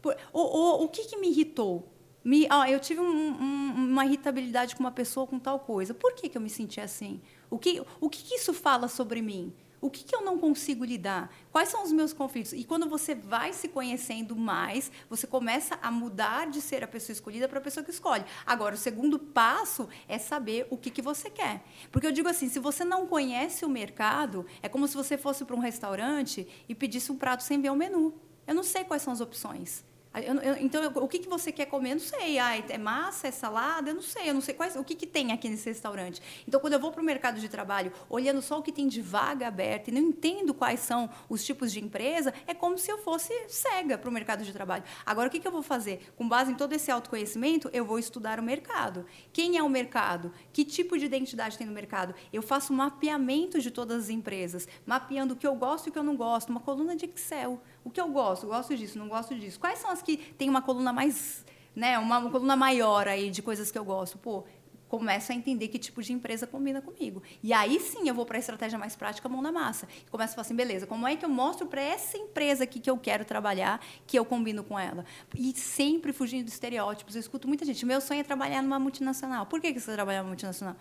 Por, 0.00 0.16
ou, 0.32 0.46
ou, 0.46 0.84
o 0.84 0.88
que, 0.88 1.04
que 1.04 1.16
me 1.16 1.28
irritou? 1.28 1.92
Me, 2.24 2.46
ah, 2.50 2.70
eu 2.70 2.78
tive 2.78 3.00
um, 3.00 3.04
um, 3.04 3.74
uma 3.74 4.04
irritabilidade 4.04 4.76
com 4.76 4.80
uma 4.80 4.92
pessoa 4.92 5.26
com 5.26 5.38
tal 5.38 5.60
coisa. 5.60 5.94
Por 5.94 6.14
que, 6.14 6.28
que 6.28 6.36
eu 6.36 6.42
me 6.42 6.50
senti 6.50 6.80
assim? 6.80 7.20
O 7.48 7.58
que, 7.58 7.82
o 8.00 8.08
que, 8.10 8.22
que 8.22 8.34
isso 8.34 8.52
fala 8.52 8.86
sobre 8.86 9.22
mim? 9.22 9.52
O 9.80 9.88
que, 9.88 10.02
que, 10.02 10.14
eu 10.14 10.22
não 10.22 10.38
consigo 10.38 10.84
lidar? 10.84 11.32
Quais 11.52 11.68
são 11.68 11.84
os 11.84 11.92
meus 11.92 12.12
conflitos? 12.12 12.52
E 12.52 12.64
quando 12.64 12.88
você 12.88 13.14
vai 13.14 13.52
se 13.52 13.68
conhecendo 13.68 14.34
mais, 14.34 14.90
você 15.08 15.26
começa 15.26 15.78
a 15.80 15.90
mudar 15.90 16.50
de 16.50 16.60
ser 16.60 16.82
a 16.82 16.88
pessoa 16.88 17.12
escolhida 17.14 17.48
para 17.48 17.58
a 17.58 17.62
pessoa 17.62 17.84
que 17.84 17.90
escolhe. 17.90 18.24
Agora, 18.44 18.74
o 18.74 18.78
segundo 18.78 19.18
passo 19.18 19.88
é 20.08 20.18
saber 20.18 20.66
o 20.68 20.76
que, 20.76 20.90
que 20.90 21.00
você 21.00 21.30
quer. 21.30 21.62
Porque 21.92 22.06
eu 22.06 22.12
digo 22.12 22.28
assim: 22.28 22.48
se 22.48 22.58
você 22.58 22.84
não 22.84 23.06
conhece 23.06 23.64
o 23.64 23.68
mercado, 23.68 24.44
é 24.60 24.68
como 24.68 24.88
se 24.88 24.96
você 24.96 25.16
fosse 25.16 25.44
para 25.44 25.54
um 25.54 25.60
restaurante 25.60 26.46
e 26.68 26.74
pedisse 26.74 27.12
um 27.12 27.16
prato 27.16 27.44
sem 27.44 27.60
ver 27.60 27.70
o 27.70 27.76
menu. 27.76 28.14
Eu 28.48 28.54
não 28.54 28.64
sei 28.64 28.82
quais 28.82 29.02
são 29.02 29.12
as 29.12 29.20
opções. 29.20 29.84
Eu, 30.24 30.34
eu, 30.36 30.56
então, 30.58 30.82
eu, 30.82 30.90
o 30.90 31.08
que, 31.08 31.18
que 31.18 31.28
você 31.28 31.52
quer 31.52 31.66
comer? 31.66 31.90
Eu 31.90 31.96
não 31.96 32.02
sei. 32.02 32.38
Ah, 32.38 32.56
é 32.56 32.78
massa, 32.78 33.28
é 33.28 33.30
salada? 33.30 33.90
Eu 33.90 33.94
não 33.94 34.02
sei. 34.02 34.30
Eu 34.30 34.34
não 34.34 34.40
sei 34.40 34.54
quais, 34.54 34.76
o 34.76 34.84
que, 34.84 34.94
que 34.94 35.06
tem 35.06 35.32
aqui 35.32 35.48
nesse 35.48 35.68
restaurante. 35.68 36.20
Então, 36.46 36.60
quando 36.60 36.72
eu 36.72 36.80
vou 36.80 36.90
para 36.90 37.02
o 37.02 37.04
mercado 37.04 37.40
de 37.40 37.48
trabalho, 37.48 37.92
olhando 38.08 38.42
só 38.42 38.58
o 38.58 38.62
que 38.62 38.72
tem 38.72 38.88
de 38.88 39.00
vaga 39.00 39.46
aberta 39.46 39.90
e 39.90 39.92
não 39.92 40.00
entendo 40.00 40.52
quais 40.54 40.80
são 40.80 41.08
os 41.28 41.44
tipos 41.44 41.72
de 41.72 41.82
empresa, 41.82 42.32
é 42.46 42.54
como 42.54 42.78
se 42.78 42.90
eu 42.90 42.98
fosse 42.98 43.32
cega 43.48 43.98
para 43.98 44.08
o 44.08 44.12
mercado 44.12 44.44
de 44.44 44.52
trabalho. 44.52 44.84
Agora, 45.04 45.28
o 45.28 45.30
que, 45.30 45.40
que 45.40 45.46
eu 45.46 45.52
vou 45.52 45.62
fazer? 45.62 46.12
Com 46.16 46.28
base 46.28 46.52
em 46.52 46.54
todo 46.54 46.72
esse 46.72 46.90
autoconhecimento, 46.90 47.68
eu 47.72 47.84
vou 47.84 47.98
estudar 47.98 48.38
o 48.38 48.42
mercado. 48.42 49.06
Quem 49.32 49.56
é 49.56 49.62
o 49.62 49.68
mercado? 49.68 50.32
Que 50.52 50.64
tipo 50.64 50.98
de 50.98 51.06
identidade 51.06 51.56
tem 51.56 51.66
no 51.66 51.72
mercado? 51.72 52.14
Eu 52.32 52.42
faço 52.42 52.72
um 52.72 52.76
mapeamento 52.76 53.60
de 53.60 53.70
todas 53.70 54.04
as 54.04 54.10
empresas, 54.10 54.68
mapeando 54.86 55.34
o 55.34 55.36
que 55.36 55.46
eu 55.46 55.54
gosto 55.54 55.86
e 55.86 55.90
o 55.90 55.92
que 55.92 55.98
eu 55.98 56.02
não 56.02 56.16
gosto, 56.16 56.50
uma 56.50 56.60
coluna 56.60 56.96
de 56.96 57.06
Excel 57.06 57.60
o 57.84 57.90
que 57.90 58.00
eu 58.00 58.08
gosto? 58.08 58.46
Gosto 58.46 58.76
disso, 58.76 58.98
não 58.98 59.08
gosto 59.08 59.34
disso. 59.34 59.58
Quais 59.58 59.78
são 59.78 59.90
as 59.90 60.02
que 60.02 60.16
tem 60.16 60.48
uma 60.48 60.62
coluna 60.62 60.92
mais, 60.92 61.44
né, 61.74 61.98
uma, 61.98 62.18
uma 62.18 62.30
coluna 62.30 62.56
maior 62.56 63.08
aí 63.08 63.30
de 63.30 63.42
coisas 63.42 63.70
que 63.70 63.78
eu 63.78 63.84
gosto? 63.84 64.18
Pô, 64.18 64.44
começo 64.88 65.30
a 65.30 65.34
entender 65.34 65.68
que 65.68 65.78
tipo 65.78 66.02
de 66.02 66.12
empresa 66.12 66.46
combina 66.46 66.80
comigo. 66.80 67.22
E 67.42 67.52
aí 67.52 67.78
sim 67.78 68.08
eu 68.08 68.14
vou 68.14 68.24
para 68.24 68.38
a 68.38 68.40
estratégia 68.40 68.78
mais 68.78 68.96
prática, 68.96 69.28
mão 69.28 69.42
na 69.42 69.52
massa. 69.52 69.86
E 70.06 70.10
começo 70.10 70.32
a 70.32 70.34
falar 70.36 70.46
assim, 70.46 70.56
beleza, 70.56 70.86
como 70.86 71.06
é 71.06 71.14
que 71.14 71.24
eu 71.24 71.28
mostro 71.28 71.66
para 71.66 71.80
essa 71.80 72.16
empresa 72.16 72.64
aqui 72.64 72.80
que 72.80 72.90
eu 72.90 72.96
quero 72.96 73.24
trabalhar, 73.24 73.80
que 74.06 74.18
eu 74.18 74.24
combino 74.24 74.64
com 74.64 74.78
ela? 74.78 75.04
E 75.36 75.52
sempre 75.54 76.12
fugindo 76.12 76.44
de 76.44 76.50
estereótipos. 76.50 77.14
Eu 77.14 77.20
escuto 77.20 77.46
muita 77.46 77.64
gente, 77.64 77.84
meu 77.84 78.00
sonho 78.00 78.20
é 78.20 78.24
trabalhar 78.24 78.62
numa 78.62 78.78
multinacional. 78.78 79.46
Por 79.46 79.60
que, 79.60 79.72
que 79.72 79.80
você 79.80 79.86
quer 79.86 79.96
trabalhar 79.96 80.22
numa 80.22 80.30
multinacional? 80.30 80.76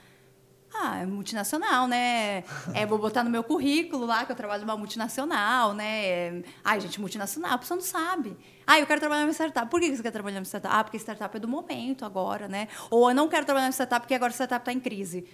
Ah, 0.74 1.00
é 1.00 1.06
multinacional, 1.06 1.88
né? 1.88 2.44
É, 2.74 2.86
vou 2.86 3.00
botar 3.00 3.24
no 3.24 3.30
meu 3.30 3.44
currículo 3.44 4.06
lá 4.06 4.26
que 4.26 4.32
eu 4.32 4.36
trabalho 4.36 4.62
numa 4.62 4.78
multinacional, 4.78 5.74
né? 5.74 6.44
Ai, 6.64 6.80
gente, 6.82 7.00
multinacional, 7.00 7.54
a 7.54 7.58
pessoa 7.58 7.78
não 7.78 7.84
sabe. 7.84 8.38
Ah, 8.66 8.78
eu 8.80 8.86
quero 8.86 9.00
trabalhar 9.00 9.22
numa 9.22 9.34
startup. 9.34 9.70
Por 9.72 9.80
que 9.80 9.96
você 9.96 10.04
quer 10.04 10.12
trabalhar 10.12 10.36
numa 10.36 10.46
startup? 10.46 10.76
Ah, 10.76 10.84
porque 10.84 10.98
startup 10.98 11.36
é 11.36 11.40
do 11.40 11.48
momento 11.48 12.04
agora, 12.04 12.50
né? 12.50 12.68
Ou 12.92 13.10
eu 13.10 13.16
não 13.16 13.30
quero 13.30 13.46
trabalhar 13.46 13.68
numa 13.68 13.72
startup 13.72 14.02
porque 14.02 14.14
agora 14.14 14.32
a 14.32 14.36
startup 14.36 14.62
está 14.62 14.74
em 14.74 14.80
crise. 14.80 15.26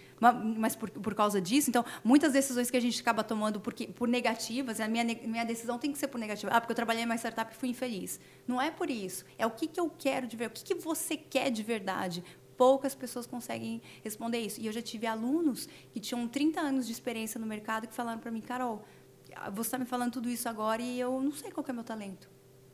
Mas, 0.56 0.76
por, 0.76 0.90
por 0.92 1.16
causa 1.16 1.42
disso, 1.42 1.70
então, 1.70 1.84
muitas 2.04 2.32
decisões 2.32 2.70
que 2.70 2.78
a 2.78 2.80
gente 2.80 3.02
acaba 3.02 3.24
tomando 3.24 3.60
por 3.60 4.08
negativas, 4.08 4.80
a 4.80 4.88
minha, 4.88 5.04
minha 5.04 5.44
decisão 5.44 5.80
tem 5.80 5.92
que 5.92 5.98
ser 5.98 6.08
por 6.10 6.20
negativa. 6.20 6.52
Ah, 6.54 6.62
porque 6.62 6.72
eu 6.72 6.76
trabalhei 6.76 7.06
numa 7.06 7.16
startup 7.16 7.52
e 7.52 7.58
fui 7.58 7.70
infeliz. 7.70 8.20
Não 8.48 8.62
é 8.62 8.70
por 8.70 8.90
isso. 8.90 9.26
É 9.38 9.48
o 9.48 9.52
que, 9.52 9.68
que 9.68 9.80
eu 9.80 9.90
quero 9.90 10.28
de 10.28 10.38
ver, 10.38 10.48
o 10.48 10.52
que, 10.52 10.64
que 10.64 10.76
você 10.76 11.18
quer 11.18 11.50
de 11.50 11.64
verdade 11.64 12.24
poucas 12.64 12.96
pessoas 12.96 13.28
conseguem 13.28 13.82
responder 14.02 14.40
isso. 14.40 14.62
E 14.62 14.68
eu 14.68 14.72
já 14.72 14.82
tive 14.82 15.06
alunos 15.06 15.68
que 15.92 16.00
tinham 16.00 16.26
30 16.30 16.62
anos 16.62 16.86
de 16.86 16.94
experiência 16.94 17.38
no 17.38 17.46
mercado 17.46 17.88
que 17.90 17.94
falaram 17.94 18.22
para 18.22 18.32
mim, 18.32 18.40
Carol, 18.40 18.86
você 19.54 19.68
está 19.68 19.78
me 19.78 19.84
falando 19.84 20.14
tudo 20.14 20.30
isso 20.30 20.48
agora 20.48 20.82
e 20.82 20.98
eu 20.98 21.22
não 21.22 21.34
sei 21.34 21.52
qual 21.52 21.66
é 21.68 21.72
o 21.74 21.76
meu 21.76 21.84
talento. 21.84 22.30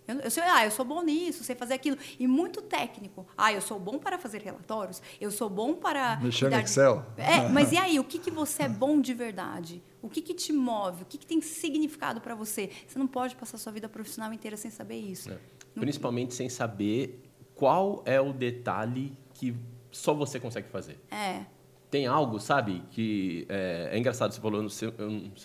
Eu, 0.08 0.20
eu, 0.20 0.30
sei, 0.30 0.44
ah, 0.44 0.64
eu 0.64 0.70
sou 0.70 0.86
bom 0.86 1.02
nisso, 1.02 1.44
sei 1.44 1.56
fazer 1.56 1.74
aquilo. 1.74 1.98
E 2.20 2.28
muito 2.28 2.62
técnico. 2.62 3.26
Ah, 3.36 3.52
eu 3.52 3.62
sou 3.62 3.80
bom 3.80 3.98
para 3.98 4.20
fazer 4.20 4.44
relatórios, 4.44 5.02
eu 5.20 5.32
sou 5.32 5.50
bom 5.50 5.74
para. 5.74 6.18
Mexer 6.18 6.52
no 6.52 6.60
Excel. 6.60 7.04
É, 7.18 7.42
mas 7.50 7.72
e 7.72 7.78
aí, 7.78 8.00
o 8.00 8.04
que, 8.04 8.20
que 8.20 8.30
você 8.30 8.64
é 8.64 8.70
bom 8.70 9.02
de 9.02 9.16
verdade? 9.16 9.82
O 10.04 10.08
que, 10.08 10.22
que 10.22 10.36
te 10.36 10.54
move? 10.54 11.02
O 11.02 11.06
que, 11.08 11.18
que 11.18 11.26
tem 11.26 11.42
significado 11.42 12.22
para 12.22 12.36
você? 12.36 12.70
Você 12.88 13.00
não 13.00 13.08
pode 13.08 13.36
passar 13.36 13.58
sua 13.58 13.72
vida 13.72 13.90
profissional 13.90 14.32
inteira 14.32 14.56
sem 14.56 14.70
saber 14.70 15.00
isso. 15.00 15.32
É. 15.32 15.40
Principalmente 15.74 16.36
sem 16.36 16.48
saber 16.48 17.24
qual 17.56 18.04
é 18.06 18.22
o 18.22 18.32
detalhe 18.32 19.18
que 19.34 19.56
só 19.92 20.14
você 20.14 20.40
consegue 20.40 20.70
fazer. 20.70 21.00
É. 21.12 21.46
Tem 21.92 22.06
algo, 22.06 22.40
sabe, 22.40 22.84
que 22.92 23.48
é, 23.50 23.90
é 23.94 23.98
engraçado. 23.98 24.32
Você 24.32 24.40
falou, 24.40 24.62
você 24.62 24.94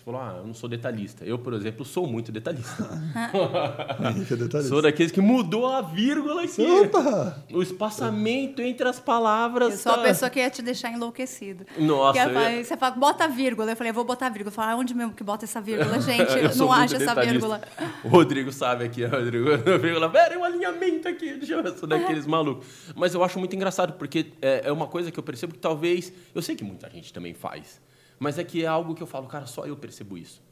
falou, 0.04 0.20
ah, 0.20 0.34
eu 0.40 0.46
não 0.46 0.52
sou 0.52 0.68
detalhista. 0.68 1.24
Eu, 1.24 1.38
por 1.38 1.54
exemplo, 1.54 1.86
sou 1.86 2.06
muito 2.06 2.30
detalhista. 2.30 2.84
é 3.98 4.36
detalhista. 4.36 4.62
Sou 4.62 4.82
daqueles 4.82 5.10
que 5.10 5.22
mudou 5.22 5.66
a 5.66 5.80
vírgula 5.80 6.42
aqui. 6.44 6.60
Opa! 6.60 7.42
O 7.50 7.62
espaçamento 7.62 8.60
entre 8.60 8.86
as 8.86 9.00
palavras. 9.00 9.72
Eu 9.72 9.78
sou 9.78 9.92
tá... 9.94 10.00
a 10.00 10.02
pessoa 10.02 10.28
que 10.28 10.38
ia 10.38 10.50
te 10.50 10.60
deixar 10.60 10.92
enlouquecido. 10.92 11.64
Nossa. 11.78 12.18
Eu... 12.18 12.62
Você 12.62 12.76
fala, 12.76 12.94
bota 12.94 13.26
vírgula. 13.26 13.72
Eu 13.72 13.76
falei, 13.76 13.90
eu 13.90 13.94
vou 13.94 14.04
botar 14.04 14.28
vírgula. 14.28 14.48
Eu 14.48 14.52
falei, 14.52 14.74
onde 14.74 14.92
mesmo 14.92 15.14
que 15.14 15.24
bota 15.24 15.46
essa 15.46 15.62
vírgula, 15.62 15.98
gente? 16.02 16.36
eu 16.36 16.54
não 16.56 16.70
acho 16.70 16.96
essa 16.96 17.14
vírgula. 17.14 17.62
O 18.04 18.08
Rodrigo 18.08 18.52
sabe 18.52 18.84
aqui, 18.84 19.02
Rodrigo. 19.06 19.50
A 19.50 19.78
vírgula, 19.78 20.08
velho, 20.08 20.40
um 20.40 20.44
alinhamento 20.44 21.08
aqui. 21.08 21.40
Eu 21.40 21.76
sou 21.78 21.88
daqueles 21.88 22.26
malucos. 22.26 22.66
Mas 22.94 23.14
eu 23.14 23.24
acho 23.24 23.38
muito 23.38 23.56
engraçado, 23.56 23.94
porque 23.94 24.26
é, 24.42 24.64
é 24.66 24.72
uma 24.72 24.86
coisa 24.86 25.10
que 25.10 25.18
eu 25.18 25.22
percebo 25.22 25.54
que 25.54 25.58
talvez 25.58 26.12
eu 26.34 26.42
sei 26.42 26.56
que 26.56 26.64
muita 26.64 26.90
gente 26.90 27.12
também 27.12 27.34
faz, 27.34 27.80
mas 28.18 28.38
é 28.38 28.44
que 28.44 28.64
é 28.64 28.66
algo 28.66 28.94
que 28.94 29.02
eu 29.02 29.06
falo, 29.06 29.26
cara, 29.26 29.46
só 29.46 29.66
eu 29.66 29.76
percebo 29.76 30.18
isso. 30.18 30.42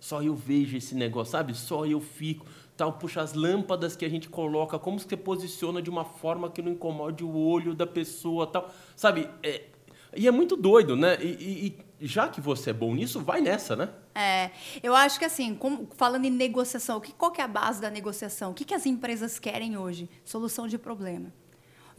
Só 0.00 0.22
eu 0.22 0.34
vejo 0.34 0.76
esse 0.76 0.94
negócio, 0.94 1.32
sabe? 1.32 1.54
Só 1.54 1.84
eu 1.84 2.00
fico. 2.00 2.46
Tal, 2.76 2.94
puxa, 2.94 3.20
as 3.20 3.34
lâmpadas 3.34 3.94
que 3.94 4.04
a 4.04 4.08
gente 4.08 4.30
coloca, 4.30 4.78
como 4.78 4.98
você 4.98 5.14
posiciona 5.16 5.82
de 5.82 5.90
uma 5.90 6.04
forma 6.04 6.50
que 6.50 6.62
não 6.62 6.72
incomode 6.72 7.22
o 7.22 7.36
olho 7.36 7.74
da 7.74 7.86
pessoa, 7.86 8.46
tal. 8.46 8.72
Sabe? 8.96 9.28
É, 9.42 9.64
e 10.16 10.26
é 10.26 10.30
muito 10.30 10.56
doido, 10.56 10.96
né? 10.96 11.22
E, 11.22 11.76
e, 12.00 12.06
já 12.06 12.28
que 12.28 12.40
você 12.40 12.70
é 12.70 12.72
bom 12.72 12.94
nisso, 12.94 13.20
vai 13.20 13.42
nessa, 13.42 13.76
né? 13.76 13.90
É, 14.14 14.50
eu 14.82 14.94
acho 14.94 15.18
que 15.18 15.24
assim, 15.26 15.54
como, 15.54 15.88
falando 15.94 16.24
em 16.24 16.30
negociação, 16.30 16.98
que, 16.98 17.12
qual 17.12 17.30
que 17.30 17.40
é 17.40 17.44
a 17.44 17.48
base 17.48 17.80
da 17.80 17.90
negociação? 17.90 18.52
O 18.52 18.54
que, 18.54 18.64
que 18.64 18.74
as 18.74 18.86
empresas 18.86 19.38
querem 19.38 19.76
hoje? 19.76 20.08
Solução 20.24 20.66
de 20.66 20.78
problema. 20.78 21.30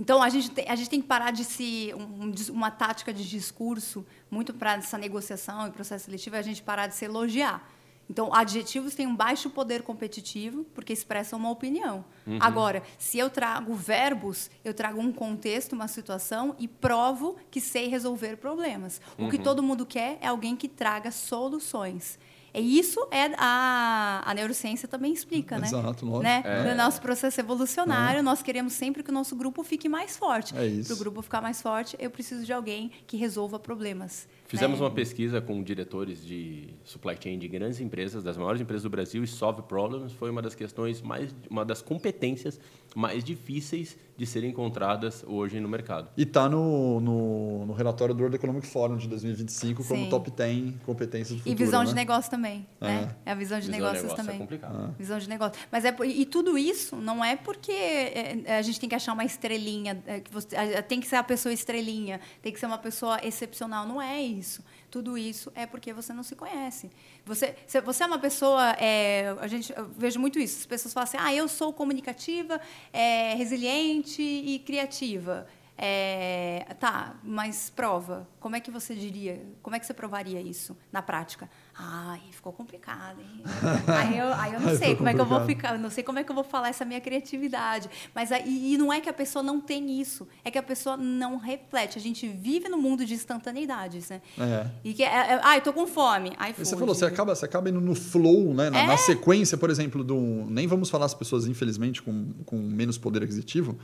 Então, 0.02 0.20
a 0.20 0.30
gente 0.30 0.50
tem, 0.50 0.68
a 0.68 0.76
gente 0.76 0.90
tem 0.90 1.00
que 1.00 1.08
parar 1.08 1.30
de 1.30 1.44
se. 1.46 1.94
Um, 1.96 2.34
uma 2.52 2.72
tática 2.72 3.14
de 3.14 3.24
discurso, 3.30 4.04
muito 4.32 4.52
para 4.52 4.74
essa 4.74 4.98
negociação 4.98 5.68
e 5.68 5.72
processo 5.72 6.06
seletivo, 6.06 6.36
é 6.36 6.40
a 6.40 6.42
gente 6.42 6.64
parar 6.64 6.88
de 6.88 6.96
se 6.96 7.06
elogiar. 7.06 7.72
Então, 8.10 8.34
adjetivos 8.34 8.96
têm 8.96 9.06
um 9.06 9.16
baixo 9.16 9.48
poder 9.52 9.84
competitivo, 9.84 10.66
porque 10.74 10.92
expressam 10.92 11.38
uma 11.38 11.52
opinião. 11.52 12.04
Uhum. 12.26 12.40
Agora, 12.42 12.82
se 12.98 13.20
eu 13.20 13.30
trago 13.30 13.76
verbos, 13.76 14.50
eu 14.66 14.74
trago 14.74 15.00
um 15.00 15.14
contexto, 15.14 15.74
uma 15.74 15.88
situação 15.88 16.56
e 16.58 16.68
provo 16.68 17.38
que 17.52 17.62
sei 17.62 17.88
resolver 17.88 18.38
problemas. 18.38 19.00
Uhum. 19.20 19.28
O 19.28 19.30
que 19.30 19.38
uhum. 19.38 19.44
todo 19.44 19.62
mundo 19.62 19.86
quer 19.86 20.18
é 20.20 20.28
alguém 20.28 20.56
que 20.56 20.68
traga 20.68 21.12
soluções. 21.12 22.18
E 22.54 22.80
isso 22.80 23.08
é 23.12 23.32
a, 23.38 24.22
a 24.26 24.34
neurociência 24.34 24.88
também 24.88 25.14
explica, 25.14 25.58
né? 25.58 25.68
Exato, 25.68 26.06
lógico. 26.06 26.24
Né? 26.24 26.42
É. 26.46 26.70
No 26.70 26.76
nosso 26.76 27.02
processo 27.02 27.40
evolucionário, 27.40 28.20
é. 28.20 28.22
nós 28.22 28.42
queremos 28.42 28.74
sempre 28.74 29.04
que 29.04 29.10
o 29.10 29.14
nosso 29.14 29.36
grupo 29.36 29.64
fique 29.64 29.88
mais 29.88 30.18
forte. 30.18 30.58
É 30.58 30.66
isso. 30.66 30.90
Para 30.90 30.96
o 30.96 31.00
grupo 31.00 31.22
ficar 31.22 31.42
mais 31.42 31.62
forte, 31.62 31.96
eu 32.00 32.10
preciso 32.10 32.46
de 32.46 32.52
alguém 32.52 32.92
que 33.08 33.16
resolva 33.16 33.58
problemas. 33.58 34.28
Fizemos 34.48 34.80
né? 34.80 34.86
uma 34.86 34.92
pesquisa 34.92 35.40
com 35.40 35.64
diretores 35.64 36.26
de 36.26 36.68
supply 36.84 37.18
chain 37.18 37.40
de 37.40 37.48
grandes 37.48 37.80
empresas, 37.80 38.22
das 38.22 38.36
maiores 38.36 38.60
empresas 38.60 38.84
do 38.84 38.90
Brasil, 38.90 39.24
e 39.24 39.28
solve 39.28 39.62
problems 39.62 40.12
foi 40.12 40.30
uma 40.30 40.42
das 40.42 40.54
questões 40.54 41.02
mais, 41.02 41.34
uma 41.50 41.64
das 41.64 41.82
competências 41.82 42.60
mais 42.96 43.24
difíceis 43.24 43.98
de 44.18 44.26
serem 44.28 44.52
encontradas 44.52 45.24
hoje 45.26 45.60
no 45.60 45.68
mercado. 45.68 46.10
E 46.16 46.24
está 46.24 46.48
no, 46.48 47.00
no, 47.00 47.66
no, 47.66 47.74
relatório 47.74 48.14
do 48.14 48.20
World 48.20 48.36
Economic 48.36 48.68
Forum 48.68 48.98
de 48.98 49.08
2025 49.08 49.82
Sim. 49.82 49.90
como 49.90 50.10
top 50.10 50.30
10 50.30 50.76
competências 50.86 51.30
do 51.30 51.38
futuro. 51.38 51.56
E 51.56 51.56
visão 51.56 51.82
né? 51.82 51.88
de 51.88 51.96
negócio 51.96 52.30
também. 52.30 52.68
É. 52.80 52.86
Né? 52.86 53.16
é 53.26 53.32
a 53.32 53.36
visão 53.36 53.60
de 53.60 53.66
visão 53.66 53.80
negócios 53.80 54.04
negócio 54.04 54.22
é 54.22 54.24
também. 54.24 54.36
É 54.36 54.40
complicado. 54.40 54.96
Visão 54.98 55.18
de 55.18 55.28
negócio. 55.28 55.60
Mas 55.72 55.86
é, 55.86 55.96
e 56.06 56.26
tudo 56.26 56.56
isso 56.56 56.98
não 56.98 57.26
é 57.26 57.36
porque 57.36 57.72
é, 57.72 58.58
a 58.58 58.62
gente 58.62 58.80
tem 58.80 58.88
que 58.88 58.96
achar 58.96 59.14
uma 59.14 59.26
estrelinha, 59.26 59.96
que 60.24 60.32
você, 60.32 60.56
tem 60.84 61.00
que 61.00 61.08
ser 61.08 61.16
a 61.16 61.24
pessoa 61.24 61.52
estrelinha, 61.52 62.20
tem 62.44 62.54
que 62.54 62.60
ser 62.60 62.68
uma 62.68 62.78
pessoa 62.78 63.20
excepcional. 63.26 63.88
Não 63.88 64.00
é 64.00 64.22
isso. 64.22 64.64
Tudo 64.92 65.18
isso 65.18 65.50
é 65.56 65.66
porque 65.66 65.94
você 65.94 66.12
não 66.12 66.22
se 66.22 66.36
conhece. 66.36 66.92
Você, 67.26 67.56
você 67.86 68.04
é 68.04 68.06
uma 68.06 68.20
pessoa, 68.20 68.72
é, 68.72 69.34
a 69.40 69.48
gente 69.48 69.74
vejo 69.98 70.20
muito 70.20 70.38
isso. 70.38 70.60
As 70.60 70.66
pessoas 70.66 70.94
falam 70.94 71.08
assim: 71.08 71.18
ah, 71.18 71.34
eu 71.34 71.48
sou 71.48 71.72
comunicativa, 71.72 72.60
é, 72.92 73.34
resiliente 73.36 74.22
e 74.22 74.60
criativa. 74.60 75.48
É, 75.78 76.76
tá, 76.80 77.16
mas 77.24 77.72
prova. 77.76 78.28
Como 78.40 78.56
é 78.56 78.60
que 78.60 78.70
você 78.70 78.94
diria? 78.94 79.42
Como 79.64 79.76
é 79.76 79.80
que 79.80 79.86
você 79.86 79.94
provaria 79.94 80.40
isso 80.40 80.78
na 80.92 81.02
prática? 81.02 81.50
Ai, 81.76 82.22
ficou 82.32 82.54
complicado, 82.54 83.20
hein? 83.20 83.42
aí, 83.88 84.18
eu, 84.18 84.34
aí 84.34 84.54
eu 84.54 84.60
não 84.60 84.78
sei 84.78 84.96
como 84.96 85.10
é 85.10 85.14
que 85.14 85.22
eu 85.22 85.26
vou 85.26 85.44
ficar, 85.46 85.80
não 85.80 85.90
sei 85.90 86.04
como 86.04 86.20
é 86.20 86.24
que 86.24 86.30
eu 86.30 86.36
vou 86.36 86.44
falar 86.44 86.70
essa 86.70 86.86
minha 86.86 87.02
criatividade. 87.02 87.90
Mas 88.14 88.32
aí, 88.32 88.74
e 88.74 88.78
não 88.78 88.94
é 88.94 89.02
que 89.02 89.10
a 89.10 89.14
pessoa 89.14 89.42
não 89.42 89.60
tem 89.60 90.00
isso, 90.00 90.28
é 90.46 90.52
que 90.52 90.58
a 90.58 90.64
pessoa 90.64 90.96
não 90.96 91.38
reflete. 91.38 91.98
A 91.98 92.02
gente 92.02 92.28
vive 92.28 92.70
no 92.70 92.78
mundo 92.78 93.04
de 93.04 93.16
instantaneidades, 93.16 94.10
né? 94.10 94.22
É. 94.38 94.68
E 94.84 94.94
que 94.94 95.04
é, 95.04 95.42
é, 95.44 95.58
eu 95.58 95.62
tô 95.62 95.74
com 95.74 95.88
fome. 95.88 96.34
Aí 96.38 96.54
você 96.54 96.76
falou, 96.78 96.94
você 96.94 97.06
acaba, 97.06 97.34
você 97.34 97.46
acaba 97.46 97.70
indo 97.70 97.82
no 97.82 97.96
flow, 97.96 98.54
né? 98.54 98.70
Na, 98.70 98.80
é? 98.80 98.88
na 98.88 98.98
sequência, 98.98 99.58
por 99.58 99.72
exemplo, 99.72 100.04
do. 100.04 100.16
Nem 100.48 100.68
vamos 100.68 100.92
falar 100.92 101.06
as 101.06 101.14
pessoas, 101.16 101.48
infelizmente, 101.48 102.04
com, 102.04 102.34
com 102.46 102.58
menos 102.58 103.00
poder 103.00 103.24
aquisitivo 103.24 103.80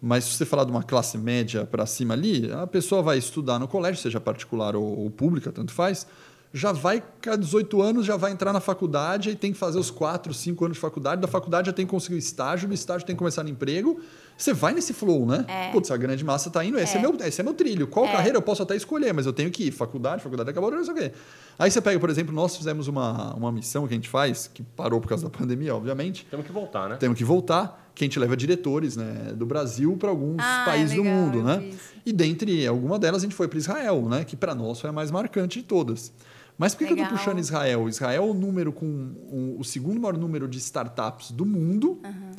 mas 0.00 0.24
se 0.24 0.36
você 0.36 0.46
falar 0.46 0.64
de 0.64 0.70
uma 0.70 0.82
classe 0.82 1.18
média 1.18 1.66
para 1.66 1.84
cima 1.84 2.14
ali, 2.14 2.50
a 2.52 2.66
pessoa 2.66 3.02
vai 3.02 3.18
estudar 3.18 3.58
no 3.58 3.68
colégio, 3.68 4.00
seja 4.00 4.20
particular 4.20 4.74
ou, 4.74 4.98
ou 5.00 5.10
pública, 5.10 5.52
tanto 5.52 5.72
faz, 5.72 6.06
já 6.52 6.72
vai, 6.72 7.00
com 7.00 7.36
18 7.36 7.80
anos, 7.80 8.06
já 8.06 8.16
vai 8.16 8.32
entrar 8.32 8.52
na 8.52 8.58
faculdade 8.58 9.30
e 9.30 9.36
tem 9.36 9.52
que 9.52 9.58
fazer 9.58 9.78
os 9.78 9.88
4, 9.88 10.34
5 10.34 10.64
anos 10.64 10.76
de 10.76 10.80
faculdade. 10.80 11.20
Da 11.20 11.28
faculdade 11.28 11.66
já 11.66 11.72
tem 11.72 11.86
que 11.86 11.90
conseguir 11.90 12.16
o 12.16 12.18
estágio, 12.18 12.66
do 12.66 12.74
estágio 12.74 13.06
tem 13.06 13.14
que 13.14 13.18
começar 13.18 13.44
no 13.44 13.48
emprego. 13.48 14.00
Você 14.36 14.52
vai 14.52 14.72
nesse 14.72 14.92
flow, 14.92 15.24
né? 15.26 15.44
É. 15.46 15.70
Putz, 15.70 15.92
a 15.92 15.96
grande 15.96 16.24
massa 16.24 16.48
está 16.48 16.64
indo, 16.64 16.76
esse 16.78 16.96
é. 16.96 16.98
é, 16.98 17.02
meu, 17.02 17.16
esse 17.20 17.40
é 17.40 17.44
meu 17.44 17.54
trilho. 17.54 17.86
Qual 17.86 18.04
é. 18.06 18.12
carreira 18.12 18.36
eu 18.36 18.42
posso 18.42 18.62
até 18.64 18.74
escolher, 18.74 19.14
mas 19.14 19.26
eu 19.26 19.32
tenho 19.32 19.50
que 19.50 19.68
ir. 19.68 19.70
Faculdade, 19.70 20.22
faculdade 20.22 20.50
acabou, 20.50 20.72
não 20.72 20.84
sei 20.84 20.92
o 20.92 20.96
quê. 20.96 21.12
Aí 21.56 21.70
você 21.70 21.80
pega, 21.80 22.00
por 22.00 22.10
exemplo, 22.10 22.34
nós 22.34 22.56
fizemos 22.56 22.88
uma, 22.88 23.32
uma 23.34 23.52
missão 23.52 23.86
que 23.86 23.92
a 23.92 23.96
gente 23.96 24.08
faz, 24.08 24.50
que 24.52 24.62
parou 24.62 25.00
por 25.00 25.08
causa 25.08 25.24
da 25.24 25.30
pandemia, 25.38 25.76
obviamente. 25.76 26.26
Temos 26.28 26.46
que 26.46 26.52
voltar, 26.52 26.88
né? 26.88 26.96
Temos 26.96 27.16
que 27.16 27.24
voltar, 27.24 27.89
que 27.94 28.04
a 28.04 28.06
gente 28.06 28.18
leva 28.18 28.36
diretores 28.36 28.96
né, 28.96 29.32
do 29.34 29.44
Brasil 29.44 29.96
para 29.96 30.10
alguns 30.10 30.38
ah, 30.38 30.62
é 30.62 30.64
países 30.64 30.96
legal, 30.96 31.04
do 31.04 31.10
mundo, 31.10 31.42
né? 31.42 31.70
E 32.04 32.12
dentre 32.12 32.66
alguma 32.66 32.98
delas 32.98 33.22
a 33.22 33.26
gente 33.26 33.34
foi 33.34 33.48
para 33.48 33.58
Israel, 33.58 34.08
né? 34.08 34.24
Que 34.24 34.36
para 34.36 34.54
nós 34.54 34.80
foi 34.80 34.90
a 34.90 34.92
mais 34.92 35.10
marcante 35.10 35.60
de 35.60 35.66
todas. 35.66 36.12
Mas 36.56 36.74
por 36.74 36.86
que, 36.86 36.94
que 36.94 37.00
eu 37.00 37.04
estou 37.04 37.18
puxando 37.18 37.38
Israel? 37.38 37.88
Israel 37.88 38.24
é 38.24 38.26
o 38.26 38.34
número 38.34 38.70
com 38.72 38.84
um, 38.84 39.56
o 39.58 39.64
segundo 39.64 39.98
maior 39.98 40.18
número 40.18 40.46
de 40.46 40.58
startups 40.58 41.30
do 41.30 41.46
mundo. 41.46 41.98
Uhum. 42.04 42.32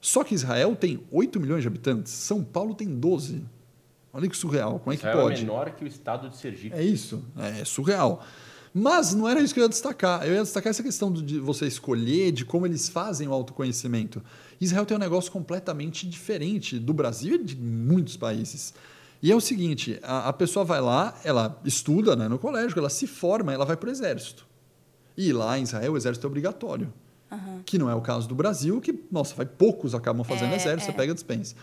Só 0.00 0.22
que 0.22 0.34
Israel 0.34 0.76
tem 0.76 1.02
8 1.10 1.40
milhões 1.40 1.62
de 1.62 1.66
habitantes, 1.66 2.12
São 2.12 2.44
Paulo 2.44 2.74
tem 2.74 2.86
12. 2.86 3.42
Olha 4.12 4.28
que 4.28 4.36
surreal. 4.36 4.78
Como 4.78 4.94
é 4.94 4.96
que 4.96 5.02
pode? 5.04 5.38
é 5.38 5.40
menor 5.40 5.70
que 5.70 5.82
o 5.84 5.88
estado 5.88 6.28
de 6.28 6.36
Sergipe. 6.36 6.72
É 6.72 6.84
isso. 6.84 7.24
É 7.36 7.64
surreal. 7.64 8.24
Mas 8.72 9.12
não 9.12 9.28
era 9.28 9.40
isso 9.40 9.52
que 9.52 9.58
eu 9.58 9.64
ia 9.64 9.68
destacar. 9.68 10.24
Eu 10.24 10.34
ia 10.34 10.42
destacar 10.42 10.70
essa 10.70 10.82
questão 10.82 11.12
de 11.12 11.40
você 11.40 11.66
escolher, 11.66 12.30
de 12.30 12.44
como 12.44 12.66
eles 12.66 12.88
fazem 12.88 13.26
o 13.26 13.32
autoconhecimento. 13.32 14.22
Israel 14.64 14.86
tem 14.86 14.96
um 14.96 15.00
negócio 15.00 15.30
completamente 15.30 16.06
diferente 16.08 16.78
do 16.78 16.92
Brasil 16.92 17.36
e 17.36 17.44
de 17.44 17.56
muitos 17.56 18.16
países. 18.16 18.74
E 19.22 19.30
é 19.32 19.36
o 19.36 19.40
seguinte: 19.40 19.98
a, 20.02 20.28
a 20.28 20.32
pessoa 20.32 20.64
vai 20.64 20.80
lá, 20.80 21.18
ela 21.24 21.60
estuda 21.64 22.14
né, 22.14 22.28
no 22.28 22.38
colégio, 22.38 22.78
ela 22.78 22.90
se 22.90 23.06
forma, 23.06 23.52
ela 23.52 23.64
vai 23.64 23.76
para 23.76 23.88
o 23.88 23.90
exército. 23.90 24.46
E 25.16 25.32
lá 25.32 25.58
em 25.58 25.62
Israel 25.62 25.92
o 25.92 25.96
exército 25.96 26.26
é 26.26 26.28
obrigatório. 26.28 26.92
Uhum. 27.30 27.62
Que 27.64 27.78
não 27.78 27.88
é 27.88 27.94
o 27.94 28.00
caso 28.00 28.28
do 28.28 28.34
Brasil, 28.34 28.80
que, 28.80 28.94
nossa, 29.10 29.34
vai 29.34 29.46
poucos 29.46 29.94
acabam 29.94 30.24
fazendo 30.24 30.52
é, 30.52 30.56
exército, 30.56 30.90
é. 30.90 30.92
você 30.92 30.92
pega 30.92 31.14
dispensa. 31.14 31.54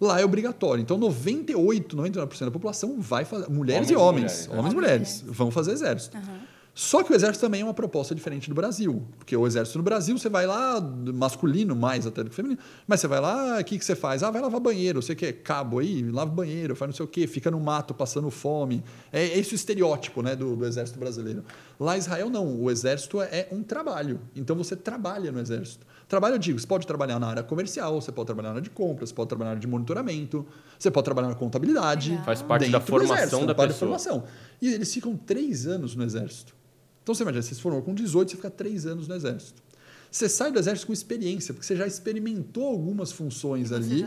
Lá 0.00 0.18
é 0.18 0.24
obrigatório. 0.24 0.80
Então, 0.80 0.96
98, 0.96 1.94
99% 1.96 2.44
da 2.46 2.50
população 2.50 3.00
vai 3.00 3.24
fazer. 3.24 3.50
Mulheres 3.50 3.90
homens 3.90 3.90
e 3.90 3.96
homens, 3.96 4.46
mulheres, 4.46 4.48
homens 4.48 4.72
e 4.72 4.76
mulheres, 4.76 5.24
vão 5.26 5.50
fazer 5.50 5.72
exército. 5.72 6.16
Uhum. 6.16 6.40
Só 6.74 7.02
que 7.02 7.12
o 7.12 7.14
exército 7.16 7.44
também 7.44 7.62
é 7.62 7.64
uma 7.64 7.74
proposta 7.74 8.14
diferente 8.14 8.48
do 8.48 8.54
Brasil. 8.54 9.02
Porque 9.18 9.36
o 9.36 9.46
exército 9.46 9.78
no 9.78 9.84
Brasil, 9.84 10.16
você 10.16 10.28
vai 10.28 10.46
lá, 10.46 10.80
masculino 10.80 11.74
mais 11.74 12.06
até 12.06 12.22
do 12.22 12.30
que 12.30 12.36
feminino, 12.36 12.60
mas 12.86 13.00
você 13.00 13.08
vai 13.08 13.20
lá, 13.20 13.58
o 13.60 13.64
que, 13.64 13.78
que 13.78 13.84
você 13.84 13.94
faz? 13.94 14.22
Ah, 14.22 14.30
vai 14.30 14.40
lavar 14.40 14.60
banheiro, 14.60 15.02
você 15.02 15.14
quer 15.14 15.32
cabo 15.32 15.78
aí, 15.78 16.02
lava 16.10 16.30
banheiro, 16.30 16.76
faz 16.76 16.88
não 16.88 16.96
sei 16.96 17.04
o 17.04 17.08
quê, 17.08 17.26
fica 17.26 17.50
no 17.50 17.60
mato 17.60 17.92
passando 17.92 18.30
fome. 18.30 18.82
É, 19.12 19.22
é 19.22 19.38
esse 19.38 19.52
o 19.52 19.56
estereótipo 19.56 20.22
né, 20.22 20.36
do, 20.36 20.56
do 20.56 20.64
exército 20.64 20.98
brasileiro. 20.98 21.44
Lá 21.78 21.96
em 21.96 21.98
Israel, 21.98 22.30
não. 22.30 22.60
O 22.60 22.70
exército 22.70 23.20
é 23.20 23.48
um 23.50 23.62
trabalho. 23.62 24.20
Então 24.36 24.56
você 24.56 24.76
trabalha 24.76 25.32
no 25.32 25.40
exército. 25.40 25.86
Trabalho, 26.08 26.34
eu 26.34 26.38
digo, 26.38 26.58
você 26.58 26.66
pode 26.66 26.86
trabalhar 26.86 27.20
na 27.20 27.28
área 27.28 27.42
comercial, 27.42 28.00
você 28.00 28.10
pode 28.10 28.26
trabalhar 28.26 28.48
na 28.48 28.54
área 28.54 28.62
de 28.62 28.70
compras, 28.70 29.10
você 29.10 29.14
pode 29.14 29.28
trabalhar 29.28 29.50
na 29.50 29.52
área 29.52 29.60
de 29.60 29.66
monitoramento, 29.66 30.44
você 30.78 30.90
pode 30.90 31.04
trabalhar 31.04 31.28
na 31.28 31.36
contabilidade. 31.36 32.20
Faz 32.24 32.42
parte 32.42 32.68
da 32.68 32.80
formação 32.80 33.16
exército, 33.16 33.46
da 33.46 33.54
parte 33.54 33.72
pessoa. 33.72 33.92
Da 33.92 33.98
formação. 33.98 34.24
E 34.60 34.72
eles 34.72 34.92
ficam 34.92 35.16
três 35.16 35.66
anos 35.66 35.94
no 35.94 36.02
exército. 36.02 36.59
Então 37.02 37.14
você 37.14 37.22
imagina, 37.22 37.42
você 37.42 37.54
se 37.54 37.60
formou 37.60 37.82
com 37.82 37.94
18, 37.94 38.30
você 38.30 38.36
fica 38.36 38.50
três 38.50 38.86
anos 38.86 39.08
no 39.08 39.14
exército. 39.14 39.62
Você 40.10 40.28
sai 40.28 40.50
do 40.50 40.58
exército 40.58 40.88
com 40.88 40.92
experiência, 40.92 41.54
porque 41.54 41.64
você 41.64 41.76
já 41.76 41.86
experimentou 41.86 42.66
algumas 42.66 43.12
funções 43.12 43.70
ali 43.70 44.04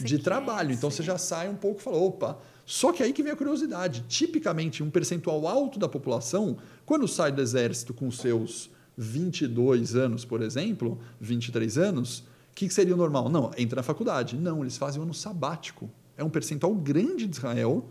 de 0.00 0.16
quer, 0.16 0.22
trabalho. 0.22 0.72
Então 0.72 0.90
sim. 0.90 0.96
você 0.96 1.02
já 1.02 1.18
sai 1.18 1.48
um 1.48 1.56
pouco 1.56 1.80
e 1.80 1.84
fala, 1.84 1.98
opa. 1.98 2.38
Só 2.64 2.90
que 2.90 3.02
aí 3.02 3.12
que 3.12 3.22
vem 3.22 3.32
a 3.32 3.36
curiosidade. 3.36 4.04
Tipicamente, 4.08 4.82
um 4.82 4.90
percentual 4.90 5.46
alto 5.46 5.78
da 5.78 5.88
população, 5.88 6.56
quando 6.86 7.06
sai 7.06 7.30
do 7.30 7.42
exército 7.42 7.92
com 7.92 8.10
seus 8.10 8.70
22 8.96 9.94
anos, 9.94 10.24
por 10.24 10.40
exemplo, 10.40 10.98
23 11.20 11.76
anos, 11.76 12.20
o 12.20 12.54
que, 12.54 12.68
que 12.68 12.74
seria 12.74 12.94
o 12.94 12.96
normal? 12.96 13.28
Não, 13.28 13.50
entra 13.58 13.76
na 13.76 13.82
faculdade. 13.82 14.36
Não, 14.36 14.62
eles 14.62 14.78
fazem 14.78 15.00
um 15.00 15.04
ano 15.04 15.14
sabático. 15.14 15.90
É 16.16 16.24
um 16.24 16.30
percentual 16.30 16.74
grande 16.74 17.26
de 17.26 17.36
Israel 17.36 17.86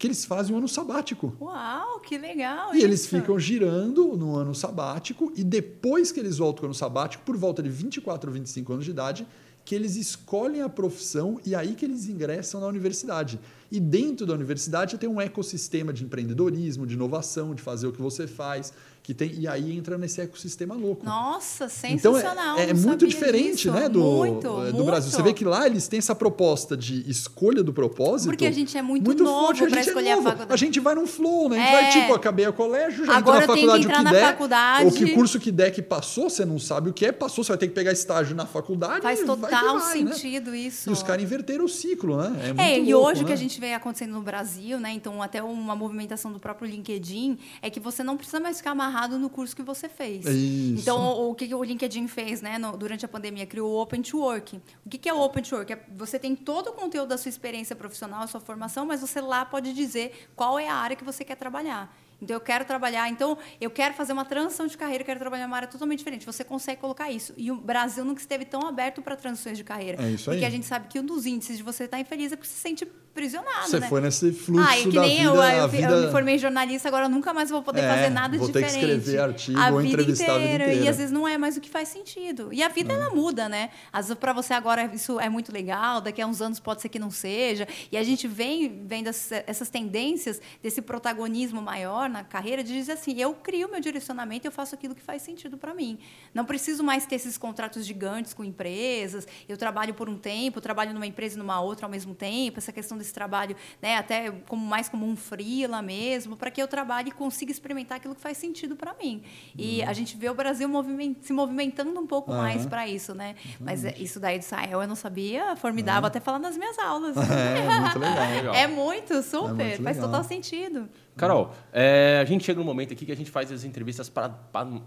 que 0.00 0.06
eles 0.06 0.24
fazem 0.24 0.54
um 0.54 0.58
ano 0.58 0.66
sabático. 0.66 1.36
Uau, 1.38 2.00
que 2.00 2.16
legal! 2.16 2.72
E 2.72 2.78
isso. 2.78 2.86
eles 2.86 3.06
ficam 3.06 3.38
girando 3.38 4.16
no 4.16 4.34
ano 4.34 4.54
sabático 4.54 5.30
e 5.36 5.44
depois 5.44 6.10
que 6.10 6.18
eles 6.18 6.38
voltam 6.38 6.62
o 6.62 6.66
ano 6.68 6.74
sabático, 6.74 7.22
por 7.22 7.36
volta 7.36 7.62
de 7.62 7.68
24 7.68 8.30
ou 8.30 8.34
25 8.34 8.72
anos 8.72 8.86
de 8.86 8.92
idade, 8.92 9.26
que 9.62 9.74
eles 9.74 9.96
escolhem 9.96 10.62
a 10.62 10.70
profissão 10.70 11.38
e 11.44 11.54
aí 11.54 11.74
que 11.74 11.84
eles 11.84 12.08
ingressam 12.08 12.62
na 12.62 12.66
universidade. 12.66 13.38
E 13.70 13.78
dentro 13.78 14.24
da 14.24 14.32
universidade 14.32 14.96
tem 14.96 15.06
um 15.06 15.20
ecossistema 15.20 15.92
de 15.92 16.02
empreendedorismo, 16.02 16.86
de 16.86 16.94
inovação, 16.94 17.54
de 17.54 17.60
fazer 17.60 17.86
o 17.86 17.92
que 17.92 18.00
você 18.00 18.26
faz. 18.26 18.72
Que 19.02 19.14
tem 19.14 19.32
e 19.32 19.48
aí 19.48 19.76
entra 19.76 19.96
nesse 19.96 20.20
ecossistema 20.20 20.74
louco. 20.74 21.04
Nossa, 21.04 21.68
sensacional. 21.68 22.54
Então 22.54 22.58
é, 22.58 22.70
é 22.70 22.74
muito 22.74 23.06
diferente, 23.06 23.64
disso. 23.64 23.72
né, 23.72 23.88
do, 23.88 24.00
muito, 24.00 24.42
do 24.42 24.62
muito. 24.62 24.84
Brasil. 24.84 25.10
Você 25.10 25.22
vê 25.22 25.32
que 25.32 25.44
lá 25.44 25.66
eles 25.66 25.88
têm 25.88 25.98
essa 25.98 26.14
proposta 26.14 26.76
de 26.76 27.08
escolha 27.10 27.62
do 27.62 27.72
propósito. 27.72 28.28
Porque 28.28 28.46
a 28.46 28.52
gente 28.52 28.76
é 28.76 28.82
muito, 28.82 29.04
muito 29.04 29.24
novo 29.24 29.66
para 29.66 29.78
é 29.78 29.82
escolher 29.82 30.08
é 30.08 30.16
novo. 30.16 30.28
a 30.28 30.30
faculdade. 30.32 30.52
A 30.52 30.56
gente 30.56 30.80
vai 30.80 30.94
num 30.94 31.06
flow, 31.06 31.48
né? 31.48 31.56
A 31.56 31.60
gente 31.60 31.68
é. 31.68 31.80
vai 31.80 31.90
tipo, 32.02 32.14
acabei 32.14 32.46
o 32.46 32.52
colégio, 32.52 33.06
já 33.06 33.16
Agora 33.16 33.42
entra 33.42 33.46
na 33.46 33.54
faculdade 33.54 33.86
o 33.86 33.90
que 33.90 34.02
na 34.02 34.12
der. 34.12 34.26
Faculdade. 34.26 34.84
Ou 34.84 34.92
que 34.92 35.10
curso 35.12 35.40
que 35.40 35.50
der 35.50 35.70
que 35.70 35.82
passou, 35.82 36.28
você 36.28 36.44
não 36.44 36.58
sabe 36.58 36.90
o 36.90 36.92
que 36.92 37.06
é, 37.06 37.12
passou, 37.12 37.42
você 37.42 37.48
vai 37.48 37.58
ter 37.58 37.68
que 37.68 37.74
pegar 37.74 37.92
estágio 37.92 38.36
na 38.36 38.46
faculdade. 38.46 39.00
Faz 39.00 39.20
total 39.20 39.78
vai, 39.78 40.02
né? 40.02 40.12
sentido 40.12 40.50
né? 40.50 40.58
isso. 40.58 40.90
E 40.90 40.92
os 40.92 41.02
caras 41.02 41.22
inverteram 41.22 41.64
o 41.64 41.68
ciclo, 41.68 42.18
né? 42.18 42.54
É, 42.58 42.72
é 42.72 42.78
e 42.78 42.92
louco, 42.92 43.08
hoje 43.08 43.20
o 43.20 43.22
né? 43.22 43.28
que 43.28 43.32
a 43.32 43.36
gente 43.36 43.58
vê 43.58 43.72
acontecendo 43.72 44.12
no 44.12 44.22
Brasil, 44.22 44.78
né? 44.78 44.92
Então, 44.92 45.22
até 45.22 45.42
uma 45.42 45.74
movimentação 45.74 46.30
do 46.30 46.38
próprio 46.38 46.70
LinkedIn 46.70 47.38
é 47.62 47.70
que 47.70 47.80
você 47.80 48.04
não 48.04 48.16
precisa 48.16 48.38
mais 48.38 48.58
ficar 48.58 48.72
amarrado 48.72 48.89
no 49.18 49.30
curso 49.30 49.54
que 49.54 49.62
você 49.62 49.88
fez. 49.88 50.26
Isso. 50.26 50.82
Então, 50.82 51.30
o, 51.30 51.34
que 51.34 51.54
o 51.54 51.62
LinkedIn 51.62 52.06
fez, 52.08 52.42
né, 52.42 52.58
no, 52.58 52.76
durante 52.76 53.04
a 53.04 53.08
pandemia? 53.08 53.46
Criou 53.46 53.70
o 53.70 53.80
Open 53.80 54.02
to 54.02 54.18
Work. 54.18 54.60
O 54.84 54.88
que, 54.88 54.98
que 54.98 55.08
é 55.08 55.14
o 55.14 55.20
Open 55.20 55.42
to 55.42 55.56
Work? 55.56 55.72
É, 55.72 55.86
você 55.96 56.18
tem 56.18 56.34
todo 56.34 56.68
o 56.68 56.72
conteúdo 56.72 57.08
da 57.08 57.18
sua 57.18 57.28
experiência 57.28 57.76
profissional, 57.76 58.26
sua 58.28 58.40
formação, 58.40 58.86
mas 58.86 59.00
você 59.00 59.20
lá 59.20 59.44
pode 59.44 59.72
dizer 59.72 60.28
qual 60.34 60.58
é 60.58 60.68
a 60.68 60.74
área 60.74 60.96
que 60.96 61.04
você 61.04 61.24
quer 61.24 61.36
trabalhar. 61.36 61.94
Então, 62.20 62.36
eu 62.36 62.40
quero 62.40 62.64
trabalhar. 62.64 63.08
Então, 63.08 63.36
eu 63.60 63.70
quero 63.70 63.94
fazer 63.94 64.12
uma 64.12 64.24
transição 64.24 64.66
de 64.66 64.76
carreira, 64.76 65.04
quero 65.04 65.18
trabalhar 65.18 65.44
em 65.44 65.46
uma 65.46 65.56
área 65.56 65.68
totalmente 65.68 65.98
diferente. 65.98 66.26
Você 66.26 66.44
consegue 66.44 66.80
colocar 66.80 67.10
isso. 67.10 67.32
E 67.36 67.50
o 67.50 67.56
Brasil 67.56 68.04
nunca 68.04 68.20
esteve 68.20 68.44
tão 68.44 68.66
aberto 68.66 69.02
para 69.02 69.16
transições 69.16 69.56
de 69.56 69.64
carreira. 69.64 70.02
É 70.02 70.10
isso 70.10 70.30
aí. 70.30 70.36
Porque 70.36 70.46
a 70.46 70.50
gente 70.50 70.66
sabe 70.66 70.88
que 70.88 70.98
um 70.98 71.04
dos 71.04 71.26
índices 71.26 71.56
de 71.56 71.62
você 71.62 71.84
estar 71.84 71.98
infeliz 71.98 72.32
é 72.32 72.36
porque 72.36 72.48
você 72.48 72.54
se 72.54 72.60
sente 72.60 72.84
aprisionado. 73.10 73.68
Você 73.68 73.80
né? 73.80 73.88
foi 73.88 74.00
nesse 74.00 74.32
fluxo 74.32 74.66
ah, 74.68 74.78
e 74.78 74.84
que 74.84 74.92
da 74.92 75.02
nem 75.02 75.18
vida, 75.18 75.28
eu, 75.28 75.42
eu, 75.42 75.68
vida... 75.68 75.88
eu 75.88 76.06
me 76.06 76.10
formei 76.10 76.38
jornalista, 76.38 76.88
agora 76.88 77.06
eu 77.06 77.08
nunca 77.08 77.34
mais 77.34 77.50
vou 77.50 77.62
poder 77.62 77.80
é, 77.80 77.88
fazer 77.88 78.08
nada 78.10 78.38
vou 78.38 78.46
diferente. 78.46 78.72
Ter 78.72 78.78
que 78.78 78.86
escrever 78.86 79.20
artigo 79.20 79.58
a 79.58 79.70
ou 79.70 79.78
vida 79.80 79.88
entrevistar 79.88 80.24
inteira, 80.24 80.44
a 80.44 80.48
vida 80.48 80.64
inteira. 80.64 80.84
E 80.84 80.88
às 80.88 80.96
vezes 80.96 81.12
não 81.12 81.26
é 81.26 81.36
mais 81.36 81.56
o 81.56 81.60
que 81.60 81.68
faz 81.68 81.88
sentido. 81.88 82.48
E 82.52 82.62
a 82.62 82.68
vida, 82.68 82.94
ela 82.94 83.10
muda, 83.10 83.48
né? 83.48 83.70
Às 83.92 84.06
vezes, 84.06 84.18
para 84.18 84.32
você 84.32 84.54
agora, 84.54 84.90
isso 84.94 85.18
é 85.18 85.28
muito 85.28 85.52
legal, 85.52 86.00
daqui 86.00 86.22
a 86.22 86.26
uns 86.26 86.40
anos 86.40 86.60
pode 86.60 86.80
ser 86.80 86.88
que 86.88 86.98
não 86.98 87.10
seja. 87.10 87.66
E 87.90 87.96
a 87.96 88.02
gente 88.02 88.28
vem 88.28 88.84
vendo 88.86 89.08
essas 89.08 89.68
tendências 89.68 90.40
desse 90.62 90.80
protagonismo 90.80 91.60
maior 91.60 92.08
na 92.10 92.24
carreira, 92.24 92.62
de 92.62 92.72
dizer 92.72 92.92
assim, 92.92 93.18
eu 93.18 93.34
crio 93.34 93.70
meu 93.70 93.80
direcionamento, 93.80 94.46
eu 94.46 94.52
faço 94.52 94.74
aquilo 94.74 94.94
que 94.94 95.02
faz 95.02 95.22
sentido 95.22 95.56
para 95.56 95.72
mim. 95.72 95.98
Não 96.34 96.44
preciso 96.44 96.82
mais 96.82 97.06
ter 97.06 97.16
esses 97.16 97.38
contratos 97.38 97.86
gigantes 97.86 98.34
com 98.34 98.44
empresas, 98.44 99.26
eu 99.48 99.56
trabalho 99.56 99.94
por 99.94 100.08
um 100.08 100.18
tempo, 100.18 100.60
trabalho 100.60 100.92
numa 100.92 101.06
empresa 101.06 101.36
e 101.36 101.38
numa 101.38 101.60
outra 101.60 101.86
ao 101.86 101.90
mesmo 101.90 102.14
tempo, 102.14 102.58
essa 102.58 102.72
questão 102.72 102.98
desse 102.98 103.14
trabalho, 103.14 103.56
né, 103.80 103.96
até 103.96 104.30
como 104.48 104.64
mais 104.64 104.88
como 104.88 105.06
um 105.06 105.16
freela 105.16 105.80
mesmo, 105.80 106.36
para 106.36 106.50
que 106.50 106.60
eu 106.60 106.68
trabalhe 106.68 107.08
e 107.08 107.12
consiga 107.12 107.50
experimentar 107.50 107.96
aquilo 107.96 108.14
que 108.14 108.20
faz 108.20 108.36
sentido 108.36 108.76
para 108.76 108.94
mim. 108.94 109.22
E 109.56 109.80
uhum. 109.80 109.88
a 109.88 109.92
gente 109.92 110.16
vê 110.16 110.28
o 110.28 110.34
Brasil 110.34 110.68
moviment, 110.68 111.14
se 111.22 111.32
movimentando 111.32 111.98
um 111.98 112.06
pouco 112.06 112.32
uhum. 112.32 112.38
mais 112.38 112.66
para 112.66 112.86
isso, 112.88 113.14
né? 113.14 113.36
Uhum. 113.44 113.52
Mas 113.60 113.84
isso 113.98 114.18
daí 114.18 114.38
do 114.38 114.42
Israel 114.42 114.82
eu 114.82 114.88
não 114.88 114.96
sabia, 114.96 115.54
formidável 115.56 116.06
até 116.06 116.20
falar 116.20 116.38
nas 116.38 116.56
minhas 116.56 116.78
aulas. 116.78 117.16
É, 117.40 117.80
muito 117.80 117.98
legal. 117.98 118.54
é 118.54 118.66
muito, 118.66 119.22
super, 119.22 119.60
é 119.60 119.68
muito 119.68 119.82
faz 119.82 119.98
total 119.98 120.24
sentido. 120.24 120.88
Carol, 121.20 121.52
é, 121.70 122.18
a 122.22 122.24
gente 122.24 122.44
chega 122.44 122.58
num 122.58 122.64
momento 122.64 122.94
aqui 122.94 123.04
que 123.04 123.12
a 123.12 123.16
gente 123.16 123.30
faz 123.30 123.52
as 123.52 123.62
entrevistas 123.62 124.08
para, 124.08 124.32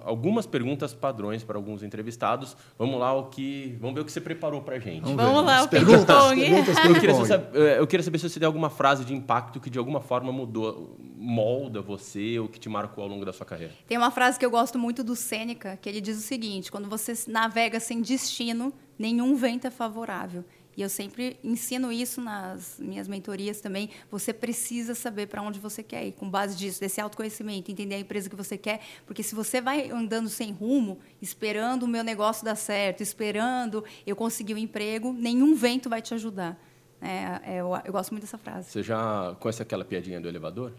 algumas 0.04 0.48
perguntas 0.48 0.92
padrões 0.92 1.44
para 1.44 1.58
alguns 1.58 1.84
entrevistados. 1.84 2.58
Vamos 2.76 3.00
lá, 3.00 3.14
o 3.14 3.26
que, 3.26 3.78
vamos 3.80 3.94
ver 3.94 4.02
o 4.02 4.06
que 4.06 4.12
você 4.12 4.20
preparou 4.20 4.64
para 4.64 4.78
a 4.78 4.80
gente. 4.80 5.04
Vamos, 5.04 5.24
vamos 5.24 5.46
lá, 5.46 5.62
o 5.62 5.68
perguntas, 5.68 6.34
perguntas, 6.34 6.76
eu, 6.86 6.96
queria 6.96 7.26
saber, 7.26 7.62
é, 7.62 7.80
eu 7.80 7.86
queria 7.86 8.04
saber 8.04 8.18
se 8.18 8.28
você 8.28 8.40
tem 8.40 8.48
alguma 8.48 8.72
frase 8.72 9.06
de 9.06 9.14
impacto 9.14 9.60
que 9.60 9.70
de 9.70 9.78
alguma 9.78 10.02
forma 10.02 10.32
mudou, 10.32 10.98
molda 11.16 11.84
você 11.84 12.40
ou 12.40 12.48
que 12.48 12.60
te 12.60 12.68
marcou 12.68 13.04
ao 13.04 13.10
longo 13.12 13.24
da 13.24 13.32
sua 13.32 13.46
carreira. 13.46 13.74
Tem 13.88 13.96
uma 13.96 14.10
frase 14.10 14.40
que 14.40 14.46
eu 14.46 14.50
gosto 14.50 14.80
muito 14.80 15.04
do 15.04 15.16
Sêneca, 15.16 15.78
que 15.80 15.88
ele 15.88 16.02
diz 16.02 16.18
o 16.18 16.22
seguinte: 16.22 16.72
quando 16.72 16.90
você 16.90 17.14
navega 17.28 17.80
sem 17.80 18.02
destino, 18.02 18.74
nenhum 18.98 19.36
vento 19.36 19.68
é 19.68 19.72
favorável. 19.72 20.44
E 20.76 20.82
eu 20.82 20.90
sempre 20.90 21.38
ensino 21.44 21.91
isso 21.91 22.22
nas 22.22 22.78
minhas 22.80 23.08
mentorias 23.08 23.62
também. 23.62 23.90
Você 24.10 24.34
precisa 24.34 24.95
saber 24.95 25.28
para 25.28 25.41
onde 25.41 25.60
você 25.60 25.84
quer 25.84 26.06
ir, 26.06 26.14
com 26.14 26.30
base 26.30 26.56
disso, 26.56 26.80
desse 26.80 27.00
autoconhecimento, 27.00 27.72
entender 27.72 27.95
a 27.95 28.00
empresa 28.00 28.30
que 28.30 28.36
você 28.36 28.58
quer. 28.58 28.82
Porque 29.06 29.24
se 29.24 29.36
você 29.36 29.62
vai 29.62 29.90
andando 29.91 30.30
sem 30.30 30.52
rumo, 30.52 31.00
esperando 31.22 31.84
o 31.84 31.88
meu 31.88 32.04
negócio 32.04 32.44
dar 32.44 32.56
certo, 32.56 33.02
esperando 33.02 33.84
eu 34.06 34.16
conseguir 34.16 34.54
um 34.56 34.58
emprego, 34.58 35.14
nenhum 35.14 35.56
vento 35.56 35.90
vai 35.90 36.02
te 36.02 36.14
ajudar. 36.14 36.60
É, 37.02 37.56
é, 37.56 37.58
eu, 37.58 37.70
eu 37.84 37.91
gosto 37.91 38.12
muito 38.12 38.24
dessa 38.24 38.38
frase. 38.38 38.72
Você 38.72 38.82
já 38.82 39.36
conhece 39.40 39.62
aquela 39.62 39.84
piadinha 39.84 40.22
do 40.22 40.28
elevador? 40.28 40.72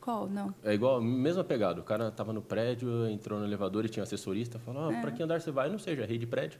Qual? 0.00 0.28
Não. 0.28 0.54
É 0.62 0.72
igual, 0.74 1.00
mesma 1.00 1.44
pegada. 1.44 1.80
O 1.80 1.84
cara 1.84 2.08
estava 2.08 2.32
no 2.32 2.40
prédio, 2.42 3.08
entrou 3.08 3.38
no 3.38 3.46
elevador 3.46 3.84
e 3.84 3.88
tinha 3.88 4.02
assessorista. 4.02 4.58
Falou: 4.58 4.88
ah, 4.88 4.94
é. 4.94 5.00
para 5.00 5.10
que 5.10 5.22
andar 5.22 5.40
você 5.40 5.50
vai? 5.50 5.70
Não 5.70 5.78
seja 5.78 6.04
rei 6.06 6.18
de 6.18 6.26
prédio. 6.26 6.58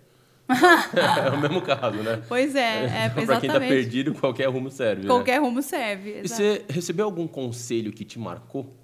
é 1.26 1.30
o 1.30 1.40
mesmo 1.40 1.62
caso, 1.62 1.98
né? 1.98 2.22
Pois 2.28 2.54
é, 2.54 2.84
é 2.86 3.06
então, 3.06 3.26
Para 3.26 3.40
quem 3.40 3.48
está 3.48 3.60
perdido, 3.60 4.14
qualquer 4.14 4.48
rumo 4.48 4.70
serve. 4.70 5.06
Qualquer 5.06 5.40
né? 5.40 5.46
rumo 5.46 5.62
serve. 5.62 6.18
Exato. 6.18 6.24
E 6.24 6.28
você 6.28 6.64
recebeu 6.68 7.06
algum 7.06 7.26
conselho 7.26 7.92
que 7.92 8.04
te 8.04 8.18
marcou? 8.18 8.76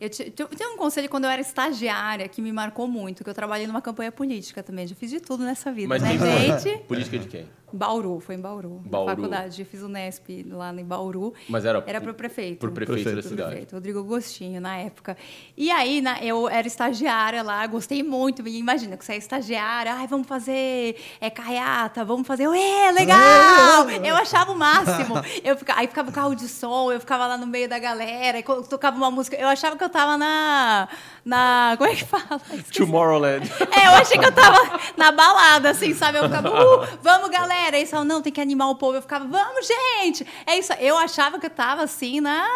Eu 0.00 0.10
tenho 0.10 0.74
um 0.74 0.76
conselho 0.76 1.08
quando 1.08 1.24
eu 1.24 1.30
era 1.30 1.40
estagiária 1.40 2.28
que 2.28 2.42
me 2.42 2.52
marcou 2.52 2.86
muito, 2.86 3.24
que 3.24 3.30
eu 3.30 3.34
trabalhei 3.34 3.66
numa 3.66 3.80
campanha 3.80 4.12
política 4.12 4.62
também. 4.62 4.86
Já 4.86 4.94
fiz 4.94 5.10
de 5.10 5.20
tudo 5.20 5.44
nessa 5.44 5.72
vida, 5.72 5.88
Mas 5.88 6.02
né, 6.02 6.18
gente? 6.18 6.78
Política 6.84 7.18
de 7.18 7.28
quem? 7.28 7.46
Bauru, 7.74 8.20
foi 8.20 8.36
em 8.36 8.40
Bauru, 8.40 8.80
Bauru. 8.84 9.06
na 9.06 9.16
faculdade. 9.16 9.62
Eu 9.62 9.66
fiz 9.66 9.82
o 9.82 9.88
Nesp 9.88 10.44
lá 10.50 10.72
em 10.72 10.84
Bauru. 10.84 11.34
Mas 11.48 11.64
era 11.64 11.82
Era 11.86 12.00
para 12.00 12.10
o 12.10 12.14
prefeito. 12.14 12.58
Por 12.58 12.70
prefeito, 12.70 13.02
prefeito 13.02 13.22
da 13.22 13.28
cidade. 13.28 13.48
Prefeito, 13.50 13.74
Rodrigo 13.74 13.98
Agostinho, 13.98 14.60
na 14.60 14.76
época. 14.76 15.16
E 15.56 15.70
aí, 15.70 16.00
na, 16.00 16.22
eu 16.22 16.48
era 16.48 16.66
estagiária 16.66 17.42
lá, 17.42 17.66
gostei 17.66 18.02
muito. 18.02 18.46
Imagina 18.46 18.96
que 18.96 19.04
você 19.04 19.14
é 19.14 19.16
estagiária, 19.16 19.92
ai, 19.94 20.06
vamos 20.06 20.26
fazer 20.26 20.96
é, 21.20 21.30
carreata, 21.30 22.04
vamos 22.04 22.26
fazer. 22.26 22.48
Ué, 22.48 22.92
legal! 22.92 23.88
Eu 24.04 24.16
achava 24.16 24.52
o 24.52 24.56
máximo. 24.56 25.14
Eu 25.42 25.56
ficava, 25.56 25.80
aí 25.80 25.86
ficava 25.86 26.10
o 26.10 26.12
carro 26.12 26.34
de 26.34 26.48
som, 26.48 26.92
eu 26.92 27.00
ficava 27.00 27.26
lá 27.26 27.36
no 27.36 27.46
meio 27.46 27.68
da 27.68 27.78
galera, 27.78 28.42
tocava 28.68 28.96
uma 28.96 29.10
música. 29.10 29.36
Eu 29.36 29.48
achava 29.48 29.76
que 29.76 29.84
eu 29.84 29.88
tava 29.88 30.16
na. 30.16 30.88
Na 31.24 31.74
como 31.76 31.90
é 31.90 31.94
que 31.94 32.04
fala? 32.04 32.40
Tomorrowland. 32.74 33.50
É, 33.70 33.86
eu 33.88 33.92
achei 33.92 34.18
que 34.18 34.24
eu 34.24 34.32
tava 34.32 34.80
na 34.96 35.12
balada, 35.12 35.70
assim, 35.70 35.94
sabe? 35.94 36.18
Eu 36.18 36.24
ficava, 36.24 36.48
uh, 36.48 36.98
vamos, 37.02 37.30
galera! 37.30 37.74
era 37.74 37.78
isso, 37.78 38.04
não, 38.04 38.22
tem 38.22 38.32
que 38.32 38.40
animar 38.40 38.70
o 38.70 38.76
povo. 38.76 38.96
Eu 38.96 39.02
ficava, 39.02 39.26
vamos, 39.26 39.66
gente! 39.66 40.26
É 40.46 40.58
isso. 40.58 40.72
Eu 40.74 40.96
achava 40.96 41.38
que 41.38 41.46
eu 41.46 41.50
tava 41.50 41.82
assim 41.82 42.20
na, 42.20 42.46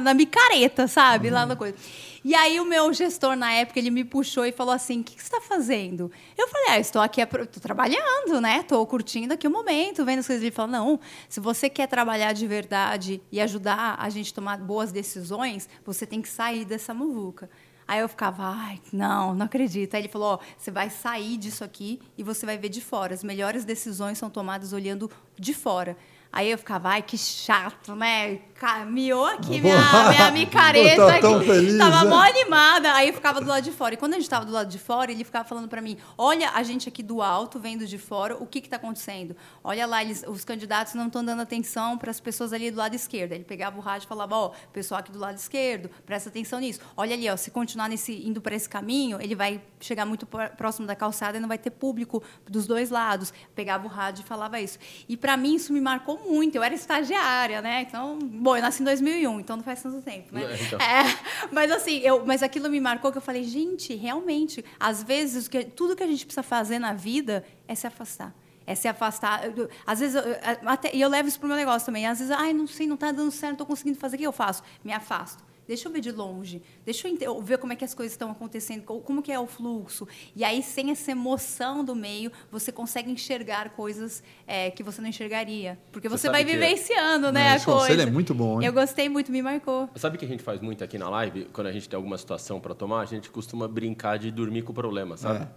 na 0.00 0.14
micareta, 0.14 0.86
sabe? 0.86 1.28
Uhum. 1.28 1.34
Lá 1.34 1.46
na 1.46 1.56
coisa. 1.56 1.76
E 2.24 2.34
aí 2.34 2.60
o 2.60 2.64
meu 2.64 2.92
gestor, 2.92 3.36
na 3.36 3.52
época, 3.52 3.78
ele 3.78 3.90
me 3.90 4.04
puxou 4.04 4.44
e 4.44 4.52
falou 4.52 4.74
assim, 4.74 5.00
o 5.00 5.04
que, 5.04 5.14
que 5.14 5.22
você 5.22 5.28
está 5.28 5.40
fazendo? 5.40 6.10
Eu 6.36 6.48
falei, 6.48 6.70
ah, 6.70 6.78
estou 6.78 7.00
aqui, 7.00 7.20
estou 7.20 7.62
trabalhando, 7.62 8.40
né? 8.40 8.58
Estou 8.58 8.84
curtindo 8.86 9.34
aqui 9.34 9.46
o 9.46 9.50
momento, 9.50 10.04
vendo 10.04 10.18
as 10.18 10.26
coisas. 10.26 10.42
Ele 10.42 10.50
falou, 10.50 10.70
não, 10.70 11.00
se 11.28 11.40
você 11.40 11.70
quer 11.70 11.86
trabalhar 11.86 12.32
de 12.32 12.46
verdade 12.46 13.22
e 13.30 13.40
ajudar 13.40 13.96
a 13.98 14.08
gente 14.10 14.32
a 14.32 14.34
tomar 14.34 14.58
boas 14.58 14.92
decisões, 14.92 15.68
você 15.84 16.06
tem 16.06 16.20
que 16.20 16.28
sair 16.28 16.64
dessa 16.64 16.92
muvuca. 16.92 17.48
Aí 17.88 18.00
eu 18.00 18.08
ficava, 18.08 18.44
ai, 18.44 18.78
não, 18.92 19.34
não 19.34 19.46
acredito. 19.46 19.94
Aí 19.94 20.02
ele 20.02 20.08
falou: 20.08 20.34
ó, 20.34 20.38
você 20.58 20.70
vai 20.70 20.90
sair 20.90 21.38
disso 21.38 21.64
aqui 21.64 21.98
e 22.18 22.22
você 22.22 22.44
vai 22.44 22.58
ver 22.58 22.68
de 22.68 22.82
fora. 22.82 23.14
As 23.14 23.24
melhores 23.24 23.64
decisões 23.64 24.18
são 24.18 24.28
tomadas 24.28 24.74
olhando 24.74 25.10
de 25.38 25.54
fora. 25.54 25.96
Aí 26.30 26.50
eu 26.50 26.58
ficava, 26.58 26.90
ai, 26.90 27.02
que 27.02 27.16
chato, 27.16 27.96
né? 27.96 28.40
Miou 28.88 29.24
aqui 29.24 29.60
minha, 29.60 29.78
minha 30.10 30.30
micareta. 30.32 31.06
Tá 31.08 31.20
tão 31.20 31.40
feliz, 31.40 31.78
tava 31.78 32.04
né? 32.04 32.10
mó 32.10 32.20
animada. 32.20 32.92
Aí 32.92 33.08
eu 33.08 33.14
ficava 33.14 33.40
do 33.40 33.46
lado 33.46 33.62
de 33.62 33.70
fora. 33.70 33.94
E 33.94 33.96
quando 33.96 34.14
a 34.14 34.16
gente 34.18 34.28
tava 34.28 34.44
do 34.44 34.52
lado 34.52 34.68
de 34.68 34.78
fora, 34.78 35.12
ele 35.12 35.22
ficava 35.24 35.48
falando 35.48 35.68
para 35.68 35.80
mim: 35.80 35.96
olha 36.16 36.50
a 36.50 36.62
gente 36.62 36.88
aqui 36.88 37.02
do 37.02 37.22
alto, 37.22 37.60
vendo 37.60 37.86
de 37.86 37.96
fora, 37.98 38.36
o 38.36 38.46
que 38.46 38.60
que 38.60 38.68
tá 38.68 38.76
acontecendo? 38.76 39.36
Olha 39.62 39.86
lá, 39.86 40.02
eles, 40.02 40.24
os 40.26 40.44
candidatos 40.44 40.94
não 40.94 41.06
estão 41.06 41.24
dando 41.24 41.40
atenção 41.40 41.96
para 41.96 42.10
as 42.10 42.18
pessoas 42.18 42.52
ali 42.52 42.70
do 42.70 42.78
lado 42.78 42.94
esquerdo. 42.94 43.32
Aí 43.32 43.38
ele 43.38 43.44
pegava 43.44 43.78
o 43.78 43.80
rádio 43.80 44.06
e 44.06 44.08
falava: 44.08 44.34
ó, 44.34 44.46
oh, 44.46 44.72
pessoal 44.72 45.00
aqui 45.00 45.12
do 45.12 45.20
lado 45.20 45.36
esquerdo, 45.36 45.88
presta 46.04 46.28
atenção 46.28 46.58
nisso. 46.58 46.80
Olha 46.96 47.14
ali, 47.14 47.30
ó, 47.30 47.36
se 47.36 47.52
continuar 47.52 47.88
nesse, 47.88 48.26
indo 48.26 48.40
para 48.40 48.56
esse 48.56 48.68
caminho, 48.68 49.18
ele 49.20 49.36
vai 49.36 49.62
chegar 49.80 50.04
muito 50.04 50.26
próximo 50.26 50.84
da 50.84 50.96
calçada 50.96 51.38
e 51.38 51.40
não 51.40 51.48
vai 51.48 51.58
ter 51.58 51.70
público 51.70 52.22
dos 52.48 52.66
dois 52.66 52.90
lados. 52.90 53.32
Pegava 53.54 53.86
o 53.86 53.88
rádio 53.88 54.22
e 54.22 54.24
falava 54.24 54.60
isso. 54.60 54.78
E 55.08 55.16
para 55.16 55.36
mim 55.36 55.54
isso 55.54 55.72
me 55.72 55.80
marcou 55.80 56.17
muito. 56.26 56.56
Eu 56.56 56.62
era 56.62 56.74
estagiária, 56.74 57.60
né? 57.60 57.82
Então, 57.82 58.18
bom, 58.18 58.56
eu 58.56 58.62
nasci 58.62 58.82
em 58.82 58.84
2001, 58.84 59.40
então 59.40 59.56
não 59.56 59.64
faz 59.64 59.82
tanto 59.82 60.00
tempo, 60.02 60.34
né? 60.34 60.44
É, 60.44 60.62
então. 60.62 60.78
é, 60.80 61.18
mas 61.52 61.70
assim, 61.70 61.98
eu, 61.98 62.24
mas 62.24 62.42
aquilo 62.42 62.68
me 62.68 62.80
marcou 62.80 63.12
que 63.12 63.18
eu 63.18 63.22
falei, 63.22 63.44
gente, 63.44 63.94
realmente, 63.94 64.64
às 64.78 65.02
vezes 65.02 65.48
que, 65.48 65.64
tudo 65.64 65.96
que 65.96 66.02
a 66.02 66.06
gente 66.06 66.24
precisa 66.24 66.42
fazer 66.42 66.78
na 66.78 66.92
vida 66.92 67.44
é 67.66 67.74
se 67.74 67.86
afastar 67.86 68.34
é 68.66 68.74
se 68.74 68.86
afastar. 68.86 69.44
Às 69.86 70.00
vezes, 70.00 70.14
eu, 70.14 70.36
até, 70.66 70.94
e 70.94 71.00
eu 71.00 71.08
levo 71.08 71.26
isso 71.26 71.38
para 71.38 71.46
o 71.46 71.48
meu 71.48 71.56
negócio 71.56 71.86
também. 71.86 72.06
Às 72.06 72.18
vezes, 72.18 72.30
ai, 72.30 72.52
não 72.52 72.66
sei, 72.66 72.86
não 72.86 72.96
está 72.96 73.10
dando 73.10 73.30
certo, 73.30 73.44
não 73.44 73.52
estou 73.52 73.66
conseguindo 73.66 73.98
fazer, 73.98 74.16
o 74.16 74.18
que 74.18 74.26
eu 74.26 74.32
faço? 74.32 74.62
Me 74.84 74.92
afasto 74.92 75.47
Deixa 75.68 75.86
eu 75.86 75.92
ver 75.92 76.00
de 76.00 76.10
longe. 76.10 76.62
Deixa 76.82 77.06
eu 77.06 77.42
ver 77.42 77.58
como 77.58 77.74
é 77.74 77.76
que 77.76 77.84
as 77.84 77.92
coisas 77.92 78.12
estão 78.14 78.30
acontecendo, 78.30 78.82
como 78.84 79.20
que 79.20 79.30
é 79.30 79.38
o 79.38 79.46
fluxo. 79.46 80.08
E 80.34 80.42
aí, 80.42 80.62
sem 80.62 80.90
essa 80.90 81.10
emoção 81.10 81.84
do 81.84 81.94
meio, 81.94 82.32
você 82.50 82.72
consegue 82.72 83.10
enxergar 83.10 83.68
coisas 83.70 84.22
é, 84.46 84.70
que 84.70 84.82
você 84.82 85.02
não 85.02 85.10
enxergaria. 85.10 85.78
Porque 85.92 86.08
você, 86.08 86.22
você 86.22 86.30
vai 86.30 86.42
vivenciando, 86.42 87.30
né, 87.30 87.54
Esse 87.54 87.70
a 87.70 87.74
coisa. 87.74 87.92
Esse 87.92 88.02
é 88.02 88.10
muito 88.10 88.34
bom, 88.34 88.62
hein? 88.62 88.66
Eu 88.66 88.72
gostei 88.72 89.10
muito, 89.10 89.30
me 89.30 89.42
marcou. 89.42 89.90
Sabe 89.94 90.16
o 90.16 90.18
que 90.18 90.24
a 90.24 90.28
gente 90.28 90.42
faz 90.42 90.58
muito 90.62 90.82
aqui 90.82 90.96
na 90.96 91.10
live? 91.10 91.44
Quando 91.52 91.66
a 91.66 91.72
gente 91.72 91.86
tem 91.86 91.98
alguma 91.98 92.16
situação 92.16 92.58
para 92.58 92.74
tomar, 92.74 93.02
a 93.02 93.04
gente 93.04 93.28
costuma 93.28 93.68
brincar 93.68 94.18
de 94.18 94.30
dormir 94.30 94.62
com 94.62 94.72
o 94.72 94.74
problema, 94.74 95.18
sabe? 95.18 95.44
É. 95.44 95.48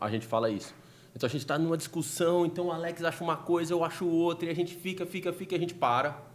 A 0.00 0.08
gente 0.08 0.26
fala 0.26 0.48
isso. 0.48 0.74
Então 1.14 1.26
a 1.26 1.30
gente 1.30 1.42
está 1.42 1.58
numa 1.58 1.76
discussão, 1.76 2.46
então 2.46 2.68
o 2.68 2.72
Alex 2.72 3.04
acha 3.04 3.22
uma 3.22 3.36
coisa, 3.36 3.74
eu 3.74 3.84
acho 3.84 4.06
outra, 4.06 4.46
e 4.46 4.50
a 4.50 4.54
gente 4.54 4.74
fica, 4.74 5.04
fica, 5.04 5.30
fica, 5.30 5.54
e 5.54 5.58
a 5.58 5.60
gente 5.60 5.74
para 5.74 6.27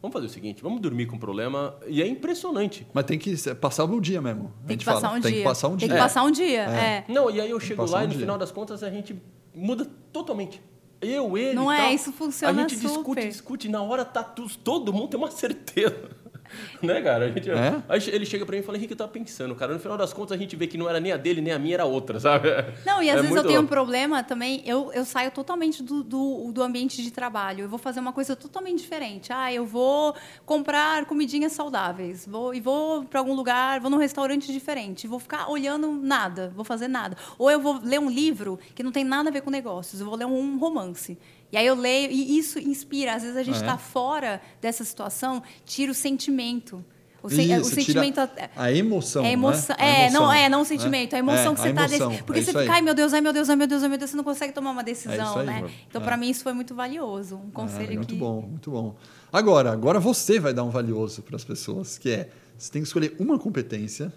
Vamos 0.00 0.12
fazer 0.12 0.26
o 0.26 0.30
seguinte, 0.30 0.62
vamos 0.62 0.80
dormir 0.80 1.06
com 1.06 1.16
o 1.16 1.18
problema. 1.18 1.76
E 1.86 2.00
é 2.00 2.06
impressionante. 2.06 2.86
Mas 2.94 3.04
tem 3.04 3.18
que 3.18 3.36
passar 3.54 3.84
um 3.84 4.00
dia 4.00 4.22
mesmo. 4.22 4.52
Tem 4.66 4.76
que 4.76 4.84
passar 4.84 5.00
fala. 5.00 5.18
um 5.18 5.20
tem 5.20 5.32
dia. 5.32 5.40
Que 5.40 5.48
passar 5.48 5.68
um 5.68 5.76
tem 5.76 5.88
dia. 5.88 5.96
que 5.96 6.02
passar 6.02 6.22
um 6.24 6.30
dia, 6.30 6.62
é. 6.70 6.78
é. 6.78 7.04
Não, 7.08 7.28
e 7.30 7.40
aí 7.40 7.50
eu 7.50 7.58
chego 7.58 7.84
lá 7.84 7.98
um 7.98 8.02
e 8.02 8.04
no 8.04 8.10
dia. 8.10 8.20
final 8.20 8.38
das 8.38 8.52
contas 8.52 8.82
a 8.82 8.90
gente 8.90 9.20
muda 9.54 9.84
totalmente. 10.12 10.62
Eu, 11.00 11.36
ele. 11.36 11.54
Não 11.54 11.70
é, 11.70 11.78
tal, 11.78 11.92
isso 11.92 12.12
funciona 12.12 12.52
A 12.52 12.60
gente 12.60 12.76
super. 12.76 12.88
discute, 12.88 13.28
discute, 13.28 13.68
na 13.68 13.82
hora 13.82 14.04
tá 14.04 14.22
tudo, 14.22 14.56
todo 14.58 14.92
mundo 14.92 15.08
tem 15.08 15.18
uma 15.18 15.30
certeza. 15.30 16.10
né, 16.82 17.00
cara? 17.00 17.26
A 17.26 17.30
gente, 17.30 17.50
é? 17.50 17.82
Aí 17.88 18.00
ele 18.08 18.26
chega 18.26 18.44
pra 18.44 18.54
mim 18.54 18.60
e 18.60 18.64
fala, 18.64 18.78
Henrique, 18.78 18.92
eu 18.92 18.96
tava 18.96 19.10
pensando, 19.10 19.54
cara. 19.54 19.72
No 19.72 19.80
final 19.80 19.96
das 19.96 20.12
contas, 20.12 20.36
a 20.36 20.40
gente 20.40 20.56
vê 20.56 20.66
que 20.66 20.78
não 20.78 20.88
era 20.88 21.00
nem 21.00 21.12
a 21.12 21.16
dele, 21.16 21.40
nem 21.40 21.52
a 21.52 21.58
minha, 21.58 21.74
era 21.74 21.84
outra, 21.84 22.18
sabe? 22.20 22.48
Não, 22.84 23.02
e 23.02 23.10
às 23.10 23.18
é 23.18 23.22
vezes 23.22 23.36
eu 23.36 23.42
tenho 23.42 23.54
louco. 23.54 23.64
um 23.64 23.66
problema 23.66 24.22
também, 24.22 24.62
eu, 24.64 24.92
eu 24.92 25.04
saio 25.04 25.30
totalmente 25.30 25.82
do, 25.82 26.02
do, 26.02 26.52
do, 26.52 26.62
ambiente 26.62 27.02
de 27.02 27.10
trabalho. 27.10 27.64
Eu 27.64 27.68
vou 27.68 27.78
fazer 27.78 28.00
uma 28.00 28.12
coisa 28.12 28.34
totalmente 28.34 28.78
diferente. 28.78 29.32
Ah, 29.32 29.52
eu 29.52 29.66
vou 29.66 30.14
comprar 30.44 31.04
comidinhas 31.06 31.52
saudáveis. 31.52 32.26
Vou, 32.26 32.54
e 32.54 32.60
vou 32.60 33.04
para 33.04 33.20
algum 33.20 33.34
lugar, 33.34 33.80
vou 33.80 33.90
num 33.90 33.98
restaurante 33.98 34.52
diferente. 34.52 35.06
Vou 35.06 35.18
ficar 35.18 35.48
olhando 35.48 35.92
nada, 35.92 36.52
vou 36.54 36.64
fazer 36.64 36.88
nada. 36.88 37.16
Ou 37.38 37.50
eu 37.50 37.60
vou 37.60 37.80
ler 37.82 38.00
um 38.00 38.10
livro 38.10 38.58
que 38.74 38.82
não 38.82 38.92
tem 38.92 39.04
nada 39.04 39.28
a 39.28 39.32
ver 39.32 39.42
com 39.42 39.50
negócios. 39.50 40.00
Eu 40.00 40.06
vou 40.06 40.16
ler 40.16 40.26
um 40.26 40.58
romance. 40.58 41.18
E 41.50 41.56
aí 41.56 41.66
eu 41.66 41.74
leio, 41.74 42.10
e 42.10 42.38
isso 42.38 42.58
inspira. 42.58 43.14
Às 43.14 43.22
vezes 43.22 43.36
a 43.36 43.42
gente 43.42 43.56
está 43.56 43.74
é. 43.74 43.78
fora 43.78 44.40
dessa 44.60 44.84
situação, 44.84 45.42
tira 45.64 45.90
o 45.92 45.94
sentimento. 45.94 46.84
O, 47.22 47.28
isso, 47.28 47.60
o 47.60 47.64
sentimento. 47.64 48.20
A 48.54 48.70
emoção. 48.70 49.24
É, 49.24 49.32
emoção, 49.32 49.76
né? 49.76 50.06
é, 50.06 50.10
não 50.10 50.32
é, 50.32 50.48
não 50.48 50.60
o 50.60 50.64
sentimento, 50.64 51.16
a 51.16 51.18
emoção 51.18 51.52
é, 51.52 51.54
que 51.56 51.60
você 51.60 51.68
está. 51.70 51.86
Desse, 51.86 52.22
porque 52.22 52.40
é 52.40 52.42
você 52.44 52.52
fica, 52.52 52.72
ai 52.72 52.80
meu 52.80 52.94
Deus, 52.94 53.12
ai 53.12 53.20
meu 53.20 53.32
Deus, 53.32 53.50
ai 53.50 53.56
meu 53.56 53.66
Deus, 53.66 53.82
ai 53.82 53.88
meu 53.88 53.98
Deus, 53.98 54.10
você 54.10 54.16
não 54.16 54.22
consegue 54.22 54.52
tomar 54.52 54.70
uma 54.70 54.84
decisão, 54.84 55.40
é 55.40 55.44
né? 55.44 55.70
Então, 55.88 56.00
para 56.00 56.16
mim, 56.16 56.30
isso 56.30 56.44
foi 56.44 56.52
muito 56.52 56.76
valioso. 56.76 57.36
Um 57.36 57.50
conselho 57.50 57.94
muito 57.94 58.06
que. 58.06 58.14
Muito 58.14 58.16
bom, 58.16 58.42
muito 58.42 58.70
bom. 58.70 58.96
Agora, 59.32 59.72
agora 59.72 59.98
você 59.98 60.38
vai 60.38 60.54
dar 60.54 60.62
um 60.62 60.70
valioso 60.70 61.22
para 61.22 61.34
as 61.34 61.44
pessoas, 61.44 61.98
que 61.98 62.10
é 62.10 62.30
você 62.56 62.70
tem 62.70 62.82
que 62.82 62.86
escolher 62.86 63.16
uma 63.18 63.38
competência 63.38 64.12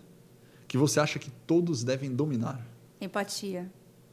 que 0.67 0.77
você 0.77 0.99
acha 0.99 1.17
que 1.17 1.31
todos 1.47 1.83
devem 1.83 2.13
dominar. 2.13 2.65
Empatia 3.01 3.69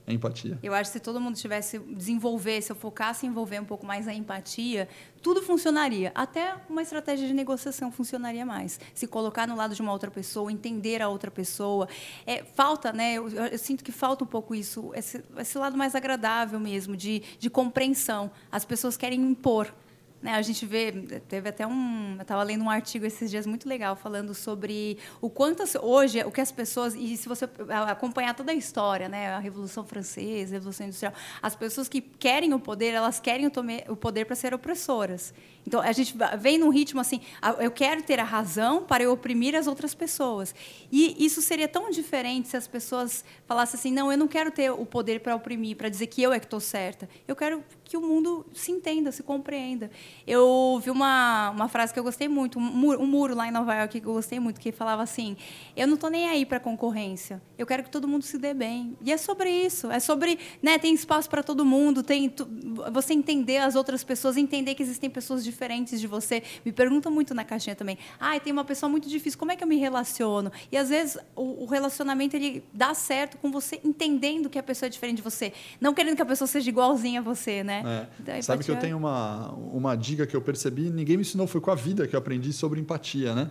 a 0.09 0.13
empatia. 0.13 0.59
Eu 0.63 0.73
acho 0.73 0.91
que 0.91 0.99
se 0.99 1.01
todo 1.01 1.21
mundo 1.21 1.37
tivesse 1.37 1.79
desenvolver, 1.79 2.63
se 2.63 2.73
eu 2.73 2.77
focasse 2.77 3.27
em 3.27 3.29
envolver 3.29 3.61
um 3.61 3.65
pouco 3.65 3.85
mais 3.85 4.09
a 4.09 4.15
empatia, 4.15 4.89
tudo 5.21 5.43
funcionaria. 5.43 6.11
Até 6.15 6.57
uma 6.69 6.81
estratégia 6.81 7.27
de 7.27 7.35
negociação 7.35 7.93
funcionaria 7.93 8.47
mais. 8.47 8.81
Se 8.95 9.07
colocar 9.07 9.47
no 9.47 9.55
lado 9.55 9.75
de 9.75 9.83
uma 9.83 9.93
outra 9.93 10.11
pessoa, 10.11 10.51
entender 10.51 11.03
a 11.03 11.09
outra 11.09 11.31
pessoa. 11.31 11.87
É, 12.27 12.43
falta, 12.43 12.93
né? 12.93 13.15
Eu, 13.15 13.29
eu, 13.29 13.59
sinto 13.59 13.85
que 13.85 13.93
falta 13.93 14.25
um 14.25 14.27
pouco 14.27 14.55
isso, 14.55 14.91
esse, 14.95 15.23
esse 15.37 15.59
lado 15.59 15.77
mais 15.77 15.95
agradável 15.95 16.59
mesmo, 16.59 16.97
de, 16.97 17.23
de 17.39 17.51
compreensão. 17.51 18.31
As 18.51 18.65
pessoas 18.65 18.97
querem 18.97 19.21
impor. 19.21 19.73
Né, 20.21 20.33
a 20.35 20.43
gente 20.43 20.67
vê, 20.67 20.91
teve 21.29 21.49
até 21.49 21.65
um, 21.65 22.17
eu 22.17 22.23
estava 22.23 22.43
lendo 22.43 22.65
um 22.65 22.71
artigo 22.71 23.07
esses 23.07 23.31
dias 23.31 23.47
muito 23.47 23.69
legal 23.69 23.95
falando 23.95 24.35
sobre 24.35 24.99
o 25.21 25.31
quanto 25.31 25.63
hoje 25.81 26.21
o 26.25 26.33
que 26.33 26.41
as 26.41 26.51
pessoas 26.51 26.97
e 26.97 27.17
se 27.17 27.29
você 27.29 27.49
acompanhar 27.89 28.35
toda 28.35 28.51
a 28.51 28.55
história, 28.55 29.09
né, 29.09 29.29
a 29.29 29.39
Revolução 29.39 29.85
Francesa, 29.85 30.55
a 30.55 30.59
Revolução 30.59 30.87
Industrial, 30.87 31.13
as 31.41 31.55
pessoas 31.55 31.89
que 31.89 32.01
querem 32.01 32.53
o 32.53 32.59
poder, 32.59 32.95
elas 32.95 33.21
querem 33.21 33.47
o, 33.47 33.53
o 33.93 33.97
poder 33.97 34.25
para 34.25 34.35
ser 34.35 34.53
opressoras. 34.53 35.33
Então, 35.69 35.83
a 35.83 35.93
gente 35.93 36.17
vem 36.41 36.57
num 36.57 36.71
ritmo 36.71 36.99
assim, 36.99 37.21
eu 37.61 37.71
quero 37.71 38.03
ter 38.03 38.19
a 38.19 38.25
razão 38.25 38.85
para 38.85 39.05
eu 39.05 39.13
oprimir 39.13 39.55
as 39.55 39.67
outras 39.67 39.95
pessoas. 39.95 40.55
E 40.91 41.15
isso 41.23 41.43
seria 41.43 41.69
tão 41.69 41.91
diferente 41.91 42.49
se 42.49 42.57
as 42.57 42.67
pessoas 42.67 43.23
falassem 43.47 43.79
assim, 43.79 43.93
não, 43.93 44.11
eu 44.11 44.17
não 44.17 44.27
quero 44.27 44.51
ter 44.51 44.71
o 44.71 44.87
poder 44.87 45.21
para 45.21 45.37
oprimir, 45.37 45.77
para 45.77 45.91
dizer 45.91 46.07
que 46.07 46.23
eu 46.23 46.33
é 46.33 46.41
que 46.41 46.47
estou 46.47 46.59
certa. 46.59 47.07
Eu 47.29 47.37
quero 47.37 47.63
que 47.89 47.97
o 47.97 48.03
mundo 48.03 48.45
se 48.53 48.71
entenda, 48.71 49.11
se 49.11 49.23
compreenda. 49.23 49.91
Eu 50.27 50.79
vi 50.85 50.91
uma, 50.91 51.51
uma 51.51 51.69
frase 51.69 51.93
que 51.93 51.99
eu 51.99 52.05
gostei 52.05 52.29
muito, 52.29 52.59
um 52.59 52.63
muro, 52.63 53.03
um 53.03 53.07
muro 53.07 53.35
lá 53.35 53.49
em 53.49 53.51
Nova 53.51 53.75
York 53.75 54.01
que 54.01 54.07
eu 54.07 54.13
gostei 54.13 54.39
muito, 54.39 54.61
que 54.61 54.71
falava 54.71 55.03
assim, 55.03 55.37
eu 55.75 55.87
não 55.87 55.95
estou 55.95 56.11
nem 56.11 56.29
aí 56.29 56.45
para 56.45 56.61
concorrência, 56.61 57.41
eu 57.57 57.67
quero 57.67 57.83
que 57.83 57.91
todo 57.91 58.07
mundo 58.07 58.25
se 58.25 58.37
dê 58.37 58.53
bem. 58.53 58.97
E 59.03 59.11
é 59.11 59.17
sobre 59.17 59.51
isso, 59.51 59.91
é 59.91 59.99
sobre, 59.99 60.39
né, 60.63 60.79
tem 60.79 60.93
espaço 60.93 61.31
para 61.31 61.43
todo 61.43 61.65
mundo, 61.65 62.03
tem 62.03 62.29
tu, 62.29 62.47
você 62.93 63.15
entender 63.15 63.57
as 63.57 63.75
outras 63.75 64.05
pessoas, 64.05 64.37
entender 64.37 64.75
que 64.75 64.83
existem 64.83 65.09
pessoas 65.09 65.43
diferentes 65.43 65.99
de 65.99 66.07
você. 66.07 66.43
Me 66.65 66.73
perguntam 66.73 67.11
muito 67.11 67.33
na 67.33 67.45
caixinha 67.45 67.75
também. 67.75 67.97
Ah, 68.21 68.39
tem 68.39 68.53
uma 68.53 68.65
pessoa 68.65 68.91
muito 68.91 69.09
difícil, 69.09 69.39
como 69.39 69.51
é 69.51 69.57
que 69.57 69.65
eu 69.65 69.69
me 69.69 69.77
relaciono? 69.77 70.53
E 70.71 70.77
às 70.77 70.91
vezes 70.91 71.17
o, 71.35 71.63
o 71.63 71.67
relacionamento 71.67 72.37
ele 72.37 72.63
dá 72.73 72.93
certo 72.93 73.39
com 73.39 73.51
você 73.51 73.81
entendendo 73.83 74.51
que 74.51 74.59
a 74.59 74.63
pessoa 74.63 74.89
é 74.89 74.91
diferente 74.91 75.17
de 75.17 75.23
você, 75.23 75.55
não 75.81 75.95
querendo 75.95 76.17
que 76.17 76.23
a 76.23 76.27
pessoa 76.27 76.47
seja 76.47 76.69
igualzinha 76.69 77.21
a 77.21 77.23
você, 77.23 77.65
né? 77.65 77.78
É. 77.87 78.09
Então, 78.21 78.43
Sabe 78.43 78.65
que 78.65 78.71
eu 78.71 78.77
tenho 78.77 78.97
uma, 78.97 79.53
uma 79.53 79.97
dica 79.97 80.27
que 80.27 80.37
eu 80.37 80.41
percebi, 80.41 80.91
ninguém 80.91 81.17
me 81.17 81.23
ensinou, 81.23 81.47
foi 81.47 81.61
com 81.61 81.71
a 81.71 81.75
vida 81.75 82.07
que 82.07 82.15
eu 82.15 82.19
aprendi 82.19 82.53
sobre 82.53 82.81
empatia, 82.81 83.35
né? 83.35 83.51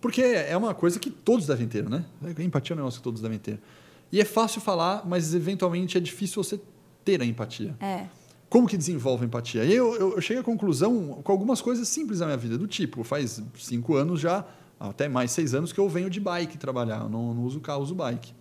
Porque 0.00 0.22
é 0.22 0.56
uma 0.56 0.74
coisa 0.74 0.98
que 0.98 1.10
todos 1.10 1.46
devem 1.46 1.68
ter, 1.68 1.88
né? 1.88 2.04
Empatia 2.38 2.72
é 2.72 2.74
um 2.74 2.78
negócio 2.78 3.00
que 3.00 3.04
todos 3.04 3.20
devem 3.20 3.38
ter. 3.38 3.60
E 4.10 4.20
é 4.20 4.24
fácil 4.24 4.60
falar, 4.60 5.06
mas 5.06 5.34
eventualmente 5.34 5.96
é 5.96 6.00
difícil 6.00 6.42
você 6.42 6.60
ter 7.04 7.20
a 7.20 7.24
empatia. 7.24 7.76
É. 7.80 8.06
Como 8.48 8.66
que 8.66 8.76
desenvolve 8.76 9.24
a 9.24 9.26
empatia? 9.26 9.64
E 9.64 9.72
eu, 9.72 9.94
eu, 9.94 10.14
eu 10.16 10.20
cheguei 10.20 10.40
à 10.40 10.44
conclusão 10.44 11.20
com 11.22 11.30
algumas 11.30 11.60
coisas 11.60 11.86
simples 11.86 12.20
na 12.20 12.26
minha 12.26 12.38
vida, 12.38 12.58
do 12.58 12.66
tipo, 12.66 13.04
faz 13.04 13.40
cinco 13.56 13.94
anos 13.94 14.20
já, 14.20 14.44
até 14.78 15.08
mais 15.08 15.30
seis 15.30 15.54
anos, 15.54 15.72
que 15.72 15.78
eu 15.78 15.88
venho 15.88 16.10
de 16.10 16.18
bike 16.18 16.58
trabalhar, 16.58 17.02
eu 17.02 17.08
não, 17.08 17.32
não 17.34 17.44
uso 17.44 17.60
carro, 17.60 17.82
uso 17.82 17.94
bike. 17.94 18.32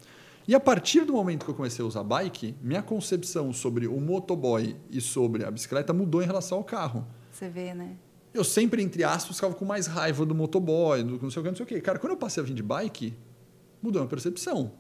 E 0.50 0.56
a 0.56 0.60
partir 0.60 1.06
do 1.06 1.14
momento 1.14 1.46
que 1.46 1.52
eu 1.52 1.54
comecei 1.54 1.86
a 1.86 1.88
usar 1.88 2.04
bike, 2.04 2.56
minha 2.60 2.82
concepção 2.82 3.54
sobre 3.54 3.86
o 3.86 4.02
motoboy 4.02 4.76
e 4.90 5.00
sobre 5.00 5.46
a 5.46 5.52
bicicleta 5.52 5.94
mudou 5.94 6.24
em 6.24 6.26
relação 6.26 6.58
ao 6.58 6.64
carro. 6.64 7.06
Você 7.32 7.48
vê, 7.48 7.72
né? 7.76 7.98
Eu 8.34 8.44
sempre, 8.44 8.82
entre 8.82 9.04
aspas, 9.04 9.36
ficava 9.36 9.54
com 9.54 9.64
mais 9.64 9.86
raiva 9.86 10.26
do 10.26 10.34
motoboy, 10.34 11.04
do 11.04 11.20
não 11.22 11.30
sei 11.30 11.40
o 11.40 11.44
que, 11.44 11.50
não 11.50 11.56
sei 11.56 11.64
o 11.64 11.68
que. 11.68 11.80
Cara, 11.80 12.00
quando 12.00 12.14
eu 12.14 12.18
passei 12.18 12.42
a 12.42 12.46
vir 12.48 12.56
de 12.56 12.64
bike, 12.64 13.14
mudou 13.80 14.00
a 14.00 14.06
minha 14.06 14.10
percepção. 14.10 14.72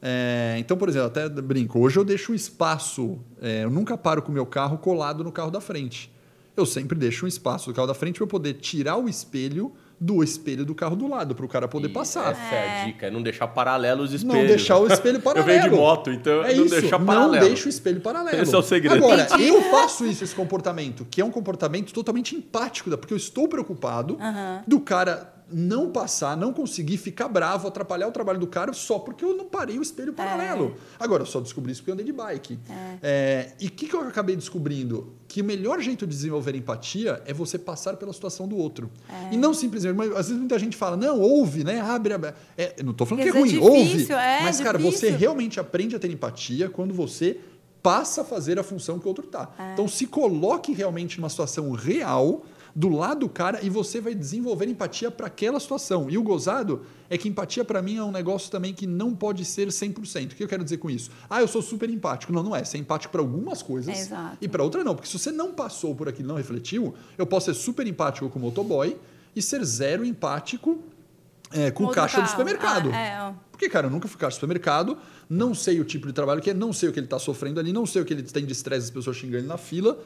É, 0.00 0.56
então, 0.58 0.74
por 0.74 0.88
exemplo, 0.88 1.08
até 1.08 1.28
brinco, 1.28 1.80
hoje 1.80 1.98
eu 1.98 2.04
deixo 2.04 2.32
um 2.32 2.34
espaço, 2.34 3.18
é, 3.42 3.64
eu 3.64 3.70
nunca 3.70 3.98
paro 3.98 4.22
com 4.22 4.30
o 4.30 4.34
meu 4.34 4.46
carro 4.46 4.78
colado 4.78 5.22
no 5.22 5.30
carro 5.30 5.50
da 5.50 5.60
frente. 5.60 6.10
Eu 6.56 6.64
sempre 6.64 6.98
deixo 6.98 7.26
um 7.26 7.28
espaço 7.28 7.70
do 7.70 7.74
carro 7.74 7.88
da 7.88 7.94
frente 7.94 8.14
para 8.14 8.24
eu 8.24 8.28
poder 8.28 8.54
tirar 8.54 8.96
o 8.96 9.06
espelho 9.06 9.70
do 10.04 10.22
espelho 10.22 10.66
do 10.66 10.74
carro 10.74 10.94
do 10.94 11.08
lado, 11.08 11.34
para 11.34 11.46
o 11.46 11.48
cara 11.48 11.66
poder 11.66 11.88
e 11.88 11.92
passar. 11.92 12.32
Essa 12.32 12.54
é 12.54 12.82
a 12.82 12.84
dica, 12.84 13.06
é 13.06 13.10
não 13.10 13.22
deixar 13.22 13.48
paralelo 13.48 14.02
os 14.02 14.12
espelhos. 14.12 14.36
Não 14.36 14.46
deixar 14.46 14.76
o 14.76 14.86
espelho 14.86 15.18
paralelo. 15.18 15.48
eu 15.50 15.60
venho 15.60 15.70
de 15.70 15.76
moto, 15.76 16.10
então 16.10 16.44
é 16.44 16.52
não 16.52 16.66
isso, 16.66 16.78
deixar 16.78 16.98
paralelo. 16.98 17.32
Não 17.32 17.40
deixa 17.40 17.66
o 17.66 17.70
espelho 17.70 18.00
paralelo. 18.02 18.42
Esse 18.42 18.54
é 18.54 18.58
o 18.58 18.62
segredo. 18.62 19.02
Agora, 19.02 19.22
Entendi. 19.22 19.48
eu 19.48 19.62
faço 19.70 20.04
isso, 20.04 20.22
esse 20.22 20.34
comportamento, 20.34 21.06
que 21.10 21.22
é 21.22 21.24
um 21.24 21.30
comportamento 21.30 21.90
totalmente 21.94 22.36
empático, 22.36 22.94
porque 22.98 23.14
eu 23.14 23.16
estou 23.16 23.48
preocupado 23.48 24.18
uhum. 24.20 24.60
do 24.66 24.78
cara 24.78 25.33
não 25.50 25.90
passar, 25.90 26.36
não 26.36 26.52
conseguir, 26.52 26.96
ficar 26.96 27.28
bravo, 27.28 27.68
atrapalhar 27.68 28.08
o 28.08 28.12
trabalho 28.12 28.38
do 28.38 28.46
cara 28.46 28.72
só 28.72 28.98
porque 28.98 29.24
eu 29.24 29.36
não 29.36 29.44
parei 29.44 29.78
o 29.78 29.82
espelho 29.82 30.12
paralelo. 30.12 30.76
É. 30.76 31.04
Agora, 31.04 31.22
eu 31.22 31.26
só 31.26 31.40
descobri 31.40 31.72
isso 31.72 31.82
porque 31.82 31.90
eu 31.90 31.94
andei 31.94 32.06
de 32.06 32.12
bike. 32.12 32.58
É. 32.68 32.98
É, 33.02 33.52
e 33.60 33.66
o 33.66 33.70
que, 33.70 33.86
que 33.86 33.94
eu 33.94 34.00
acabei 34.00 34.34
descobrindo? 34.36 35.12
Que 35.28 35.42
o 35.42 35.44
melhor 35.44 35.80
jeito 35.80 36.06
de 36.06 36.14
desenvolver 36.14 36.54
empatia 36.56 37.22
é 37.26 37.32
você 37.32 37.58
passar 37.58 37.96
pela 37.96 38.12
situação 38.12 38.48
do 38.48 38.56
outro. 38.56 38.90
É. 39.08 39.34
E 39.34 39.36
não 39.36 39.52
simplesmente, 39.52 39.96
mas 39.96 40.10
às 40.12 40.26
vezes 40.26 40.38
muita 40.38 40.58
gente 40.58 40.76
fala, 40.76 40.96
não, 40.96 41.20
ouve, 41.20 41.62
né? 41.62 41.80
Abre, 41.80 42.14
abre. 42.14 42.32
É, 42.56 42.82
não 42.82 42.92
estou 42.92 43.06
falando 43.06 43.24
que 43.24 43.28
é 43.28 43.32
ruim, 43.32 43.48
difícil, 43.48 43.66
ouve. 43.66 44.12
É 44.12 44.42
mas, 44.42 44.60
cara, 44.60 44.78
difícil. 44.78 44.98
você 44.98 45.10
realmente 45.10 45.60
aprende 45.60 45.94
a 45.94 45.98
ter 45.98 46.10
empatia 46.10 46.68
quando 46.68 46.94
você 46.94 47.38
passa 47.82 48.22
a 48.22 48.24
fazer 48.24 48.58
a 48.58 48.62
função 48.62 48.98
que 48.98 49.04
o 49.04 49.08
outro 49.08 49.26
está. 49.26 49.50
É. 49.58 49.74
Então, 49.74 49.86
se 49.86 50.06
coloque 50.06 50.72
realmente 50.72 51.18
numa 51.18 51.28
situação 51.28 51.70
real 51.72 52.42
do 52.74 52.88
lado 52.88 53.20
do 53.20 53.28
cara 53.28 53.60
e 53.62 53.70
você 53.70 54.00
vai 54.00 54.14
desenvolver 54.14 54.66
empatia 54.66 55.10
para 55.10 55.28
aquela 55.28 55.60
situação. 55.60 56.10
E 56.10 56.18
o 56.18 56.22
gozado 56.22 56.82
é 57.08 57.16
que 57.16 57.28
empatia 57.28 57.64
para 57.64 57.80
mim 57.80 57.96
é 57.96 58.02
um 58.02 58.10
negócio 58.10 58.50
também 58.50 58.74
que 58.74 58.86
não 58.86 59.14
pode 59.14 59.44
ser 59.44 59.68
100%. 59.68 60.32
O 60.32 60.34
que 60.34 60.42
eu 60.42 60.48
quero 60.48 60.64
dizer 60.64 60.78
com 60.78 60.90
isso? 60.90 61.10
Ah, 61.30 61.40
eu 61.40 61.46
sou 61.46 61.62
super 61.62 61.88
empático. 61.88 62.32
Não, 62.32 62.42
não 62.42 62.56
é. 62.56 62.64
Você 62.64 62.76
é 62.76 62.80
empático 62.80 63.12
para 63.12 63.20
algumas 63.20 63.62
coisas 63.62 63.96
Exato. 63.96 64.38
e 64.40 64.48
para 64.48 64.62
outras 64.62 64.84
não. 64.84 64.94
Porque 64.94 65.08
se 65.08 65.16
você 65.16 65.30
não 65.30 65.52
passou 65.52 65.94
por 65.94 66.08
aquilo, 66.08 66.28
não 66.28 66.36
refletiu, 66.36 66.94
eu 67.16 67.26
posso 67.26 67.46
ser 67.46 67.54
super 67.54 67.86
empático 67.86 68.28
com 68.28 68.38
o 68.40 68.42
motoboy 68.42 68.96
e 69.36 69.40
ser 69.40 69.64
zero 69.64 70.04
empático 70.04 70.78
é, 71.52 71.70
com 71.70 71.84
Outro 71.84 72.00
caixa 72.00 72.16
carro. 72.16 72.26
do 72.26 72.30
supermercado. 72.30 72.90
Ah, 72.92 72.98
é, 72.98 73.22
ó. 73.22 73.32
Porque, 73.52 73.68
cara, 73.68 73.86
eu 73.86 73.90
nunca 73.90 74.08
fui 74.08 74.18
caixa 74.18 74.36
do 74.36 74.40
supermercado, 74.40 74.98
não 75.30 75.54
sei 75.54 75.78
o 75.78 75.84
tipo 75.84 76.08
de 76.08 76.12
trabalho 76.12 76.42
que 76.42 76.50
é, 76.50 76.54
não 76.54 76.72
sei 76.72 76.88
o 76.88 76.92
que 76.92 76.98
ele 76.98 77.06
está 77.06 77.20
sofrendo 77.20 77.60
ali, 77.60 77.72
não 77.72 77.86
sei 77.86 78.02
o 78.02 78.04
que 78.04 78.12
ele 78.12 78.24
tem 78.24 78.44
de 78.44 78.50
estresse, 78.50 78.86
as 78.86 78.90
pessoas 78.90 79.16
xingando 79.16 79.38
ele 79.38 79.46
na 79.46 79.56
fila. 79.56 79.96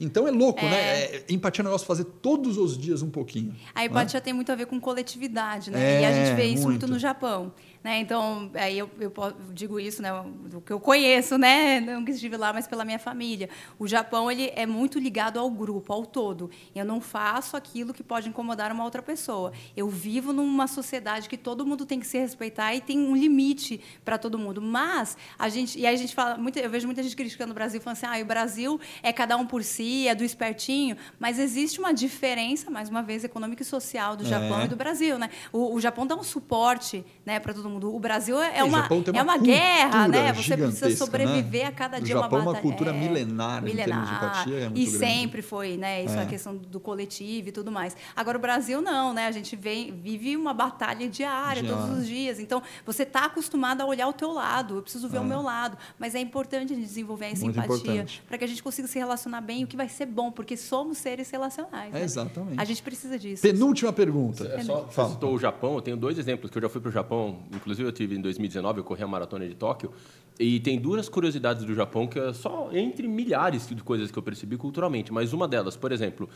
Então 0.00 0.26
é 0.26 0.30
louco, 0.30 0.64
né? 0.64 1.04
É, 1.04 1.24
empatia 1.28 1.60
é 1.60 1.62
um 1.62 1.66
negócio 1.66 1.86
fazer 1.86 2.04
todos 2.04 2.56
os 2.56 2.78
dias 2.78 3.02
um 3.02 3.10
pouquinho. 3.10 3.54
A 3.74 3.84
empatia 3.84 4.18
né? 4.18 4.24
tem 4.24 4.32
muito 4.32 4.50
a 4.50 4.54
ver 4.54 4.66
com 4.66 4.80
coletividade, 4.80 5.70
né? 5.70 5.98
É, 5.98 6.00
e 6.00 6.04
a 6.06 6.12
gente 6.12 6.34
vê 6.34 6.44
isso 6.44 6.62
muito, 6.62 6.80
muito 6.80 6.86
no 6.88 6.98
Japão. 6.98 7.52
Né? 7.82 8.00
Então, 8.00 8.50
aí 8.54 8.78
eu, 8.78 8.90
eu, 9.00 9.12
digo 9.52 9.80
isso, 9.80 10.02
né, 10.02 10.10
do 10.44 10.60
que 10.60 10.70
eu 10.70 10.78
conheço, 10.78 11.38
né, 11.38 11.80
não 11.80 12.04
que 12.04 12.10
estive 12.10 12.36
lá, 12.36 12.52
mas 12.52 12.66
pela 12.66 12.84
minha 12.84 12.98
família. 12.98 13.48
O 13.78 13.88
Japão 13.88 14.30
ele 14.30 14.52
é 14.54 14.66
muito 14.66 14.98
ligado 14.98 15.38
ao 15.38 15.50
grupo, 15.50 15.90
ao 15.90 16.04
todo. 16.04 16.50
Eu 16.74 16.84
não 16.84 17.00
faço 17.00 17.56
aquilo 17.56 17.94
que 17.94 18.02
pode 18.02 18.28
incomodar 18.28 18.70
uma 18.70 18.84
outra 18.84 19.00
pessoa. 19.00 19.52
Eu 19.74 19.88
vivo 19.88 20.30
numa 20.30 20.66
sociedade 20.66 21.26
que 21.26 21.38
todo 21.38 21.64
mundo 21.64 21.86
tem 21.86 21.98
que 21.98 22.06
se 22.06 22.18
respeitar 22.18 22.74
e 22.74 22.82
tem 22.82 22.98
um 22.98 23.16
limite 23.16 23.80
para 24.04 24.18
todo 24.18 24.38
mundo. 24.38 24.60
Mas 24.60 25.16
a 25.38 25.48
gente 25.48 25.78
e 25.78 25.86
aí 25.86 25.94
a 25.94 25.98
gente 25.98 26.14
fala, 26.14 26.38
eu 26.62 26.70
vejo 26.70 26.86
muita 26.86 27.02
gente 27.02 27.16
criticando 27.16 27.52
o 27.52 27.54
Brasil, 27.54 27.80
falando 27.80 27.96
assim, 27.96 28.06
ah, 28.06 28.22
o 28.22 28.26
Brasil 28.26 28.78
é 29.02 29.10
cada 29.10 29.38
um 29.38 29.46
por 29.46 29.64
si, 29.64 30.06
é 30.06 30.14
do 30.14 30.22
espertinho. 30.22 30.98
Mas 31.18 31.38
existe 31.38 31.78
uma 31.78 31.94
diferença, 31.94 32.70
mais 32.70 32.90
uma 32.90 33.02
vez, 33.02 33.24
econômica 33.24 33.62
e 33.62 33.64
social 33.66 34.16
do 34.16 34.24
Japão 34.24 34.60
é. 34.60 34.64
e 34.66 34.68
do 34.68 34.76
Brasil, 34.76 35.18
né? 35.18 35.30
O, 35.50 35.74
o 35.74 35.80
Japão 35.80 36.06
dá 36.06 36.14
um 36.14 36.22
suporte, 36.22 37.04
né, 37.24 37.40
para 37.40 37.54
todo 37.54 37.64
mundo. 37.64 37.69
O 37.76 38.00
Brasil 38.00 38.40
é, 38.40 38.58
é 38.58 38.64
uma, 38.64 38.88
uma, 38.88 39.04
é 39.14 39.22
uma 39.22 39.38
guerra, 39.38 40.08
né? 40.08 40.32
Você 40.32 40.56
precisa 40.56 40.88
né? 40.88 40.94
sobreviver 40.94 41.62
né? 41.62 41.68
a 41.68 41.72
cada 41.72 41.98
o 41.98 42.00
dia 42.00 42.14
Japão 42.16 42.40
uma 42.40 42.50
é 42.50 42.54
uma 42.54 42.60
cultura 42.60 42.90
é, 42.90 42.92
milenar, 42.92 43.62
milenar 43.62 44.04
de 44.04 44.14
empatia, 44.14 44.56
é 44.56 44.64
E 44.66 44.68
grande. 44.68 44.90
sempre 44.90 45.42
foi, 45.42 45.76
né? 45.76 46.04
Isso 46.04 46.14
é. 46.14 46.22
a 46.22 46.26
questão 46.26 46.56
do 46.56 46.80
coletivo 46.80 47.48
e 47.48 47.52
tudo 47.52 47.70
mais. 47.70 47.96
Agora 48.14 48.38
o 48.38 48.40
Brasil 48.40 48.80
não, 48.80 49.12
né? 49.12 49.26
A 49.26 49.32
gente 49.32 49.56
vem, 49.56 49.92
vive 49.92 50.36
uma 50.36 50.52
batalha 50.52 51.08
diária, 51.08 51.62
diária. 51.62 51.82
todos 51.82 51.98
os 51.98 52.06
dias. 52.06 52.38
Então, 52.38 52.62
você 52.84 53.02
está 53.02 53.26
acostumado 53.26 53.80
a 53.80 53.86
olhar 53.86 54.08
o 54.08 54.12
teu 54.12 54.32
lado, 54.32 54.76
eu 54.76 54.82
preciso 54.82 55.08
ver 55.08 55.18
é. 55.18 55.20
o 55.20 55.24
meu 55.24 55.42
lado. 55.42 55.76
Mas 55.98 56.14
é 56.14 56.20
importante 56.20 56.72
a 56.72 56.76
gente 56.76 56.86
desenvolver 56.86 57.26
essa 57.26 57.44
Muito 57.44 57.58
empatia 57.58 58.06
para 58.26 58.38
que 58.38 58.44
a 58.44 58.48
gente 58.48 58.62
consiga 58.62 58.88
se 58.88 58.98
relacionar 58.98 59.40
bem, 59.40 59.64
o 59.64 59.66
que 59.66 59.76
vai 59.76 59.88
ser 59.88 60.06
bom, 60.06 60.30
porque 60.30 60.56
somos 60.56 60.98
seres 60.98 61.30
relacionais. 61.30 61.92
Né? 61.92 62.02
exatamente. 62.02 62.60
A 62.60 62.64
gente 62.64 62.82
precisa 62.82 63.18
disso. 63.18 63.42
Penúltima 63.42 63.92
pergunta. 63.92 64.44
É 64.46 64.62
só, 64.62 64.88
citou 65.08 65.34
o 65.34 65.38
Japão, 65.38 65.74
eu 65.74 65.82
tenho 65.82 65.96
dois 65.96 66.18
exemplos 66.18 66.50
que 66.50 66.58
eu 66.58 66.62
já 66.62 66.68
fui 66.68 66.80
para 66.80 66.88
o 66.88 66.92
Japão, 66.92 67.38
inclusive 67.60 67.88
eu 67.88 67.92
tive 67.92 68.16
em 68.16 68.20
2019, 68.20 68.80
eu 68.80 68.84
corri 68.84 69.02
a 69.02 69.06
maratona 69.06 69.48
de 69.48 69.54
Tóquio, 69.54 69.92
e 70.38 70.58
tem 70.60 70.78
duas 70.78 71.08
curiosidades 71.08 71.64
do 71.64 71.74
Japão 71.74 72.06
que 72.06 72.18
é 72.18 72.32
só 72.32 72.70
entre 72.72 73.06
milhares 73.06 73.68
de 73.68 73.82
coisas 73.82 74.10
que 74.10 74.18
eu 74.18 74.22
percebi 74.22 74.56
culturalmente, 74.56 75.12
mas 75.12 75.32
uma 75.32 75.46
delas, 75.46 75.76
por 75.76 75.92
exemplo, 75.92 76.28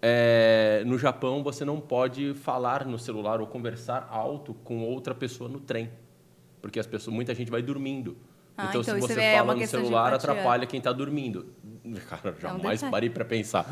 é, 0.00 0.82
no 0.86 0.96
Japão 0.96 1.42
você 1.42 1.64
não 1.64 1.80
pode 1.80 2.34
falar 2.34 2.86
no 2.86 2.98
celular 2.98 3.40
ou 3.40 3.46
conversar 3.46 4.08
alto 4.10 4.54
com 4.54 4.82
outra 4.84 5.14
pessoa 5.14 5.50
no 5.50 5.58
trem, 5.58 5.90
porque 6.62 6.78
as 6.78 6.86
pessoas, 6.86 7.14
muita 7.14 7.34
gente 7.34 7.50
vai 7.50 7.62
dormindo. 7.62 8.16
Ah, 8.56 8.66
então, 8.68 8.80
então, 8.80 8.94
se 8.94 9.00
você 9.00 9.20
é 9.20 9.38
fala 9.38 9.54
no 9.54 9.66
celular, 9.66 10.12
atrapalha 10.12 10.66
quem 10.66 10.78
está 10.78 10.92
dormindo. 10.92 11.46
Cara, 12.08 12.34
jamais 12.40 12.82
é 12.82 12.86
um 12.86 12.90
parei 12.90 13.08
para 13.08 13.24
pensar. 13.24 13.64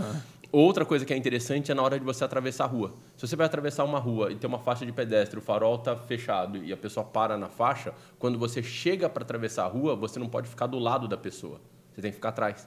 Outra 0.59 0.87
coisa 0.87 1.05
que 1.05 1.13
é 1.13 1.17
interessante 1.19 1.71
é 1.71 1.75
na 1.75 1.83
hora 1.83 1.99
de 1.99 2.05
você 2.07 2.25
atravessar 2.25 2.65
a 2.65 2.67
rua. 2.67 2.95
Se 3.15 3.29
você 3.29 3.37
vai 3.37 3.45
atravessar 3.45 3.85
uma 3.85 3.99
rua 3.99 4.33
e 4.33 4.37
tem 4.37 4.49
uma 4.49 4.59
faixa 4.59 4.87
de 4.87 4.91
pedestre, 4.91 5.39
o 5.39 5.43
farol 5.43 5.75
está 5.75 5.95
fechado 5.95 6.65
e 6.65 6.73
a 6.73 6.77
pessoa 6.79 7.05
para 7.05 7.37
na 7.37 7.51
faixa, 7.51 7.93
quando 8.19 8.39
você 8.39 8.63
chega 8.63 9.07
para 9.07 9.23
atravessar 9.23 9.65
a 9.65 9.69
rua, 9.69 9.95
você 9.95 10.19
não 10.19 10.31
pode 10.31 10.49
ficar 10.49 10.67
do 10.67 10.79
lado 10.79 11.07
da 11.07 11.17
pessoa. 11.19 11.61
Você 11.93 12.01
tem 12.01 12.11
que 12.11 12.15
ficar 12.15 12.31
atrás. 12.31 12.67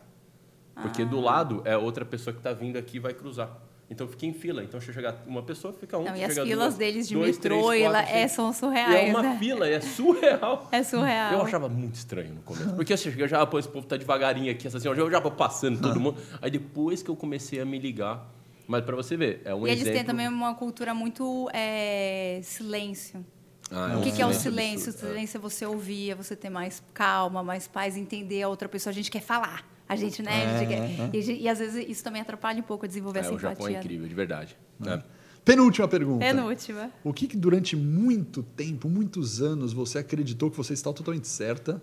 Porque 0.76 1.02
ah. 1.02 1.06
do 1.06 1.20
lado 1.20 1.64
é 1.66 1.76
outra 1.76 2.06
pessoa 2.06 2.32
que 2.32 2.40
está 2.40 2.53
vindo 2.53 2.78
aqui 2.78 2.98
e 2.98 2.99
vai 2.99 3.11
cruzar. 3.11 3.57
Então 3.90 4.07
fica 4.07 4.26
em 4.26 4.34
fila. 4.34 4.64
Então, 4.64 4.80
se 4.80 4.94
chegar 4.94 5.24
uma 5.26 5.41
pessoa, 5.41 5.74
fica 5.74 5.98
um. 5.98 6.03
Não, 6.03 6.16
e 6.16 6.24
as 6.24 6.34
filas 6.34 6.48
duas, 6.48 6.76
deles 6.76 7.07
de 7.07 7.16
dois, 7.16 7.38
metrô 7.38 7.70
três, 7.70 7.90
quatro, 7.90 8.11
é, 8.16 8.28
são 8.28 8.53
surreais. 8.53 8.94
E 8.94 9.07
é 9.07 9.10
uma 9.10 9.24
né? 9.24 9.38
fila, 9.40 9.68
é 9.68 9.82
surreal. 9.82 10.70
É 10.72 10.84
surreal. 10.84 11.34
Eu 11.34 11.41
achava 11.41 11.68
muito 11.68 11.95
estranho 11.95 12.36
no 12.36 12.41
começo. 12.41 12.76
Porque 12.76 12.94
assim, 12.94 13.11
eu 13.18 13.28
já, 13.28 13.44
pô, 13.45 13.57
esse 13.57 13.68
povo 13.68 13.88
tá 13.88 13.98
devagarinho 13.98 14.52
aqui, 14.52 14.68
assim, 14.68 14.88
eu 14.88 15.11
já 15.11 15.20
vou 15.20 15.32
passando 15.32 15.82
todo 15.82 15.99
mundo. 15.99 16.22
Aí 16.41 16.52
depois 16.52 17.02
que 17.02 17.10
eu 17.10 17.16
comecei 17.16 17.60
a 17.60 17.66
me 17.66 17.80
ligar. 17.80 18.30
Mas 18.68 18.86
para 18.86 18.95
você 18.95 19.18
ver, 19.18 19.41
é 19.44 19.56
um 19.56 19.66
e 19.66 19.72
exemplo. 19.72 19.88
eles 19.88 19.98
têm 19.98 20.06
também 20.06 20.28
uma 20.28 20.53
cultura 20.53 20.94
muito 20.94 21.49
é, 21.52 22.40
silêncio. 22.44 23.26
Ah, 23.72 23.94
é 23.94 23.98
o 23.98 24.02
que, 24.02 24.11
que 24.11 24.22
é 24.22 24.26
o 24.26 24.34
silêncio? 24.34 24.90
O 24.90 24.94
silêncio 24.94 25.38
é 25.38 25.41
você 25.41 25.66
ouvir, 25.66 26.11
é 26.11 26.16
você 26.16 26.36
ter 26.36 26.52
mais 26.52 26.82
calma, 26.94 27.41
mais 27.41 27.68
paz, 27.68 27.98
entender 27.98 28.44
a 28.44 28.48
outra 28.48 28.70
pessoa. 28.70 28.91
A 28.91 28.94
gente 28.94 29.10
quer 29.10 29.22
falar. 29.22 29.66
A 29.90 29.95
gente, 29.95 30.22
né? 30.22 30.44
É, 30.44 30.60
gente 30.60 30.70
quer, 30.70 31.16
e, 31.16 31.41
e, 31.41 31.49
às 31.49 31.57
vezes 31.57 31.90
isso 31.90 32.03
também 32.03 32.22
atrapalha 32.22 32.60
um 32.60 32.64
pouco 32.64 32.86
a 32.86 32.88
desenvolver 32.88 33.20
é, 33.20 33.22
essa 33.24 33.34
empatia. 33.34 33.49
O 33.49 33.52
Japão 33.56 33.68
é 33.68 33.80
incrível, 33.80 34.07
de 34.07 34.14
verdade. 34.14 34.56
É. 34.86 35.02
Penúltima 35.44 35.88
pergunta. 35.88 36.24
Penúltima. 36.24 36.91
O 37.03 37.11
que, 37.11 37.28
que 37.28 37.36
durante 37.36 37.76
muito 37.76 38.44
tempo, 38.44 38.88
muitos 38.88 39.41
anos, 39.41 39.74
você 39.74 39.98
acreditou 39.98 40.52
que 40.52 40.56
você 40.56 40.74
estava 40.74 40.95
totalmente 40.95 41.28
certa 41.28 41.82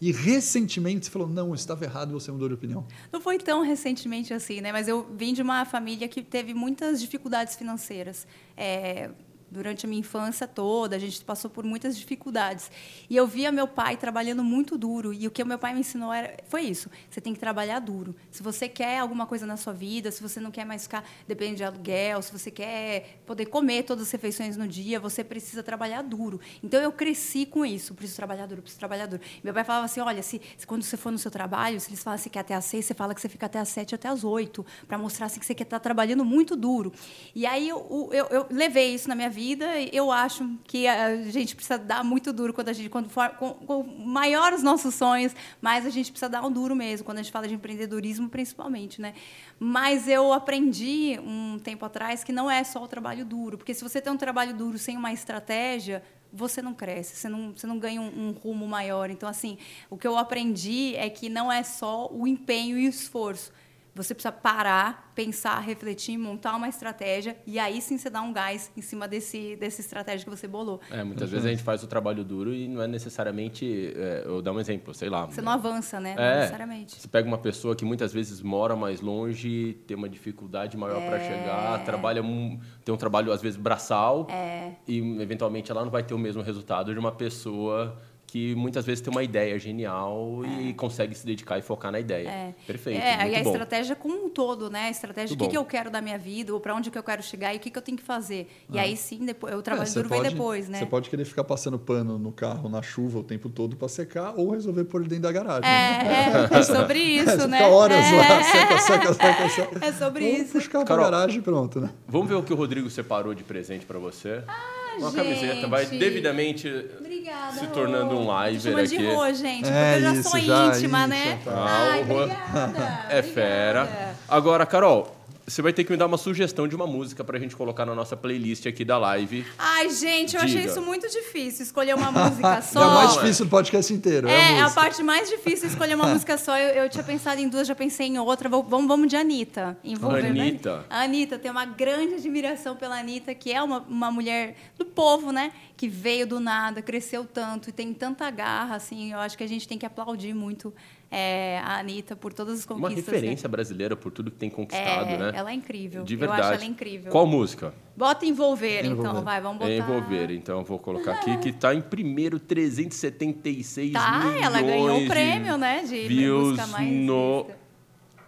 e 0.00 0.12
recentemente 0.12 1.06
você 1.06 1.10
falou, 1.10 1.28
não, 1.28 1.52
estava 1.54 1.84
errado 1.84 2.10
e 2.10 2.12
você 2.12 2.30
mudou 2.30 2.48
de 2.48 2.54
opinião? 2.54 2.86
Não 3.12 3.20
foi 3.20 3.38
tão 3.38 3.62
recentemente 3.62 4.32
assim, 4.32 4.60
né? 4.60 4.70
Mas 4.70 4.86
eu 4.86 5.06
vim 5.16 5.32
de 5.32 5.42
uma 5.42 5.64
família 5.64 6.06
que 6.06 6.22
teve 6.22 6.54
muitas 6.54 7.00
dificuldades 7.00 7.56
financeiras. 7.56 8.26
É, 8.56 9.10
durante 9.52 9.84
a 9.84 9.88
minha 9.88 10.00
infância 10.00 10.48
toda, 10.48 10.96
a 10.96 10.98
gente 10.98 11.22
passou 11.24 11.50
por 11.50 11.64
muitas 11.64 11.96
dificuldades. 11.96 12.70
E 13.08 13.16
eu 13.16 13.26
via 13.26 13.52
meu 13.52 13.68
pai 13.68 13.96
trabalhando 13.96 14.42
muito 14.42 14.78
duro, 14.78 15.12
e 15.12 15.26
o 15.26 15.30
que 15.30 15.44
meu 15.44 15.58
pai 15.58 15.74
me 15.74 15.80
ensinou 15.80 16.12
era, 16.12 16.36
foi 16.48 16.62
isso: 16.62 16.90
você 17.10 17.20
tem 17.20 17.34
que 17.34 17.38
trabalhar 17.38 17.78
duro. 17.78 18.16
Se 18.30 18.42
você 18.42 18.68
quer 18.68 18.98
alguma 18.98 19.26
coisa 19.26 19.46
na 19.46 19.56
sua 19.56 19.72
vida, 19.72 20.10
se 20.10 20.22
você 20.22 20.40
não 20.40 20.50
quer 20.50 20.64
mais 20.64 20.84
ficar 20.84 21.04
dependendo 21.28 21.58
de 21.58 21.64
aluguel, 21.64 22.22
se 22.22 22.32
você 22.32 22.50
quer 22.50 23.20
poder 23.26 23.46
comer 23.46 23.82
todas 23.82 24.06
as 24.06 24.10
refeições 24.10 24.56
no 24.56 24.66
dia, 24.66 24.98
você 24.98 25.22
precisa 25.22 25.62
trabalhar 25.62 26.02
duro. 26.02 26.40
Então 26.62 26.80
eu 26.80 26.90
cresci 26.90 27.44
com 27.44 27.64
isso: 27.64 27.94
preciso 27.94 28.16
trabalhar 28.16 28.46
duro, 28.46 28.62
preciso 28.62 28.80
trabalhar 28.80 29.06
duro. 29.06 29.22
Meu 29.44 29.52
pai 29.52 29.64
falava 29.64 29.84
assim: 29.84 30.00
olha, 30.00 30.22
se, 30.22 30.40
se, 30.56 30.66
quando 30.66 30.82
você 30.82 30.96
for 30.96 31.12
no 31.12 31.18
seu 31.18 31.30
trabalho, 31.30 31.78
se 31.78 31.90
eles 31.90 32.02
falam 32.02 32.18
que 32.18 32.38
é 32.38 32.40
até 32.40 32.54
às 32.54 32.64
seis, 32.64 32.86
você 32.86 32.94
fala 32.94 33.14
que 33.14 33.20
você 33.20 33.28
fica 33.28 33.46
até 33.46 33.58
às 33.58 33.68
sete, 33.68 33.94
até 33.94 34.08
às 34.08 34.24
oito, 34.24 34.64
para 34.88 34.96
mostrar 34.96 35.26
assim, 35.26 35.38
que 35.38 35.46
você 35.46 35.54
quer 35.54 35.64
estar 35.64 35.78
tá 35.78 35.82
trabalhando 35.82 36.24
muito 36.24 36.56
duro. 36.56 36.92
E 37.34 37.44
aí 37.44 37.68
eu, 37.68 38.10
eu, 38.12 38.26
eu 38.26 38.46
levei 38.50 38.94
isso 38.94 39.08
na 39.08 39.14
minha 39.14 39.28
vida 39.28 39.41
vida, 39.42 39.66
eu 39.92 40.12
acho 40.12 40.56
que 40.64 40.86
a 40.86 41.16
gente 41.24 41.56
precisa 41.56 41.76
dar 41.76 42.04
muito 42.04 42.32
duro 42.32 42.54
quando 42.54 42.68
a 42.68 42.72
gente 42.72 42.88
quando 42.88 43.08
for 43.08 43.28
com, 43.30 43.54
com 43.54 43.82
maior 43.82 44.52
os 44.52 44.62
nossos 44.62 44.94
sonhos, 44.94 45.34
mais 45.60 45.84
a 45.84 45.90
gente 45.90 46.12
precisa 46.12 46.28
dar 46.28 46.46
um 46.46 46.50
duro 46.50 46.76
mesmo 46.76 47.04
quando 47.04 47.18
a 47.18 47.22
gente 47.22 47.32
fala 47.32 47.48
de 47.48 47.54
empreendedorismo, 47.54 48.28
principalmente, 48.28 49.00
né? 49.00 49.14
Mas 49.58 50.06
eu 50.06 50.32
aprendi 50.32 51.18
um 51.24 51.58
tempo 51.58 51.84
atrás 51.84 52.22
que 52.22 52.32
não 52.32 52.48
é 52.48 52.62
só 52.62 52.80
o 52.84 52.86
trabalho 52.86 53.24
duro, 53.24 53.58
porque 53.58 53.74
se 53.74 53.82
você 53.82 54.00
tem 54.00 54.12
um 54.12 54.16
trabalho 54.16 54.54
duro 54.54 54.78
sem 54.78 54.96
uma 54.96 55.12
estratégia, 55.12 56.04
você 56.32 56.62
não 56.62 56.72
cresce, 56.72 57.16
você 57.16 57.28
não, 57.28 57.52
você 57.52 57.66
não 57.66 57.78
ganha 57.78 58.00
um, 58.00 58.28
um, 58.28 58.30
rumo 58.30 58.66
maior. 58.66 59.10
Então, 59.10 59.28
assim, 59.28 59.58
o 59.90 59.98
que 59.98 60.06
eu 60.06 60.16
aprendi 60.16 60.94
é 60.96 61.10
que 61.10 61.28
não 61.28 61.50
é 61.52 61.64
só 61.64 62.08
o 62.12 62.26
empenho 62.26 62.78
e 62.78 62.86
o 62.86 62.88
esforço. 62.88 63.52
Você 63.94 64.14
precisa 64.14 64.32
parar, 64.32 65.12
pensar, 65.14 65.58
refletir, 65.60 66.16
montar 66.16 66.56
uma 66.56 66.68
estratégia 66.68 67.36
e 67.46 67.58
aí 67.58 67.80
sim 67.82 67.98
você 67.98 68.08
dá 68.08 68.22
um 68.22 68.32
gás 68.32 68.72
em 68.74 68.80
cima 68.80 69.06
desse, 69.06 69.54
dessa 69.56 69.82
estratégia 69.82 70.24
que 70.24 70.30
você 70.30 70.48
bolou. 70.48 70.80
É, 70.90 71.04
muitas 71.04 71.28
uhum. 71.28 71.32
vezes 71.32 71.46
a 71.46 71.50
gente 71.50 71.62
faz 71.62 71.82
o 71.82 71.86
trabalho 71.86 72.24
duro 72.24 72.54
e 72.54 72.66
não 72.68 72.80
é 72.80 72.86
necessariamente. 72.86 73.92
É, 73.94 74.22
eu 74.24 74.40
dar 74.40 74.52
um 74.52 74.60
exemplo, 74.60 74.94
sei 74.94 75.10
lá. 75.10 75.26
Você 75.26 75.42
não 75.42 75.52
avança, 75.52 76.00
né? 76.00 76.14
Não 76.14 76.22
é, 76.22 76.36
necessariamente. 76.40 77.00
Você 77.00 77.08
pega 77.08 77.28
uma 77.28 77.38
pessoa 77.38 77.76
que 77.76 77.84
muitas 77.84 78.12
vezes 78.12 78.40
mora 78.40 78.74
mais 78.74 79.02
longe, 79.02 79.74
tem 79.86 79.96
uma 79.96 80.08
dificuldade 80.08 80.76
maior 80.76 81.02
é... 81.02 81.08
para 81.08 81.20
chegar, 81.20 81.84
trabalha 81.84 82.22
um, 82.22 82.58
tem 82.84 82.94
um 82.94 82.98
trabalho 82.98 83.30
às 83.30 83.42
vezes 83.42 83.58
braçal 83.58 84.26
é... 84.30 84.72
e 84.88 84.98
eventualmente 85.20 85.70
ela 85.70 85.84
não 85.84 85.90
vai 85.90 86.02
ter 86.02 86.14
o 86.14 86.18
mesmo 86.18 86.42
resultado 86.42 86.94
de 86.94 86.98
uma 86.98 87.12
pessoa 87.12 88.00
que 88.32 88.54
muitas 88.54 88.86
vezes 88.86 89.02
tem 89.02 89.12
uma 89.12 89.22
ideia 89.22 89.58
genial 89.58 90.40
é. 90.42 90.62
e 90.62 90.72
consegue 90.72 91.14
se 91.14 91.26
dedicar 91.26 91.58
e 91.58 91.62
focar 91.62 91.92
na 91.92 92.00
ideia. 92.00 92.26
É. 92.26 92.54
Perfeito. 92.66 92.98
É, 92.98 93.28
e 93.28 93.36
a 93.36 93.42
bom. 93.42 93.50
estratégia 93.50 93.94
como 93.94 94.24
um 94.24 94.30
todo, 94.30 94.70
né? 94.70 94.84
A 94.86 94.90
estratégia, 94.90 95.36
do 95.36 95.44
que, 95.44 95.50
que, 95.50 95.56
eu 95.58 95.66
quero 95.66 95.90
da 95.90 96.00
minha 96.00 96.16
vida, 96.16 96.54
ou 96.54 96.58
para 96.58 96.74
onde 96.74 96.90
que 96.90 96.96
eu 96.96 97.02
quero 97.02 97.22
chegar 97.22 97.52
e 97.52 97.58
o 97.58 97.60
que, 97.60 97.68
que 97.70 97.76
eu 97.76 97.82
tenho 97.82 97.98
que 97.98 98.02
fazer. 98.02 98.50
E 98.72 98.78
ah. 98.78 98.84
aí 98.84 98.96
sim, 98.96 99.18
depois, 99.26 99.54
o 99.54 99.60
trabalho 99.60 99.86
é, 99.86 99.92
duro 99.92 100.08
pode, 100.08 100.22
vem 100.22 100.30
depois, 100.30 100.66
né? 100.66 100.78
Você 100.78 100.86
pode 100.86 101.10
querer 101.10 101.26
ficar 101.26 101.44
passando 101.44 101.78
pano 101.78 102.18
no 102.18 102.32
carro 102.32 102.70
na 102.70 102.80
chuva 102.80 103.18
o 103.18 103.22
tempo 103.22 103.50
todo 103.50 103.76
para 103.76 103.86
secar 103.88 104.32
ou 104.34 104.52
resolver 104.52 104.84
pôr 104.84 105.02
ele 105.02 105.10
dentro 105.10 105.24
da 105.24 105.32
garagem. 105.32 105.68
É, 105.68 106.02
né? 106.02 106.48
é, 106.50 106.58
é 106.58 106.62
sobre 106.62 107.00
isso, 107.20 107.46
né? 107.46 107.58
Fica 107.58 107.68
horas 107.68 108.12
lá, 108.12 108.40
é. 108.40 108.42
seca, 108.44 108.78
seca, 108.78 109.12
seca, 109.12 109.48
seca. 109.50 109.84
É 109.84 109.92
sobre 109.92 110.24
ou 110.24 110.30
isso. 110.30 110.52
Puxa 110.52 110.68
o 110.68 110.86
carro 110.86 111.02
garagem 111.02 111.38
e 111.40 111.42
pronto, 111.42 111.82
né? 111.82 111.90
Vamos 112.08 112.30
ver 112.30 112.36
o 112.36 112.42
que 112.42 112.52
o 112.54 112.56
Rodrigo 112.56 112.88
separou 112.88 113.34
de 113.34 113.44
presente 113.44 113.84
para 113.84 113.98
você. 113.98 114.42
Ah, 114.48 114.81
uma 114.98 115.10
gente. 115.10 115.16
camiseta, 115.16 115.68
vai 115.68 115.86
devidamente 115.86 116.68
obrigada, 117.00 117.52
se 117.58 117.66
tornando 117.68 118.16
um 118.16 118.26
live 118.26 118.74
aqui. 118.74 118.96
de 118.98 119.06
Rô, 119.06 119.32
gente, 119.32 119.68
é 119.68 119.92
porque 119.92 119.96
eu 119.96 120.00
já 120.00 120.12
isso, 120.14 120.30
sou 120.30 120.40
já 120.40 120.66
íntima, 120.66 120.98
isso, 121.00 121.08
né? 121.08 121.38
Tá. 121.44 121.66
Ai, 121.90 122.00
obrigada. 122.02 123.06
É 123.10 123.22
fera. 123.22 124.14
Agora, 124.28 124.64
Carol, 124.64 125.14
você 125.52 125.60
vai 125.60 125.72
ter 125.72 125.84
que 125.84 125.90
me 125.90 125.98
dar 125.98 126.06
uma 126.06 126.16
sugestão 126.16 126.66
de 126.66 126.74
uma 126.74 126.86
música 126.86 127.22
pra 127.22 127.38
gente 127.38 127.54
colocar 127.54 127.84
na 127.84 127.94
nossa 127.94 128.16
playlist 128.16 128.66
aqui 128.66 128.84
da 128.84 128.96
live. 128.96 129.44
Ai, 129.58 129.90
gente, 129.90 130.34
eu 130.34 130.44
Diga. 130.44 130.58
achei 130.58 130.70
isso 130.70 130.80
muito 130.80 131.08
difícil, 131.10 131.62
escolher 131.62 131.94
uma 131.94 132.10
música 132.10 132.62
só. 132.62 132.80
É 132.80 132.84
a 132.84 132.88
mais 132.88 133.12
difícil 133.14 133.44
do 133.44 133.50
podcast 133.50 133.92
inteiro. 133.92 134.28
É, 134.28 134.54
é 134.54 134.60
a, 134.60 134.66
a, 134.66 134.70
parte 134.70 135.02
mais 135.02 135.28
difícil 135.28 135.68
escolher 135.68 135.94
uma 135.94 136.06
música 136.06 136.38
só. 136.38 136.56
Eu, 136.56 136.84
eu, 136.84 136.88
tinha 136.88 137.04
pensado 137.04 137.38
em 137.38 137.48
duas, 137.48 137.68
já 137.68 137.74
pensei 137.74 138.06
em 138.06 138.18
outra. 138.18 138.48
Vamos, 138.48 138.86
vamos 138.86 139.08
de 139.08 139.16
Anitta. 139.16 139.76
Envolver, 139.84 140.26
Anitta. 140.26 140.78
Né? 140.78 140.84
A 140.88 141.02
Anitta, 141.02 141.38
tem 141.38 141.50
uma 141.50 141.66
grande 141.66 142.14
admiração 142.14 142.74
pela 142.74 142.98
Anitta, 142.98 143.34
que 143.34 143.52
é 143.52 143.62
uma, 143.62 143.80
uma 143.80 144.10
mulher 144.10 144.56
do 144.78 144.86
povo, 144.86 145.32
né? 145.32 145.52
Que 145.76 145.86
veio 145.86 146.26
do 146.26 146.40
nada, 146.40 146.80
cresceu 146.80 147.26
tanto 147.26 147.68
e 147.68 147.72
tem 147.72 147.92
tanta 147.92 148.30
garra, 148.30 148.76
assim. 148.76 149.12
Eu 149.12 149.18
acho 149.18 149.36
que 149.36 149.44
a 149.44 149.48
gente 149.48 149.68
tem 149.68 149.76
que 149.76 149.84
aplaudir 149.84 150.32
muito 150.32 150.72
é, 151.14 151.58
a 151.62 151.78
Anitta 151.78 152.16
por 152.16 152.32
todas 152.32 152.60
as 152.60 152.64
conquistas. 152.64 152.90
Uma 152.90 152.96
referência 152.96 153.46
brasileira 153.46 153.94
por 153.94 154.10
tudo 154.10 154.30
que 154.30 154.38
tem 154.38 154.48
conquistado, 154.48 155.10
é, 155.10 155.18
né? 155.18 155.32
Ela 155.34 155.50
é 155.50 155.54
incrível. 155.54 156.04
De 156.04 156.16
verdade. 156.16 156.40
Eu 156.40 156.46
acho 156.46 156.54
ela 156.54 156.64
incrível. 156.64 157.12
Qual 157.12 157.26
música? 157.26 157.74
Bota 157.94 158.24
envolver, 158.24 158.86
Envolver. 158.86 159.10
então, 159.10 159.22
vai, 159.22 159.40
vamos 159.42 159.58
botar. 159.58 159.70
Envolver. 159.70 160.30
Então 160.30 160.58
eu 160.60 160.64
vou 160.64 160.78
colocar 160.78 161.12
aqui 161.12 161.36
que 161.36 161.52
tá 161.52 161.74
em 161.74 161.82
primeiro 161.82 162.40
376 162.40 163.92
Tá, 163.92 164.18
milhões 164.20 164.42
ela 164.42 164.62
ganhou 164.62 165.02
o 165.04 165.06
prêmio, 165.06 165.58
né? 165.58 165.82
De 165.84 166.08
views 166.08 166.48
música 166.56 166.66
mais 166.68 166.90
no 166.90 167.44
vista. 167.44 167.58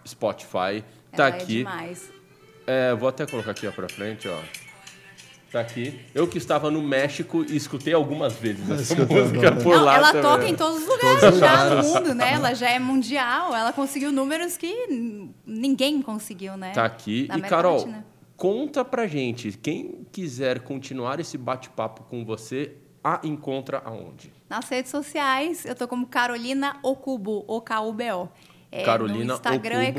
Spotify. 0.06 0.85
Tá 1.12 1.28
Ela 1.28 1.36
É 1.36 1.39
aqui. 1.40 1.47
demais. 1.47 2.12
É, 2.66 2.94
vou 2.94 3.09
até 3.09 3.27
colocar 3.27 3.52
aqui 3.52 3.66
ó, 3.66 3.73
pra 3.73 3.89
frente, 3.89 4.28
ó. 4.28 4.39
Tá 5.55 5.60
aqui. 5.60 6.01
Eu 6.12 6.26
que 6.26 6.36
estava 6.36 6.68
no 6.68 6.82
México 6.82 7.44
e 7.48 7.55
escutei 7.55 7.94
algumas 7.94 8.32
vezes 8.32 8.68
essa 8.68 8.82
Escutou 8.94 9.18
música 9.24 9.52
por 9.52 9.76
Não, 9.76 9.85
lá 9.85 9.94
ela 9.94 10.06
também. 10.09 10.22
toca 10.22 10.48
em 10.48 10.56
todos 10.56 10.82
os 10.82 10.89
lugares 10.89 11.39
já 11.39 11.74
no 11.76 11.82
mundo, 11.85 12.12
né? 12.12 12.32
Ela 12.32 12.55
já 12.55 12.70
é 12.70 12.81
mundial, 12.81 13.55
ela 13.55 13.72
conseguiu 13.72 14.10
números 14.10 14.56
que 14.56 15.31
ninguém 15.47 16.02
conseguiu, 16.02 16.56
né? 16.56 16.72
Tá 16.72 16.85
aqui. 16.85 17.28
Na 17.28 17.35
E, 17.35 17.39
América 17.39 17.48
Carol, 17.56 17.76
Latina. 17.76 18.06
conta 18.36 18.85
pra 18.85 19.06
gente. 19.06 19.52
Quem 19.52 20.05
quiser 20.10 20.59
continuar 20.59 21.20
esse 21.20 21.39
bate-papo 21.39 22.02
com 22.10 22.24
você, 22.24 22.72
a 23.05 23.20
encontra 23.22 23.81
aonde? 23.85 24.32
Nas 24.51 24.68
redes 24.68 24.90
sociais, 24.90 25.64
eu 25.64 25.76
tô 25.76 25.86
como 25.86 26.09
Carolina 26.09 26.81
Ocubo, 26.82 27.44
O-K-U-B-O. 27.47 28.28
É, 28.72 28.82
Carolina 28.82 29.24
No 29.24 29.35
Instagram 29.35 29.82
é 29.85 29.93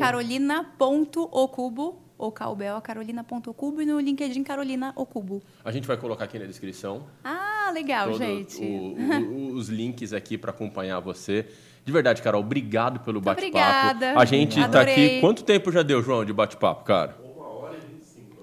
Ocubo. 2.17 2.31
carolina.ocubo, 2.35 2.77
O-K-U-B-O, 2.77 2.81
carolina.ocubo 2.81 3.81
e 3.81 3.85
no 3.85 3.99
LinkedIn 3.99 4.43
Carolina 4.43 4.93
Ocubo. 4.95 5.41
A 5.63 5.71
gente 5.71 5.87
vai 5.87 5.97
colocar 5.97 6.25
aqui 6.25 6.39
na 6.39 6.45
descrição 6.45 7.03
Ah, 7.23 7.71
legal, 7.73 8.13
gente. 8.13 8.61
o- 8.61 8.95
o- 9.51 9.53
os 9.55 9.69
links 9.69 10.13
aqui 10.13 10.37
para 10.37 10.51
acompanhar 10.51 10.99
você. 10.99 11.45
De 11.83 11.91
verdade, 11.91 12.21
Carol, 12.21 12.41
obrigado 12.41 12.99
pelo 13.01 13.21
bate-papo. 13.21 13.47
obrigada. 13.47 14.19
A 14.19 14.25
gente 14.25 14.55
tá 14.59 14.65
Adorei. 14.65 14.93
aqui. 14.93 15.21
Quanto 15.21 15.43
tempo 15.43 15.71
já 15.71 15.83
deu, 15.83 16.01
João, 16.01 16.25
de 16.25 16.33
bate-papo, 16.33 16.83
cara? 16.83 17.15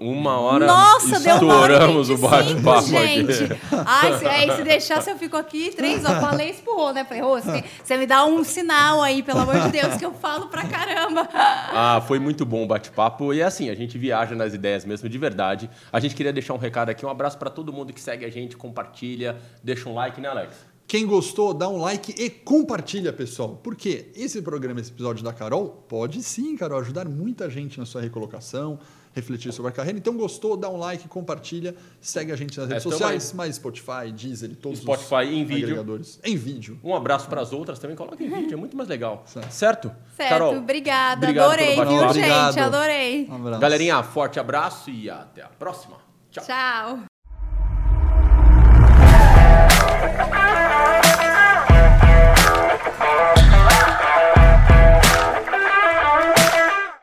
Uma 0.03 0.37
hora 0.37 0.67
Nossa, 0.67 1.17
deu 1.21 1.37
uma 1.37 1.55
hora 1.55 1.73
estouramos 1.75 2.09
o 2.09 2.17
25, 2.17 2.29
bate-papo 2.29 2.87
gente. 2.87 3.43
aqui. 3.43 3.59
Ai, 3.85 4.17
se, 4.17 4.25
aí, 4.25 4.51
se 4.51 4.63
deixasse, 4.63 5.09
eu 5.09 5.17
fico 5.17 5.37
aqui 5.37 5.71
três 5.73 6.03
horas. 6.03 6.19
Falei, 6.19 6.49
espurrou, 6.49 6.93
né? 6.93 7.05
Falei, 7.05 7.23
ô, 7.23 7.39
você, 7.39 7.63
você 7.81 7.95
me 7.95 8.05
dá 8.05 8.25
um 8.25 8.43
sinal 8.43 9.01
aí, 9.01 9.23
pelo 9.23 9.39
amor 9.39 9.57
de 9.61 9.69
Deus, 9.69 9.95
que 9.95 10.05
eu 10.05 10.13
falo 10.13 10.47
pra 10.47 10.67
caramba. 10.67 11.29
Ah, 11.33 12.03
foi 12.05 12.19
muito 12.19 12.45
bom 12.45 12.63
o 12.63 12.67
bate-papo. 12.67 13.33
E 13.33 13.39
é 13.39 13.43
assim, 13.43 13.69
a 13.69 13.75
gente 13.75 13.97
viaja 13.97 14.35
nas 14.35 14.53
ideias 14.53 14.83
mesmo, 14.83 15.07
de 15.07 15.17
verdade. 15.17 15.69
A 15.91 16.01
gente 16.01 16.15
queria 16.15 16.33
deixar 16.33 16.53
um 16.53 16.57
recado 16.57 16.89
aqui. 16.89 17.05
Um 17.05 17.09
abraço 17.09 17.37
para 17.37 17.49
todo 17.49 17.71
mundo 17.71 17.93
que 17.93 18.01
segue 18.01 18.25
a 18.25 18.29
gente, 18.29 18.57
compartilha, 18.57 19.37
deixa 19.63 19.87
um 19.87 19.93
like, 19.93 20.19
né, 20.19 20.27
Alex? 20.27 20.73
Quem 20.85 21.07
gostou, 21.07 21.53
dá 21.53 21.67
um 21.67 21.77
like 21.77 22.13
e 22.21 22.29
compartilha, 22.29 23.11
pessoal. 23.11 23.59
Porque 23.63 24.11
esse 24.15 24.41
programa, 24.41 24.79
esse 24.79 24.91
episódio 24.91 25.23
da 25.23 25.33
Carol, 25.33 25.85
pode 25.87 26.21
sim, 26.21 26.55
Carol, 26.55 26.79
ajudar 26.79 27.07
muita 27.07 27.49
gente 27.49 27.79
na 27.79 27.85
sua 27.85 28.01
recolocação, 28.01 28.77
refletir 29.13 29.51
sobre 29.53 29.69
a 29.69 29.73
carreira. 29.73 29.97
Então, 29.97 30.15
gostou, 30.17 30.57
dá 30.57 30.69
um 30.69 30.77
like, 30.77 31.07
compartilha, 31.07 31.75
segue 32.01 32.31
a 32.31 32.35
gente 32.35 32.57
nas 32.57 32.67
redes 32.67 32.85
É, 32.85 32.89
sociais, 32.89 33.33
mais 33.33 33.55
Spotify, 33.55 34.11
Deezer 34.13 34.51
e 34.51 34.55
todos 34.55 34.79
Spotify 34.79 35.25
os 35.25 35.29
em 35.29 35.45
vídeo. 35.45 35.63
agregadores. 35.65 36.19
Em 36.23 36.35
vídeo. 36.35 36.79
Um 36.83 36.95
abraço 36.95 37.27
para 37.27 37.41
as 37.41 37.53
outras 37.53 37.79
também. 37.79 37.95
Coloca 37.95 38.23
em 38.23 38.29
vídeo, 38.29 38.53
é 38.53 38.57
muito 38.57 38.75
mais 38.75 38.89
legal. 38.89 39.23
Certo. 39.27 39.51
Certo? 39.51 39.91
Certo, 40.15 40.29
Carol, 40.29 40.57
obrigada. 40.57 41.25
obrigado 41.27 41.45
adorei, 41.45 41.75
viu, 41.75 41.85
gente? 41.85 42.03
Obrigado. 42.09 42.57
Adorei. 42.59 43.27
Um 43.29 43.35
abraço. 43.35 43.59
Galerinha, 43.61 44.03
forte 44.03 44.39
abraço 44.39 44.89
e 44.89 45.09
até 45.09 45.41
a 45.41 45.47
próxima. 45.47 45.97
Tchau. 46.31 46.43
Tchau. 46.45 47.03